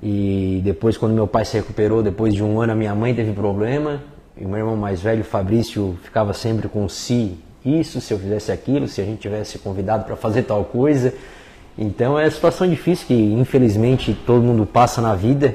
E 0.03 0.61
depois, 0.62 0.99
quando 0.99 1.14
meu 1.14 1.26
pai 1.26 1.45
se 1.45 1.57
recuperou, 1.57 2.03
depois 2.03 2.34
de 2.34 2.43
um 2.43 2.61
ano, 2.61 2.72
a 2.72 2.76
minha 2.76 2.95
mãe 2.95 3.14
teve 3.14 3.32
problema. 3.32 4.03
E 4.37 4.45
o 4.45 4.49
meu 4.49 4.59
irmão 4.59 4.76
mais 4.76 5.01
velho, 5.01 5.24
Fabrício, 5.24 5.97
ficava 6.03 6.34
sempre 6.34 6.68
com 6.68 6.87
si 6.89 7.39
isso, 7.64 8.01
se 8.01 8.12
eu 8.12 8.18
fizesse 8.18 8.53
aquilo, 8.53 8.87
se 8.87 9.01
a 9.01 9.05
gente 9.05 9.20
tivesse 9.20 9.59
convidado 9.59 10.05
para 10.05 10.16
fazer 10.16 10.43
tal 10.43 10.64
coisa. 10.64 11.14
Então 11.78 12.18
é 12.18 12.24
uma 12.24 12.30
situação 12.30 12.68
difícil 12.68 13.07
que, 13.07 13.14
infelizmente, 13.14 14.14
todo 14.26 14.43
mundo 14.43 14.66
passa 14.66 15.01
na 15.01 15.14
vida. 15.14 15.55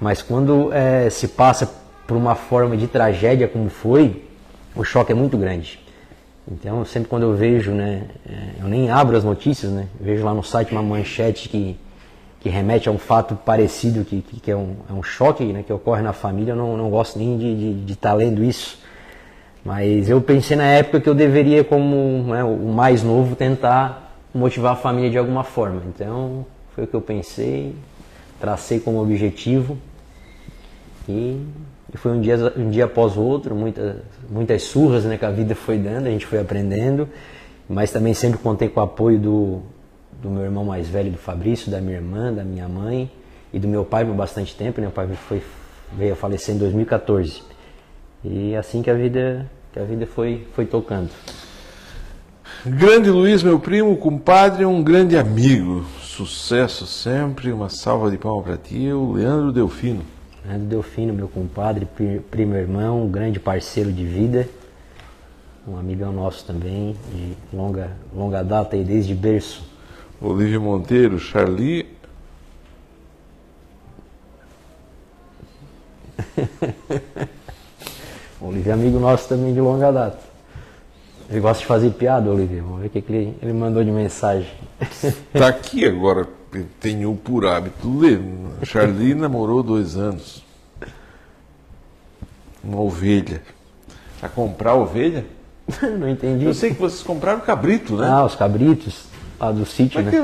Mas 0.00 0.22
quando 0.22 0.72
é, 0.72 1.08
se 1.10 1.28
passa 1.28 1.70
por 2.06 2.16
uma 2.16 2.34
forma 2.34 2.76
de 2.76 2.86
tragédia 2.86 3.48
como 3.48 3.68
foi, 3.68 4.24
o 4.74 4.84
choque 4.84 5.12
é 5.12 5.14
muito 5.14 5.36
grande. 5.36 5.80
Então, 6.50 6.84
sempre 6.84 7.08
quando 7.08 7.24
eu 7.24 7.34
vejo, 7.34 7.72
né, 7.72 8.04
é, 8.28 8.62
eu 8.62 8.68
nem 8.68 8.90
abro 8.90 9.16
as 9.16 9.24
notícias, 9.24 9.72
né, 9.72 9.88
vejo 10.00 10.24
lá 10.24 10.32
no 10.32 10.42
site 10.42 10.72
uma 10.72 10.82
manchete 10.82 11.48
que 11.48 11.76
que 12.46 12.50
remete 12.50 12.88
a 12.88 12.92
um 12.92 12.98
fato 12.98 13.34
parecido, 13.34 14.04
que, 14.04 14.22
que, 14.22 14.52
é, 14.52 14.56
um, 14.56 14.76
é, 14.88 14.92
um, 14.92 15.02
choque 15.02 15.42
né, 15.44 15.64
que 15.64 15.72
ocorre 15.72 16.00
na 16.00 16.12
família, 16.12 16.52
eu 16.52 16.56
não, 16.56 16.76
não 16.76 16.88
gosto 16.88 17.18
nem 17.18 17.36
de 17.36 17.92
estar 17.92 18.10
tá 18.10 18.14
lendo 18.14 18.44
isso. 18.44 18.78
Mas 19.64 20.08
eu 20.08 20.20
pensei 20.20 20.56
na 20.56 20.66
época 20.66 21.00
que 21.00 21.08
eu 21.08 21.14
deveria, 21.14 21.64
como 21.64 22.22
né, 22.32 22.44
o 22.44 22.72
mais 22.72 23.02
novo, 23.02 23.34
tentar 23.34 24.14
motivar 24.32 24.74
a 24.74 24.76
família 24.76 25.10
de 25.10 25.18
alguma 25.18 25.42
forma. 25.42 25.82
Então, 25.88 26.46
foi 26.72 26.84
o 26.84 26.86
que 26.86 26.94
eu 26.94 27.00
pensei, 27.00 27.74
tracei 28.40 28.80
como 28.80 29.00
objetivo. 29.00 29.78
E, 31.08 31.40
e 31.92 31.96
foi 31.96 32.12
um 32.12 32.20
dia, 32.20 32.52
um 32.56 32.70
dia 32.70 32.84
após 32.84 33.16
o 33.16 33.22
outro, 33.22 33.54
muitas, 33.54 33.96
muitas 34.28 34.62
surras 34.64 35.04
né, 35.04 35.16
que 35.16 35.24
a 35.24 35.30
vida 35.30 35.54
foi 35.54 35.78
dando, 35.78 36.06
a 36.06 36.10
gente 36.10 36.26
foi 36.26 36.40
aprendendo. 36.40 37.08
Mas 37.68 37.90
também 37.90 38.14
sempre 38.14 38.38
contei 38.38 38.68
com 38.68 38.80
o 38.80 38.82
apoio 38.82 39.18
do, 39.18 39.62
do 40.22 40.30
meu 40.30 40.44
irmão 40.44 40.64
mais 40.64 40.88
velho, 40.88 41.10
do 41.10 41.18
Fabrício, 41.18 41.70
da 41.70 41.80
minha 41.80 41.96
irmã, 41.96 42.32
da 42.32 42.44
minha 42.44 42.68
mãe 42.68 43.10
e 43.52 43.58
do 43.58 43.66
meu 43.66 43.84
pai 43.84 44.04
por 44.04 44.14
bastante 44.14 44.54
tempo. 44.54 44.80
Meu 44.80 44.90
pai 44.90 45.08
foi, 45.28 45.42
veio 45.96 46.12
a 46.12 46.16
falecer 46.16 46.54
em 46.54 46.58
2014. 46.58 47.42
E 48.24 48.54
assim 48.56 48.82
que 48.82 48.90
a 48.90 48.94
vida, 48.94 49.46
que 49.72 49.78
a 49.78 49.84
vida 49.84 50.06
foi, 50.06 50.46
foi 50.54 50.66
tocando. 50.66 51.10
Grande 52.64 53.10
Luiz, 53.10 53.42
meu 53.42 53.58
primo, 53.58 53.96
compadre, 53.96 54.64
um 54.64 54.82
grande 54.82 55.16
amigo. 55.16 55.84
Sucesso 56.16 56.86
sempre, 56.86 57.52
uma 57.52 57.68
salva 57.68 58.10
de 58.10 58.16
palmas 58.16 58.46
para 58.46 58.56
ti, 58.56 58.90
o 58.90 59.12
Leandro 59.12 59.52
Delfino. 59.52 60.02
Leandro 60.46 60.66
Delfino, 60.66 61.12
meu 61.12 61.28
compadre, 61.28 61.86
primo 62.30 62.54
irmão, 62.54 63.02
um 63.02 63.10
grande 63.10 63.38
parceiro 63.38 63.92
de 63.92 64.06
vida, 64.06 64.48
um 65.68 65.76
amigão 65.76 66.14
nosso 66.14 66.46
também, 66.46 66.96
de 67.12 67.34
longa, 67.54 67.94
longa 68.14 68.42
data 68.42 68.78
e 68.78 68.82
desde 68.82 69.14
berço. 69.14 69.62
Olívia 70.18 70.58
Monteiro, 70.58 71.18
Charlie. 71.18 71.86
Olívia 78.40 78.70
é 78.70 78.72
amigo 78.72 78.98
nosso 78.98 79.28
também 79.28 79.52
de 79.52 79.60
longa 79.60 79.92
data. 79.92 80.25
Ele 81.28 81.40
gosta 81.40 81.60
de 81.60 81.66
fazer 81.66 81.90
piada, 81.90 82.30
Olívia. 82.30 82.62
Vamos 82.62 82.80
ver 82.80 82.86
o 82.86 82.90
que, 82.90 83.02
que 83.02 83.12
ele, 83.12 83.36
ele 83.42 83.52
mandou 83.52 83.82
de 83.82 83.90
mensagem. 83.90 84.50
Está 84.80 85.48
aqui 85.48 85.84
agora, 85.84 86.26
tenho 86.80 87.14
por 87.16 87.46
hábito 87.46 87.98
ler. 87.98 88.20
Charlie 88.62 89.14
namorou 89.14 89.62
dois 89.62 89.96
anos. 89.96 90.44
Uma 92.62 92.80
ovelha. 92.80 93.42
A 94.22 94.28
comprar 94.28 94.74
ovelha? 94.74 95.24
Não 95.98 96.08
entendi. 96.08 96.44
Eu 96.44 96.54
sei 96.54 96.72
que 96.72 96.80
vocês 96.80 97.02
compraram 97.02 97.40
cabrito, 97.40 97.96
né? 97.96 98.08
Ah, 98.08 98.24
os 98.24 98.34
cabritos 98.34 99.04
lá 99.38 99.50
do 99.52 99.66
sítio, 99.66 100.02
Mas 100.02 100.06
né? 100.06 100.10
Que, 100.12 100.18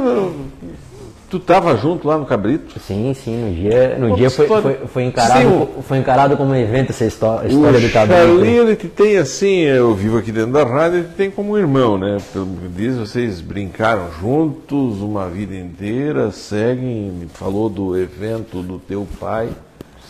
tu 1.33 1.39
estava 1.39 1.75
junto 1.79 2.07
lá 2.07 2.19
no 2.19 2.27
Cabrito? 2.27 2.79
Sim, 2.79 3.15
sim. 3.15 3.43
No 3.43 3.55
dia, 3.55 3.97
no 3.99 4.15
dia 4.17 4.29
foi, 4.29 4.47
foi, 4.47 4.75
foi, 4.87 5.05
encarado, 5.05 5.41
sim, 5.41 5.69
foi 5.83 5.97
encarado 5.97 6.37
como 6.37 6.51
um 6.51 6.55
evento 6.55 6.91
essa 6.91 7.07
história, 7.07 7.49
história 7.49 7.81
do 7.81 7.91
Cabrito. 7.91 8.21
Charlie, 8.21 8.57
ele 8.59 8.77
te 8.77 8.87
tem 8.87 9.17
assim, 9.17 9.61
eu 9.61 9.95
vivo 9.95 10.19
aqui 10.19 10.31
dentro 10.31 10.53
da 10.53 10.63
rádio, 10.63 10.99
ele 10.99 11.09
te 11.09 11.15
tem 11.15 11.31
como 11.31 11.53
um 11.53 11.59
irmão, 11.59 11.97
né? 11.97 12.19
Pelo 12.35 12.47
que 12.49 12.69
diz, 12.69 12.99
vocês 12.99 13.41
brincaram 13.41 14.11
juntos 14.21 15.01
uma 15.01 15.27
vida 15.27 15.57
inteira, 15.57 16.31
seguem, 16.31 17.23
falou 17.33 17.71
do 17.71 17.99
evento 17.99 18.61
do 18.63 18.79
teu 18.79 19.09
pai. 19.19 19.49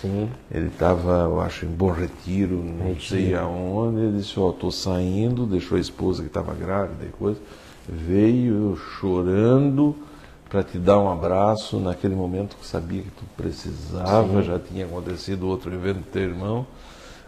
Sim. 0.00 0.28
Ele 0.52 0.66
estava, 0.66 1.28
eu 1.30 1.40
acho, 1.40 1.64
em 1.64 1.68
Bom 1.68 1.92
Retiro, 1.92 2.56
não 2.56 2.88
Retiro. 2.88 3.00
sei 3.04 3.34
aonde. 3.36 4.00
Ele 4.00 4.18
disse: 4.18 4.40
Ó, 4.40 4.48
oh, 4.48 4.50
estou 4.50 4.72
saindo, 4.72 5.46
deixou 5.46 5.78
a 5.78 5.80
esposa 5.80 6.22
que 6.22 6.28
estava 6.28 6.52
grávida 6.52 7.04
e 7.04 7.12
coisa 7.16 7.38
veio 7.88 8.76
chorando 8.76 9.96
para 10.52 10.62
te 10.62 10.76
dar 10.76 10.98
um 10.98 11.10
abraço 11.10 11.80
naquele 11.80 12.14
momento 12.14 12.56
que 12.60 12.66
sabia 12.66 13.00
que 13.00 13.10
tu 13.10 13.24
precisava, 13.38 14.42
Sim. 14.42 14.42
já 14.42 14.58
tinha 14.58 14.84
acontecido 14.84 15.48
outro 15.48 15.72
evento 15.72 16.00
do 16.00 16.04
teu 16.12 16.24
irmão. 16.24 16.66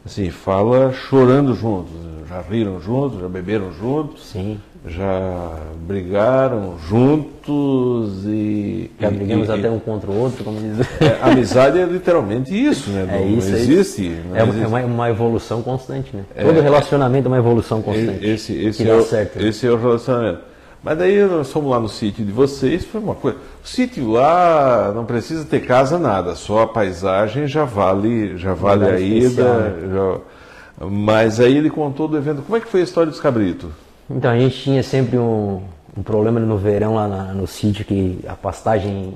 Assim, 0.05 0.29
fala 0.29 0.93
chorando 0.93 1.55
juntos, 1.55 1.95
já 2.29 2.43
riram 2.43 2.79
juntos, 2.83 3.19
já 3.23 3.27
beberam 3.27 3.73
juntos, 3.73 4.27
Sim. 4.27 4.61
já 4.87 5.57
brigaram 5.87 6.79
juntos 6.87 8.27
e. 8.27 8.91
Já 9.01 9.11
brigamos 9.11 9.49
e, 9.49 9.53
até 9.53 9.71
um 9.71 9.79
contra 9.79 10.11
o 10.11 10.21
outro, 10.21 10.45
como 10.45 10.61
diz. 10.61 10.87
É, 11.01 11.19
amizade 11.23 11.81
é 11.81 11.87
literalmente 11.87 12.55
isso, 12.55 12.91
né? 12.91 13.09
É 13.09 13.25
isso, 13.25 13.49
não 13.49 13.57
existe. 13.57 14.03
Não 14.29 14.37
é, 14.37 14.43
existe. 14.43 14.63
é 14.63 14.67
uma, 14.67 14.81
uma, 14.81 15.09
evolução 15.09 15.63
constante, 15.63 16.15
né? 16.15 16.27
É, 16.37 16.45
Todo 16.45 16.61
relacionamento 16.61 17.27
é 17.27 17.31
uma 17.31 17.39
evolução 17.39 17.81
constante. 17.81 18.23
Esse, 18.23 18.53
esse, 18.53 18.87
é, 18.87 18.95
o, 18.95 19.01
esse 19.41 19.67
é 19.67 19.71
o 19.71 19.79
relacionamento. 19.79 20.54
Mas 20.85 20.99
daí 20.99 21.25
nós 21.27 21.51
fomos 21.51 21.71
lá 21.71 21.81
no 21.81 21.89
sítio 21.89 22.23
de 22.23 22.31
vocês, 22.31 22.85
foi 22.85 23.01
uma 23.01 23.15
coisa. 23.15 23.39
O 23.65 23.67
sítio 23.67 24.11
lá 24.11 24.93
não 24.95 25.07
precisa 25.07 25.43
ter 25.47 25.61
casa 25.61 25.99
nada, 25.99 26.35
só 26.35 26.63
a 26.63 26.67
paisagem 26.67 27.49
já 27.49 27.65
vale, 27.65 28.37
já 28.37 28.53
vale 28.53 28.85
a 28.85 29.01
ida. 29.01 29.71
Né? 29.71 29.95
Já... 29.95 30.87
Mas 30.87 31.41
aí 31.41 31.57
ele 31.57 31.71
contou 31.71 32.07
do 32.07 32.19
evento. 32.19 32.43
Como 32.43 32.55
é 32.55 32.61
que 32.61 32.69
foi 32.69 32.81
a 32.81 32.85
história 32.85 33.11
dos 33.11 33.19
cabritos? 33.19 33.71
Então 34.11 34.31
a 34.31 34.39
gente 34.39 34.63
tinha 34.63 34.83
sempre 34.83 35.17
um, 35.17 35.63
um 35.97 36.03
problema 36.03 36.39
no 36.39 36.59
verão 36.59 36.97
lá 36.97 37.09
na, 37.09 37.23
no 37.33 37.47
sítio 37.47 37.83
que 37.83 38.21
a 38.29 38.35
pastagem 38.35 39.15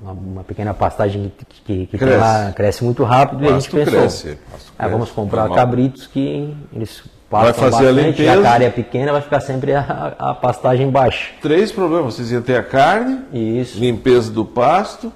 uma, 0.00 0.12
uma, 0.12 0.44
pequena 0.44 0.72
pastagem 0.72 1.32
que, 1.64 1.88
que, 1.88 1.98
cresce. 1.98 2.16
lá 2.16 2.52
cresce 2.52 2.84
muito 2.84 3.02
rápido 3.02 3.40
pasto 3.40 3.50
e 3.50 3.56
a 3.56 3.58
gente 3.58 3.70
pensou, 3.72 4.00
cresce, 4.00 4.38
ah, 4.78 4.86
vamos 4.86 5.10
comprar 5.10 5.48
cabritos 5.50 6.06
que 6.06 6.54
eles 6.72 7.02
vai 7.30 7.52
fazer 7.52 7.70
bastante, 7.70 7.86
a 7.86 7.92
limpeza. 7.92 8.34
Já 8.34 8.40
que 8.40 8.46
a 8.46 8.50
área 8.50 8.66
é 8.66 8.70
pequena, 8.70 9.12
vai 9.12 9.20
ficar 9.20 9.40
sempre 9.40 9.74
a, 9.74 10.14
a 10.18 10.34
pastagem 10.34 10.90
baixa. 10.90 11.32
Três 11.40 11.70
problemas: 11.70 12.14
vocês 12.14 12.30
iam 12.30 12.42
ter 12.42 12.56
a 12.56 12.62
carne, 12.62 13.20
Isso. 13.32 13.78
limpeza 13.78 14.30
do 14.30 14.44
pasto, 14.44 15.12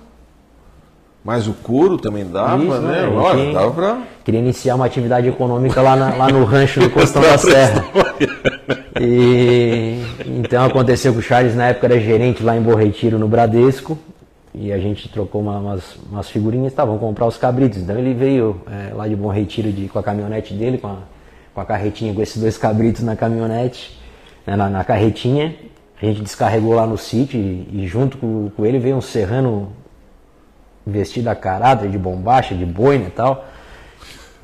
mas 1.25 1.47
o 1.49 1.53
couro 1.53 1.99
também 1.99 2.25
dava, 2.25 2.63
Isso, 2.63 2.81
né? 2.81 3.03
né? 3.03 3.09
Olha, 3.09 3.53
dava 3.53 3.71
pra... 3.71 3.99
Queria 4.25 4.41
iniciar 4.41 4.75
uma 4.75 4.87
atividade 4.87 5.29
econômica 5.29 5.81
lá, 5.81 5.97
na, 5.97 6.15
lá 6.15 6.29
no 6.29 6.45
rancho 6.45 6.81
do 6.81 6.91
Costão 6.91 7.23
da 7.23 7.39
Serra. 7.39 7.85
E 9.01 10.01
então 10.27 10.65
aconteceu 10.65 11.13
que 11.13 11.19
o 11.19 11.23
Charles 11.23 11.57
na 11.57 11.69
época 11.69 11.87
era 11.87 11.99
gerente 11.99 12.43
lá 12.43 12.57
em 12.57 12.61
Borretiro 12.61 13.19
no 13.19 13.27
Bradesco 13.27 13.99
e 14.55 14.71
a 14.73 14.79
gente 14.79 15.09
trocou 15.09 15.41
uma, 15.41 15.59
umas, 15.59 15.97
umas 16.11 16.29
figurinhas, 16.29 16.75
tá, 16.75 16.85
vamos 16.85 17.01
comprar 17.01 17.27
os 17.27 17.37
cabritos. 17.39 17.79
Então 17.79 17.99
ele 17.99 18.13
veio 18.13 18.61
é, 18.71 18.93
lá 18.93 19.09
de 19.09 19.17
Bom 19.17 19.29
Retiro 19.29 19.73
de, 19.73 19.89
com 19.89 19.99
a 19.99 20.03
caminhonete 20.03 20.53
dele, 20.53 20.77
com 20.77 20.89
a, 20.89 20.99
com 21.55 21.61
a 21.61 21.65
carretinha, 21.65 22.15
com 22.15 22.23
esses 22.23 22.41
dois 22.41 22.57
cabritos 22.57 23.03
na 23.03 23.17
caminhonete, 23.17 23.99
né, 24.47 24.57
na, 24.57 24.69
na, 24.69 24.85
carretinha. 24.85 25.55
A 26.01 26.07
gente 26.07 26.23
descarregou 26.23 26.75
lá 26.75 26.87
no 26.87 26.99
sítio 26.99 27.39
e, 27.39 27.69
e 27.73 27.87
junto 27.87 28.19
com, 28.19 28.51
com, 28.57 28.67
ele 28.67 28.79
veio 28.79 28.97
um 28.97 29.01
serrano 29.01 29.73
vestido 30.87 31.29
a 31.29 31.35
caráter, 31.35 31.89
de 31.89 31.99
bombacha, 31.99 32.55
de 32.55 32.65
boina 32.65 33.07
e 33.07 33.11
tal. 33.11 33.47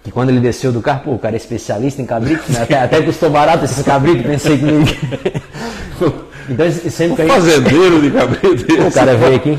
E 0.06 0.10
quando 0.10 0.30
ele 0.30 0.40
desceu 0.40 0.72
do 0.72 0.80
carro, 0.80 1.02
pô, 1.04 1.10
o 1.12 1.18
cara 1.18 1.34
é 1.34 1.38
especialista 1.38 2.00
em 2.00 2.06
cabritos, 2.06 2.48
né? 2.48 2.62
até, 2.62 2.80
até 2.80 3.02
custou 3.02 3.28
barato 3.28 3.64
esses 3.64 3.84
cabritos, 3.84 4.24
pensei 4.24 4.56
comigo. 4.56 4.86
então, 6.48 6.70
sempre 6.70 7.16
que 7.16 7.22
a 7.22 7.24
gente... 7.24 7.34
fazendeiro 7.34 8.00
de 8.00 8.10
cabrito. 8.10 8.86
O 8.86 8.92
cara 8.92 9.16
veio 9.16 9.36
aqui. 9.36 9.58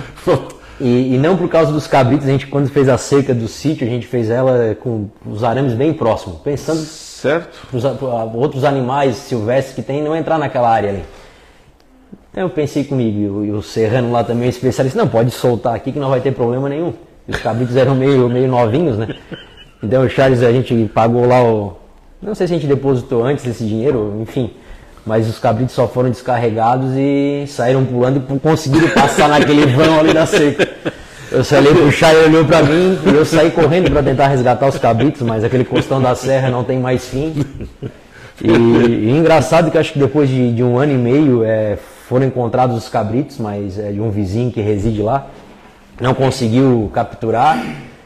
E, 0.79 1.15
e, 1.15 1.17
não 1.17 1.35
por 1.35 1.49
causa 1.49 1.71
dos 1.71 1.87
cabritos, 1.87 2.25
a 2.25 2.31
gente 2.31 2.47
quando 2.47 2.69
fez 2.69 2.87
a 2.87 2.97
cerca 2.97 3.33
do 3.33 3.47
sítio, 3.47 3.85
a 3.85 3.89
gente 3.89 4.07
fez 4.07 4.29
ela 4.29 4.75
com 4.75 5.09
os 5.25 5.43
arames 5.43 5.73
bem 5.73 5.93
próximos, 5.93 6.39
pensando 6.39 6.79
certo 6.79 7.67
para 7.97 8.07
outros 8.33 8.63
animais 8.63 9.17
silvestres 9.17 9.75
que 9.75 9.81
tem 9.81 10.01
não 10.01 10.15
entrar 10.15 10.37
naquela 10.37 10.69
área 10.69 10.89
ali. 10.89 11.03
Então 12.31 12.43
eu 12.43 12.49
pensei 12.49 12.83
comigo, 12.85 13.43
e 13.43 13.51
o 13.51 13.61
Serrano 13.61 14.11
lá 14.11 14.23
também, 14.23 14.47
especialista, 14.47 14.97
não, 14.97 15.07
pode 15.07 15.31
soltar 15.31 15.75
aqui 15.75 15.91
que 15.91 15.99
não 15.99 16.09
vai 16.09 16.21
ter 16.21 16.31
problema 16.31 16.69
nenhum. 16.69 16.93
Os 17.27 17.37
cabritos 17.37 17.75
eram 17.75 17.93
meio, 17.95 18.29
meio 18.29 18.47
novinhos, 18.47 18.97
né? 18.97 19.07
Então 19.83 20.03
o 20.03 20.09
Charles, 20.09 20.43
a 20.43 20.51
gente 20.51 20.89
pagou 20.93 21.25
lá 21.25 21.43
o. 21.43 21.73
Não 22.21 22.35
sei 22.35 22.47
se 22.47 22.53
a 22.53 22.57
gente 22.57 22.67
depositou 22.67 23.23
antes 23.23 23.45
esse 23.45 23.65
dinheiro, 23.65 24.17
enfim. 24.21 24.51
Mas 25.05 25.27
os 25.27 25.39
cabritos 25.39 25.73
só 25.73 25.87
foram 25.87 26.09
descarregados 26.09 26.91
e 26.95 27.45
saíram 27.47 27.85
pulando 27.85 28.17
e 28.17 28.39
conseguiram 28.39 28.89
passar 28.89 29.29
naquele 29.29 29.65
vão 29.67 29.99
ali 29.99 30.13
da 30.13 30.25
cerca. 30.25 30.68
Eu 31.31 31.43
saí 31.43 31.91
chá 31.91 32.11
e 32.11 32.25
olhou 32.25 32.43
para 32.43 32.63
mim 32.63 32.97
e 33.05 33.09
eu 33.15 33.23
saí 33.23 33.51
correndo 33.51 33.91
para 33.91 34.01
tentar 34.01 34.27
resgatar 34.27 34.67
os 34.67 34.79
cabritos, 34.79 35.21
mas 35.21 35.43
aquele 35.43 35.63
costão 35.63 36.01
da 36.01 36.15
serra 36.15 36.49
não 36.49 36.63
tem 36.63 36.79
mais 36.79 37.07
fim. 37.07 37.45
E, 38.41 38.49
e 38.49 39.11
engraçado 39.11 39.69
que 39.69 39.77
acho 39.77 39.93
que 39.93 39.99
depois 39.99 40.29
de, 40.29 40.53
de, 40.53 40.63
um 40.63 40.79
ano 40.79 40.93
e 40.93 40.97
meio 40.97 41.43
é, 41.43 41.77
foram 42.07 42.25
encontrados 42.25 42.77
os 42.77 42.89
cabritos, 42.89 43.37
mas 43.37 43.77
é 43.77 43.91
de 43.91 44.01
um 44.01 44.09
vizinho 44.09 44.51
que 44.51 44.61
reside 44.61 45.01
lá. 45.01 45.27
Não 46.01 46.13
conseguiu 46.13 46.89
capturar. 46.93 47.63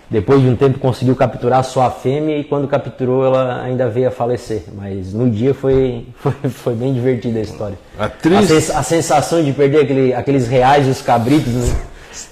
Depois 0.10 0.42
de 0.42 0.48
um 0.48 0.56
tempo 0.56 0.78
conseguiu 0.78 1.16
capturar 1.16 1.64
só 1.64 1.84
a 1.84 1.92
fêmea 1.92 2.38
e 2.38 2.44
quando 2.44 2.68
capturou 2.68 3.26
ela 3.26 3.64
ainda 3.64 3.88
veio 3.88 4.10
a 4.10 4.12
falecer. 4.12 4.64
Mas 4.76 5.14
no 5.14 5.30
dia 5.30 5.54
foi, 5.54 6.06
foi, 6.18 6.34
foi 6.50 6.76
bem 6.76 6.94
divertida 6.94 7.40
a 7.40 7.42
história. 7.42 7.78
A, 7.98 8.10
triste... 8.10 8.72
a, 8.72 8.80
a 8.80 8.84
sensação 8.84 9.42
de 9.42 9.54
perder 9.54 9.82
aquele, 9.82 10.14
aqueles 10.14 10.48
reais 10.48 10.88
dos 10.88 11.02
cabritos. 11.02 11.54
Né? 11.54 11.74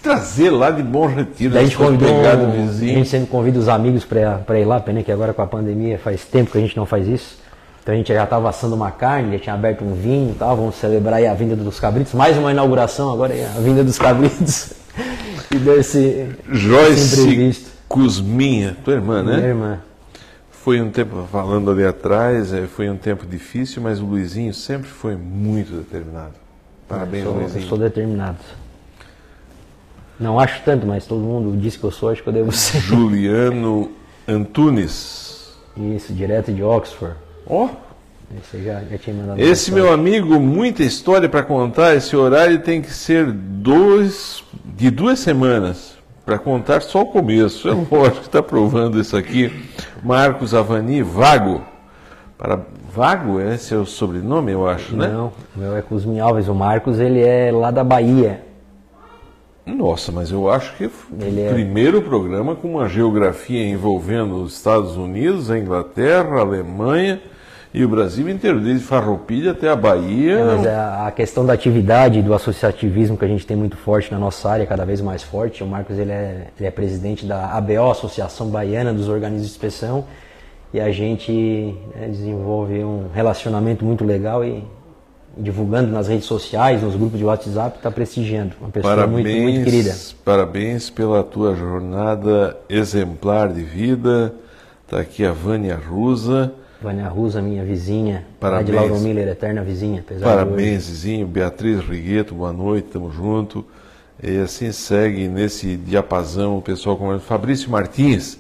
Trazer 0.02 0.50
lá 0.50 0.70
de 0.70 0.84
bom 0.84 1.08
retiro. 1.08 1.58
a 1.58 1.64
gente 1.64 1.76
convidou, 1.76 2.10
um, 2.14 2.22
a 2.22 2.72
gente 2.72 3.10
sempre 3.10 3.28
convida 3.28 3.60
os 3.60 3.68
amigos 3.68 4.06
para 4.06 4.60
ir 4.60 4.66
lá, 4.66 4.80
pena 4.80 5.02
que 5.02 5.12
agora 5.12 5.34
com 5.34 5.42
a 5.42 5.48
pandemia 5.48 5.98
faz 5.98 6.24
tempo 6.26 6.52
que 6.52 6.58
a 6.58 6.62
gente 6.62 6.78
não 6.78 6.86
faz 6.86 7.08
isso. 7.08 7.40
Então 7.82 7.96
a 7.96 7.98
gente 7.98 8.14
já 8.14 8.24
estava 8.24 8.48
assando 8.48 8.76
uma 8.76 8.92
carne, 8.92 9.38
já 9.38 9.44
tinha 9.44 9.56
aberto 9.56 9.84
um 9.84 9.94
vinho 9.96 10.32
e 10.32 10.36
tal, 10.36 10.56
vamos 10.56 10.76
celebrar 10.76 11.24
a 11.24 11.34
vinda 11.34 11.56
dos 11.56 11.80
cabritos, 11.80 12.14
mais 12.14 12.38
uma 12.38 12.52
inauguração 12.52 13.12
agora, 13.12 13.34
a 13.34 13.60
vinda 13.60 13.84
dos 13.84 13.98
cabritos. 13.98 14.74
e 15.50 15.56
deu 15.56 15.80
esse, 15.80 16.28
Joyce 16.48 17.40
esse 17.42 17.72
Cusminha, 17.88 18.78
tua 18.86 18.94
irmã, 18.94 19.24
né? 19.24 19.36
Minha 19.38 19.48
irmã. 19.48 19.80
Foi 20.52 20.80
um 20.80 20.92
tempo, 20.92 21.28
falando 21.32 21.72
ali 21.72 21.84
atrás, 21.84 22.54
é, 22.54 22.68
foi 22.68 22.88
um 22.88 22.96
tempo 22.96 23.26
difícil, 23.26 23.82
mas 23.82 24.00
o 24.00 24.06
Luizinho 24.06 24.54
sempre 24.54 24.88
foi 24.88 25.16
muito 25.16 25.74
determinado. 25.74 26.36
Parabéns, 26.88 27.26
eu 27.26 27.32
sou, 27.32 27.42
Luizinho. 27.42 27.66
Eu 27.66 27.70
sou 27.70 27.78
determinado. 27.80 28.38
Não 30.22 30.40
acho 30.40 30.62
tanto, 30.64 30.86
mas 30.86 31.08
todo 31.08 31.20
mundo 31.20 31.60
diz 31.60 31.76
que 31.76 31.84
eu 31.84 31.90
sou, 31.90 32.10
acho 32.10 32.22
que 32.22 32.30
eu 32.30 32.34
devo 32.34 32.52
ser. 32.52 32.80
Juliano 32.80 33.92
Antunes. 34.28 35.52
Isso, 35.76 36.14
direto 36.14 36.54
de 36.54 36.62
Oxford. 36.62 37.16
Ó. 37.48 37.66
Oh. 37.66 37.70
Esse 38.38 38.64
já, 38.64 38.82
já 38.90 38.98
tinha 38.98 39.16
mandado 39.16 39.42
Esse 39.42 39.72
meu 39.74 39.92
amigo, 39.92 40.40
muita 40.40 40.84
história 40.84 41.28
para 41.28 41.44
contar. 41.44 41.96
Esse 41.96 42.16
horário 42.16 42.60
tem 42.60 42.82
que 42.82 42.94
ser 42.94 43.30
dois, 43.32 44.44
de 44.64 44.90
duas 44.90 45.20
semanas 45.20 45.98
para 46.24 46.38
contar 46.38 46.82
só 46.82 47.02
o 47.02 47.08
começo. 47.08 47.68
É 47.68 47.72
lógico 47.74 48.20
que 48.20 48.28
está 48.28 48.44
provando 48.44 49.02
isso 49.02 49.18
aqui. 49.18 49.52
Marcos 50.04 50.54
Avani 50.54 51.02
Vago. 51.02 51.62
Para 52.38 52.60
Vago, 52.94 53.40
esse 53.40 53.74
é 53.74 53.78
o 53.78 53.86
sobrenome, 53.86 54.52
eu 54.52 54.68
acho, 54.68 54.96
né? 54.96 55.08
Não, 55.08 55.32
meu 55.56 55.76
é 55.76 55.82
Cusmin 55.82 56.20
Alves. 56.20 56.48
O 56.48 56.56
Marcos, 56.56 57.00
ele 57.00 57.22
é 57.22 57.52
lá 57.52 57.72
da 57.72 57.84
Bahia. 57.84 58.51
Nossa, 59.66 60.12
mas 60.12 60.32
eu 60.32 60.50
acho 60.50 60.76
que 60.76 60.90
Ele 61.20 61.42
o 61.42 61.46
é... 61.46 61.54
primeiro 61.54 62.02
programa 62.02 62.56
com 62.56 62.68
uma 62.68 62.90
geografia 62.90 63.64
envolvendo 63.64 64.42
os 64.42 64.56
Estados 64.56 64.98
Unidos, 64.98 65.52
a 65.52 65.58
Inglaterra, 65.58 66.38
a 66.38 66.42
Alemanha 66.42 67.22
e 67.74 67.86
o 67.86 67.90
Brasil 67.90 68.28
inteiro, 68.28 68.60
desde 68.60 68.84
Farroupilha 68.84 69.52
até 69.52 69.70
a 69.70 69.76
Bahia. 69.76 70.34
É, 70.34 70.44
mas 70.44 70.68
a 70.68 71.12
questão 71.12 71.46
da 71.46 71.54
atividade, 71.54 72.22
do 72.22 72.34
associativismo 72.34 73.16
que 73.16 73.24
a 73.24 73.28
gente 73.28 73.46
tem 73.46 73.56
muito 73.56 73.78
forte 73.78 74.12
na 74.12 74.20
nossa 74.20 74.50
área, 74.50 74.66
cada 74.66 74.84
vez 74.84 75.00
mais 75.00 75.24
forte. 75.24 75.64
O 75.64 75.68
Marcos 75.68 75.98
ele 75.98 76.12
é, 76.12 76.48
ele 76.60 76.68
é 76.68 76.72
presidente 76.72 77.26
da 77.26 77.56
ABO, 77.56 77.92
Associação 77.92 78.48
Baiana 78.48 78.94
dos 78.94 79.08
Organismos 79.08 79.48
de 79.48 79.54
Inspeção, 79.54 80.06
e 80.74 80.82
a 80.82 80.92
gente 80.92 81.76
né, 81.96 82.08
desenvolve 82.08 82.84
um 82.84 83.08
relacionamento 83.14 83.86
muito 83.86 84.04
legal 84.04 84.44
e 84.44 84.64
divulgando 85.38 85.92
nas 85.92 86.08
redes 86.08 86.26
sociais, 86.26 86.82
nos 86.82 86.96
grupos 86.96 87.18
de 87.18 87.26
WhatsApp, 87.26 87.78
está 87.78 87.90
prestigiando. 87.90 88.54
Uma 88.60 88.70
pessoa 88.70 88.96
parabéns, 88.96 89.26
muito, 89.26 89.42
muito 89.42 89.64
querida. 89.66 89.96
Parabéns 90.26 90.90
pela 90.90 91.24
tua 91.24 91.56
jornada 91.56 92.58
exemplar 92.70 93.52
de 93.52 93.64
vida. 93.64 94.34
Está 94.86 95.00
aqui 95.00 95.26
a 95.26 95.32
Vânia 95.32 95.76
Rusa. 95.76 96.54
Vânia 96.82 97.08
Rusa, 97.08 97.42
minha 97.42 97.64
vizinha. 97.64 98.26
Parabéns. 98.40 98.66
de 98.68 98.72
Lauro 98.74 99.00
Miller, 99.00 99.28
eterna 99.28 99.64
vizinha. 99.64 100.04
Parabéns, 100.22 100.90
vizinho. 100.90 101.28
Beatriz 101.28 101.80
Rigueto, 101.80 102.36
boa 102.36 102.52
noite, 102.52 102.88
estamos 102.88 103.14
junto. 103.14 103.66
E 104.22 104.38
assim 104.38 104.72
segue 104.72 105.28
nesse 105.28 105.78
diapasão 105.78 106.58
o 106.58 106.62
pessoal 106.62 106.98
como 106.98 107.18
Fabrício 107.20 107.72
Martins, 107.72 108.38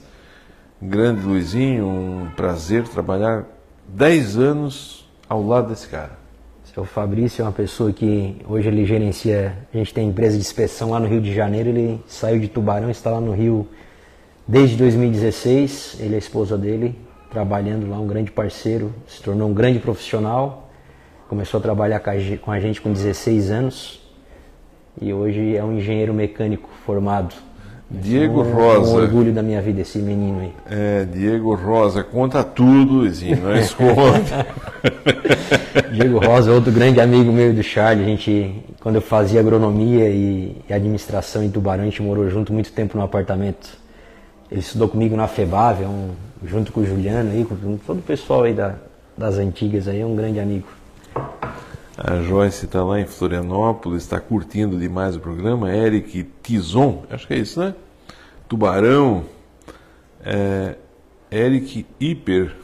grande 0.79 1.21
Luizinho, 1.21 1.87
um 1.87 2.27
prazer 2.35 2.87
trabalhar 2.87 3.45
10 3.87 4.37
anos 4.37 5.09
ao 5.27 5.43
lado 5.43 5.69
desse 5.69 5.87
cara. 5.87 6.20
O 6.77 6.85
Fabrício 6.85 7.41
é 7.41 7.45
uma 7.45 7.51
pessoa 7.51 7.91
que 7.91 8.37
hoje 8.47 8.69
ele 8.69 8.85
gerencia, 8.85 9.57
a 9.73 9.77
gente 9.77 9.93
tem 9.93 10.07
empresa 10.07 10.37
de 10.37 10.41
inspeção 10.41 10.91
lá 10.91 11.01
no 11.01 11.07
Rio 11.07 11.19
de 11.19 11.33
Janeiro, 11.33 11.67
ele 11.67 12.01
saiu 12.07 12.39
de 12.39 12.47
Tubarão, 12.47 12.89
está 12.89 13.11
lá 13.11 13.19
no 13.19 13.33
Rio 13.33 13.67
desde 14.47 14.77
2016, 14.77 15.97
ele 15.99 16.13
e 16.13 16.15
a 16.15 16.17
esposa 16.17 16.57
dele, 16.57 16.97
trabalhando 17.29 17.89
lá, 17.89 17.99
um 17.99 18.07
grande 18.07 18.31
parceiro, 18.31 18.93
se 19.05 19.21
tornou 19.21 19.49
um 19.49 19.53
grande 19.53 19.79
profissional, 19.79 20.69
começou 21.27 21.59
a 21.59 21.61
trabalhar 21.61 21.99
com 21.99 22.51
a 22.51 22.59
gente 22.59 22.79
com 22.79 22.93
16 22.93 23.51
anos 23.51 24.01
e 25.01 25.11
hoje 25.11 25.57
é 25.57 25.63
um 25.63 25.73
engenheiro 25.73 26.13
mecânico 26.13 26.69
formado 26.85 27.35
Diego 27.91 28.41
um, 28.41 28.53
Rosa. 28.53 28.91
Um 28.91 28.95
orgulho 28.95 29.33
da 29.33 29.43
minha 29.43 29.61
vida, 29.61 29.81
esse 29.81 29.99
menino 29.99 30.39
aí. 30.39 30.53
É, 30.69 31.05
Diego 31.05 31.53
Rosa, 31.55 32.03
conta 32.03 32.43
tudo, 32.43 32.93
Luizinho, 32.93 33.41
não 33.41 33.55
esconde. 33.55 34.31
Diego 35.91 36.19
Rosa, 36.19 36.51
outro 36.51 36.71
grande 36.71 37.01
amigo 37.01 37.31
meu 37.31 37.53
do 37.53 37.61
Charlie. 37.61 38.05
A 38.05 38.07
gente, 38.07 38.63
quando 38.79 38.95
eu 38.95 39.01
fazia 39.01 39.41
agronomia 39.41 40.07
e, 40.07 40.55
e, 40.69 40.73
administração 40.73 41.43
em 41.43 41.49
Tubarão, 41.49 41.83
a 41.83 41.85
gente 41.85 42.01
morou 42.01 42.29
junto 42.29 42.53
muito 42.53 42.71
tempo 42.71 42.97
no 42.97 43.03
apartamento. 43.03 43.69
Ele 44.49 44.61
estudou 44.61 44.87
comigo 44.87 45.15
na 45.15 45.27
FEBAV, 45.27 45.83
é 45.83 45.87
um, 45.87 46.11
junto 46.45 46.71
com 46.71 46.79
o 46.79 46.85
Juliano 46.85 47.31
aí, 47.31 47.43
com 47.43 47.77
todo 47.77 47.99
o 47.99 48.01
pessoal 48.01 48.43
aí 48.43 48.53
da, 48.53 48.75
das 49.17 49.37
antigas 49.37 49.87
aí, 49.87 49.99
é 49.99 50.05
um 50.05 50.15
grande 50.15 50.39
amigo. 50.39 50.67
A 52.03 52.19
Joyce 52.19 52.65
está 52.65 52.83
lá 52.83 52.99
em 52.99 53.05
Florianópolis, 53.05 54.01
está 54.01 54.19
curtindo 54.19 54.79
demais 54.79 55.15
o 55.15 55.19
programa. 55.19 55.71
Eric 55.71 56.23
Tison, 56.41 57.03
acho 57.11 57.27
que 57.27 57.35
é 57.35 57.37
isso, 57.37 57.59
né? 57.59 57.75
Tubarão. 58.49 59.23
É, 60.23 60.77
Eric 61.31 61.85
Hiper 61.99 62.55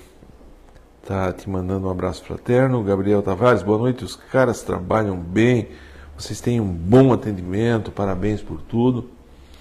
está 1.04 1.32
te 1.32 1.48
mandando 1.48 1.86
um 1.88 1.92
abraço 1.92 2.24
fraterno. 2.24 2.84
Gabriel 2.84 3.22
Tavares, 3.22 3.62
boa 3.62 3.78
noite. 3.78 4.04
Os 4.04 4.16
caras 4.16 4.64
trabalham 4.64 5.16
bem, 5.16 5.68
vocês 6.18 6.42
têm 6.42 6.60
um 6.60 6.74
bom 6.74 7.14
atendimento, 7.14 7.92
parabéns 7.92 8.42
por 8.42 8.60
tudo. 8.64 9.08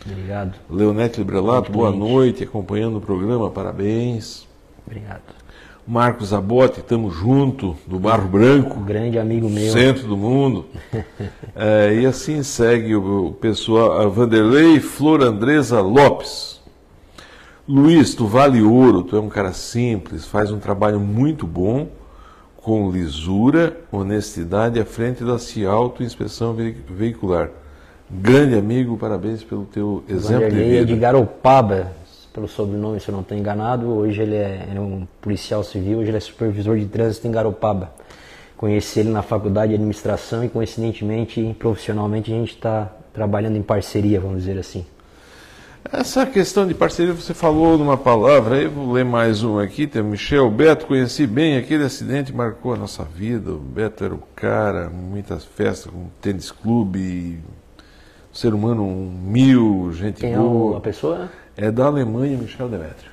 Obrigado. 0.06 0.54
Leonete 0.70 1.18
Librelato, 1.18 1.70
boa 1.70 1.90
noite, 1.90 2.44
acompanhando 2.44 2.96
o 2.96 3.00
programa, 3.02 3.50
parabéns. 3.50 4.48
Obrigado. 4.86 5.45
Marcos 5.86 6.32
Abote, 6.32 6.80
estamos 6.80 7.14
junto, 7.14 7.76
do 7.86 8.00
Barro 8.00 8.26
Branco. 8.26 8.80
grande 8.80 9.20
amigo 9.20 9.48
meu. 9.48 9.72
Centro 9.72 10.08
do 10.08 10.16
mundo. 10.16 10.66
é, 11.54 11.94
e 11.94 12.04
assim 12.04 12.42
segue 12.42 12.96
o, 12.96 13.26
o 13.26 13.32
pessoal, 13.32 14.00
a 14.00 14.08
Vanderlei 14.08 14.80
Flor 14.80 15.22
Andresa 15.22 15.80
Lopes. 15.80 16.60
Luiz, 17.68 18.16
tu 18.16 18.26
vale 18.26 18.62
ouro, 18.62 19.04
tu 19.04 19.16
é 19.16 19.20
um 19.20 19.28
cara 19.28 19.52
simples, 19.52 20.26
faz 20.26 20.50
um 20.50 20.58
trabalho 20.58 20.98
muito 20.98 21.46
bom, 21.46 21.88
com 22.56 22.90
lisura, 22.90 23.76
honestidade 23.92 24.80
à 24.80 24.84
frente 24.84 25.22
da 25.22 25.38
Cialto 25.38 26.02
Inspeção 26.02 26.56
Veicular. 26.90 27.50
Grande 28.10 28.56
amigo, 28.56 28.96
parabéns 28.96 29.44
pelo 29.44 29.64
teu 29.64 30.02
exemplo 30.08 30.42
Vanderlei 30.42 30.64
de 30.64 30.70
vida. 30.70 30.82
é 30.82 30.84
de 30.84 30.96
Garopaba, 30.96 31.92
pelo 32.36 32.46
sobrenome, 32.46 33.00
se 33.00 33.08
eu 33.08 33.14
não 33.14 33.22
estou 33.22 33.36
enganado. 33.36 33.88
Hoje 33.88 34.20
ele 34.20 34.36
é, 34.36 34.66
ele 34.68 34.76
é, 34.76 34.80
um 34.80 35.08
policial 35.22 35.64
civil, 35.64 35.98
hoje 35.98 36.10
ele 36.10 36.18
é 36.18 36.20
supervisor 36.20 36.78
de 36.78 36.84
trânsito 36.84 37.26
em 37.26 37.32
Garopaba. 37.32 37.90
Conheci 38.58 39.00
ele 39.00 39.08
na 39.08 39.22
faculdade 39.22 39.70
de 39.70 39.76
administração 39.76 40.44
e, 40.44 40.48
coincidentemente, 40.48 41.56
profissionalmente, 41.58 42.30
a 42.30 42.36
gente 42.36 42.54
está 42.54 42.92
trabalhando 43.12 43.56
em 43.56 43.62
parceria, 43.62 44.20
vamos 44.20 44.40
dizer 44.40 44.58
assim. 44.58 44.84
Essa 45.90 46.26
questão 46.26 46.66
de 46.66 46.74
parceria, 46.74 47.14
você 47.14 47.32
falou 47.32 47.78
numa 47.78 47.96
palavra, 47.96 48.56
aí 48.56 48.66
vou 48.66 48.92
ler 48.92 49.04
mais 49.04 49.42
uma 49.42 49.62
aqui, 49.62 49.86
tem 49.86 50.02
o 50.02 50.04
Michel 50.04 50.50
Beto, 50.50 50.86
conheci 50.86 51.26
bem, 51.26 51.56
aquele 51.56 51.84
acidente 51.84 52.34
marcou 52.34 52.74
a 52.74 52.76
nossa 52.76 53.04
vida, 53.04 53.52
o 53.52 53.58
Beto 53.58 54.04
era 54.04 54.14
o 54.14 54.22
cara, 54.34 54.90
muitas 54.90 55.44
festas 55.44 55.90
com 55.92 56.08
tênis 56.20 56.50
clube, 56.50 57.38
ser 58.32 58.52
humano 58.52 58.82
um 58.82 59.10
mil, 59.10 59.92
gente 59.92 60.20
Quem 60.20 60.36
boa. 60.36 60.74
é 60.74 60.78
a 60.78 60.80
pessoa? 60.80 61.30
É 61.56 61.70
da 61.70 61.86
Alemanha, 61.86 62.36
Michel 62.36 62.68
Demetrio. 62.68 63.12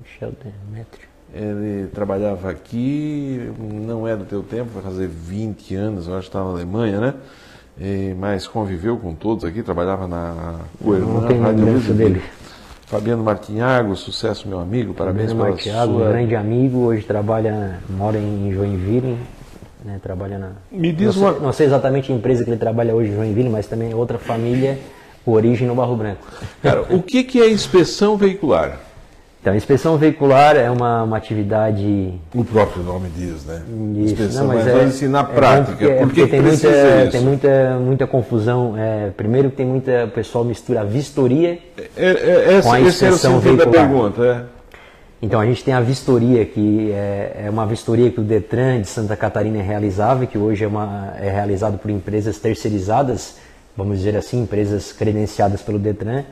Michel 0.00 0.32
Demetrio. 0.42 1.06
Ele 1.32 1.86
trabalhava 1.88 2.50
aqui, 2.50 3.52
não 3.60 4.08
é 4.08 4.16
do 4.16 4.24
teu 4.24 4.42
tempo, 4.42 4.70
vai 4.74 4.82
fazer 4.82 5.06
20 5.06 5.74
anos, 5.76 6.08
eu 6.08 6.14
acho 6.14 6.22
que 6.22 6.28
está 6.30 6.42
na 6.42 6.50
Alemanha, 6.50 7.00
né? 7.00 7.14
E, 7.80 8.14
mas 8.18 8.48
conviveu 8.48 8.96
com 8.96 9.14
todos 9.14 9.44
aqui, 9.44 9.62
trabalhava 9.62 10.08
na 10.08 10.56
não 10.80 11.26
tenho 11.28 11.46
lembrança 11.46 11.92
dele. 11.92 12.20
Fabiano 12.86 13.22
Martinhago, 13.22 13.94
sucesso 13.94 14.48
meu 14.48 14.58
amigo, 14.58 14.94
parabéns 14.94 15.30
Fabiano 15.30 15.50
Martinhago, 15.50 15.98
sua... 15.98 16.08
grande 16.08 16.34
amigo, 16.34 16.78
hoje 16.78 17.04
trabalha, 17.04 17.78
mora 17.90 18.18
em 18.18 18.50
Joinville, 18.50 19.18
né, 19.84 20.00
trabalha 20.02 20.38
na... 20.38 20.52
Me 20.72 20.90
diz 20.90 21.14
não, 21.14 21.22
uma... 21.22 21.32
sei, 21.32 21.42
não 21.42 21.52
sei 21.52 21.66
exatamente 21.66 22.10
a 22.10 22.14
empresa 22.14 22.42
que 22.42 22.50
ele 22.50 22.56
trabalha 22.56 22.94
hoje 22.94 23.10
em 23.10 23.14
Joinville, 23.14 23.50
mas 23.50 23.66
também 23.66 23.92
é 23.92 23.94
outra 23.94 24.18
família, 24.18 24.78
origem 25.32 25.66
no 25.66 25.74
Barro 25.74 25.96
Branco. 25.96 26.26
Cara, 26.62 26.82
o 26.90 27.02
que, 27.02 27.24
que 27.24 27.40
é 27.40 27.50
inspeção 27.50 28.16
veicular? 28.16 28.80
Então, 29.40 29.54
inspeção 29.54 29.96
veicular 29.96 30.56
é 30.56 30.68
uma, 30.68 31.04
uma 31.04 31.16
atividade. 31.16 32.12
O 32.34 32.44
próprio 32.44 32.82
nome 32.82 33.08
diz, 33.16 33.44
né? 33.44 33.62
Isso, 33.94 34.14
inspeção, 34.14 34.46
não, 34.46 34.54
mas, 34.54 34.64
mas 34.64 34.74
é, 34.74 34.84
assim, 34.84 35.08
na 35.08 35.22
prática. 35.22 35.84
É, 35.84 36.00
por 36.00 36.12
que, 36.12 36.26
tem, 36.26 36.40
muita, 36.40 36.68
isso? 36.68 37.12
tem 37.12 37.20
muita, 37.20 37.78
muita 37.80 38.06
confusão. 38.06 38.74
É, 38.76 39.10
primeiro 39.16 39.48
que 39.50 39.56
tem 39.56 39.66
muita. 39.66 40.06
O 40.06 40.10
pessoal 40.10 40.44
mistura 40.44 40.80
a 40.80 40.84
vistoria 40.84 41.58
é, 41.96 42.06
é, 42.06 42.54
essa, 42.54 42.68
com 42.68 42.74
a 42.74 42.80
inspeção 42.80 43.38
veicular. 43.38 43.66
da 43.66 43.72
pergunta, 43.72 44.22
é. 44.54 44.58
Então 45.20 45.40
a 45.40 45.46
gente 45.46 45.64
tem 45.64 45.74
a 45.74 45.80
vistoria, 45.80 46.44
que 46.44 46.92
é, 46.92 47.44
é 47.46 47.50
uma 47.50 47.66
vistoria 47.66 48.10
que 48.10 48.20
o 48.20 48.22
Detran 48.22 48.80
de 48.80 48.88
Santa 48.88 49.16
Catarina 49.16 49.60
realizava, 49.62 50.26
que 50.26 50.38
hoje 50.38 50.64
é, 50.64 50.66
uma, 50.66 51.12
é 51.18 51.28
realizado 51.30 51.78
por 51.78 51.90
empresas 51.90 52.38
terceirizadas, 52.38 53.36
vamos 53.78 53.98
dizer 53.98 54.16
assim, 54.16 54.42
empresas 54.42 54.92
credenciadas 54.92 55.62
pelo 55.62 55.78
Detran 55.78 56.24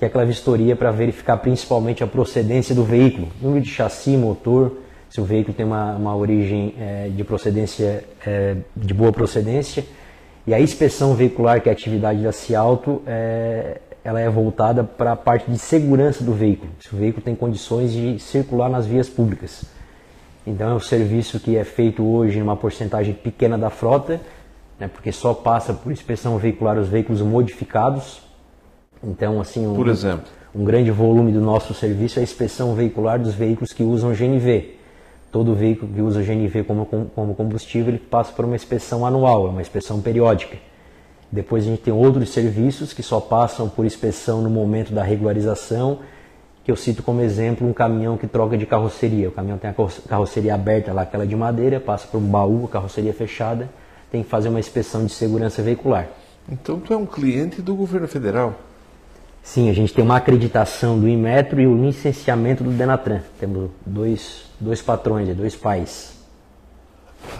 que 0.00 0.04
é 0.06 0.08
aquela 0.08 0.24
vistoria 0.24 0.74
para 0.74 0.90
verificar 0.90 1.36
principalmente 1.36 2.02
a 2.02 2.06
procedência 2.06 2.74
do 2.74 2.82
veículo, 2.82 3.28
número 3.38 3.62
de 3.62 3.68
chassi, 3.68 4.16
motor, 4.16 4.78
se 5.10 5.20
o 5.20 5.24
veículo 5.24 5.52
tem 5.54 5.66
uma, 5.66 5.94
uma 5.94 6.16
origem 6.16 6.74
é, 6.78 7.10
de 7.14 7.22
procedência 7.22 8.02
é, 8.26 8.56
de 8.74 8.94
boa 8.94 9.12
procedência. 9.12 9.84
E 10.46 10.54
a 10.54 10.60
inspeção 10.60 11.14
veicular, 11.14 11.60
que 11.60 11.68
é 11.68 11.72
a 11.72 11.74
atividade 11.74 12.22
da 12.22 12.32
Cialto, 12.32 13.02
é, 13.06 13.78
ela 14.02 14.18
é 14.18 14.30
voltada 14.30 14.82
para 14.82 15.12
a 15.12 15.16
parte 15.16 15.50
de 15.50 15.58
segurança 15.58 16.24
do 16.24 16.32
veículo, 16.32 16.72
se 16.80 16.94
o 16.94 16.96
veículo 16.96 17.22
tem 17.22 17.34
condições 17.34 17.92
de 17.92 18.18
circular 18.18 18.70
nas 18.70 18.86
vias 18.86 19.06
públicas. 19.06 19.66
Então 20.46 20.70
é 20.70 20.74
um 20.74 20.80
serviço 20.80 21.38
que 21.38 21.58
é 21.58 21.64
feito 21.64 22.02
hoje 22.02 22.38
em 22.38 22.42
uma 22.42 22.56
porcentagem 22.56 23.12
pequena 23.12 23.58
da 23.58 23.68
frota, 23.68 24.18
né, 24.80 24.88
porque 24.88 25.12
só 25.12 25.34
passa 25.34 25.74
por 25.74 25.92
inspeção 25.92 26.38
veicular 26.38 26.78
os 26.78 26.88
veículos 26.88 27.20
modificados, 27.20 28.22
então, 29.04 29.40
assim, 29.40 29.66
um, 29.66 29.74
Por 29.74 29.88
exemplo? 29.88 30.24
um 30.54 30.64
grande 30.64 30.90
volume 30.90 31.30
do 31.30 31.40
nosso 31.40 31.72
serviço 31.74 32.18
é 32.18 32.20
a 32.20 32.22
inspeção 32.22 32.74
veicular 32.74 33.20
dos 33.20 33.34
veículos 33.34 33.72
que 33.72 33.82
usam 33.82 34.12
GNV. 34.12 34.76
Todo 35.30 35.54
veículo 35.54 35.92
que 35.92 36.00
usa 36.00 36.22
GNV 36.22 36.64
como, 36.64 36.86
como 37.14 37.34
combustível 37.34 37.92
ele 37.94 37.98
passa 37.98 38.32
por 38.32 38.44
uma 38.44 38.56
inspeção 38.56 39.06
anual, 39.06 39.46
é 39.46 39.50
uma 39.50 39.60
inspeção 39.60 40.00
periódica. 40.00 40.56
Depois 41.30 41.64
a 41.64 41.68
gente 41.68 41.82
tem 41.82 41.94
outros 41.94 42.30
serviços 42.30 42.92
que 42.92 43.02
só 43.02 43.20
passam 43.20 43.68
por 43.68 43.86
inspeção 43.86 44.42
no 44.42 44.50
momento 44.50 44.92
da 44.92 45.04
regularização, 45.04 46.00
que 46.64 46.70
eu 46.70 46.76
cito 46.76 47.02
como 47.02 47.20
exemplo 47.20 47.66
um 47.66 47.72
caminhão 47.72 48.16
que 48.16 48.26
troca 48.26 48.58
de 48.58 48.66
carroceria. 48.66 49.28
O 49.28 49.32
caminhão 49.32 49.56
tem 49.56 49.70
a 49.70 49.74
carroceria 50.08 50.54
aberta 50.54 50.92
lá, 50.92 51.02
aquela 51.02 51.26
de 51.26 51.36
madeira, 51.36 51.78
passa 51.78 52.08
por 52.08 52.18
um 52.18 52.26
baú, 52.26 52.64
a 52.64 52.68
carroceria 52.68 53.14
fechada, 53.14 53.68
tem 54.10 54.22
que 54.22 54.28
fazer 54.28 54.48
uma 54.48 54.60
inspeção 54.60 55.04
de 55.04 55.12
segurança 55.12 55.62
veicular. 55.62 56.08
Então 56.50 56.80
tu 56.80 56.92
é 56.92 56.96
um 56.96 57.06
cliente 57.06 57.62
do 57.62 57.74
governo 57.74 58.08
federal? 58.08 58.58
Sim, 59.42 59.70
a 59.70 59.72
gente 59.72 59.92
tem 59.92 60.04
uma 60.04 60.16
acreditação 60.16 60.98
do 60.98 61.08
Inmetro 61.08 61.60
e 61.60 61.66
o 61.66 61.86
licenciamento 61.86 62.62
do 62.62 62.70
Denatran. 62.70 63.20
Temos 63.38 63.70
dois, 63.84 64.44
dois 64.60 64.82
patrões, 64.82 65.34
dois 65.34 65.56
pais. 65.56 66.20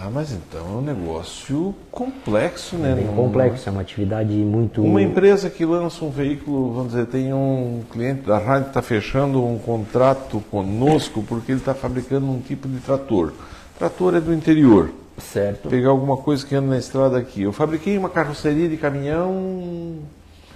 Ah, 0.03 0.11
mas 0.13 0.33
então 0.33 0.61
é 0.61 0.77
um 0.79 0.81
negócio 0.83 1.75
complexo, 1.91 2.77
né? 2.77 2.93
É 2.93 2.95
bem 2.97 3.07
complexo, 3.07 3.69
é 3.69 3.73
uma 3.73 3.81
atividade 3.81 4.33
muito. 4.33 4.83
Uma 4.83 5.03
empresa 5.03 5.49
que 5.49 5.65
lança 5.65 6.05
um 6.05 6.11
veículo, 6.11 6.73
vamos 6.73 6.93
dizer, 6.93 7.07
tem 7.07 7.33
um 7.33 7.83
cliente 7.91 8.23
da 8.23 8.39
rádio 8.39 8.69
está 8.69 8.83
fechando 8.83 9.45
um 9.45 9.59
contrato 9.59 10.43
conosco 10.51 11.23
porque 11.27 11.53
ele 11.53 11.61
está 11.61 11.75
fabricando 11.75 12.27
um 12.27 12.41
tipo 12.41 12.69
de 12.69 12.79
trator. 12.79 13.33
Trator 13.79 14.15
é 14.15 14.21
do 14.21 14.33
interior. 14.33 14.91
Certo. 15.19 15.69
Pegar 15.69 15.91
alguma 15.91 16.17
coisa 16.17 16.47
que 16.47 16.55
anda 16.55 16.69
na 16.69 16.79
estrada 16.79 17.19
aqui. 17.19 17.43
Eu 17.43 17.53
fabriquei 17.53 17.99
uma 17.99 18.09
carroceria 18.09 18.69
de 18.69 18.77
caminhão 18.77 19.99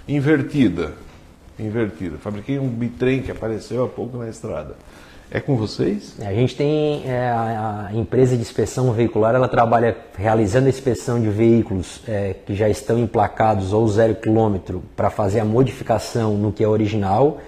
invertida 0.07 0.93
invertida. 1.59 2.17
Fabriquei 2.17 2.59
um 2.59 2.67
bitrem 2.67 3.21
que 3.21 3.31
apareceu 3.31 3.83
há 3.83 3.87
pouco 3.87 4.17
na 4.17 4.29
estrada. 4.29 4.75
É 5.31 5.39
com 5.39 5.55
vocês? 5.55 6.15
A 6.21 6.31
gente 6.33 6.55
tem 6.55 7.03
é, 7.05 7.29
a, 7.29 7.89
empresa 7.93 8.35
de 8.35 8.41
inspeção 8.41 8.91
veicular, 8.91 9.33
ela 9.33 9.47
trabalha 9.47 9.97
realizando 10.15 10.67
a 10.67 10.69
inspeção 10.69 11.19
de 11.19 11.29
veículos 11.29 12.01
é, 12.07 12.35
que 12.45 12.53
já 12.53 12.69
estão 12.69 12.99
emplacados 12.99 13.73
ou 13.73 13.87
zero 13.87 14.13
quilômetro 14.15 14.83
para 14.95 15.09
fazer 15.09 15.39
a 15.39 15.45
modificação 15.45 16.37
no 16.37 16.51
que 16.51 16.63
é 16.63 16.67
original 16.67 17.41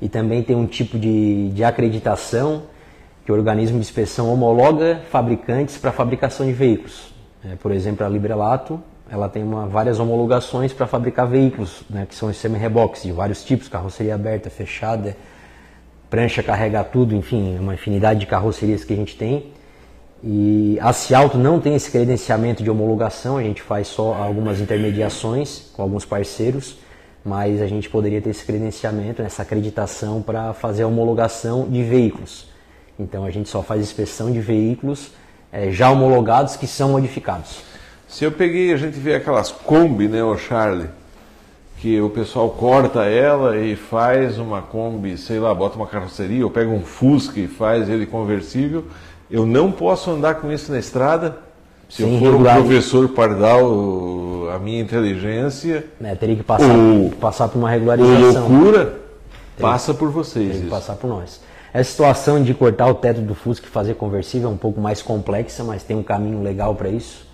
e 0.00 0.10
também 0.10 0.42
tem 0.42 0.54
um 0.54 0.66
tipo 0.66 0.98
de, 0.98 1.48
de 1.50 1.64
acreditação 1.64 2.64
que 3.24 3.32
o 3.32 3.34
organismo 3.34 3.78
de 3.78 3.84
inspeção 3.84 4.32
homologa 4.32 5.00
fabricantes 5.10 5.76
para 5.76 5.92
fabricação 5.92 6.46
de 6.46 6.52
veículos. 6.52 7.12
É, 7.44 7.56
por 7.56 7.72
exemplo, 7.72 8.04
a 8.04 8.08
Librelato 8.08 8.80
ela 9.12 9.28
tem 9.28 9.42
uma, 9.42 9.66
várias 9.66 10.00
homologações 10.00 10.72
para 10.72 10.86
fabricar 10.86 11.26
veículos, 11.26 11.82
né, 11.90 12.06
que 12.08 12.14
são 12.14 12.30
os 12.30 12.36
semi-reboques 12.38 13.02
de 13.02 13.12
vários 13.12 13.44
tipos, 13.44 13.68
carroceria 13.68 14.14
aberta, 14.14 14.48
fechada, 14.48 15.14
prancha 16.08 16.42
carregar 16.42 16.84
tudo, 16.84 17.14
enfim, 17.14 17.58
uma 17.58 17.74
infinidade 17.74 18.20
de 18.20 18.26
carrocerias 18.26 18.84
que 18.84 18.94
a 18.94 18.96
gente 18.96 19.14
tem. 19.14 19.52
E 20.24 20.78
a 20.80 20.94
Cialto 20.94 21.36
não 21.36 21.60
tem 21.60 21.74
esse 21.74 21.90
credenciamento 21.90 22.62
de 22.62 22.70
homologação, 22.70 23.36
a 23.36 23.42
gente 23.42 23.60
faz 23.60 23.88
só 23.88 24.14
algumas 24.14 24.60
intermediações 24.60 25.70
com 25.74 25.82
alguns 25.82 26.06
parceiros, 26.06 26.78
mas 27.22 27.60
a 27.60 27.66
gente 27.66 27.90
poderia 27.90 28.20
ter 28.22 28.30
esse 28.30 28.46
credenciamento, 28.46 29.20
essa 29.20 29.42
acreditação 29.42 30.22
para 30.22 30.54
fazer 30.54 30.84
a 30.84 30.86
homologação 30.86 31.68
de 31.68 31.82
veículos. 31.82 32.51
Então 32.98 33.24
a 33.24 33.30
gente 33.30 33.48
só 33.48 33.62
faz 33.62 33.80
inspeção 33.80 34.30
de 34.30 34.40
veículos 34.40 35.10
é, 35.52 35.70
já 35.70 35.90
homologados 35.90 36.56
que 36.56 36.66
são 36.66 36.90
modificados. 36.90 37.60
Se 38.08 38.24
eu 38.24 38.32
peguei, 38.32 38.72
a 38.72 38.76
gente 38.76 38.98
vê 38.98 39.14
aquelas 39.14 39.50
Kombi, 39.50 40.08
né, 40.08 40.22
o 40.22 40.36
Charlie, 40.36 40.88
que 41.78 42.00
o 42.00 42.10
pessoal 42.10 42.50
corta 42.50 43.04
ela 43.04 43.56
e 43.58 43.74
faz 43.74 44.38
uma 44.38 44.62
Kombi, 44.62 45.16
sei 45.16 45.38
lá, 45.38 45.54
bota 45.54 45.76
uma 45.76 45.86
carroceria, 45.86 46.44
ou 46.44 46.50
pega 46.50 46.70
um 46.70 46.82
Fusca 46.82 47.40
e 47.40 47.48
faz 47.48 47.88
ele 47.88 48.06
conversível, 48.06 48.84
eu 49.30 49.46
não 49.46 49.72
posso 49.72 50.10
andar 50.10 50.36
com 50.36 50.52
isso 50.52 50.70
na 50.70 50.78
estrada. 50.78 51.38
Se 51.88 52.02
Sim, 52.02 52.14
eu 52.14 52.20
for 52.20 52.34
um 52.34 52.42
professor 52.42 53.08
pardal, 53.08 54.50
a 54.54 54.58
minha 54.58 54.80
inteligência. 54.80 55.86
É, 56.02 56.14
teria 56.14 56.36
que 56.36 56.42
passar, 56.42 56.76
ou, 56.76 57.10
passar 57.12 57.48
por 57.48 57.58
uma 57.58 57.70
regularização. 57.70 58.44
Ou 58.44 58.50
loucura, 58.50 58.98
passa 59.58 59.92
por 59.94 60.10
vocês. 60.10 60.48
Teria 60.48 60.62
que 60.64 60.70
passar 60.70 60.96
por 60.96 61.08
nós. 61.08 61.40
Essa 61.72 61.90
situação 61.90 62.42
de 62.42 62.52
cortar 62.52 62.86
o 62.88 62.94
teto 62.94 63.20
do 63.20 63.34
Fusca 63.34 63.66
e 63.66 63.70
fazer 63.70 63.94
conversível 63.94 64.50
é 64.50 64.52
um 64.52 64.56
pouco 64.56 64.80
mais 64.80 65.00
complexa, 65.00 65.64
mas 65.64 65.82
tem 65.82 65.96
um 65.96 66.02
caminho 66.02 66.42
legal 66.42 66.74
para 66.74 66.88
isso 66.88 67.32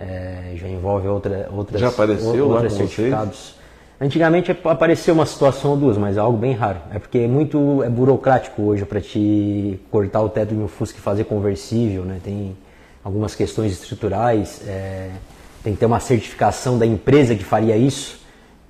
é, 0.00 0.54
já 0.56 0.66
envolve 0.66 1.06
outra, 1.06 1.48
outras, 1.52 1.78
já 1.78 1.88
apareceu 1.88 2.48
outras 2.48 2.72
lá 2.72 2.78
certificados. 2.78 3.38
Vocês? 3.38 3.60
Antigamente 4.00 4.50
apareceu 4.64 5.12
uma 5.12 5.26
situação 5.26 5.72
ou 5.72 5.76
duas, 5.76 5.98
mas 5.98 6.16
é 6.16 6.20
algo 6.20 6.38
bem 6.38 6.54
raro. 6.54 6.78
É 6.90 6.98
porque 6.98 7.18
é 7.18 7.28
muito 7.28 7.82
é 7.82 7.88
burocrático 7.90 8.62
hoje 8.62 8.86
para 8.86 8.98
te 8.98 9.78
cortar 9.90 10.22
o 10.22 10.28
teto 10.30 10.54
de 10.54 10.60
um 10.60 10.66
Fusca 10.66 10.98
e 10.98 11.02
fazer 11.02 11.24
conversível, 11.24 12.02
né? 12.04 12.18
Tem 12.24 12.56
algumas 13.04 13.34
questões 13.34 13.72
estruturais, 13.72 14.62
é, 14.66 15.10
tem 15.62 15.74
que 15.74 15.80
ter 15.80 15.84
uma 15.84 16.00
certificação 16.00 16.78
da 16.78 16.86
empresa 16.86 17.34
que 17.34 17.44
faria 17.44 17.76
isso. 17.76 18.18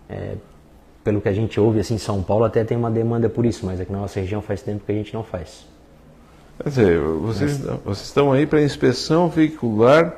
É, 0.09 0.33
pelo 1.03 1.21
que 1.21 1.29
a 1.29 1.33
gente 1.33 1.59
ouve 1.59 1.81
assim, 1.81 1.95
em 1.95 1.99
São 1.99 2.23
Paulo 2.23 2.45
até 2.45 2.65
tem 2.65 2.77
uma 2.77 2.91
demanda 2.91 3.29
por 3.29 3.47
isso, 3.47 3.65
mas 3.67 3.81
aqui 3.81 3.91
na 3.93 3.99
nossa 3.99 4.21
região 4.21 4.43
faz 4.43 4.63
tempo 4.63 4.85
que 4.85 4.93
a 4.93 4.95
gente 4.95 5.15
não 5.15 5.23
faz. 5.23 5.67
Quer 6.63 6.69
dizer, 6.69 7.01
vocês, 7.01 7.59
vocês 7.59 8.07
estão 8.07 8.33
aí 8.33 8.47
para 8.47 8.63
inspeção 8.63 9.29
veicular 9.29 10.15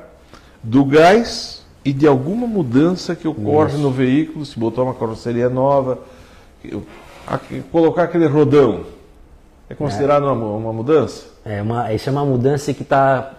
do 0.61 0.83
gás 0.83 1.63
e 1.85 1.93
de 1.93 2.07
alguma 2.07 2.47
mudança 2.47 3.15
que 3.15 3.27
ocorre 3.27 3.73
Isso. 3.73 3.81
no 3.81 3.91
veículo, 3.91 4.45
se 4.45 4.57
botar 4.59 4.83
uma 4.83 4.93
carroceria 4.93 5.49
nova, 5.49 5.99
colocar 7.71 8.03
aquele 8.03 8.27
rodão. 8.27 8.85
É 9.69 9.75
considerado 9.75 10.27
é. 10.27 10.31
Uma, 10.31 10.45
uma, 10.55 10.73
mudança? 10.73 11.25
É 11.45 11.61
uma, 11.61 11.93
isso 11.93 12.09
é 12.09 12.11
uma 12.11 12.25
mudança 12.25 12.73
que 12.73 12.83
está 12.83 13.33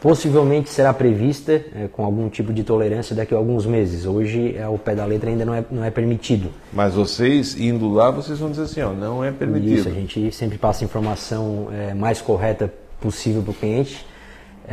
possivelmente 0.00 0.70
será 0.70 0.92
prevista 0.92 1.52
é, 1.52 1.88
com 1.92 2.04
algum 2.04 2.28
tipo 2.28 2.52
de 2.52 2.62
tolerância 2.62 3.14
daqui 3.14 3.34
a 3.34 3.36
alguns 3.36 3.66
meses. 3.66 4.06
Hoje 4.06 4.56
é, 4.56 4.66
o 4.68 4.78
pé 4.78 4.94
da 4.94 5.04
letra 5.04 5.30
ainda 5.30 5.44
não 5.44 5.54
é, 5.54 5.64
não 5.70 5.84
é 5.84 5.90
permitido. 5.90 6.50
Mas 6.72 6.94
vocês 6.94 7.58
indo 7.58 7.88
lá, 7.90 8.10
vocês 8.10 8.38
vão 8.38 8.50
dizer 8.50 8.62
assim, 8.62 8.82
ó, 8.82 8.92
não 8.92 9.24
é 9.24 9.30
permitido. 9.30 9.78
Isso, 9.78 9.88
a 9.88 9.92
gente 9.92 10.32
sempre 10.32 10.58
passa 10.58 10.84
a 10.84 10.86
informação 10.86 11.68
é, 11.72 11.94
mais 11.94 12.20
correta 12.20 12.72
possível 13.00 13.42
para 13.42 13.50
o 13.50 13.54
cliente 13.54 14.04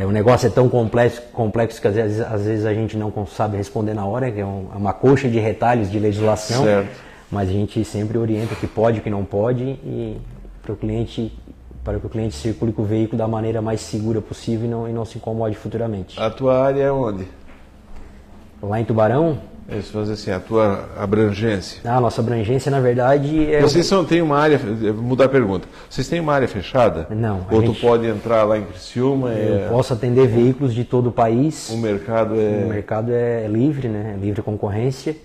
o 0.05 0.11
negócio 0.11 0.47
é 0.47 0.49
tão 0.49 0.69
complexo, 0.69 1.21
complexo 1.33 1.81
que 1.81 1.87
às 1.87 1.95
vezes, 1.95 2.21
às 2.21 2.45
vezes 2.45 2.65
a 2.65 2.73
gente 2.73 2.95
não 2.95 3.11
sabe 3.25 3.57
responder 3.57 3.93
na 3.93 4.05
hora, 4.05 4.31
que 4.31 4.39
é, 4.39 4.45
um, 4.45 4.67
é 4.73 4.77
uma 4.77 4.93
coxa 4.93 5.27
de 5.27 5.39
retalhos 5.39 5.89
de 5.89 5.97
legislação, 5.97 6.63
certo. 6.63 6.89
mas 7.31 7.49
a 7.49 7.51
gente 7.51 7.83
sempre 7.83 8.17
orienta 8.17 8.53
o 8.53 8.57
que 8.57 8.67
pode, 8.67 8.99
o 8.99 9.01
que 9.01 9.09
não 9.09 9.25
pode 9.25 9.63
e 9.63 10.17
para 10.61 10.73
o 10.73 10.75
cliente 10.75 11.33
para 11.87 12.01
que 12.01 12.05
o 12.05 12.09
cliente 12.09 12.35
circule 12.35 12.73
com 12.73 12.81
o 12.81 12.85
veículo 12.85 13.17
da 13.17 13.29
maneira 13.29 13.61
mais 13.61 13.79
segura 13.79 14.19
possível 14.21 14.65
e 14.65 14.69
não, 14.69 14.89
e 14.89 14.91
não 14.91 15.05
se 15.05 15.17
incomode 15.17 15.55
futuramente. 15.55 16.19
A 16.19 16.29
tua 16.29 16.61
área 16.61 16.83
é 16.83 16.91
onde? 16.91 17.25
Lá 18.61 18.81
em 18.81 18.83
Tubarão, 18.83 19.37
isso, 19.69 19.93
fazer 19.93 20.13
assim, 20.13 20.31
a 20.31 20.39
tua 20.39 20.89
abrangência. 20.97 21.79
Ah, 21.85 21.95
a 21.95 22.01
nossa 22.01 22.19
abrangência, 22.19 22.69
na 22.69 22.81
verdade, 22.81 23.53
é. 23.53 23.61
Vocês 23.61 23.85
são, 23.85 24.03
têm 24.03 24.21
uma 24.21 24.37
área. 24.37 24.59
Mudar 24.97 25.25
a 25.25 25.29
pergunta. 25.29 25.65
Vocês 25.89 26.09
têm 26.09 26.19
uma 26.19 26.33
área 26.33 26.47
fechada? 26.47 27.07
Não. 27.09 27.45
Ou 27.49 27.61
gente... 27.61 27.75
tu 27.75 27.81
pode 27.81 28.05
entrar 28.05 28.43
lá 28.43 28.57
em 28.57 28.65
Criciúma? 28.65 29.29
Eu 29.29 29.65
é... 29.65 29.69
posso 29.69 29.93
atender 29.93 30.27
veículos 30.27 30.73
de 30.73 30.83
todo 30.83 31.07
o 31.07 31.11
país. 31.11 31.69
O 31.69 31.77
mercado 31.77 32.35
é. 32.35 32.63
O 32.65 32.67
mercado 32.67 33.13
é 33.13 33.47
livre, 33.47 33.87
né? 33.87 34.15
É 34.17 34.19
livre 34.21 34.41
concorrência. 34.41 35.15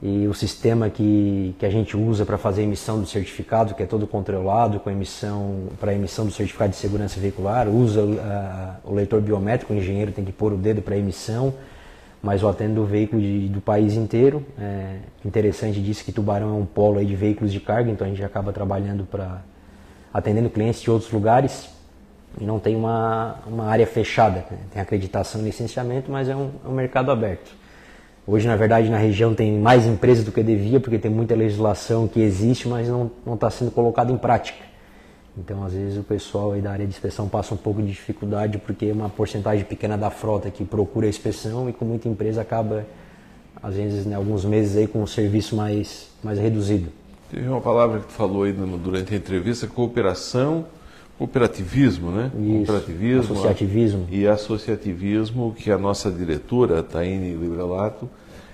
E 0.00 0.28
o 0.28 0.34
sistema 0.34 0.88
que, 0.88 1.56
que 1.58 1.66
a 1.66 1.70
gente 1.70 1.96
usa 1.96 2.24
para 2.24 2.38
fazer 2.38 2.60
a 2.60 2.64
emissão 2.64 3.00
do 3.00 3.06
certificado, 3.06 3.74
que 3.74 3.82
é 3.82 3.86
todo 3.86 4.06
controlado 4.06 4.78
com 4.78 4.90
emissão 4.90 5.64
para 5.80 5.92
emissão 5.92 6.24
do 6.24 6.30
certificado 6.30 6.70
de 6.70 6.76
segurança 6.76 7.18
veicular, 7.18 7.68
usa 7.68 8.02
uh, 8.02 8.90
o 8.90 8.94
leitor 8.94 9.20
biométrico, 9.20 9.72
o 9.72 9.76
engenheiro 9.76 10.12
tem 10.12 10.24
que 10.24 10.30
pôr 10.30 10.52
o 10.52 10.56
dedo 10.56 10.80
para 10.82 10.96
emissão 10.96 11.52
mas 12.22 12.42
eu 12.42 12.48
atendo 12.48 12.84
veículo 12.84 13.20
de, 13.20 13.48
do 13.48 13.60
país 13.60 13.94
inteiro. 13.94 14.44
É 14.58 14.96
interessante 15.24 15.80
disso 15.80 16.04
que 16.04 16.12
Tubarão 16.12 16.48
é 16.48 16.52
um 16.52 16.66
polo 16.66 17.04
de 17.04 17.14
veículos 17.14 17.52
de 17.52 17.60
carga, 17.60 17.90
então 17.90 18.06
a 18.06 18.10
gente 18.10 18.22
acaba 18.24 18.52
trabalhando 18.52 19.04
para 19.04 19.42
atendendo 20.12 20.50
clientes 20.50 20.80
de 20.80 20.90
outros 20.90 21.12
lugares 21.12 21.68
e 22.40 22.44
não 22.44 22.58
tem 22.58 22.74
uma, 22.74 23.36
uma 23.46 23.66
área 23.66 23.86
fechada. 23.86 24.44
Né? 24.50 24.58
Tem 24.72 24.82
acreditação 24.82 25.40
e 25.40 25.44
licenciamento, 25.44 26.10
mas 26.10 26.28
é 26.28 26.34
um, 26.34 26.50
é 26.64 26.68
um 26.68 26.72
mercado 26.72 27.10
aberto. 27.10 27.52
Hoje, 28.30 28.46
na 28.46 28.56
verdade, 28.56 28.90
na 28.90 28.98
região 28.98 29.34
tem 29.34 29.58
mais 29.58 29.86
empresas 29.86 30.22
do 30.22 30.30
que 30.30 30.42
devia, 30.42 30.78
porque 30.78 30.98
tem 30.98 31.10
muita 31.10 31.34
legislação 31.34 32.06
que 32.06 32.20
existe, 32.20 32.68
mas 32.68 32.86
não 32.86 33.10
está 33.32 33.48
sendo 33.48 33.70
colocada 33.70 34.12
em 34.12 34.18
prática. 34.18 34.62
Então, 35.34 35.64
às 35.64 35.72
vezes, 35.72 35.96
o 35.96 36.02
pessoal 36.02 36.54
da 36.60 36.72
área 36.72 36.84
de 36.84 36.92
inspeção 36.92 37.26
passa 37.26 37.54
um 37.54 37.56
pouco 37.56 37.80
de 37.80 37.88
dificuldade 37.88 38.58
porque 38.58 38.92
uma 38.92 39.08
porcentagem 39.08 39.64
pequena 39.64 39.96
da 39.96 40.10
frota 40.10 40.50
que 40.50 40.62
procura 40.62 41.06
a 41.06 41.08
inspeção 41.08 41.70
e 41.70 41.72
com 41.72 41.86
muita 41.86 42.06
empresa 42.06 42.42
acaba, 42.42 42.84
às 43.62 43.76
vezes, 43.76 44.04
né, 44.04 44.14
alguns 44.14 44.44
meses 44.44 44.76
aí 44.76 44.86
com 44.86 45.02
um 45.02 45.06
serviço 45.06 45.56
mais, 45.56 46.10
mais 46.22 46.38
reduzido. 46.38 46.90
Teve 47.30 47.48
uma 47.48 47.62
palavra 47.62 48.00
que 48.00 48.08
tu 48.08 48.12
falou 48.12 48.42
aí 48.42 48.52
durante 48.52 49.14
a 49.14 49.16
entrevista, 49.16 49.66
cooperação, 49.66 50.66
cooperativismo, 51.18 52.10
né? 52.10 52.30
Isso, 52.34 52.66
cooperativismo. 52.66 53.34
Associativismo. 53.34 54.08
E 54.10 54.26
associativismo, 54.26 55.54
que 55.54 55.70
a 55.70 55.76
nossa 55.76 56.10
diretora, 56.10 56.82
Taine 56.82 57.34
Librelato, 57.34 58.08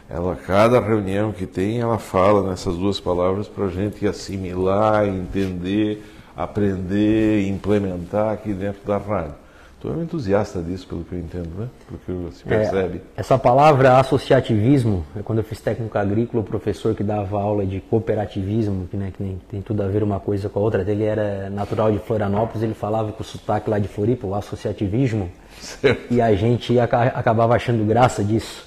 ela, 0.09 0.35
cada 0.35 0.81
reunião 0.81 1.33
que 1.33 1.47
tem, 1.47 1.81
ela 1.81 1.99
fala 1.99 2.49
nessas 2.49 2.77
duas 2.77 2.99
palavras 2.99 3.47
para 3.47 3.67
a 3.67 3.71
gente 3.71 4.07
assimilar, 4.07 5.07
entender 5.07 6.03
aprender 6.37 7.47
implementar 7.49 8.33
aqui 8.33 8.53
dentro 8.53 8.85
da 8.87 8.99
rádio. 8.99 9.44
Tu 9.85 9.91
é 9.91 9.93
um 9.93 10.03
entusiasta 10.03 10.63
disso, 10.63 10.87
pelo 10.89 11.05
que 11.05 11.13
eu 11.13 11.19
entendo, 11.19 11.51
né? 11.59 11.69
Pelo 12.07 12.31
que 12.31 12.37
se 12.37 12.43
é, 12.47 12.49
percebe. 12.49 13.03
É, 13.15 13.21
essa 13.21 13.37
palavra 13.37 13.99
associativismo, 13.99 15.05
é 15.15 15.21
quando 15.21 15.41
eu 15.41 15.45
fiz 15.45 15.61
técnico 15.61 15.99
agrícola, 15.99 16.43
o 16.43 16.47
professor 16.47 16.95
que 16.95 17.05
dava 17.05 17.39
aula 17.39 17.67
de 17.67 17.83
cooperativismo, 17.83 18.89
que, 18.89 18.97
né, 18.97 19.13
que 19.15 19.39
tem 19.47 19.61
tudo 19.61 19.83
a 19.83 19.87
ver 19.87 20.03
uma 20.03 20.19
coisa 20.19 20.49
com 20.49 20.59
a 20.59 20.63
outra, 20.63 20.91
ele 20.91 21.05
era 21.05 21.51
natural 21.51 21.93
de 21.93 21.99
Florianópolis, 21.99 22.63
ele 22.63 22.73
falava 22.73 23.13
com 23.13 23.21
o 23.21 23.27
sotaque 23.27 23.69
lá 23.69 23.79
de 23.79 23.87
Floripa, 23.87 24.27
o 24.27 24.35
associativismo, 24.35 25.31
certo. 25.61 26.11
e 26.11 26.19
a 26.19 26.35
gente 26.35 26.81
acabava 26.81 27.55
achando 27.55 27.85
graça 27.85 28.25
disso. 28.25 28.67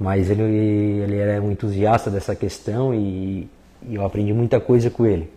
Mas 0.00 0.30
ele, 0.30 0.42
ele 0.42 1.18
era 1.18 1.42
um 1.42 1.52
entusiasta 1.52 2.10
dessa 2.10 2.34
questão 2.34 2.94
e, 2.94 3.50
e 3.86 3.96
eu 3.96 4.02
aprendi 4.02 4.32
muita 4.32 4.58
coisa 4.58 4.88
com 4.88 5.04
ele. 5.04 5.30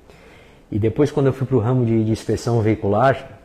E 0.72 0.80
depois, 0.80 1.12
quando 1.12 1.26
eu 1.26 1.34
fui 1.34 1.46
para 1.46 1.58
o 1.58 1.60
ramo 1.60 1.86
de, 1.86 2.06
de, 2.06 2.12
inspeção 2.12 2.62
veicular, 2.62 3.41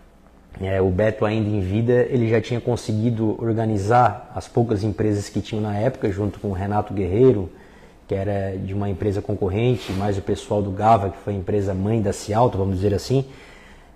é, 0.61 0.80
o 0.80 0.88
Beto, 0.88 1.24
ainda 1.24 1.48
em 1.48 1.61
vida, 1.61 2.07
ele 2.09 2.28
já 2.28 2.40
tinha 2.40 2.61
conseguido 2.61 3.36
organizar 3.38 4.32
as 4.34 4.48
poucas 4.48 4.82
empresas 4.82 5.28
que 5.28 5.40
tinham 5.40 5.62
na 5.62 5.76
época, 5.76 6.11
junto 6.11 6.40
com 6.40 6.48
o 6.48 6.52
Renato 6.52 6.94
Guerreiro, 6.94 7.50
que 8.09 8.14
era 8.14 8.57
de 8.57 8.72
uma 8.72 8.88
empresa 8.88 9.20
concorrente, 9.20 9.92
mais 9.92 10.16
o 10.16 10.22
pessoal 10.22 10.62
do 10.62 10.70
Gava, 10.70 11.11
que 11.11 11.18
foi 11.18 11.34
a 11.34 11.36
empresa 11.36 11.74
mãe 11.74 12.00
da 12.00 12.12
Cialto, 12.12 12.57
vamos 12.57 12.76
dizer 12.76 12.94
assim, 12.94 13.24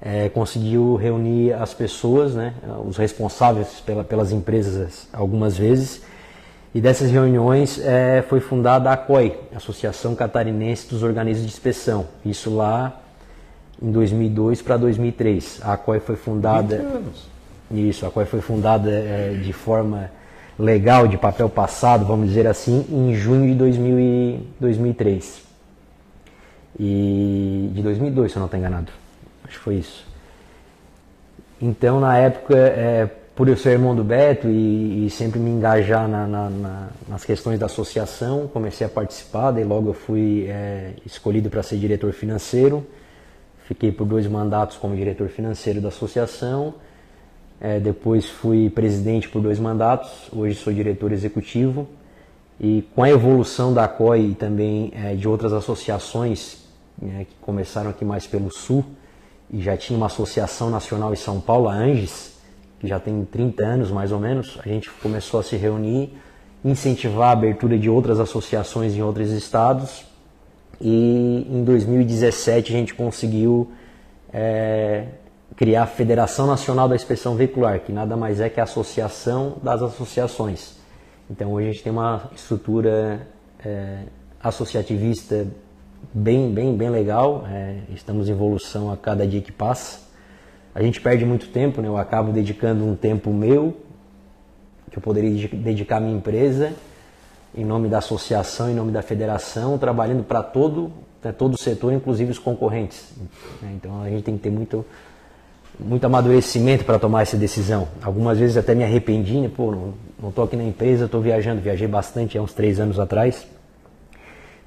é, 0.02 0.28
conseguiu 0.28 0.96
reunir 0.96 1.52
as 1.52 1.72
pessoas, 1.72 2.34
né, 2.34 2.54
os 2.86 2.96
responsáveis 2.96 3.80
pela, 3.84 4.02
pelas 4.02 4.32
empresas 4.32 5.08
algumas 5.12 5.56
vezes, 5.56 6.02
e 6.74 6.80
dessas 6.80 7.10
reuniões 7.10 7.80
é, 7.84 8.22
foi 8.28 8.40
fundada 8.40 8.90
a 8.90 8.92
ACOI, 8.92 9.36
Associação 9.54 10.14
Catarinense 10.14 10.88
dos 10.88 11.02
Organismos 11.02 11.46
de 11.46 11.52
Inspeção. 11.52 12.06
Isso 12.24 12.54
lá 12.54 13.00
em 13.82 13.90
2002 13.90 14.62
para 14.62 14.76
2003. 14.76 15.60
A 15.62 15.76
COI 15.76 16.00
foi 16.00 16.16
fundada. 16.16 16.76
20 16.76 16.86
anos. 16.86 17.28
Isso, 17.70 18.04
a 18.04 18.10
COI 18.10 18.26
foi 18.26 18.40
fundada 18.40 18.90
é, 18.90 19.38
de 19.42 19.52
forma 19.52 20.10
legal, 20.58 21.08
de 21.08 21.16
papel 21.16 21.48
passado, 21.48 22.04
vamos 22.04 22.28
dizer 22.28 22.46
assim, 22.46 22.84
em 22.90 23.14
junho 23.14 23.46
de 23.46 23.54
2000 23.54 23.98
e 23.98 24.46
2003. 24.58 25.42
E 26.78 27.70
de 27.72 27.82
2002, 27.82 28.32
se 28.32 28.38
eu 28.38 28.40
não 28.40 28.46
estou 28.46 28.58
enganado. 28.58 28.92
Acho 29.44 29.58
que 29.58 29.64
foi 29.64 29.74
isso. 29.76 30.06
Então, 31.60 32.00
na 32.00 32.16
época, 32.16 32.56
é, 32.56 33.08
por 33.34 33.48
eu 33.48 33.56
ser 33.56 33.70
irmão 33.70 33.94
do 33.94 34.04
Beto 34.04 34.48
e, 34.48 35.06
e 35.06 35.10
sempre 35.10 35.38
me 35.38 35.50
engajar 35.50 36.08
na, 36.08 36.26
na, 36.26 36.50
na, 36.50 36.88
nas 37.08 37.24
questões 37.24 37.58
da 37.58 37.66
associação, 37.66 38.48
comecei 38.48 38.86
a 38.86 38.90
participar, 38.90 39.50
daí 39.50 39.64
logo 39.64 39.90
eu 39.90 39.94
fui 39.94 40.46
é, 40.48 40.92
escolhido 41.04 41.50
para 41.50 41.62
ser 41.62 41.76
diretor 41.76 42.12
financeiro. 42.12 42.86
Fiquei 43.70 43.92
por 43.92 44.04
dois 44.04 44.26
mandatos 44.26 44.76
como 44.76 44.96
diretor 44.96 45.28
financeiro 45.28 45.80
da 45.80 45.90
associação. 45.90 46.74
É, 47.60 47.78
depois 47.78 48.28
fui 48.28 48.68
presidente 48.68 49.28
por 49.28 49.40
dois 49.40 49.60
mandatos. 49.60 50.28
Hoje 50.32 50.56
sou 50.56 50.72
diretor 50.72 51.12
executivo. 51.12 51.86
E 52.58 52.82
com 52.96 53.04
a 53.04 53.08
evolução 53.08 53.72
da 53.72 53.86
COI 53.86 54.30
e 54.30 54.34
também 54.34 54.92
é, 54.92 55.14
de 55.14 55.28
outras 55.28 55.52
associações 55.52 56.64
né, 57.00 57.24
que 57.28 57.36
começaram 57.40 57.90
aqui 57.90 58.04
mais 58.04 58.26
pelo 58.26 58.50
sul, 58.50 58.84
e 59.48 59.62
já 59.62 59.76
tinha 59.76 59.96
uma 59.96 60.06
associação 60.06 60.68
nacional 60.68 61.12
em 61.12 61.16
São 61.16 61.40
Paulo, 61.40 61.68
a 61.68 61.72
Anges, 61.72 62.40
que 62.80 62.88
já 62.88 62.98
tem 62.98 63.24
30 63.24 63.64
anos 63.64 63.90
mais 63.92 64.10
ou 64.10 64.18
menos, 64.18 64.58
a 64.64 64.66
gente 64.66 64.90
começou 65.00 65.38
a 65.38 65.44
se 65.44 65.56
reunir, 65.56 66.12
incentivar 66.64 67.28
a 67.28 67.32
abertura 67.34 67.78
de 67.78 67.88
outras 67.88 68.18
associações 68.18 68.96
em 68.96 69.02
outros 69.02 69.30
estados 69.30 70.09
e 70.80 71.46
em 71.50 71.62
2017 71.62 72.72
a 72.72 72.76
gente 72.76 72.94
conseguiu 72.94 73.70
é, 74.32 75.06
criar 75.56 75.82
a 75.82 75.86
Federação 75.86 76.46
Nacional 76.46 76.88
da 76.88 76.96
Inspeção 76.96 77.36
Veicular, 77.36 77.80
que 77.80 77.92
nada 77.92 78.16
mais 78.16 78.40
é 78.40 78.48
que 78.48 78.60
a 78.60 78.62
associação 78.62 79.58
das 79.62 79.82
associações. 79.82 80.76
Então 81.30 81.52
hoje 81.52 81.68
a 81.68 81.72
gente 81.72 81.82
tem 81.82 81.92
uma 81.92 82.30
estrutura 82.34 83.28
é, 83.64 84.04
associativista 84.42 85.46
bem, 86.14 86.52
bem, 86.52 86.74
bem 86.76 86.88
legal. 86.88 87.44
É, 87.46 87.80
estamos 87.94 88.28
em 88.28 88.32
evolução 88.32 88.90
a 88.90 88.96
cada 88.96 89.26
dia 89.26 89.40
que 89.40 89.52
passa. 89.52 90.08
A 90.74 90.82
gente 90.82 91.00
perde 91.00 91.24
muito 91.24 91.48
tempo, 91.48 91.82
né? 91.82 91.88
eu 91.88 91.96
acabo 91.96 92.32
dedicando 92.32 92.84
um 92.84 92.94
tempo 92.94 93.32
meu, 93.32 93.76
que 94.90 94.96
eu 94.96 95.02
poderia 95.02 95.48
dedicar 95.48 95.98
à 95.98 96.00
minha 96.00 96.16
empresa, 96.16 96.72
em 97.54 97.64
nome 97.64 97.88
da 97.88 97.98
associação, 97.98 98.70
em 98.70 98.74
nome 98.74 98.92
da 98.92 99.02
federação, 99.02 99.76
trabalhando 99.78 100.22
para 100.22 100.42
todo, 100.42 100.92
né, 101.22 101.32
todo 101.32 101.54
o 101.54 101.58
setor, 101.58 101.92
inclusive 101.92 102.30
os 102.30 102.38
concorrentes. 102.38 103.12
Né? 103.60 103.72
Então 103.76 104.02
a 104.02 104.08
gente 104.08 104.22
tem 104.22 104.36
que 104.36 104.42
ter 104.42 104.50
muito, 104.50 104.84
muito 105.78 106.04
amadurecimento 106.04 106.84
para 106.84 106.98
tomar 106.98 107.22
essa 107.22 107.36
decisão. 107.36 107.88
Algumas 108.02 108.38
vezes 108.38 108.56
até 108.56 108.74
me 108.74 108.84
arrependi, 108.84 109.40
né? 109.40 109.50
pô, 109.54 109.72
não 110.20 110.28
estou 110.28 110.44
aqui 110.44 110.56
na 110.56 110.64
empresa, 110.64 111.06
estou 111.06 111.20
viajando, 111.20 111.60
viajei 111.60 111.88
bastante 111.88 112.38
há 112.38 112.42
uns 112.42 112.52
três 112.52 112.78
anos 112.78 112.98
atrás. 112.98 113.46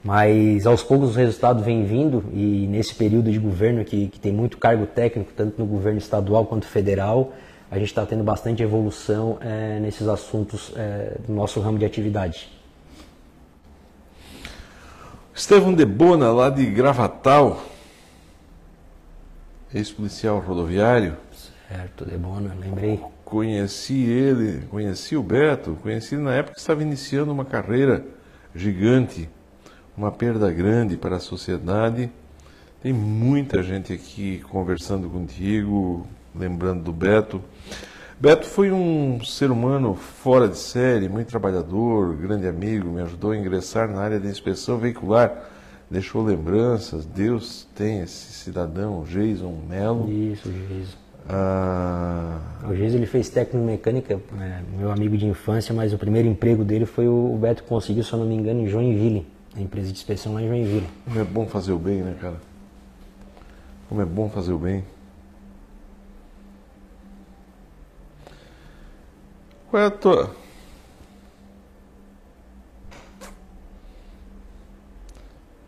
Mas 0.04 0.68
aos 0.68 0.84
poucos 0.84 1.12
os 1.12 1.16
resultados 1.16 1.64
vêm 1.64 1.86
vindo 1.86 2.26
e 2.34 2.68
nesse 2.68 2.94
período 2.94 3.32
de 3.32 3.40
governo 3.40 3.86
que, 3.86 4.08
que 4.08 4.20
tem 4.20 4.34
muito 4.34 4.58
cargo 4.58 4.86
técnico, 4.86 5.32
tanto 5.34 5.58
no 5.58 5.66
governo 5.66 5.98
estadual 5.98 6.46
quanto 6.46 6.66
federal, 6.66 7.32
a 7.72 7.80
gente 7.80 7.88
está 7.88 8.06
tendo 8.06 8.22
bastante 8.22 8.62
evolução 8.62 9.38
é, 9.40 9.80
nesses 9.80 10.06
assuntos 10.08 10.74
é, 10.76 11.16
do 11.26 11.34
nosso 11.34 11.62
ramo 11.62 11.80
de 11.80 11.86
atividade. 11.86 12.50
Estevão 15.36 15.74
Debona, 15.74 16.32
lá 16.32 16.48
de 16.48 16.64
Gravatal, 16.64 17.66
ex-policial 19.74 20.40
rodoviário. 20.40 21.18
Certo, 21.68 22.06
Debona, 22.06 22.56
lembrei. 22.60 23.02
Conheci 23.26 24.04
ele, 24.04 24.64
conheci 24.68 25.16
o 25.18 25.24
Beto, 25.24 25.76
conheci 25.82 26.18
na 26.18 26.36
época 26.36 26.54
que 26.54 26.60
estava 26.60 26.84
iniciando 26.84 27.32
uma 27.32 27.44
carreira 27.44 28.06
gigante, 28.54 29.28
uma 29.98 30.12
perda 30.12 30.52
grande 30.52 30.98
para 30.98 31.16
a 31.16 31.20
sociedade. 31.20 32.12
Tem 32.84 32.94
muita 32.94 33.64
gente 33.64 33.92
aqui 33.92 34.44
conversando 34.50 35.10
contigo, 35.10 36.06
lembrando 36.36 36.84
do 36.84 36.94
Beto. 36.94 37.42
Beto 38.20 38.45
foi 38.47 38.72
um 38.72 39.20
ser 39.24 39.51
humano 39.51 39.95
fora 39.95 40.47
de 40.47 40.57
série, 40.57 41.09
muito 41.09 41.28
trabalhador, 41.28 42.16
grande 42.16 42.47
amigo, 42.47 42.89
me 42.89 43.01
ajudou 43.01 43.32
a 43.32 43.38
ingressar 43.38 43.89
na 43.89 43.99
área 44.01 44.20
de 44.20 44.28
inspeção 44.28 44.78
veicular, 44.78 45.49
deixou 45.89 46.24
lembranças. 46.24 47.05
Deus 47.05 47.68
tem 47.76 47.99
esse 48.01 48.32
cidadão, 48.34 49.03
Jason 49.03 49.57
Mello. 49.68 50.09
Isso, 50.09 50.49
Jason. 50.49 50.97
Ah, 51.28 52.39
O 52.70 52.74
Jason 52.76 52.97
ele 52.97 53.05
fez 53.05 53.30
técnico 53.30 53.66
mecânica, 53.66 54.20
é, 54.39 54.59
meu 54.78 54.91
amigo 54.91 55.18
de 55.18 55.26
infância, 55.26 55.74
mas 55.74 55.93
o 55.93 55.97
primeiro 55.97 56.28
emprego 56.28 56.64
dele 56.64 56.86
foi 56.86 57.07
o, 57.07 57.34
o 57.34 57.38
Beto 57.38 57.64
conseguiu, 57.64 58.03
se 58.03 58.14
eu 58.14 58.20
não 58.20 58.26
me 58.26 58.36
engano, 58.36 58.61
em 58.61 58.68
Joinville, 58.68 59.26
a 59.55 59.59
empresa 59.61 59.88
de 59.88 59.93
inspeção 59.93 60.34
lá 60.34 60.41
em 60.41 60.47
Joinville. 60.47 60.88
como 61.05 61.20
é 61.20 61.24
bom 61.24 61.45
fazer 61.47 61.72
o 61.74 61.80
bem, 61.80 62.01
né, 62.01 62.16
cara? 62.22 62.36
Como 63.89 64.01
é 64.01 64.05
bom 64.05 64.30
fazer 64.30 64.51
o 64.53 64.57
bem. 64.57 64.84
Qual 69.74 69.82
é 69.82 69.88
a 69.88 69.90
tua. 69.90 70.30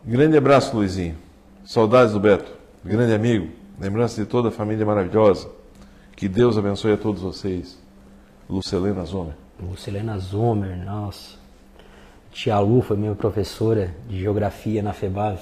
Grande 0.03 0.37
abraço, 0.37 0.75
Luizinho. 0.75 1.15
Saudades 1.65 2.13
do 2.13 2.19
Beto. 2.19 2.51
Grande 2.83 3.13
amigo. 3.13 3.49
Lembrança 3.79 4.21
de 4.21 4.27
toda 4.27 4.49
a 4.49 4.51
família 4.51 4.85
maravilhosa. 4.85 5.49
Que 6.15 6.27
Deus 6.27 6.57
abençoe 6.57 6.93
a 6.93 6.97
todos 6.97 7.21
vocês. 7.21 7.77
Lucelena 8.49 9.03
Zomer. 9.03 9.33
Lucilena 9.59 10.17
Zomer, 10.19 10.77
nossa. 10.85 11.37
Tia 12.31 12.59
Lu 12.59 12.81
foi 12.81 12.97
minha 12.97 13.15
professora 13.15 13.91
de 14.07 14.19
geografia 14.19 14.83
na 14.83 14.93
FEBAV. 14.93 15.39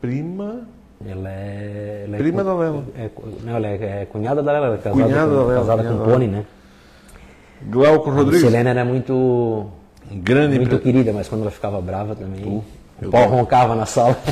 Prima. 0.00 0.68
Ela 1.04 1.30
é. 1.30 2.04
Ela 2.06 2.16
é 2.16 2.18
Prima 2.18 2.42
cu- 2.42 2.48
da 2.48 2.54
Lela. 2.54 2.84
É, 2.94 3.10
não, 3.42 3.56
ela 3.56 3.66
é, 3.66 4.02
é 4.02 4.06
cunhada 4.06 4.42
da 4.42 4.52
Lela, 4.52 4.66
ela 4.66 4.78
casada, 4.78 5.02
Cunhada 5.02 5.30
com, 5.30 5.36
da 5.36 5.42
Lela, 5.46 5.60
casada 5.60 5.82
com 5.82 6.04
Pony, 6.04 6.26
né? 6.28 6.46
Glauco 7.62 8.10
A 8.10 8.12
Rodrigues. 8.12 8.42
Lucilena 8.42 8.70
era 8.70 8.84
muito, 8.84 9.66
Grande 10.10 10.58
muito 10.58 10.78
querida, 10.78 11.12
mas 11.12 11.28
quando 11.28 11.42
ela 11.42 11.50
ficava 11.50 11.80
brava 11.80 12.14
também. 12.14 12.44
eu 12.44 12.64
o 13.02 13.10
pau 13.10 13.28
roncava 13.28 13.74
na 13.74 13.86
sala. 13.86 14.16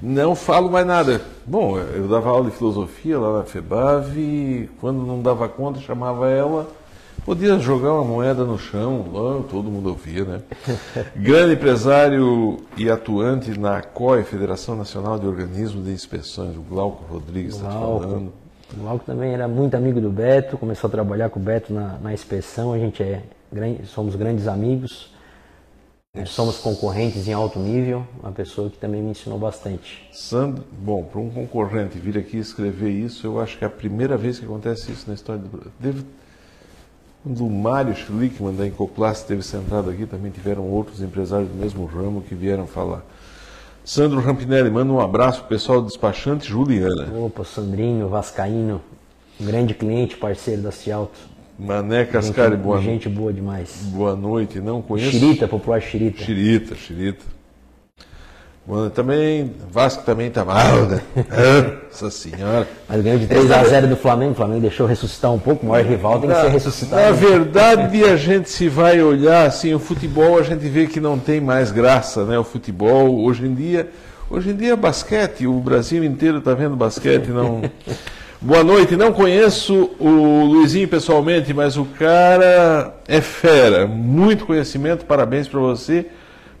Não 0.00 0.34
falo 0.34 0.70
mais 0.70 0.84
nada. 0.84 1.20
Bom, 1.46 1.78
eu 1.78 2.08
dava 2.08 2.30
aula 2.30 2.50
de 2.50 2.56
filosofia 2.56 3.20
lá 3.20 3.38
na 3.38 3.44
FEBAV 3.44 4.18
e 4.18 4.68
quando 4.80 5.06
não 5.06 5.22
dava 5.22 5.48
conta, 5.48 5.78
chamava 5.78 6.28
ela. 6.28 6.66
Podia 7.24 7.56
jogar 7.60 7.92
uma 7.92 8.04
moeda 8.04 8.44
no 8.44 8.58
chão, 8.58 9.06
lá 9.12 9.44
todo 9.48 9.70
mundo 9.70 9.90
ouvia, 9.90 10.24
né? 10.24 10.40
Grande 11.14 11.54
empresário 11.54 12.64
e 12.76 12.90
atuante 12.90 13.56
na 13.56 13.80
COI, 13.80 14.24
Federação 14.24 14.74
Nacional 14.74 15.20
de 15.20 15.26
Organismos 15.28 15.84
de 15.84 15.92
Inspeções, 15.92 16.56
o 16.56 16.62
Glauco 16.62 17.04
Rodrigues 17.08 17.54
está 17.54 17.70
falando. 17.70 18.32
O 18.74 18.80
Glauco 18.80 19.04
também 19.04 19.34
era 19.34 19.46
muito 19.46 19.74
amigo 19.76 20.00
do 20.00 20.10
Beto, 20.10 20.56
começou 20.56 20.88
a 20.88 20.90
trabalhar 20.90 21.28
com 21.28 21.38
o 21.38 21.42
Beto 21.42 21.72
na, 21.72 21.98
na 21.98 22.12
inspeção, 22.12 22.72
a 22.72 22.78
gente 22.78 23.02
é 23.02 23.22
somos 23.84 24.14
grandes 24.16 24.48
amigos, 24.48 25.12
eh, 26.14 26.24
somos 26.24 26.56
concorrentes 26.56 27.28
em 27.28 27.34
alto 27.34 27.58
nível, 27.58 28.06
uma 28.22 28.32
pessoa 28.32 28.70
que 28.70 28.78
também 28.78 29.02
me 29.02 29.10
ensinou 29.10 29.38
bastante. 29.38 30.08
Sandro, 30.10 30.64
bom, 30.72 31.04
para 31.04 31.20
um 31.20 31.28
concorrente 31.28 31.98
vir 31.98 32.16
aqui 32.16 32.38
escrever 32.38 32.90
isso, 32.90 33.26
eu 33.26 33.40
acho 33.40 33.58
que 33.58 33.64
é 33.64 33.66
a 33.66 33.70
primeira 33.70 34.16
vez 34.16 34.38
que 34.38 34.46
acontece 34.46 34.90
isso 34.90 35.04
na 35.06 35.14
história 35.14 35.42
do 35.42 35.48
Brasil. 35.48 35.72
Deve, 35.78 36.06
quando 37.22 37.46
o 37.46 37.50
Mário 37.50 37.94
Schlickman 37.94 38.54
da 38.54 38.66
Incoplast 38.66 39.22
esteve 39.22 39.42
sentado 39.42 39.90
aqui, 39.90 40.06
também 40.06 40.30
tiveram 40.30 40.66
outros 40.68 41.02
empresários 41.02 41.50
do 41.50 41.54
mesmo 41.54 41.84
ramo 41.84 42.22
que 42.22 42.34
vieram 42.34 42.66
falar. 42.66 43.04
Sandro 43.84 44.20
Rampinelli, 44.20 44.70
manda 44.70 44.92
um 44.92 45.00
abraço 45.00 45.40
pro 45.40 45.48
pessoal 45.48 45.80
do 45.80 45.88
despachante 45.88 46.48
Juliana. 46.48 47.12
Opa, 47.18 47.42
Sandrinho, 47.44 48.08
Vascaíno, 48.08 48.80
um 49.40 49.44
grande 49.44 49.74
cliente, 49.74 50.16
parceiro 50.16 50.62
da 50.62 50.70
Cialto. 50.70 51.18
Mané 51.58 52.04
Cascari, 52.04 52.56
boa, 52.56 52.80
gente 52.80 53.08
boa 53.08 53.32
demais. 53.32 53.82
boa 53.92 54.16
noite. 54.16 54.60
Não 54.60 54.80
conheço. 54.80 55.10
Xirita, 55.10 55.46
popular 55.48 55.80
Xirita. 55.80 56.22
Xirita, 56.22 56.74
Xirita. 56.74 57.24
Mano, 58.64 58.90
também, 58.90 59.52
Vasco 59.72 60.04
também 60.04 60.30
tá 60.30 60.44
mal, 60.44 60.86
né? 60.86 61.00
Nossa 61.90 62.10
senhora. 62.10 62.68
Mas 62.88 63.02
ganhou 63.02 63.18
de 63.18 63.26
3x0 63.26 63.88
do 63.88 63.96
Flamengo, 63.96 64.32
o 64.32 64.34
Flamengo 64.36 64.60
deixou 64.60 64.86
ressuscitar 64.86 65.32
um 65.32 65.38
pouco, 65.38 65.66
o 65.66 65.68
maior 65.68 65.84
rival 65.84 66.20
tem 66.20 66.30
que 66.30 66.40
ser 66.40 66.48
ressuscitado. 66.48 67.02
Na 67.02 67.10
verdade, 67.10 68.04
a 68.04 68.16
gente 68.16 68.48
se 68.48 68.68
vai 68.68 69.02
olhar 69.02 69.46
assim, 69.46 69.74
o 69.74 69.80
futebol 69.80 70.38
a 70.38 70.42
gente 70.42 70.68
vê 70.68 70.86
que 70.86 71.00
não 71.00 71.18
tem 71.18 71.40
mais 71.40 71.72
graça, 71.72 72.24
né? 72.24 72.38
O 72.38 72.44
futebol 72.44 73.24
hoje 73.24 73.46
em 73.46 73.54
dia, 73.54 73.90
hoje 74.30 74.50
em 74.50 74.54
dia 74.54 74.74
é 74.74 74.76
basquete, 74.76 75.44
o 75.44 75.54
Brasil 75.54 76.04
inteiro 76.04 76.38
está 76.38 76.54
vendo 76.54 76.76
basquete, 76.76 77.28
não. 77.28 77.62
Boa 78.40 78.62
noite, 78.62 78.96
não 78.96 79.12
conheço 79.12 79.90
o 79.98 80.44
Luizinho 80.44 80.86
pessoalmente, 80.86 81.52
mas 81.52 81.76
o 81.76 81.84
cara 81.84 82.94
é 83.08 83.20
fera, 83.20 83.88
muito 83.88 84.46
conhecimento, 84.46 85.04
parabéns 85.04 85.48
para 85.48 85.60
você. 85.60 86.06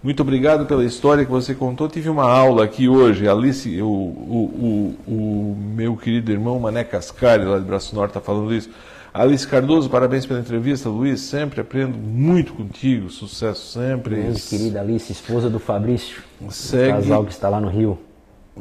Muito 0.02 0.20
obrigado 0.20 0.66
pela 0.66 0.84
história 0.84 1.24
que 1.24 1.30
você 1.30 1.54
contou. 1.54 1.88
Tive 1.88 2.08
uma 2.08 2.28
aula 2.28 2.64
aqui 2.64 2.88
hoje, 2.88 3.28
Alice, 3.28 3.80
o, 3.80 3.86
o, 3.86 4.96
o, 5.06 5.12
o 5.12 5.56
meu 5.56 5.96
querido 5.96 6.32
irmão 6.32 6.58
Mané 6.58 6.82
Cascari, 6.82 7.44
lá 7.44 7.56
de 7.56 7.64
Braço 7.64 7.94
Norte, 7.94 8.10
está 8.10 8.20
falando 8.20 8.52
isso. 8.52 8.68
Alice 9.14 9.46
Cardoso, 9.46 9.88
parabéns 9.88 10.26
pela 10.26 10.40
entrevista. 10.40 10.88
Luiz, 10.88 11.20
sempre 11.20 11.60
aprendo 11.60 11.96
muito 11.96 12.52
contigo. 12.52 13.10
Sucesso 13.10 13.78
sempre. 13.78 14.16
Grande 14.16 14.42
querida 14.42 14.80
Alice, 14.80 15.12
esposa 15.12 15.48
do 15.48 15.60
Fabrício, 15.60 16.22
o 16.40 16.50
Segue. 16.50 16.92
casal 16.94 17.24
que 17.24 17.32
está 17.32 17.48
lá 17.48 17.60
no 17.60 17.68
Rio. 17.68 17.96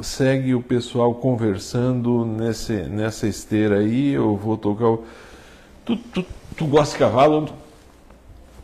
Segue 0.02 0.54
o 0.54 0.62
pessoal 0.62 1.16
conversando 1.16 2.24
nesse, 2.24 2.74
nessa 2.74 3.28
esteira 3.28 3.80
aí. 3.80 4.12
Eu 4.12 4.36
vou 4.36 4.58
tocar. 4.58 4.86
O... 4.86 5.04
Tu, 5.86 5.96
tu, 5.96 6.26
tu 6.56 6.66
gosta 6.66 6.94
de 6.94 7.00
cavalo? 7.00 7.50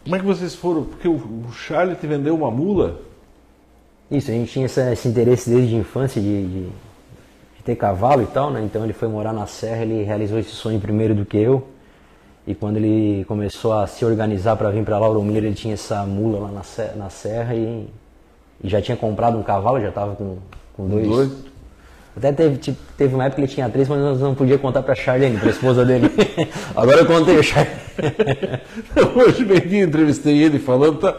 Como 0.08 0.16
é 0.16 0.20
que 0.20 0.26
vocês 0.26 0.56
foram? 0.56 0.84
Porque 0.86 1.06
o, 1.08 1.20
Charlie 1.52 1.96
te 1.98 2.08
vendeu 2.08 2.34
uma 2.34 2.50
mula? 2.50 3.02
Isso, 4.10 4.32
a 4.32 4.34
gente 4.34 4.50
tinha 4.50 4.64
essa- 4.66 4.94
esse 4.94 5.06
interesse 5.06 5.50
desde 5.50 5.76
a 5.76 5.80
infância 5.80 6.22
de, 6.22 6.48
de- 6.48 6.64
de 7.58 7.64
ter 7.66 7.76
cavalo 7.76 8.22
e 8.24 8.26
tal, 8.28 8.50
né? 8.50 8.62
Então 8.64 8.86
ele 8.86 8.94
foi 8.94 9.10
morar 9.10 9.34
na 9.34 9.46
serra, 9.48 9.82
ele 9.84 10.04
realizou 10.04 10.40
esse 10.40 10.52
sonho 10.52 10.80
primeiro 10.80 11.14
do 11.14 11.26
que 11.26 11.36
eu. 11.38 11.68
E 12.48 12.56
quando 12.56 12.78
ele 12.78 13.26
começou 13.26 13.74
a 13.74 13.86
se 13.86 14.06
organizar 14.06 14.56
para 14.56 14.70
vir 14.72 14.86
para 14.86 14.98
Lauro 14.98 15.22
Miller, 15.22 15.44
ele 15.44 15.56
tinha 15.56 15.74
essa 15.74 16.06
mula 16.06 16.40
lá 16.40 16.52
na, 16.52 16.96
na 16.96 17.10
serra 17.10 17.54
e, 17.54 17.90
e 18.64 18.70
já 18.70 18.82
tinha 18.82 18.96
comprado 18.96 19.38
um 19.38 19.44
cavalo, 19.44 19.82
já 19.82 19.90
estava 19.90 20.16
com, 20.16 20.38
com 20.74 20.88
dois. 20.88 21.06
Dois? 21.06 21.32
Até 22.16 22.32
teve, 22.32 22.56
tipo, 22.58 22.78
teve 22.98 23.14
uma 23.14 23.26
época 23.26 23.42
que 23.42 23.46
ele 23.48 23.54
tinha 23.54 23.70
três, 23.70 23.90
mas 23.90 24.00
nós 24.00 24.22
não 24.22 24.34
podia 24.34 24.58
contar 24.58 24.82
para 24.84 24.96
Charlene, 24.96 25.38
para 25.38 25.50
a 25.50 25.52
esposa 25.52 25.84
dele. 25.86 26.10
Agora 26.74 27.00
eu 27.00 27.06
contei 27.06 27.38
o 27.38 27.44
Charlene. 27.44 27.87
Hoje 29.16 29.44
bem 29.46 29.82
entrevistei 29.82 30.44
ele 30.44 30.60
falando, 30.60 31.00
tá, 31.00 31.16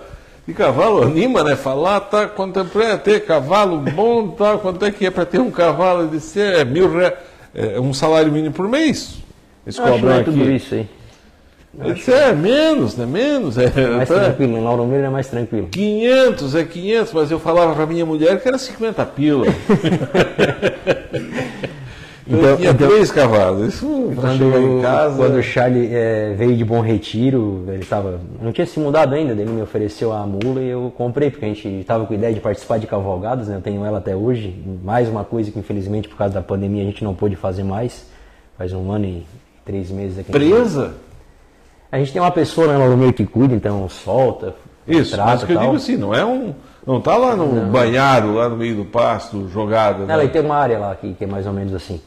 de 0.46 0.54
cavalo 0.54 1.02
anima, 1.02 1.44
né? 1.44 1.56
Falar, 1.56 2.00
tá, 2.00 2.26
quanto 2.26 2.60
é 2.60 2.64
pra 2.64 2.98
ter 2.98 3.24
cavalo 3.24 3.78
bom, 3.78 4.28
tá, 4.28 4.56
quanto 4.56 4.84
é 4.84 4.90
que 4.90 5.06
é 5.06 5.10
para 5.10 5.26
ter 5.26 5.40
um 5.40 5.50
cavalo? 5.50 6.02
Ele 6.02 6.10
disse, 6.10 6.40
é 6.40 6.64
mil 6.64 6.90
reais, 6.90 7.14
é 7.54 7.80
um 7.80 7.92
salário 7.92 8.32
mínimo 8.32 8.54
por 8.54 8.68
mês. 8.68 9.18
Eles 9.66 9.78
acho 9.78 9.86
não 9.88 9.98
cobram 9.98 10.14
é 10.14 10.22
tudo 10.22 10.42
aqui. 10.42 10.56
isso 10.56 10.74
aí. 10.74 10.88
Ele 11.80 11.94
disse, 11.94 12.12
é 12.12 12.32
menos, 12.32 12.96
né? 12.96 13.06
Menos, 13.06 13.58
é, 13.58 13.70
Mais 13.90 14.08
tá, 14.08 14.20
tranquilo, 14.20 14.56
em 14.56 14.64
Lauro 14.64 14.86
Miller 14.86 15.04
é 15.04 15.10
mais 15.10 15.28
tranquilo. 15.28 15.68
500, 15.70 16.54
é 16.54 16.64
500, 16.64 17.12
mas 17.12 17.30
eu 17.30 17.38
falava 17.38 17.74
para 17.74 17.86
minha 17.86 18.06
mulher 18.06 18.40
que 18.40 18.48
era 18.48 18.58
50 18.58 19.04
pila. 19.06 19.46
então, 22.28 22.50
eu 22.50 22.56
tinha 22.56 22.70
então- 22.70 22.88
três 22.88 23.10
cavalos, 23.10 23.74
isso 23.74 24.12
para 24.14 24.34
chegar 24.34 24.60
em 24.60 24.82
casa... 24.82 25.16
quando 25.16 25.36
o 25.36 25.42
Charlie 25.42 25.88
eh, 25.90 26.34
veio 26.36 26.56
de 26.56 26.64
Bom 26.64 26.80
Retiro, 26.80 27.64
ele 27.68 27.84
tava, 27.84 28.20
não 28.40 28.52
tinha 28.52 28.66
se 28.66 28.78
mudado 28.78 29.14
ainda, 29.14 29.32
ele 29.32 29.50
me 29.50 29.62
ofereceu 29.62 30.12
a 30.12 30.26
mula 30.26 30.60
e 30.60 30.68
eu 30.68 30.92
comprei, 30.96 31.30
porque 31.30 31.44
a 31.44 31.48
gente 31.48 31.66
estava 31.68 32.04
com 32.04 32.12
a 32.12 32.16
ideia 32.16 32.34
de 32.34 32.40
participar 32.40 32.78
de 32.78 32.86
cavalgadas, 32.86 33.48
né? 33.48 33.56
eu 33.56 33.60
tenho 33.62 33.84
ela 33.84 33.98
até 33.98 34.14
hoje. 34.14 34.54
Mais 34.84 35.08
uma 35.08 35.24
coisa 35.24 35.50
que 35.50 35.58
infelizmente 35.58 36.08
por 36.08 36.16
causa 36.16 36.34
da 36.34 36.42
pandemia 36.42 36.82
a 36.82 36.86
gente 36.86 37.02
não 37.02 37.14
pôde 37.14 37.34
fazer 37.34 37.64
mais. 37.64 38.06
Faz 38.56 38.72
um 38.72 38.90
ano 38.90 39.06
e 39.06 39.26
três 39.64 39.90
meses 39.90 40.18
aqui. 40.18 40.32
Presa? 40.32 40.94
A 41.90 41.98
gente 41.98 42.12
tem 42.12 42.20
uma 42.20 42.30
pessoa 42.30 42.66
lá 42.66 42.88
no 42.88 42.96
meio 42.96 43.12
que 43.12 43.24
cuida, 43.24 43.54
então 43.54 43.88
solta, 43.88 44.54
Isso, 44.86 45.14
trata 45.14 45.30
mas 45.30 45.44
que 45.44 45.52
eu 45.52 45.58
digo 45.58 45.76
assim, 45.76 45.96
não 45.96 46.14
é 46.14 46.24
um. 46.24 46.54
Não 46.86 47.00
tá 47.00 47.16
lá 47.16 47.36
no 47.36 47.66
banhado, 47.66 48.34
lá 48.34 48.48
no 48.48 48.56
meio 48.56 48.76
do 48.76 48.84
pasto, 48.84 49.48
jogado. 49.48 50.04
né? 50.04 50.14
Ela 50.14 50.26
tem 50.26 50.40
uma 50.42 50.56
área 50.56 50.78
lá 50.78 50.94
que, 50.94 51.12
que 51.14 51.24
é 51.24 51.26
mais 51.26 51.46
ou 51.46 51.52
menos 51.52 51.74
assim. 51.74 52.00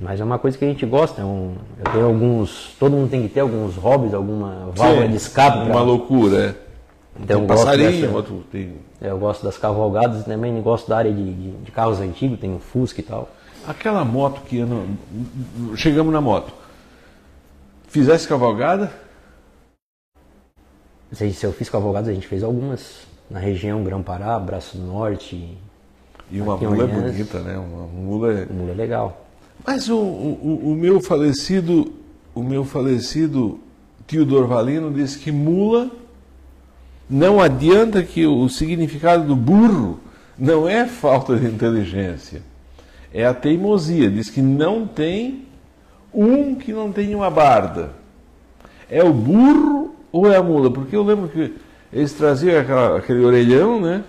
Mas 0.00 0.20
é 0.20 0.24
uma 0.24 0.38
coisa 0.38 0.56
que 0.56 0.64
a 0.64 0.68
gente 0.68 0.86
gosta. 0.86 1.20
É 1.20 1.24
um, 1.24 1.56
eu 1.84 1.92
tenho 1.92 2.06
alguns. 2.06 2.76
Todo 2.78 2.92
mundo 2.92 3.10
tem 3.10 3.22
que 3.22 3.28
ter 3.34 3.40
alguns 3.40 3.74
hobbies, 3.76 4.14
alguma 4.14 4.70
válvula 4.74 5.02
Sim, 5.06 5.10
de 5.10 5.16
escape. 5.16 5.64
pra- 5.64 5.72
Uma 5.74 5.80
loucura, 5.82 6.36
é. 6.36 6.54
Então, 7.20 7.26
tem 7.26 7.36
eu 7.36 7.42
um 7.42 7.46
gosto 7.48 7.64
passarinho, 7.64 8.12
dessa- 8.12 8.34
tem. 8.52 8.74
Eu 9.00 9.18
gosto 9.18 9.44
das 9.44 9.58
cavalgadas, 9.58 10.24
também 10.24 10.60
gosto 10.62 10.88
da 10.88 10.98
área 10.98 11.12
de, 11.12 11.34
de- 11.34 11.50
de 11.50 11.70
carros 11.72 11.98
antigos, 12.00 12.38
tem 12.38 12.54
o 12.54 12.60
Fusca 12.60 13.00
e 13.00 13.02
tal. 13.02 13.28
Aquela 13.66 14.04
moto 14.04 14.40
que 14.42 14.60
anda. 14.60 14.76
Chegamos 15.74 16.12
na 16.12 16.20
moto. 16.20 16.52
Fizesse 17.88 18.28
cavalgada? 18.28 18.92
Se 21.12 21.32
se 21.32 21.44
eu 21.44 21.52
fiz 21.52 21.68
cavalgadas, 21.68 22.08
a 22.08 22.12
gente 22.14 22.26
fez 22.26 22.44
algumas 22.44 23.00
na 23.30 23.38
região 23.40 23.82
Grão-Pará, 23.82 24.38
Braço 24.38 24.76
do 24.76 24.84
Norte. 24.86 25.56
E 26.30 26.40
uma 26.40 26.56
mula 26.56 26.84
é 26.84 26.86
bonita, 26.86 27.40
né? 27.40 27.56
Uma 27.58 27.86
mula 27.86 28.32
é. 28.32 28.46
Mula 28.46 28.70
é 28.72 28.74
legal. 28.74 29.26
Mas 29.70 29.86
o, 29.90 29.98
o, 29.98 30.72
o 30.72 30.74
meu 30.74 30.98
falecido, 30.98 31.92
o 32.34 32.42
meu 32.42 32.64
falecido 32.64 33.60
tio 34.06 34.24
Dorvalino 34.24 34.90
disse 34.90 35.18
que 35.18 35.30
mula 35.30 35.90
não 37.08 37.38
adianta 37.38 38.02
que 38.02 38.26
o 38.26 38.48
significado 38.48 39.26
do 39.26 39.36
burro 39.36 40.00
não 40.38 40.66
é 40.66 40.86
falta 40.86 41.36
de 41.36 41.46
inteligência, 41.46 42.40
é 43.12 43.26
a 43.26 43.34
teimosia. 43.34 44.10
Diz 44.10 44.30
que 44.30 44.40
não 44.40 44.86
tem 44.86 45.44
um 46.14 46.54
que 46.54 46.72
não 46.72 46.90
tenha 46.90 47.14
uma 47.14 47.28
barda. 47.28 47.90
É 48.88 49.04
o 49.04 49.12
burro 49.12 49.94
ou 50.10 50.32
é 50.32 50.36
a 50.38 50.42
mula? 50.42 50.70
Porque 50.70 50.96
eu 50.96 51.02
lembro 51.02 51.28
que 51.28 51.52
eles 51.92 52.14
traziam 52.14 52.58
aquela, 52.58 52.96
aquele 52.96 53.22
orelhão, 53.22 53.78
né? 53.78 54.02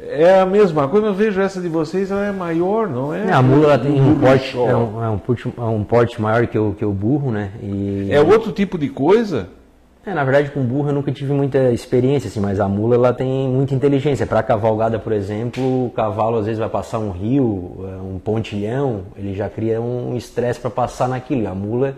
É 0.00 0.40
a 0.40 0.46
mesma 0.46 0.88
coisa, 0.88 1.06
eu 1.06 1.14
vejo 1.14 1.40
essa 1.40 1.60
de 1.60 1.68
vocês, 1.68 2.10
ela 2.10 2.26
é 2.26 2.32
maior, 2.32 2.88
não 2.88 3.14
é? 3.14 3.32
a 3.32 3.40
mula 3.40 3.74
ela 3.74 3.78
tem 3.78 4.00
um 4.00 4.18
porte, 4.18 4.56
é 4.56 4.76
um, 4.76 5.04
é, 5.04 5.08
um 5.08 5.18
porte, 5.18 5.52
é 5.56 5.62
um 5.62 5.84
porte 5.84 6.20
maior 6.20 6.46
que 6.48 6.58
o, 6.58 6.72
que 6.72 6.84
o 6.84 6.90
burro, 6.90 7.30
né? 7.30 7.52
E... 7.62 8.08
É 8.10 8.20
outro 8.20 8.50
tipo 8.50 8.76
de 8.76 8.88
coisa? 8.88 9.48
É, 10.06 10.12
na 10.12 10.22
verdade, 10.22 10.50
com 10.50 10.62
burro 10.62 10.90
eu 10.90 10.92
nunca 10.92 11.10
tive 11.10 11.32
muita 11.32 11.70
experiência, 11.72 12.28
assim, 12.28 12.40
mas 12.40 12.60
a 12.60 12.68
mula 12.68 12.96
ela 12.96 13.12
tem 13.12 13.48
muita 13.48 13.74
inteligência. 13.74 14.26
Para 14.26 14.42
cavalgada, 14.42 14.98
por 14.98 15.12
exemplo, 15.12 15.86
o 15.86 15.90
cavalo 15.90 16.38
às 16.38 16.44
vezes 16.44 16.58
vai 16.58 16.68
passar 16.68 16.98
um 16.98 17.10
rio, 17.10 17.76
é, 17.84 17.96
um 18.02 18.18
pontilhão, 18.18 19.02
ele 19.16 19.32
já 19.32 19.48
cria 19.48 19.80
um 19.80 20.14
estresse 20.14 20.60
para 20.60 20.70
passar 20.70 21.08
naquilo. 21.08 21.48
A 21.48 21.54
mula, 21.54 21.96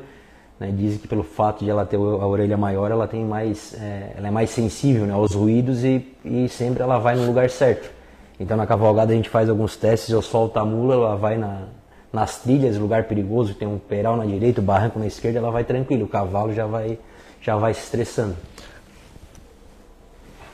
né, 0.59 0.73
dizem 0.77 0.99
que 0.99 1.07
pelo 1.07 1.23
fato 1.23 1.65
de 1.65 1.71
ela 1.71 1.85
ter 1.85 1.97
a 1.97 2.27
orelha 2.27 2.57
maior, 2.57 2.91
ela 2.91 3.07
tem 3.07 3.25
mais, 3.25 3.75
é, 3.75 4.13
ela 4.17 4.29
é 4.29 4.31
mais 4.31 4.51
sensível 4.51 5.07
né, 5.07 5.13
aos 5.13 5.35
ruídos 5.35 5.85
e, 5.85 6.07
e 6.25 6.49
sempre 6.49 6.83
ela 6.83 6.99
vai 6.99 7.15
no 7.17 7.27
lugar 7.27 7.51
certo. 7.51 7.91
Então 8.39 8.57
na 8.57 8.67
cavalgada 8.67 9.13
a 9.13 9.17
gente 9.17 9.29
faz 9.29 9.49
alguns 9.49 9.77
testes, 9.77 10.11
eu 10.11 10.23
solto 10.23 10.59
a 10.59 10.65
mula, 10.65 10.95
ela 10.95 11.17
vai 11.17 11.37
na, 11.37 11.65
nas 12.13 12.39
trilhas, 12.39 12.77
lugar 12.77 13.05
perigoso, 13.05 13.55
tem 13.55 13.69
um 13.69 13.79
peral 13.79 14.17
na 14.17 14.25
direita, 14.25 14.61
o 14.61 14.63
um 14.63 14.67
barranco 14.67 14.99
na 14.99 15.07
esquerda, 15.07 15.39
ela 15.39 15.51
vai 15.51 15.65
tranquilo. 15.65 16.05
O 16.05 16.09
cavalo 16.09 16.55
já 16.55 16.67
vai 16.67 16.99
já 17.41 17.57
vai 17.57 17.73
se 17.75 17.81
estressando. 17.81 18.37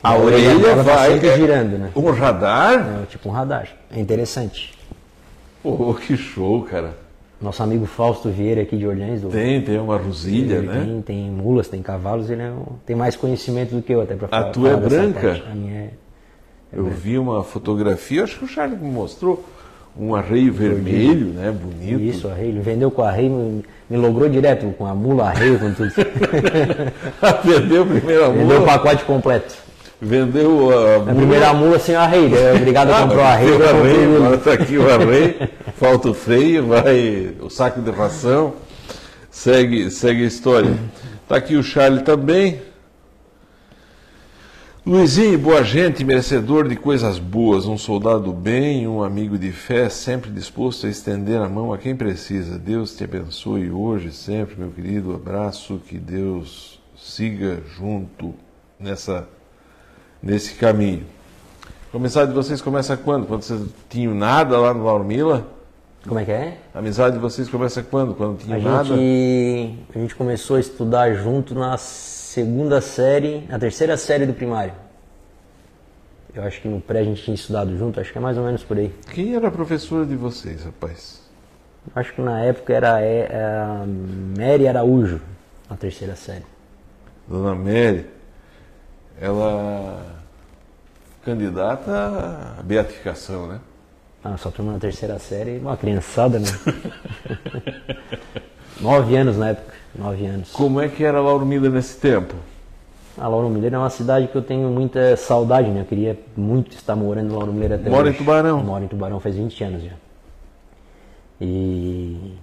A, 0.03 0.09
a 0.09 0.17
orelha, 0.17 0.55
orelha 0.55 0.75
tá 0.75 0.81
vai 0.83 1.11
sempre 1.13 1.35
girando, 1.35 1.77
né? 1.77 1.91
Um 1.95 2.11
radar? 2.11 3.01
É, 3.03 3.05
tipo 3.05 3.29
um 3.29 3.31
radar. 3.31 3.69
É 3.89 3.99
interessante. 3.99 4.77
Oh, 5.63 5.93
que 5.93 6.17
show, 6.17 6.61
cara. 6.63 7.02
Nosso 7.43 7.61
amigo 7.61 7.85
Fausto 7.85 8.29
Vieira 8.29 8.61
aqui 8.61 8.77
de 8.77 8.87
Orleans. 8.87 9.21
Do... 9.21 9.27
Tem, 9.27 9.61
tem 9.61 9.77
uma 9.77 9.97
rosilha, 9.97 10.61
né? 10.61 10.85
Tem, 10.85 11.01
tem 11.01 11.29
mulas, 11.29 11.67
tem 11.67 11.81
cavalos, 11.81 12.29
ele 12.29 12.41
é, 12.41 12.53
tem 12.85 12.95
mais 12.95 13.17
conhecimento 13.17 13.75
do 13.75 13.81
que 13.81 13.93
eu 13.93 13.99
até 13.99 14.15
para 14.15 14.29
falar. 14.29 14.47
A 14.47 14.49
tua 14.49 14.69
é 14.69 14.77
branca? 14.77 15.43
A 15.51 15.53
minha 15.53 15.73
é, 15.73 15.83
é 15.83 15.91
eu 16.71 16.83
branca. 16.83 16.97
vi 16.97 17.17
uma 17.17 17.43
fotografia, 17.43 18.23
acho 18.23 18.39
que 18.39 18.45
o 18.45 18.47
Charles 18.47 18.79
me 18.79 18.89
mostrou 18.89 19.43
um 19.99 20.15
arreio 20.15 20.53
vermelho, 20.53 21.27
né? 21.27 21.51
Bonito. 21.51 22.01
Isso, 22.01 22.29
arreio. 22.29 22.61
Vendeu 22.61 22.89
com 22.89 23.03
arreio, 23.03 23.61
me 23.89 23.97
logrou 23.97 24.29
direto, 24.29 24.65
com 24.77 24.85
a 24.85 24.95
mula, 24.95 25.27
arreio, 25.27 25.59
com 25.59 25.73
tudo. 25.73 25.91
Vendeu 27.43 27.85
primeiro 27.85 28.23
a 28.23 28.29
mula? 28.29 28.39
Vendeu 28.39 28.61
o 28.61 28.65
pacote 28.65 29.03
completo. 29.03 29.53
Vendeu 30.03 30.69
a 30.69 30.99
mula? 30.99 31.11
A 31.11 31.15
primeira 31.15 31.53
mula 31.53 31.79
sem 31.79 31.95
arreio, 31.95 32.29
né? 32.29 32.53
obrigado 32.53 32.91
a 32.91 33.01
comprar 33.03 33.17
o 33.17 33.21
arreio. 33.21 33.59
O 33.59 33.63
arreio 33.63 34.15
agora 34.17 34.35
está 34.35 34.53
aqui 34.53 34.77
o 34.77 34.93
arreio, 34.93 35.49
falta 35.77 36.09
o 36.09 36.13
freio, 36.13 36.67
vai 36.67 37.33
o 37.39 37.49
saco 37.49 37.81
de 37.81 37.89
ração, 37.89 38.53
segue, 39.31 39.89
segue 39.89 40.23
a 40.23 40.27
história. 40.27 40.77
Está 41.23 41.37
aqui 41.37 41.55
o 41.55 41.63
Charlie 41.63 42.03
também. 42.03 42.61
Luizinho, 44.85 45.39
boa 45.39 45.63
gente, 45.63 46.03
merecedor 46.03 46.67
de 46.67 46.75
coisas 46.75 47.17
boas, 47.17 47.65
um 47.65 47.77
soldado 47.77 48.19
do 48.23 48.33
bem, 48.33 48.85
um 48.85 49.01
amigo 49.01 49.37
de 49.37 49.53
fé, 49.53 49.87
sempre 49.87 50.29
disposto 50.29 50.85
a 50.85 50.89
estender 50.89 51.39
a 51.39 51.47
mão 51.47 51.71
a 51.71 51.77
quem 51.77 51.95
precisa. 51.95 52.59
Deus 52.59 52.93
te 52.93 53.05
abençoe 53.05 53.71
hoje, 53.71 54.11
sempre, 54.11 54.57
meu 54.57 54.71
querido. 54.71 55.15
Abraço, 55.15 55.79
que 55.87 55.97
Deus 55.97 56.81
siga 56.97 57.63
junto 57.77 58.35
nessa, 58.77 59.25
nesse 60.23 60.55
caminho. 60.55 61.05
A 61.93 61.97
amizade 61.97 62.29
de 62.29 62.35
vocês 62.35 62.61
começa 62.61 62.97
quando? 62.97 63.27
Quando 63.27 63.43
vocês 63.43 63.61
tinham 63.89 64.15
nada 64.15 64.57
lá 64.57 64.73
no 64.73 64.83
Lauro 64.85 65.03
Mila? 65.03 65.45
Como 66.07 66.19
é 66.19 66.25
que 66.25 66.31
é? 66.31 66.57
A 66.73 66.79
amizade 66.79 67.15
de 67.15 67.21
vocês 67.21 67.47
começa 67.49 67.83
quando? 67.83 68.15
Quando 68.15 68.39
tinham 68.39 68.59
a 68.59 68.61
nada? 68.61 68.95
Gente, 68.95 69.85
a 69.93 69.99
gente 69.99 70.15
começou 70.15 70.55
a 70.55 70.59
estudar 70.59 71.13
junto 71.13 71.53
nas 71.53 71.81
segunda 72.33 72.81
série, 72.81 73.47
a 73.51 73.59
terceira 73.59 73.95
série 73.95 74.25
do 74.25 74.33
primário. 74.33 74.73
Eu 76.33 76.41
acho 76.41 76.59
que 76.59 76.67
no 76.67 76.81
pré 76.81 77.01
a 77.01 77.03
gente 77.03 77.21
tinha 77.21 77.35
estudado 77.35 77.77
junto, 77.77 77.99
acho 77.99 78.11
que 78.11 78.17
é 78.17 78.21
mais 78.21 78.35
ou 78.39 78.43
menos 78.43 78.63
por 78.63 78.75
aí. 78.75 78.91
Quem 79.13 79.35
era 79.35 79.49
a 79.49 79.51
professora 79.51 80.03
de 80.03 80.15
vocês, 80.15 80.63
rapaz? 80.63 81.21
Acho 81.95 82.11
que 82.11 82.21
na 82.21 82.39
época 82.43 82.73
era 82.73 82.99
é, 83.01 83.27
a 83.35 83.85
Mary 84.35 84.67
Araújo, 84.67 85.21
a 85.69 85.75
terceira 85.75 86.15
série. 86.15 86.45
Dona 87.27 87.53
Mary, 87.53 88.07
ela 89.23 90.05
candidata 91.23 92.57
à 92.59 92.61
beatificação, 92.61 93.47
né? 93.47 93.61
Ah, 94.21 94.35
só 94.37 94.51
turma 94.51 94.73
na 94.73 94.79
terceira 94.79 95.17
série, 95.17 95.59
uma 95.59 95.77
criançada, 95.77 96.39
né? 96.39 96.47
Nove 98.81 99.15
anos 99.15 99.37
na 99.37 99.49
época. 99.49 99.73
Nove 99.95 100.25
anos. 100.25 100.51
Como 100.51 100.81
é 100.81 100.89
que 100.89 101.05
era 101.05 101.21
Lauro 101.21 101.45
Miller 101.45 101.71
nesse 101.71 101.97
tempo? 101.97 102.35
A 103.17 103.27
Lauro 103.27 103.49
Miller 103.49 103.73
é 103.73 103.77
uma 103.77 103.89
cidade 103.89 104.27
que 104.27 104.35
eu 104.35 104.41
tenho 104.41 104.67
muita 104.69 105.15
saudade, 105.15 105.69
né? 105.69 105.81
Eu 105.81 105.85
queria 105.85 106.19
muito 106.35 106.75
estar 106.75 106.95
morando 106.95 107.29
em 107.29 107.33
Lauro 107.33 107.53
Miller 107.53 107.79
até 107.79 107.89
Mora 107.89 108.07
hoje. 108.07 108.15
em 108.15 108.17
Tubarão? 108.17 108.61
Moro 108.61 108.83
em 108.83 108.87
Tubarão 108.87 109.19
faz 109.21 109.35
20 109.35 109.63
anos 109.63 109.83
já. 109.83 109.93
E... 111.39 112.33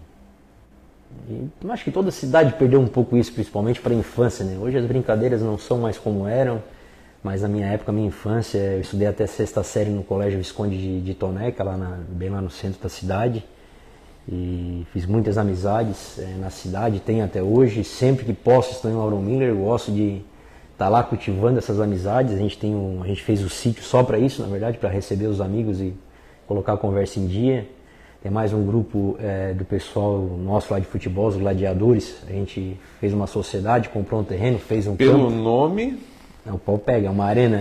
e 1.29 1.71
acho 1.71 1.85
que 1.85 1.91
toda 1.91 2.11
cidade 2.11 2.55
perdeu 2.55 2.81
um 2.81 2.87
pouco 2.87 3.17
isso, 3.17 3.33
principalmente 3.33 3.81
para 3.81 3.93
a 3.93 3.97
infância, 3.97 4.45
né? 4.45 4.59
Hoje 4.59 4.77
as 4.77 4.87
brincadeiras 4.87 5.43
não 5.43 5.59
são 5.59 5.79
mais 5.79 5.99
como 5.99 6.27
eram, 6.27 6.63
mas 7.23 7.43
na 7.43 7.49
minha 7.49 7.67
época, 7.67 7.93
minha 7.93 8.09
infância, 8.09 8.59
eu 8.59 8.81
estudei 8.81 9.07
até 9.07 9.27
sexta 9.27 9.63
série 9.63 9.91
no 9.91 10.03
Colégio 10.03 10.39
Visconde 10.39 10.79
de, 10.79 11.01
de 11.01 11.15
Toneca, 11.15 11.63
lá 11.63 11.77
na, 11.77 11.99
bem 12.09 12.31
lá 12.31 12.41
no 12.41 12.51
centro 12.51 12.81
da 12.83 12.89
cidade 12.89 13.45
e 14.29 14.87
fiz 14.93 15.07
muitas 15.07 15.37
amizades 15.37 16.19
é, 16.19 16.37
na 16.39 16.51
cidade, 16.51 17.01
tenho 17.01 17.25
até 17.25 17.43
hoje. 17.43 17.83
Sempre 17.83 18.25
que 18.25 18.33
posso 18.33 18.73
estou 18.73 18.91
em 18.91 18.95
Lauro 18.95 19.19
Miller, 19.19 19.55
gosto 19.55 19.91
de 19.91 20.23
estar 20.73 20.87
tá 20.87 20.89
lá 20.89 21.03
cultivando 21.03 21.59
essas 21.59 21.81
amizades. 21.81 22.35
A 22.35 22.39
gente 22.39 22.57
tem 22.57 22.75
um, 22.75 23.03
a 23.03 23.07
gente 23.07 23.23
fez 23.23 23.43
o 23.43 23.49
sítio 23.49 23.83
só 23.83 24.03
para 24.03 24.19
isso, 24.19 24.41
na 24.41 24.49
verdade, 24.49 24.79
para 24.79 24.89
receber 24.89 25.27
os 25.27 25.41
amigos 25.41 25.81
e 25.81 25.95
colocar 26.47 26.75
a 26.75 26.77
conversa 26.77 27.19
em 27.19 27.27
dia. 27.27 27.69
Tem 28.23 28.31
mais 28.31 28.53
um 28.53 28.67
grupo 28.67 29.17
é, 29.19 29.55
do 29.55 29.65
pessoal 29.65 30.19
nosso 30.19 30.73
lá 30.73 30.79
de 30.79 30.85
futebol, 30.85 31.29
os 31.29 31.37
gladiadores. 31.37 32.17
A 32.29 32.33
gente 32.33 32.79
fez 33.01 33.15
uma 33.15 33.27
sociedade, 33.27 33.89
comprou 33.89 34.21
um 34.21 34.25
terreno, 34.25 34.59
fez 34.59 34.87
um 34.87 34.95
Pelo 34.95 35.31
campo. 35.31 35.31
nome? 35.31 35.99
É, 36.47 36.53
o 36.53 36.59
pau 36.59 36.77
pega, 36.77 37.07
é 37.07 37.11
uma 37.11 37.25
arena. 37.25 37.61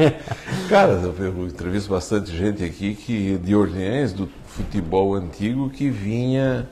Cara, 0.70 0.92
eu 0.92 1.46
entrevisto 1.46 1.90
bastante 1.90 2.34
gente 2.34 2.64
aqui 2.64 2.94
que 2.94 3.36
de 3.36 3.54
Orleans, 3.54 4.14
do 4.14 4.26
futebol 4.46 5.14
antigo 5.14 5.68
que 5.68 5.90
vinha 5.90 6.66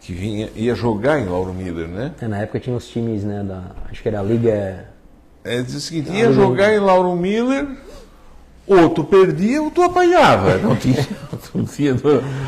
que 0.00 0.12
vinha 0.12 0.50
ia 0.54 0.74
jogar 0.74 1.18
em 1.20 1.26
Lauro 1.26 1.52
Miller, 1.52 1.88
né? 1.88 2.12
É, 2.20 2.28
na 2.28 2.38
época 2.38 2.60
tinha 2.60 2.76
os 2.76 2.88
times, 2.88 3.24
né, 3.24 3.42
da, 3.42 3.72
acho 3.90 4.02
que 4.02 4.08
era 4.08 4.20
a 4.20 4.22
Liga 4.22 4.88
é, 5.44 5.62
diz 5.62 5.74
o 5.74 5.80
seguinte, 5.80 6.10
ia 6.10 6.30
jogar 6.32 6.74
em 6.74 6.78
Lauro 6.78 7.14
Miller, 7.16 7.66
ou 8.68 8.90
tu 8.90 9.02
perdia 9.02 9.62
ou 9.62 9.70
tu 9.70 9.82
apanhava. 9.82 10.58
Não 10.58 10.76
tinha, 10.76 11.06
não 11.54 11.64
tinha 11.64 11.96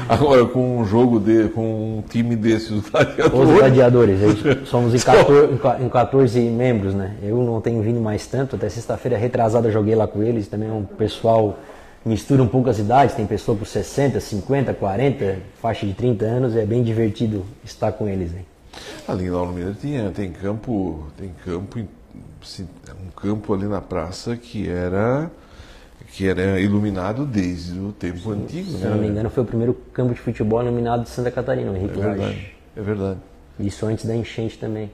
agora 0.09 0.45
com 0.45 0.79
um 0.79 0.85
jogo 0.85 1.19
de, 1.19 1.49
com 1.49 1.99
um 1.99 2.03
time 2.09 2.37
desses 2.37 2.71
os 2.71 2.89
gladiadores. 2.89 3.49
Os 3.49 3.59
gladiadores, 3.59 4.21
somos 4.69 4.95
em 4.95 4.99
14, 4.99 5.85
em 5.85 5.89
14 5.89 6.41
membros, 6.41 6.95
né? 6.95 7.17
Eu 7.23 7.43
não 7.43 7.61
tenho 7.61 7.83
vindo 7.83 8.01
mais 8.01 8.27
tanto, 8.27 8.57
até 8.57 8.69
sexta-feira 8.69 9.17
retrasada 9.17 9.71
joguei 9.71 9.95
lá 9.95 10.07
com 10.07 10.23
eles, 10.23 10.47
também 10.47 10.69
é 10.69 10.73
um 10.73 10.85
pessoal 10.85 11.59
mistura 12.05 12.43
um 12.43 12.49
pouco 12.49 12.71
as 12.71 12.79
idades, 12.79 13.15
tem 13.15 13.27
pessoa 13.27 13.57
por 13.57 13.67
60, 13.67 14.21
50, 14.21 14.75
40, 14.75 15.39
faixa 15.61 15.87
de 15.87 15.93
30 15.93 16.25
anos, 16.25 16.57
é 16.57 16.65
bem 16.65 16.83
divertido 16.83 17.45
estar 17.65 17.93
com 17.93 18.09
eles. 18.09 18.33
Hein? 18.35 18.47
Ali 19.07 19.31
Lauro 19.31 19.53
Miller 19.53 19.75
tinha, 19.75 20.11
tem 20.11 20.31
campo, 20.31 21.07
tem 21.17 21.31
campo, 21.45 21.79
um 21.79 23.11
campo 23.15 23.55
ali 23.55 23.67
na 23.67 23.81
praça 23.81 24.37
que 24.37 24.69
era 24.69 25.31
que 26.13 26.29
era 26.29 26.61
iluminado 26.61 27.25
desde 27.25 27.79
o 27.79 27.93
tempo 27.93 28.19
Sim, 28.19 28.33
antigo. 28.33 28.71
Se 28.71 28.85
né? 28.85 28.91
não 28.91 28.99
me 28.99 29.09
engano, 29.09 29.31
foi 29.31 29.43
o 29.43 29.47
primeiro 29.47 29.75
campo 29.93 30.13
de 30.15 30.21
futebol 30.21 30.63
iluminado 30.63 31.05
de 31.05 31.09
Santa 31.09 31.31
Catarina, 31.31 31.71
o 31.71 31.77
Henrique 31.77 31.99
é 31.99 32.03
verdade, 32.03 32.53
É 32.77 32.81
verdade. 32.81 33.21
Isso 33.59 33.87
antes 33.87 34.05
da 34.05 34.15
enchente 34.15 34.59
também. 34.59 34.91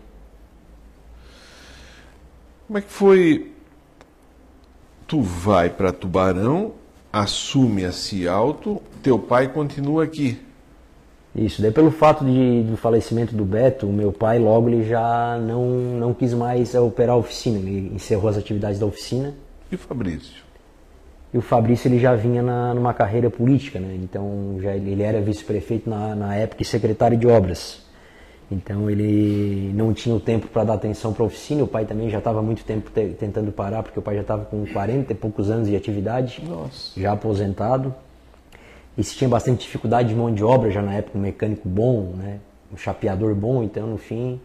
Como 2.67 2.79
é 2.79 2.83
que 2.83 2.91
foi? 2.91 3.53
Tu 5.07 5.21
vai 5.23 5.71
para 5.71 5.93
Tubarão 5.93 6.73
assume 7.13 7.85
a 7.85 7.93
Cialto, 7.93 8.83
teu 9.03 9.19
pai 9.19 9.49
continua 9.49 10.05
aqui. 10.05 10.39
Isso, 11.35 11.61
daí 11.61 11.71
pelo 11.71 11.91
fato 11.91 12.25
de, 12.25 12.63
do 12.63 12.77
falecimento 12.77 13.35
do 13.35 13.45
Beto, 13.45 13.87
o 13.87 13.93
meu 13.93 14.13
pai 14.13 14.39
logo 14.39 14.69
ele 14.69 14.89
já 14.89 15.39
não, 15.39 15.67
não 15.69 16.15
quis 16.15 16.33
mais 16.33 16.75
operar 16.75 17.15
a 17.15 17.19
oficina, 17.19 17.59
ele 17.59 17.95
encerrou 17.95 18.29
as 18.29 18.37
atividades 18.37 18.79
da 18.79 18.87
oficina. 18.87 19.35
E 19.71 19.75
o 19.75 19.79
Fabrício? 19.79 20.46
E 21.35 21.39
o 21.39 21.41
Fabrício 21.43 21.89
ele 21.89 21.99
já 21.99 22.15
vinha 22.15 22.43
na, 22.43 22.73
numa 22.73 22.95
carreira 22.95 23.29
política, 23.29 23.79
né? 23.79 23.99
Então 24.03 24.59
já 24.61 24.75
ele 24.75 25.03
era 25.03 25.21
vice-prefeito 25.21 25.89
na, 25.89 26.15
na 26.15 26.35
época 26.35 26.63
e 26.63 26.65
secretário 26.65 27.17
de 27.17 27.27
obras. 27.27 27.87
Então 28.51 28.89
ele 28.89 29.73
não 29.75 29.93
tinha 29.93 30.15
o 30.15 30.21
tempo 30.21 30.47
para 30.47 30.65
dar 30.65 30.75
atenção 30.75 31.13
para 31.13 31.25
a 31.25 31.27
oficina. 31.27 31.65
O 31.65 31.67
pai 31.67 31.85
também 31.85 32.09
já 32.09 32.19
estava 32.19 32.41
muito 32.41 32.65
tempo 32.65 32.91
te, 32.91 33.09
tentando 33.19 33.51
parar, 33.51 33.83
porque 33.83 33.99
o 33.99 34.03
pai 34.03 34.15
já 34.15 34.21
estava 34.21 34.45
com 34.45 34.65
40 34.67 35.13
e 35.13 35.17
poucos 35.17 35.51
anos 35.51 35.69
de 35.69 35.75
atividade, 35.75 36.43
Nossa. 36.47 36.99
já 36.99 37.13
aposentado. 37.13 37.93
E 38.97 39.03
se 39.03 39.17
tinha 39.17 39.29
bastante 39.29 39.63
dificuldade 39.63 40.09
de 40.09 40.15
mão 40.15 40.33
de 40.33 40.45
obra 40.45 40.71
já 40.71 40.81
na 40.81 40.95
época, 40.95 41.19
um 41.19 41.21
mecânico 41.21 41.69
bom, 41.69 42.15
né? 42.17 42.39
um 42.73 42.77
chapeador 42.77 43.35
bom. 43.35 43.63
Então 43.63 43.87
no 43.87 43.99
fim 43.99 44.41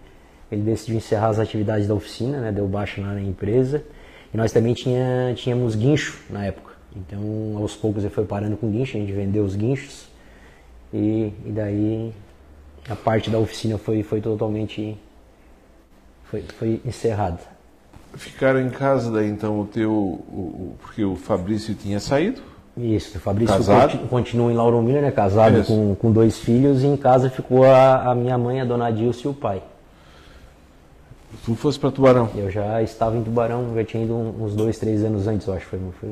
ele 0.51 0.63
decidiu 0.63 0.97
encerrar 0.97 1.29
as 1.29 1.39
atividades 1.39 1.87
da 1.87 1.93
oficina, 1.93 2.41
né? 2.41 2.51
deu 2.51 2.67
baixa 2.67 2.99
lá 3.01 3.13
na 3.13 3.21
empresa. 3.21 3.83
E 4.33 4.37
nós 4.37 4.51
também 4.51 4.73
tinha, 4.73 5.33
tínhamos 5.35 5.75
guincho 5.75 6.19
na 6.29 6.45
época. 6.45 6.70
Então 6.95 7.55
aos 7.57 7.75
poucos 7.75 8.03
ele 8.03 8.13
foi 8.13 8.25
parando 8.25 8.57
com 8.57 8.69
guincho, 8.69 8.97
a 8.97 8.99
gente 8.99 9.11
vendeu 9.11 9.43
os 9.43 9.55
guinchos. 9.55 10.05
E, 10.93 11.31
e 11.45 11.51
daí 11.51 12.13
a 12.89 12.95
parte 12.95 13.29
da 13.29 13.37
oficina 13.37 13.77
foi, 13.77 14.03
foi 14.03 14.19
totalmente 14.21 14.97
foi, 16.25 16.41
foi 16.57 16.81
encerrada. 16.85 17.39
Ficaram 18.13 18.59
em 18.59 18.69
casa 18.69 19.09
daí 19.11 19.29
então 19.29 19.61
o 19.61 19.65
teu. 19.65 19.91
O, 19.91 19.93
o- 19.93 20.75
porque 20.81 21.03
o 21.03 21.15
Fabrício 21.15 21.73
tinha 21.73 21.99
saído. 21.99 22.41
Isso, 22.77 23.17
o 23.17 23.21
Fabrício 23.21 23.55
Casado? 23.55 23.91
conti- 23.97 24.07
continua 24.09 24.51
em 24.51 24.55
Lauro 24.55 24.81
Miller, 24.81 25.01
né, 25.01 25.11
casado 25.11 25.63
com, 25.67 25.93
com 25.95 26.11
dois 26.11 26.37
filhos, 26.39 26.83
e 26.83 26.87
em 26.87 26.95
casa 26.97 27.29
ficou 27.29 27.65
a, 27.65 28.11
a 28.11 28.15
minha 28.15 28.37
mãe, 28.37 28.61
a 28.61 28.65
dona 28.65 28.89
Dilce 28.91 29.25
e 29.25 29.27
o 29.29 29.33
pai. 29.33 29.61
Tu 31.45 31.55
fosse 31.55 31.79
para 31.79 31.91
Tubarão. 31.91 32.29
Eu 32.35 32.51
já 32.51 32.81
estava 32.81 33.17
em 33.17 33.23
Tubarão, 33.23 33.73
já 33.75 33.83
tinha 33.83 34.03
ido 34.03 34.13
uns 34.13 34.55
dois, 34.55 34.77
três 34.77 35.03
anos 35.03 35.27
antes, 35.27 35.47
eu 35.47 35.53
acho. 35.53 35.65
Foi, 35.65 35.79
foi 35.99 36.09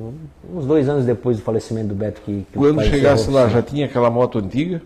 uns 0.54 0.66
dois 0.66 0.88
anos 0.90 1.06
depois 1.06 1.38
do 1.38 1.44
falecimento 1.44 1.90
do 1.90 1.96
Beto 1.96 2.22
que, 2.22 2.46
que 2.52 2.58
Quando 2.58 2.82
chegasse 2.84 3.30
lá, 3.30 3.48
já 3.48 3.62
tinha 3.62 3.86
aquela 3.86 4.10
moto 4.10 4.40
antiga? 4.40 4.82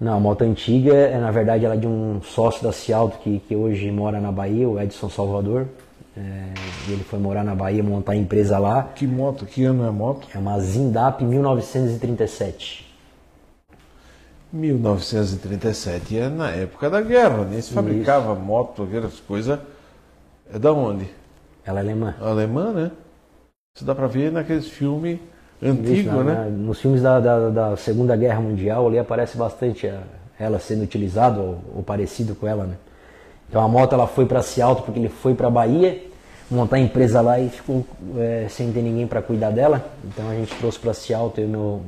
Não, 0.00 0.16
a 0.16 0.20
moto 0.20 0.42
antiga, 0.42 0.94
é, 0.94 1.18
na 1.18 1.30
verdade, 1.30 1.64
ela 1.64 1.74
é 1.74 1.78
de 1.78 1.86
um 1.86 2.20
sócio 2.22 2.62
da 2.62 2.72
Cialto 2.72 3.18
que, 3.18 3.38
que 3.46 3.54
hoje 3.54 3.88
mora 3.90 4.20
na 4.20 4.32
Bahia, 4.32 4.68
o 4.68 4.80
Edson 4.80 5.08
Salvador. 5.08 5.66
É, 6.16 6.20
e 6.88 6.92
ele 6.92 7.04
foi 7.04 7.18
morar 7.18 7.44
na 7.44 7.54
Bahia, 7.54 7.82
montar 7.82 8.12
a 8.12 8.16
empresa 8.16 8.58
lá. 8.58 8.82
Que 8.82 9.06
moto? 9.06 9.46
Que 9.46 9.64
ano 9.64 9.84
é 9.84 9.88
a 9.88 9.92
moto? 9.92 10.26
É 10.34 10.38
uma 10.38 10.58
Zindap 10.58 11.22
1937. 11.24 12.91
1937 14.52 16.18
é 16.18 16.28
na 16.28 16.50
época 16.50 16.90
da 16.90 17.00
guerra, 17.00 17.44
nem 17.44 17.60
se 17.60 17.72
fabricava 17.72 18.34
moto, 18.34 18.82
aquelas 18.82 19.18
coisas. 19.20 19.58
É 20.52 20.58
da 20.58 20.72
onde? 20.72 21.08
Ela 21.64 21.80
é 21.80 21.82
alemã. 21.82 22.14
Alemã, 22.20 22.72
né? 22.72 22.90
Isso 23.74 23.84
dá 23.84 23.94
pra 23.94 24.06
ver 24.06 24.30
naqueles 24.30 24.68
filmes 24.68 25.18
Isso, 25.62 25.70
antigos, 25.72 26.04
na- 26.12 26.24
né? 26.24 26.34
na- 26.34 26.44
nos 26.50 26.80
filmes 26.80 27.00
da, 27.00 27.18
da, 27.20 27.48
da 27.48 27.76
Segunda 27.76 28.14
Guerra 28.16 28.40
Mundial 28.40 28.86
ali 28.86 28.98
aparece 28.98 29.36
bastante 29.38 29.86
a- 29.86 30.02
ela 30.38 30.58
sendo 30.58 30.82
utilizada 30.82 31.40
ou, 31.40 31.58
ou 31.76 31.82
parecido 31.82 32.34
com 32.34 32.46
ela, 32.46 32.64
né? 32.64 32.74
Então 33.48 33.62
a 33.62 33.68
moto 33.68 33.94
ela 33.94 34.06
foi 34.06 34.26
para 34.26 34.42
Cialto 34.42 34.82
porque 34.82 34.98
ele 34.98 35.08
foi 35.08 35.34
para 35.34 35.48
Bahia 35.48 36.02
montar 36.50 36.76
a 36.76 36.80
empresa 36.80 37.20
lá 37.22 37.38
e 37.38 37.48
ficou 37.48 37.86
é, 38.18 38.46
sem 38.50 38.70
ter 38.72 38.82
ninguém 38.82 39.06
para 39.06 39.22
cuidar 39.22 39.50
dela. 39.50 39.82
Então 40.04 40.28
a 40.28 40.34
gente 40.34 40.54
trouxe 40.56 40.78
para 40.78 40.92
Cialto 40.92 41.40
eu 41.40 41.46
e 41.46 41.48
meu, 41.50 41.80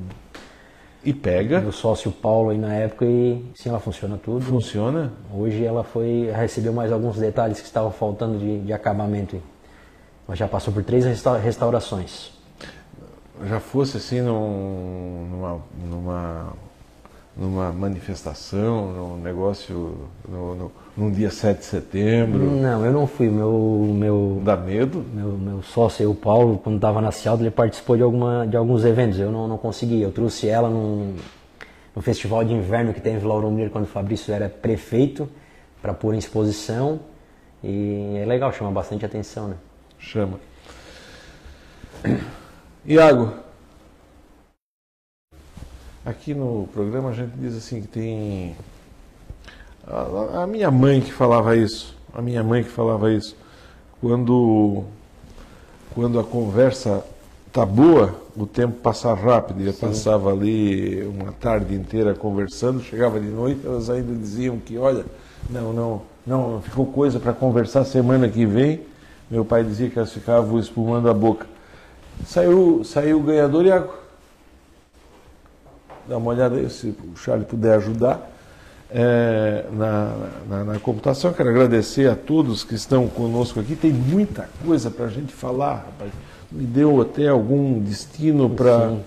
E 1.05 1.13
pega, 1.13 1.61
meu 1.61 1.73
sócio 1.73 2.11
Paulo 2.11 2.51
aí 2.51 2.59
na 2.59 2.73
época 2.75 3.05
e 3.05 3.45
sim 3.55 3.69
ela 3.69 3.79
funciona 3.81 4.17
tudo. 4.17 4.41
funciona. 4.41 5.13
Hoje 5.33 5.63
ela 5.65 5.85
foi 5.85 6.31
recebeu 6.35 6.73
mais 6.73 6.91
alguns 6.91 7.19
detalhes 7.19 7.61
que 7.61 7.67
estavam 7.67 7.91
faltando 7.91 8.39
de, 8.39 8.61
de 8.61 8.73
acabamento. 8.73 9.41
Ela 10.27 10.35
já 10.37 10.49
passou 10.49 10.73
por 10.73 10.83
três 10.83 11.05
resta- 11.05 11.37
restaurações. 11.37 12.33
Já 13.47 13.61
fosse 13.61 13.99
assim 13.99 14.23
num- 14.23 15.29
numa, 15.31 15.61
numa, 15.91 16.53
numa 17.37 17.73
manifestação, 17.73 18.93
num 18.93 19.17
negócio, 19.23 19.97
no, 20.29 20.55
no- 20.55 20.73
num 20.97 21.11
dia 21.11 21.31
7 21.31 21.59
de 21.59 21.65
setembro, 21.65 22.39
Não, 22.45 22.85
eu 22.87 22.93
não 22.93 23.07
fui. 23.09 23.29
Meu, 23.29 23.93
meu, 23.93 24.41
dá 24.45 24.57
medo? 24.57 25.05
meu, 25.13 25.33
meu 25.33 25.63
sócio, 25.63 26.09
o 26.09 26.15
Paulo, 26.15 26.59
quando 26.63 26.77
estava 26.77 27.01
na 27.01 27.11
Cialto, 27.11 27.43
ele 27.43 27.51
participou 27.51 27.97
de, 27.97 28.03
alguma, 28.05 28.47
de 28.47 28.57
alguns 28.57 28.85
eventos. 28.85 29.19
Eu 29.19 29.33
não, 29.33 29.49
não 29.49 29.59
consegui. 29.59 30.01
Eu 30.01 30.13
trouxe 30.13 30.47
ela 30.49 30.71
num, 30.71 31.17
no 31.97 32.01
festival 32.01 32.45
de 32.45 32.53
inverno 32.55 32.95
que 32.95 33.01
teve 33.01 33.25
em 33.25 33.29
Lauro 33.29 33.51
Miller 33.51 33.71
quando 33.71 33.85
o 33.85 33.89
Fabrício 33.89 34.33
era 34.33 34.49
prefeito 34.49 35.29
para 35.83 35.93
pôr 35.93 36.15
em 36.15 36.19
exposição. 36.19 37.01
E 37.65 38.19
é 38.19 38.25
legal, 38.25 38.53
chama 38.53 38.71
bastante 38.71 39.05
atenção, 39.05 39.49
né? 39.49 39.57
Chama. 39.99 40.39
Iago, 42.87 43.33
aqui 46.05 46.35
no 46.35 46.69
programa 46.73 47.11
a 47.11 47.13
gente 47.13 47.33
diz 47.37 47.57
assim 47.57 47.81
que 47.81 47.89
tem. 47.89 48.57
A, 49.87 50.43
a 50.43 50.47
minha 50.47 50.71
mãe 50.71 51.01
que 51.01 51.13
falava 51.13 51.57
isso, 51.57 51.97
a 52.13 52.21
minha 52.21 52.43
mãe 52.43 52.63
que 52.63 52.71
falava 52.71 53.13
isso, 53.13 53.37
quando, 54.01 54.85
quando 55.95 56.19
a 56.19 56.25
conversa 56.25 57.05
tá 57.53 57.65
boa, 57.65 58.15
o 58.37 58.47
tempo 58.47 58.81
passa 58.81 59.15
rápido. 59.15 59.63
E 59.63 59.67
eu 59.67 59.75
passava 59.75 60.33
ali 60.33 61.03
uma 61.07 61.33
tarde 61.33 61.75
inteira 61.75 62.15
conversando, 62.15 62.83
chegava 62.83 63.21
de 63.21 63.29
noite, 63.29 63.61
elas 63.65 63.89
ainda 63.89 64.15
diziam 64.15 64.59
que, 64.59 64.77
olha, 64.77 65.05
não, 65.49 65.73
não, 65.73 66.03
não, 66.27 66.63
ficou 66.63 66.87
coisa 66.87 67.21
para 67.21 67.33
conversar 67.33 67.85
semana 67.85 68.29
que 68.29 68.45
vem. 68.45 68.81
Meu 69.31 69.45
pai 69.45 69.65
dizia 69.65 69.89
que 69.89 69.99
elas 69.99 70.13
ficavam 70.13 70.59
espumando 70.59 71.09
a 71.09 71.15
boca. 71.15 71.47
Saiu, 72.27 72.83
saiu 72.85 73.19
o 73.19 73.23
ganhador, 73.23 73.65
Iago. 73.67 74.04
Dá 76.09 76.17
uma 76.19 76.31
olhada 76.31 76.57
aí, 76.57 76.69
se 76.71 76.89
o 76.89 77.17
Charlie 77.17 77.47
puder 77.47 77.77
ajudar. 77.77 78.31
é, 78.91 79.65
na, 79.73 80.13
na, 80.49 80.65
na 80.65 80.79
computação, 80.79 81.33
quero 81.33 81.49
agradecer 81.49 82.09
a 82.09 82.15
todos 82.15 82.63
que 82.63 82.75
estão 82.75 83.09
conosco 83.09 83.59
aqui. 83.59 83.75
Tem 83.75 83.93
muita 83.93 84.49
coisa 84.65 84.91
para 84.91 85.07
a 85.07 85.09
gente 85.09 85.33
falar, 85.33 85.75
rapaz. 85.87 86.13
Me 86.51 86.65
deu 86.65 87.01
até 87.01 87.29
algum 87.29 87.81
destino 87.81 88.49
para 88.51 88.91
Sim. 88.91 89.01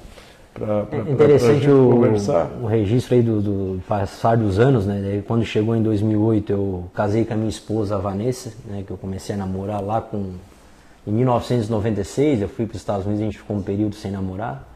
para 0.54 0.88
É 0.92 1.12
interessante 1.12 1.62
gente 1.62 1.70
o, 1.70 1.90
conversar. 1.90 2.52
o 2.62 2.66
registro 2.66 3.16
aí 3.16 3.22
do, 3.22 3.42
do 3.42 3.82
passar 3.88 4.36
dos 4.38 4.60
anos, 4.60 4.86
né? 4.86 5.24
Quando 5.28 5.46
chegou 5.46 5.76
em 5.76 5.84
2008, 5.84 6.52
eu 6.52 6.90
casei 6.94 7.24
com 7.24 7.34
a 7.34 7.38
minha 7.38 7.50
esposa, 7.50 7.96
a 7.96 8.00
Vanessa, 8.00 8.52
né? 8.66 8.84
Que 8.86 8.92
eu 8.92 8.98
comecei 8.98 9.36
a 9.36 9.38
namorar 9.38 9.82
lá 9.82 10.02
com... 10.02 10.34
Em 11.06 11.12
1996, 11.12 12.42
eu 12.42 12.50
fui 12.50 12.66
para 12.66 12.76
os 12.76 12.82
Estados 12.82 13.06
Unidos, 13.06 13.22
a 13.22 13.26
gente 13.26 13.38
ficou 13.38 13.56
um 13.56 13.62
período 13.62 13.96
sem 13.96 14.12
namorar. 14.12 14.67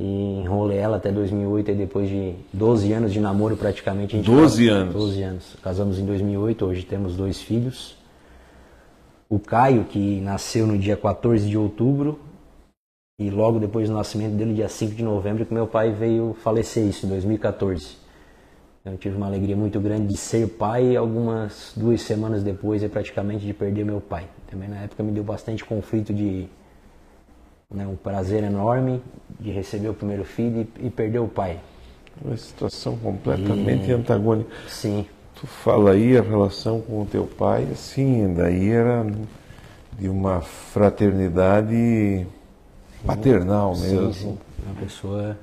E 0.00 0.40
enrolei 0.42 0.78
ela 0.78 0.96
até 0.98 1.10
2008, 1.10 1.72
e 1.72 1.74
depois 1.74 2.08
de 2.08 2.34
12 2.52 2.92
anos 2.92 3.12
de 3.12 3.20
namoro 3.20 3.56
praticamente. 3.56 4.14
A 4.14 4.18
gente 4.18 4.26
12 4.30 4.66
casou- 4.66 4.80
anos. 4.82 4.94
12 4.94 5.22
anos. 5.22 5.56
Casamos 5.62 5.98
em 5.98 6.04
2008, 6.06 6.64
hoje 6.66 6.84
temos 6.84 7.16
dois 7.16 7.40
filhos. 7.42 7.96
O 9.28 9.38
Caio, 9.38 9.84
que 9.84 10.20
nasceu 10.20 10.66
no 10.66 10.78
dia 10.78 10.96
14 10.96 11.48
de 11.48 11.58
outubro, 11.58 12.18
e 13.20 13.28
logo 13.28 13.58
depois 13.58 13.88
do 13.88 13.94
nascimento 13.94 14.34
dele, 14.36 14.54
dia 14.54 14.68
5 14.68 14.94
de 14.94 15.02
novembro, 15.02 15.44
que 15.44 15.52
meu 15.52 15.66
pai 15.66 15.90
veio 15.90 16.36
falecer 16.42 16.86
isso, 16.86 17.04
em 17.04 17.08
2014. 17.08 17.96
Eu 18.84 18.96
tive 18.96 19.16
uma 19.16 19.26
alegria 19.26 19.56
muito 19.56 19.78
grande 19.80 20.06
de 20.06 20.16
ser 20.16 20.46
pai 20.48 20.92
e 20.92 20.96
algumas 20.96 21.72
duas 21.76 22.00
semanas 22.02 22.42
depois, 22.44 22.82
é 22.82 22.88
praticamente 22.88 23.44
de 23.44 23.52
perder 23.52 23.84
meu 23.84 24.00
pai. 24.00 24.26
Também 24.48 24.68
na 24.68 24.76
época 24.76 25.02
me 25.02 25.10
deu 25.10 25.24
bastante 25.24 25.64
conflito 25.64 26.14
de 26.14 26.46
né, 27.74 27.86
um 27.86 27.96
prazer 27.96 28.42
enorme 28.42 29.02
de 29.38 29.50
receber 29.50 29.88
o 29.88 29.94
primeiro 29.94 30.24
filho 30.24 30.66
e, 30.78 30.86
e 30.86 30.90
perder 30.90 31.18
o 31.18 31.28
pai. 31.28 31.60
Uma 32.22 32.36
situação 32.36 32.96
completamente 32.96 33.92
antagônica. 33.92 34.50
Sim, 34.68 35.06
Tu 35.40 35.46
fala 35.46 35.92
aí 35.92 36.18
a 36.18 36.22
relação 36.22 36.80
com 36.80 37.02
o 37.02 37.06
teu 37.06 37.24
pai, 37.24 37.68
assim, 37.70 38.34
daí 38.34 38.70
era 38.70 39.06
de 39.96 40.08
uma 40.08 40.40
fraternidade 40.40 42.26
paternal 43.06 43.70
mesmo. 43.76 44.12
Sim, 44.12 44.20
sim. 44.20 44.38
Uma 44.66 44.74
pessoa. 44.80 45.38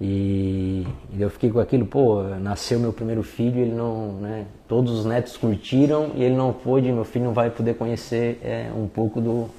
E, 0.00 0.86
e 1.12 1.20
eu 1.20 1.28
fiquei 1.28 1.50
com 1.50 1.58
aquilo, 1.58 1.84
pô, 1.84 2.22
nasceu 2.40 2.78
meu 2.78 2.92
primeiro 2.92 3.24
filho, 3.24 3.60
ele 3.60 3.74
não, 3.74 4.12
né, 4.12 4.46
todos 4.68 5.00
os 5.00 5.04
netos 5.04 5.36
curtiram 5.36 6.12
e 6.14 6.22
ele 6.22 6.36
não 6.36 6.52
pôde, 6.52 6.92
meu 6.92 7.04
filho 7.04 7.24
não 7.24 7.34
vai 7.34 7.50
poder 7.50 7.74
conhecer 7.74 8.38
é, 8.44 8.70
um 8.72 8.86
pouco 8.86 9.20
do, 9.20 9.50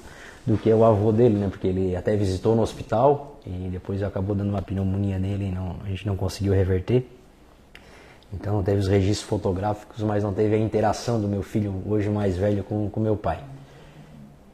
do 0.46 0.56
que 0.58 0.72
o 0.72 0.84
avô 0.84 1.12
dele, 1.12 1.36
né, 1.36 1.48
porque 1.48 1.68
ele 1.68 1.94
até 1.94 2.16
visitou 2.16 2.56
no 2.56 2.62
hospital 2.62 3.40
e 3.46 3.68
depois 3.70 4.02
acabou 4.02 4.34
dando 4.34 4.50
uma 4.50 4.62
pneumonia 4.62 5.18
nele 5.18 5.46
e 5.46 5.50
não, 5.50 5.76
a 5.84 5.88
gente 5.88 6.06
não 6.06 6.16
conseguiu 6.16 6.52
reverter. 6.52 7.06
Então 8.34 8.62
teve 8.62 8.80
os 8.80 8.88
registros 8.88 9.28
fotográficos, 9.28 10.02
mas 10.02 10.22
não 10.24 10.32
teve 10.32 10.54
a 10.54 10.58
interação 10.58 11.20
do 11.20 11.28
meu 11.28 11.42
filho, 11.42 11.82
hoje 11.86 12.08
mais 12.08 12.36
velho, 12.36 12.64
com 12.64 12.90
o 12.92 13.00
meu 13.00 13.16
pai. 13.16 13.40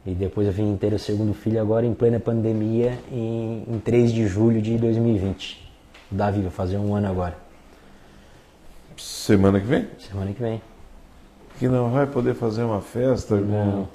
E 0.05 0.15
depois 0.15 0.47
eu 0.47 0.53
vim 0.53 0.77
ter 0.77 0.93
o 0.93 0.99
segundo 0.99 1.33
filho 1.33 1.61
agora 1.61 1.87
em 1.87 1.95
plena 1.95 2.19
pandemia, 2.19 2.99
em, 3.13 3.65
em 3.69 3.79
3 3.79 4.13
de 4.13 4.27
julho 4.27 4.61
de 4.61 4.77
2020. 4.79 5.71
O 6.11 6.15
Davi 6.15 6.41
vai 6.41 6.51
fazer 6.51 6.79
um 6.79 6.95
ano 6.95 7.09
agora, 7.09 7.37
Semana 8.97 9.61
que 9.61 9.67
vem? 9.67 9.87
semana 9.99 10.33
que 10.33 10.41
vem. 10.43 10.61
Que 11.59 11.69
não 11.69 11.91
vai 11.91 12.07
poder 12.07 12.35
fazer 12.35 12.63
uma 12.65 12.81
festa. 12.81 13.37
Não. 13.37 13.89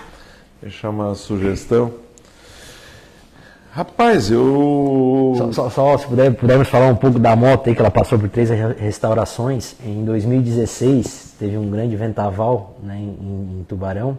Uma 0.90 1.16
sugestão. 1.16 1.94
Rapaz, 3.72 4.30
eu. 4.30 5.34
Só, 5.36 5.52
só, 5.52 5.70
só 5.70 5.98
se 5.98 6.06
puder, 6.06 6.32
pudermos 6.36 6.68
falar 6.68 6.88
um 6.88 6.96
pouco 6.96 7.18
da 7.18 7.36
moto 7.36 7.68
aí, 7.68 7.74
que 7.76 7.82
ela 7.82 7.90
passou 7.90 8.20
por 8.20 8.30
três 8.30 8.50
restaurações. 8.78 9.76
Em 9.84 10.06
2016, 10.06 11.36
teve 11.40 11.58
um 11.58 11.70
grande 11.72 11.96
vendaval 11.96 12.76
né, 12.84 12.96
em, 12.98 13.60
em 13.60 13.66
Tubarão. 13.68 14.18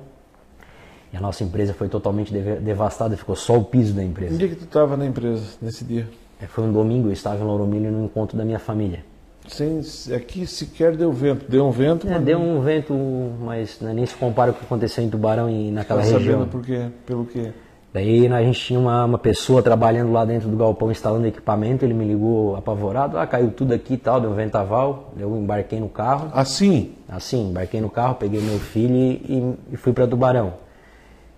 E 1.12 1.16
a 1.16 1.20
nossa 1.20 1.44
empresa 1.44 1.72
foi 1.72 1.88
totalmente 1.88 2.32
devastada, 2.32 3.16
ficou 3.16 3.36
só 3.36 3.56
o 3.56 3.64
piso 3.64 3.94
da 3.94 4.02
empresa. 4.02 4.32
Que 4.32 4.38
dia 4.38 4.48
que 4.48 4.56
tu 4.56 4.64
estava 4.64 4.96
na 4.96 5.06
empresa, 5.06 5.44
nesse 5.62 5.84
dia? 5.84 6.08
É, 6.42 6.46
foi 6.46 6.64
um 6.64 6.72
domingo, 6.72 7.06
eu 7.06 7.12
estava 7.12 7.40
em 7.40 7.46
Lauromilho 7.46 7.92
no 7.92 8.04
encontro 8.04 8.36
da 8.36 8.44
minha 8.44 8.58
família. 8.58 9.04
Sem, 9.46 9.80
aqui 10.14 10.46
sequer 10.46 10.96
deu 10.96 11.12
vento. 11.12 11.44
Deu 11.48 11.66
um 11.66 11.70
vento? 11.70 12.08
É, 12.08 12.18
deu 12.18 12.38
um 12.38 12.60
vento, 12.60 12.94
mas 13.40 13.78
né, 13.80 13.92
nem 13.92 14.06
se 14.06 14.14
compara 14.14 14.52
com 14.52 14.56
o 14.56 14.60
que 14.60 14.66
aconteceu 14.66 15.04
em 15.04 15.10
Tubarão 15.10 15.50
e 15.50 15.70
naquela 15.70 16.00
tá 16.00 16.06
região. 16.06 16.38
Sabendo 16.40 16.50
por 16.50 16.62
quê? 16.64 16.86
Pelo 17.04 17.26
quê? 17.26 17.52
Daí 17.92 18.26
a 18.26 18.42
gente 18.42 18.58
tinha 18.58 18.80
uma, 18.80 19.04
uma 19.04 19.18
pessoa 19.18 19.62
trabalhando 19.62 20.10
lá 20.10 20.24
dentro 20.24 20.48
do 20.48 20.56
galpão 20.56 20.90
instalando 20.90 21.28
equipamento, 21.28 21.84
ele 21.84 21.94
me 21.94 22.04
ligou 22.04 22.56
apavorado, 22.56 23.16
ah, 23.16 23.24
caiu 23.24 23.52
tudo 23.52 23.72
aqui 23.72 23.94
e 23.94 23.96
tal, 23.96 24.20
deu 24.20 24.30
um 24.30 24.34
ventaval, 24.34 25.12
eu 25.16 25.36
embarquei 25.36 25.78
no 25.78 25.88
carro. 25.88 26.28
Assim? 26.34 26.94
Assim, 27.08 27.50
embarquei 27.50 27.80
no 27.80 27.88
carro, 27.88 28.16
peguei 28.16 28.40
meu 28.40 28.58
filho 28.58 28.96
e, 28.96 29.54
e 29.72 29.76
fui 29.76 29.92
para 29.92 30.08
Tubarão. 30.08 30.63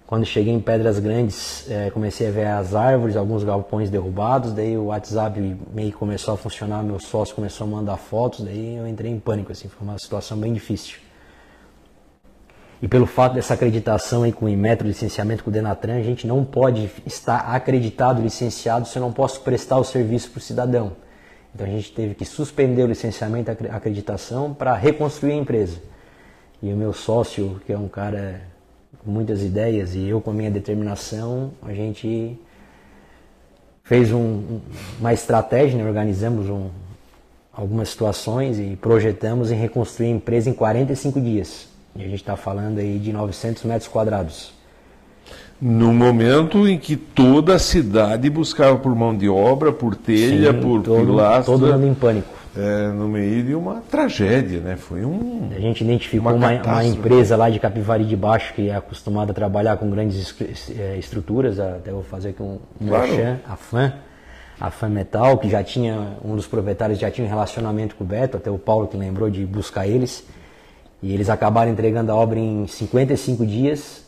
Quando 0.06 0.24
cheguei 0.24 0.54
em 0.54 0.60
Pedras 0.60 1.00
Grandes, 1.00 1.68
é, 1.68 1.90
comecei 1.90 2.28
a 2.28 2.30
ver 2.30 2.46
as 2.46 2.76
árvores, 2.76 3.16
alguns 3.16 3.42
galpões 3.42 3.90
derrubados, 3.90 4.52
daí 4.52 4.76
o 4.78 4.84
WhatsApp 4.84 5.56
meio 5.74 5.92
começou 5.94 6.34
a 6.34 6.36
funcionar, 6.36 6.80
meu 6.84 7.00
sócio 7.00 7.34
começou 7.34 7.66
a 7.66 7.70
mandar 7.70 7.96
fotos, 7.96 8.44
daí 8.44 8.76
eu 8.76 8.86
entrei 8.86 9.10
em 9.10 9.18
pânico, 9.18 9.50
assim, 9.50 9.66
foi 9.66 9.84
uma 9.86 9.98
situação 9.98 10.38
bem 10.38 10.52
difícil. 10.52 10.98
E 12.80 12.86
pelo 12.86 13.04
fato 13.04 13.34
dessa 13.34 13.54
acreditação 13.54 14.22
aí 14.22 14.30
com 14.30 14.44
o 14.46 14.48
Inmetro, 14.48 14.86
licenciamento 14.86 15.42
com 15.42 15.50
o 15.50 15.52
Denatran, 15.52 15.96
a 15.96 16.02
gente 16.02 16.24
não 16.24 16.44
pode 16.44 16.88
estar 17.04 17.38
acreditado, 17.38 18.22
licenciado, 18.22 18.86
se 18.86 18.96
eu 18.96 19.02
não 19.02 19.10
posso 19.10 19.40
prestar 19.40 19.76
o 19.78 19.84
serviço 19.84 20.30
para 20.30 20.38
o 20.38 20.42
cidadão. 20.42 20.92
Então 21.52 21.66
a 21.66 21.70
gente 21.70 21.90
teve 21.90 22.14
que 22.14 22.24
suspender 22.24 22.84
o 22.84 22.86
licenciamento 22.86 23.50
e 23.50 23.68
a 23.68 23.76
acreditação 23.76 24.54
para 24.54 24.76
reconstruir 24.76 25.32
a 25.32 25.36
empresa. 25.36 25.80
E 26.62 26.72
o 26.72 26.76
meu 26.76 26.92
sócio, 26.92 27.60
que 27.66 27.72
é 27.72 27.78
um 27.78 27.88
cara 27.88 28.42
muitas 29.10 29.42
ideias, 29.42 29.94
e 29.94 30.08
eu 30.08 30.20
com 30.20 30.30
a 30.30 30.34
minha 30.34 30.50
determinação, 30.50 31.52
a 31.62 31.72
gente 31.72 32.38
fez 33.82 34.12
um, 34.12 34.60
uma 34.98 35.12
estratégia, 35.12 35.78
né? 35.78 35.84
organizamos 35.84 36.48
um, 36.48 36.68
algumas 37.52 37.88
situações 37.88 38.58
e 38.58 38.76
projetamos 38.80 39.50
em 39.50 39.54
reconstruir 39.54 40.08
a 40.08 40.10
empresa 40.10 40.50
em 40.50 40.52
45 40.52 41.20
dias. 41.20 41.68
E 41.94 42.00
a 42.02 42.04
gente 42.04 42.16
está 42.16 42.36
falando 42.36 42.78
aí 42.78 42.98
de 42.98 43.12
900 43.12 43.64
metros 43.64 43.88
quadrados. 43.88 44.52
No 45.60 45.94
momento 45.94 46.68
em 46.68 46.78
que 46.78 46.96
toda 46.96 47.54
a 47.54 47.58
cidade 47.58 48.28
buscava 48.28 48.76
por 48.76 48.94
mão 48.94 49.16
de 49.16 49.26
obra, 49.26 49.72
por 49.72 49.96
telha, 49.96 50.52
Sim, 50.52 50.60
por 50.60 50.82
todo, 50.82 51.06
pilastra. 51.06 51.44
Todo 51.44 51.72
mundo 51.72 51.86
em 51.86 51.94
pânico. 51.94 52.35
É, 52.56 52.88
no 52.88 53.06
meio 53.08 53.44
de 53.44 53.54
uma 53.54 53.82
tragédia, 53.82 54.60
né? 54.60 54.76
Foi 54.76 55.04
um. 55.04 55.50
A 55.54 55.60
gente 55.60 55.84
identificou 55.84 56.34
uma, 56.34 56.52
uma, 56.52 56.62
uma 56.62 56.84
empresa 56.84 57.36
lá 57.36 57.50
de 57.50 57.60
Capivari 57.60 58.04
de 58.04 58.16
Baixo 58.16 58.54
que 58.54 58.70
é 58.70 58.74
acostumada 58.74 59.32
a 59.32 59.34
trabalhar 59.34 59.76
com 59.76 59.90
grandes 59.90 60.34
é, 60.78 60.96
estruturas, 60.96 61.60
até 61.60 61.90
vou 61.90 62.02
fazer 62.02 62.30
aqui 62.30 62.42
um, 62.42 62.58
um 62.80 62.88
claro. 62.88 63.38
a 63.46 63.56
FAM, 63.56 63.92
a 64.58 64.70
FAM 64.70 64.88
Metal, 64.88 65.36
que 65.36 65.50
já 65.50 65.62
tinha, 65.62 66.16
um 66.24 66.34
dos 66.34 66.46
proprietários 66.46 66.98
já 66.98 67.10
tinha 67.10 67.26
um 67.26 67.30
relacionamento 67.30 67.94
com 67.94 68.04
o 68.04 68.06
Beto, 68.06 68.38
até 68.38 68.50
o 68.50 68.58
Paulo 68.58 68.86
que 68.86 68.96
lembrou 68.96 69.28
de 69.28 69.44
buscar 69.44 69.86
eles. 69.86 70.24
E 71.02 71.12
eles 71.12 71.28
acabaram 71.28 71.70
entregando 71.70 72.10
a 72.10 72.14
obra 72.14 72.38
em 72.38 72.66
55 72.66 73.44
dias. 73.44 74.02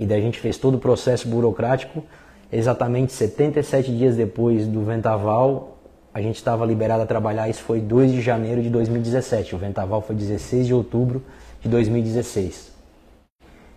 E 0.00 0.06
daí 0.06 0.20
a 0.20 0.22
gente 0.22 0.38
fez 0.38 0.56
todo 0.56 0.76
o 0.76 0.78
processo 0.78 1.26
burocrático. 1.26 2.04
Exatamente 2.52 3.12
77 3.12 3.90
dias 3.96 4.16
depois 4.16 4.66
do 4.68 4.84
vendaval, 4.84 5.73
a 6.14 6.22
gente 6.22 6.36
estava 6.36 6.64
liberado 6.64 7.02
a 7.02 7.06
trabalhar. 7.06 7.48
Isso 7.48 7.62
foi 7.62 7.80
2 7.80 8.12
de 8.12 8.22
janeiro 8.22 8.62
de 8.62 8.70
2017. 8.70 9.56
O 9.56 9.58
vendaval 9.58 10.00
foi 10.00 10.14
16 10.14 10.68
de 10.68 10.72
outubro 10.72 11.20
de 11.60 11.68
2016. 11.68 12.72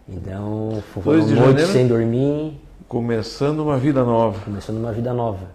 Então, 0.08 0.84
foi 0.94 1.20
uma 1.20 1.36
noite 1.36 1.66
sem 1.66 1.88
dormir. 1.88 2.54
Começando 2.88 3.60
uma 3.62 3.78
vida 3.78 4.04
nova. 4.04 4.40
Começando 4.46 4.78
uma 4.78 4.94
vida 4.94 5.12
nova. 5.14 5.48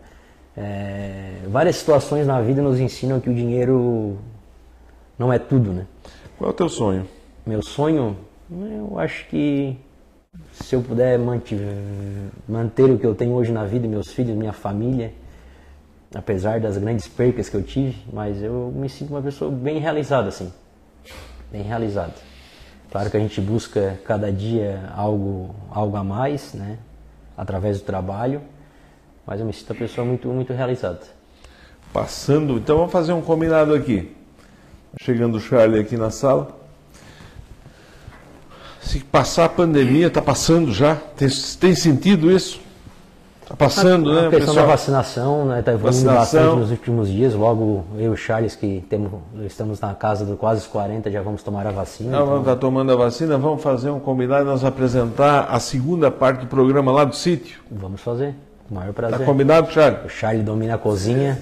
É, 0.56 1.36
várias 1.48 1.76
situações 1.76 2.26
na 2.26 2.40
vida 2.40 2.60
nos 2.60 2.80
ensinam 2.80 3.20
que 3.20 3.30
o 3.30 3.34
dinheiro 3.34 4.18
não 5.16 5.32
é 5.32 5.38
tudo, 5.38 5.72
né? 5.72 5.86
Qual 6.36 6.50
é 6.50 6.52
o 6.52 6.56
teu 6.56 6.68
sonho? 6.68 7.06
Meu 7.46 7.62
sonho? 7.62 8.16
Eu 8.50 8.98
acho 8.98 9.28
que 9.28 9.78
se 10.52 10.74
eu 10.74 10.82
puder 10.82 11.18
manter, 11.18 11.60
manter 12.48 12.90
o 12.90 12.98
que 12.98 13.06
eu 13.06 13.14
tenho 13.14 13.32
hoje 13.34 13.52
na 13.52 13.64
vida, 13.64 13.86
meus 13.86 14.12
filhos, 14.12 14.36
minha 14.36 14.52
família, 14.52 15.12
apesar 16.14 16.60
das 16.60 16.76
grandes 16.76 17.08
percas 17.08 17.48
que 17.48 17.56
eu 17.56 17.62
tive, 17.62 17.96
mas 18.12 18.42
eu 18.42 18.72
me 18.74 18.88
sinto 18.88 19.10
uma 19.10 19.22
pessoa 19.22 19.50
bem 19.50 19.78
realizada, 19.78 20.28
assim. 20.28 20.52
Bem 21.50 21.62
realizada. 21.62 22.14
Claro 22.90 23.10
que 23.10 23.16
a 23.16 23.20
gente 23.20 23.40
busca 23.40 23.98
cada 24.04 24.30
dia 24.30 24.90
algo, 24.94 25.54
algo 25.70 25.96
a 25.96 26.04
mais, 26.04 26.52
né? 26.52 26.78
Através 27.36 27.80
do 27.80 27.84
trabalho, 27.84 28.42
mas 29.26 29.40
eu 29.40 29.46
me 29.46 29.52
sinto 29.52 29.70
uma 29.70 29.78
pessoa 29.78 30.06
muito, 30.06 30.28
muito 30.28 30.52
realizada. 30.52 31.00
Passando, 31.92 32.58
então 32.58 32.76
vamos 32.76 32.92
fazer 32.92 33.12
um 33.12 33.22
combinado 33.22 33.74
aqui. 33.74 34.14
Chegando 35.00 35.36
o 35.36 35.40
Charlie 35.40 35.80
aqui 35.80 35.96
na 35.96 36.10
sala. 36.10 36.58
Se 38.82 38.98
passar 38.98 39.46
a 39.46 39.48
pandemia, 39.48 40.08
está 40.08 40.20
passando 40.20 40.72
já? 40.72 40.96
Tem, 40.96 41.28
tem 41.58 41.74
sentido 41.74 42.30
isso? 42.30 42.60
Está 43.52 43.66
passando, 43.66 44.10
a, 44.10 44.14
né? 44.14 44.20
A 44.20 44.30
questão 44.30 44.48
pessoal... 44.48 44.66
da 44.66 44.72
vacinação 44.72 45.42
está 45.42 45.54
né, 45.54 45.62
tá 45.62 45.72
evoluindo 45.72 46.06
vacinação. 46.06 46.40
bastante 46.40 46.60
nos 46.60 46.70
últimos 46.70 47.08
dias. 47.08 47.34
Logo, 47.34 47.84
eu 47.96 48.04
e 48.04 48.08
o 48.08 48.16
Charles, 48.16 48.56
que 48.56 48.82
temos, 48.88 49.12
estamos 49.44 49.78
na 49.78 49.94
casa 49.94 50.24
de 50.24 50.34
quase 50.36 50.66
40, 50.68 51.10
já 51.10 51.20
vamos 51.20 51.42
tomar 51.42 51.66
a 51.66 51.70
vacina. 51.70 52.10
Não, 52.10 52.18
então... 52.18 52.26
vamos 52.26 52.40
estar 52.42 52.54
tá 52.54 52.60
tomando 52.60 52.92
a 52.92 52.96
vacina. 52.96 53.36
Vamos 53.36 53.62
fazer 53.62 53.90
um 53.90 54.00
combinado 54.00 54.44
e 54.44 54.46
nós 54.46 54.64
apresentar 54.64 55.48
a 55.50 55.60
segunda 55.60 56.10
parte 56.10 56.40
do 56.40 56.46
programa 56.46 56.90
lá 56.90 57.04
do 57.04 57.14
sítio. 57.14 57.60
Vamos 57.70 58.00
fazer. 58.00 58.34
Com 58.68 58.74
o 58.74 58.78
maior 58.78 58.92
prazer. 58.94 59.20
Está 59.20 59.26
combinado, 59.26 59.70
Charles? 59.70 60.06
O 60.06 60.08
Charles 60.08 60.44
domina 60.44 60.74
a 60.74 60.78
cozinha. 60.78 61.38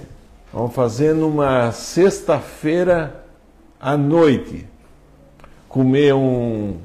Vamos 0.53 0.75
fazer 0.75 1.15
numa 1.15 1.71
sexta-feira 1.71 3.23
à 3.81 3.97
noite 3.97 4.67
comer 5.69 6.13
um, 6.13 6.77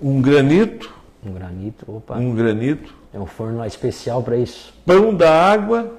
um 0.00 0.22
granito. 0.22 0.90
Um 1.24 1.32
granito, 1.32 1.84
opa. 1.86 2.16
Um 2.16 2.34
granito. 2.34 2.94
É 3.16 3.18
um 3.18 3.24
forno 3.24 3.64
especial 3.64 4.22
para 4.22 4.36
isso. 4.36 4.74
Pão 4.84 5.14
da 5.14 5.32
água 5.50 5.90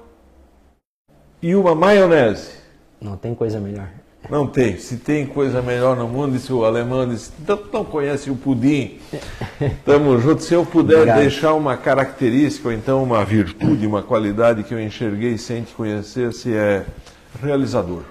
e 1.41 1.55
uma 1.55 1.73
maionese. 1.73 2.51
Não 3.01 3.17
tem 3.17 3.33
coisa 3.33 3.59
melhor. 3.59 3.89
Não 4.29 4.45
tem. 4.45 4.77
Se 4.77 4.97
tem 4.97 5.25
coisa 5.25 5.59
melhor 5.59 5.97
no 5.97 6.07
mundo, 6.07 6.33
disse 6.33 6.53
o 6.53 6.63
alemão, 6.63 7.09
disse, 7.09 7.31
não, 7.47 7.59
não 7.73 7.83
conhece 7.83 8.29
o 8.29 8.35
pudim. 8.35 8.99
Tamo 9.83 10.19
junto. 10.19 10.43
Se 10.43 10.53
eu 10.53 10.63
puder 10.63 10.97
Obrigado. 10.97 11.21
deixar 11.21 11.55
uma 11.55 11.75
característica, 11.75 12.67
ou 12.67 12.73
então 12.73 13.01
uma 13.01 13.25
virtude, 13.25 13.87
uma 13.87 14.03
qualidade 14.03 14.63
que 14.63 14.75
eu 14.75 14.79
enxerguei 14.79 15.39
sem 15.39 15.63
te 15.63 15.73
conhecer, 15.73 16.31
se 16.33 16.53
é 16.53 16.85
realizador. 17.41 18.03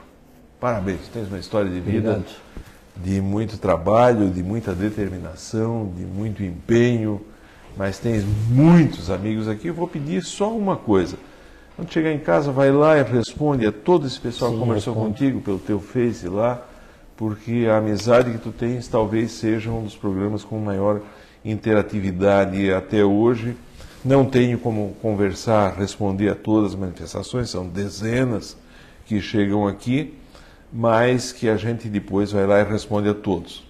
Parabéns, 0.58 1.06
tens 1.12 1.28
uma 1.28 1.38
história 1.38 1.70
de 1.70 1.78
vida 1.78 2.10
Obrigado. 2.10 2.34
de 2.96 3.20
muito 3.20 3.56
trabalho, 3.56 4.28
de 4.30 4.42
muita 4.42 4.72
determinação, 4.72 5.92
de 5.96 6.04
muito 6.04 6.42
empenho, 6.42 7.20
mas 7.76 7.98
tens 7.98 8.24
muitos 8.48 9.10
amigos 9.10 9.48
aqui. 9.48 9.68
Eu 9.68 9.74
vou 9.74 9.86
pedir 9.86 10.22
só 10.22 10.54
uma 10.56 10.76
coisa. 10.76 11.16
Quando 11.74 11.92
chegar 11.92 12.12
em 12.12 12.18
casa, 12.18 12.50
vai 12.50 12.72
lá 12.72 12.98
e 12.98 13.02
responde 13.02 13.66
a 13.66 13.72
todo 13.72 14.06
esse 14.06 14.18
pessoal 14.18 14.50
Sim, 14.50 14.56
que 14.56 14.64
conversou 14.64 14.94
responde. 14.94 15.12
contigo 15.12 15.40
pelo 15.40 15.58
teu 15.58 15.78
Face 15.78 16.26
lá, 16.26 16.66
porque 17.16 17.66
a 17.70 17.78
amizade 17.78 18.30
que 18.30 18.38
tu 18.38 18.50
tens 18.50 18.88
talvez 18.88 19.32
seja 19.32 19.70
um 19.70 19.84
dos 19.84 19.94
programas 19.94 20.42
com 20.42 20.58
maior 20.58 21.02
interatividade 21.44 22.72
até 22.72 23.04
hoje. 23.04 23.56
Não 24.04 24.24
tenho 24.24 24.58
como 24.58 24.96
conversar, 25.02 25.74
responder 25.76 26.30
a 26.30 26.34
todas 26.34 26.72
as 26.72 26.78
manifestações, 26.78 27.50
são 27.50 27.68
dezenas 27.68 28.56
que 29.04 29.20
chegam 29.20 29.66
aqui 29.66 30.14
mas 30.72 31.32
que 31.32 31.48
a 31.48 31.56
gente 31.56 31.88
depois 31.88 32.32
vai 32.32 32.46
lá 32.46 32.60
e 32.60 32.64
responde 32.64 33.08
a 33.08 33.14
todos. 33.14 33.64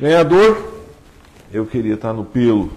Ganhador, 0.00 0.82
eu 1.52 1.66
queria 1.66 1.94
estar 1.94 2.12
no 2.12 2.24
pelo. 2.24 2.72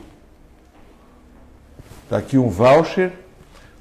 Está 2.09 2.17
aqui 2.17 2.39
um 2.39 2.49
voucher, 2.49 3.11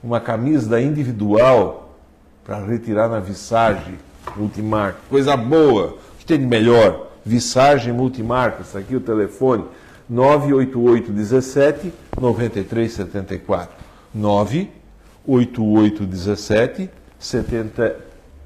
uma 0.05 0.21
camisa 0.21 0.79
individual 0.79 1.97
para 2.45 2.63
retirar 2.63 3.09
na 3.09 3.21
Visage 3.21 3.95
Multimarca. 4.37 4.99
Coisa 5.09 5.35
boa, 5.35 5.95
o 5.95 6.19
que 6.19 6.27
tem 6.27 6.39
de 6.39 6.45
melhor? 6.45 7.09
Visage 7.25 7.91
Multimarca, 7.91 8.61
está 8.61 8.81
aqui 8.81 8.95
o 8.95 9.01
telefone 9.01 9.65
988 10.11 11.11
17 11.11 11.91
9374. 12.21 13.75
988 14.15 16.05
17 16.05 16.91
70 17.19 17.97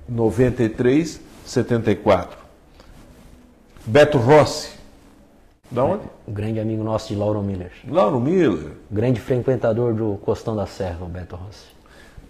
93 0.08 1.20
74. 1.44 2.38
Beto 3.84 4.18
Rossi, 4.18 4.68
Da 5.72 5.84
onde? 5.84 6.02
Um 6.28 6.32
grande 6.32 6.60
amigo 6.60 6.84
nosso 6.84 7.08
de 7.08 7.14
Lauro 7.16 7.42
Miller. 7.42 7.72
Lauro 7.88 8.20
Miller. 8.20 8.72
Grande 8.90 9.20
frequentador 9.20 9.94
do 9.94 10.18
Costão 10.22 10.54
da 10.54 10.66
Serra, 10.66 10.98
o 11.02 11.08
Beto 11.08 11.34
Rossi. 11.34 11.64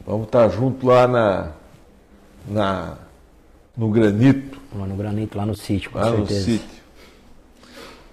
Vamos 0.06 0.27
estar 0.27 0.48
junto 0.48 0.86
lá 0.86 1.09
na, 1.09 1.51
na 2.48 2.98
no 3.77 3.89
granito. 3.90 4.60
Lá 4.77 4.86
no 4.86 4.94
granito, 4.94 5.36
lá 5.36 5.44
no 5.44 5.55
sítio, 5.56 5.90
com 5.90 5.98
lá 5.98 6.10
certeza. 6.10 6.35
no 6.35 6.44
sítio. 6.44 6.81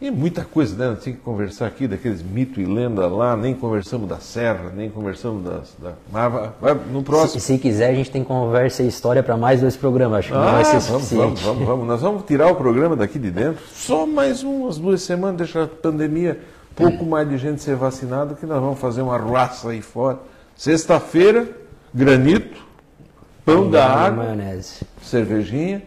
E 0.01 0.09
muita 0.09 0.45
coisa, 0.45 0.77
né? 0.77 0.88
Nós 0.91 1.03
tínhamos 1.03 1.19
que 1.19 1.26
conversar 1.26 1.67
aqui 1.67 1.85
daqueles 1.85 2.21
mito 2.21 2.61
e 2.61 2.65
lenda 2.65 3.05
lá, 3.07 3.35
nem 3.35 3.53
conversamos 3.53 4.07
da 4.07 4.17
serra, 4.17 4.71
nem 4.73 4.89
conversamos 4.89 5.43
das, 5.43 5.76
da. 5.77 5.91
Mas 6.09 6.31
vai, 6.31 6.51
vai, 6.61 6.73
no 6.73 7.03
próximo. 7.03 7.41
Se, 7.41 7.47
se, 7.47 7.57
quiser, 7.57 7.89
a 7.89 7.93
gente 7.93 8.09
tem 8.09 8.23
conversa 8.23 8.81
e 8.81 8.88
história 8.88 9.21
para 9.21 9.35
mais 9.35 9.59
dois 9.59 9.76
programas. 9.76 10.19
Acho 10.19 10.30
que 10.30 10.35
ah, 10.35 10.39
não 10.39 10.51
vai 10.53 10.63
ser 10.63 10.80
vamos, 10.80 10.85
suficiente. 10.85 11.21
vamos, 11.21 11.41
vamos, 11.41 11.65
vamos. 11.65 11.88
Nós 11.88 12.01
vamos 12.01 12.23
tirar 12.23 12.47
o 12.47 12.55
programa 12.55 12.95
daqui 12.95 13.19
de 13.19 13.30
dentro. 13.30 13.61
Só 13.73 14.07
mais 14.07 14.41
umas 14.41 14.77
duas 14.77 15.01
semanas, 15.01 15.35
deixar 15.35 15.63
a 15.63 15.67
pandemia, 15.67 16.39
pouco 16.73 17.05
mais 17.05 17.27
de 17.27 17.38
gente 17.38 17.61
ser 17.61 17.76
vacinado, 17.76 18.35
que 18.35 18.45
nós 18.45 18.61
vamos 18.61 18.80
fazer 18.80 19.01
uma 19.01 19.17
raça 19.17 19.69
aí 19.69 19.81
fora. 19.81 20.19
Sexta-feira, 20.55 21.45
granito, 21.93 22.61
pão 23.43 23.69
da 23.69 23.85
água, 23.85 24.23
maionese. 24.23 24.85
cervejinha 25.01 25.84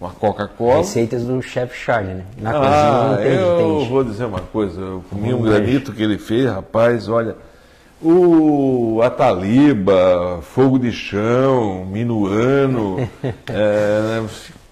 uma 0.00 0.10
Coca-Cola. 0.10 0.78
Receitas 0.78 1.24
do 1.24 1.40
chefe 1.42 1.76
Charlie, 1.76 2.14
né? 2.14 2.24
Na 2.38 2.50
ah, 2.50 3.08
cozinha 3.14 3.26
entende, 3.26 3.42
eu 3.42 3.74
entende. 3.74 3.90
vou 3.90 4.04
dizer 4.04 4.24
uma 4.24 4.40
coisa, 4.40 4.80
eu 4.80 5.04
comi 5.08 5.32
um 5.32 5.42
granito 5.42 5.92
que 5.92 6.02
ele 6.02 6.18
fez, 6.18 6.50
rapaz, 6.50 7.08
olha, 7.08 7.36
o 8.02 9.00
Ataliba, 9.02 10.40
Fogo 10.42 10.78
de 10.78 10.92
Chão, 10.92 11.86
Minuano, 11.86 13.08
é, 13.48 14.22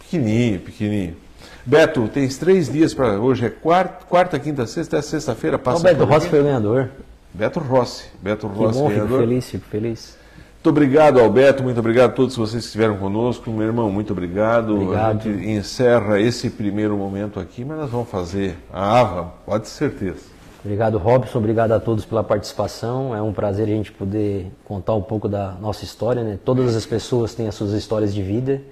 pequenininho, 0.01 0.61
pequenininho. 0.61 1.17
Beto, 1.65 2.09
tens 2.09 2.37
três 2.37 2.71
dias 2.71 2.93
para 2.93 3.21
hoje, 3.21 3.47
é 3.47 3.51
quarta, 3.51 4.05
quarta, 4.07 4.39
quinta, 4.39 4.67
sexta, 4.67 4.97
é 4.97 5.03
sexta-feira, 5.03 5.59
passa. 5.59 5.79
O 5.79 5.83
Beto 5.83 6.05
Rossi 6.05 6.29
foi 6.29 6.41
o 6.41 6.45
ganhador. 6.45 6.89
Beto 7.33 7.61
Rossi, 7.61 8.05
Beto 8.21 8.49
que 8.49 8.57
Rossi 8.57 8.79
bom, 8.79 8.89
ganhador. 8.89 9.09
Fico 9.09 9.21
feliz, 9.21 9.51
fico 9.51 9.65
feliz. 9.71 10.22
Muito 10.63 10.71
obrigado, 10.71 11.19
Alberto. 11.19 11.61
Muito 11.61 11.81
obrigado 11.81 12.11
a 12.11 12.13
todos 12.13 12.37
vocês 12.37 12.63
que 12.63 12.67
estiveram 12.67 12.97
conosco. 12.97 13.51
Meu 13.51 13.67
irmão, 13.67 13.91
muito 13.91 14.13
obrigado. 14.13 14.77
obrigado. 14.77 15.19
A 15.19 15.33
gente 15.33 15.45
encerra 15.49 16.21
esse 16.21 16.49
primeiro 16.51 16.97
momento 16.97 17.41
aqui, 17.41 17.65
mas 17.65 17.79
nós 17.79 17.91
vamos 17.91 18.09
fazer 18.09 18.57
a 18.73 19.01
AVA, 19.01 19.33
pode 19.45 19.65
ter 19.65 19.71
certeza. 19.71 20.21
Obrigado, 20.65 20.99
Robson. 20.99 21.39
Obrigado 21.39 21.73
a 21.73 21.81
todos 21.81 22.05
pela 22.05 22.23
participação. 22.23 23.13
É 23.13 23.21
um 23.21 23.33
prazer 23.33 23.65
a 23.65 23.71
gente 23.73 23.91
poder 23.91 24.53
contar 24.65 24.95
um 24.95 25.03
pouco 25.03 25.29
da 25.29 25.51
nossa 25.61 25.83
história. 25.83 26.23
Né? 26.23 26.39
Todas 26.45 26.77
as 26.77 26.87
pessoas 26.87 27.35
têm 27.35 27.49
as 27.49 27.57
suas 27.57 27.73
histórias 27.73 28.15
de 28.15 28.23
vida. 28.23 28.63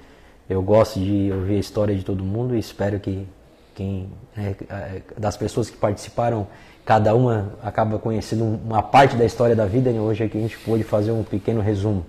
Eu 0.49 0.63
gosto 0.63 1.01
de 1.01 1.33
ouvir 1.33 1.57
a 1.57 1.59
história 1.59 1.97
de 1.97 2.05
todo 2.05 2.23
mundo 2.23 2.55
e 2.55 2.61
espero 2.61 3.01
que 3.01 3.27
quem 3.75 4.09
né, 4.37 4.55
das 5.19 5.37
pessoas 5.37 5.69
que 5.69 5.77
participaram 5.77 6.47
cada 6.91 7.15
uma 7.15 7.53
acaba 7.63 8.01
conhecendo 8.01 8.59
uma 8.67 8.83
parte 8.83 9.15
da 9.15 9.25
história 9.25 9.55
da 9.55 9.65
vida, 9.65 9.91
e 9.91 9.93
né? 9.93 10.01
hoje 10.01 10.25
aqui 10.25 10.37
a 10.37 10.41
gente 10.41 10.59
pôde 10.59 10.83
fazer 10.83 11.13
um 11.13 11.23
pequeno 11.23 11.61
resumo. 11.61 12.05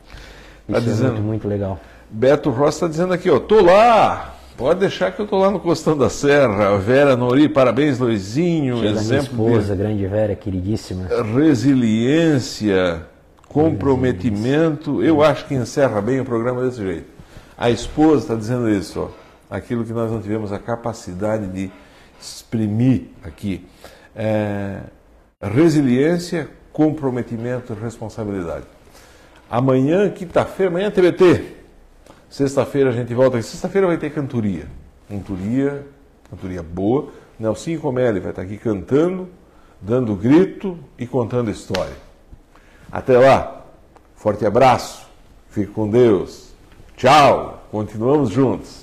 Isso 0.68 0.74
tá 0.74 0.80
dizendo, 0.80 1.10
é 1.10 1.12
muito, 1.12 1.24
muito 1.24 1.48
legal. 1.48 1.80
Beto 2.10 2.50
Ross 2.50 2.74
está 2.74 2.88
dizendo 2.88 3.14
aqui, 3.14 3.30
ó, 3.30 3.40
tô 3.40 3.62
lá, 3.62 4.34
pode 4.58 4.80
deixar 4.80 5.12
que 5.12 5.22
eu 5.22 5.28
tô 5.28 5.38
lá 5.38 5.52
no 5.52 5.60
Costão 5.60 5.96
da 5.96 6.10
Serra. 6.10 6.80
Vera 6.80 7.16
Nori, 7.16 7.48
parabéns, 7.48 8.00
Luizinho, 8.00 8.78
Chega 8.78 8.90
exemplo 8.90 9.36
minha 9.36 9.52
esposa, 9.52 9.76
de 9.76 9.84
grande 9.84 10.08
Vera, 10.08 10.36
queridíssima. 10.36 11.08
Resiliência, 11.32 13.04
comprometimento, 13.50 15.04
eu 15.04 15.22
acho 15.22 15.46
que 15.46 15.54
encerra 15.54 16.02
bem 16.02 16.22
o 16.22 16.26
programa 16.26 16.64
desse 16.64 16.82
jeito. 16.82 17.06
A 17.56 17.70
esposa 17.70 18.24
está 18.24 18.34
dizendo 18.34 18.68
isso, 18.68 19.00
ó, 19.00 19.56
aquilo 19.56 19.86
que 19.86 19.94
nós 19.94 20.12
não 20.12 20.20
tivemos 20.20 20.52
a 20.52 20.58
capacidade 20.58 21.46
de 21.50 21.72
exprimir 22.20 23.10
aqui 23.24 23.64
é, 24.16 24.82
resiliência, 25.42 26.50
comprometimento 26.72 27.74
e 27.74 27.76
responsabilidade. 27.82 28.66
Amanhã, 29.50 30.10
quinta-feira, 30.10 30.72
amanhã 30.72 30.88
é 30.88 30.92
TBT. 30.92 31.58
Sexta-feira 32.30 32.90
a 32.90 32.94
gente 32.94 33.14
volta. 33.14 33.42
Sexta-feira 33.42 33.88
vai 33.88 33.98
ter 33.98 34.10
cantoria. 34.12 34.66
Cantoria, 35.10 35.86
cantoria 36.30 36.64
boa. 36.64 37.10
Nelson 37.38 37.78
Comelli 37.78 38.20
vai 38.20 38.30
estar 38.30 38.44
aqui 38.44 38.56
cantando, 38.58 39.28
dando 39.82 40.16
grito 40.16 40.78
e 40.98 41.06
contando 41.06 41.52
história. 41.52 41.96
Até 42.90 43.18
lá. 43.18 43.66
Forte 44.16 44.46
abraço. 44.46 45.06
Fique 45.50 45.72
com 45.72 45.90
Deus. 45.90 46.54
Tchau. 46.96 47.68
Continuamos 47.72 48.30
juntos. 48.30 48.81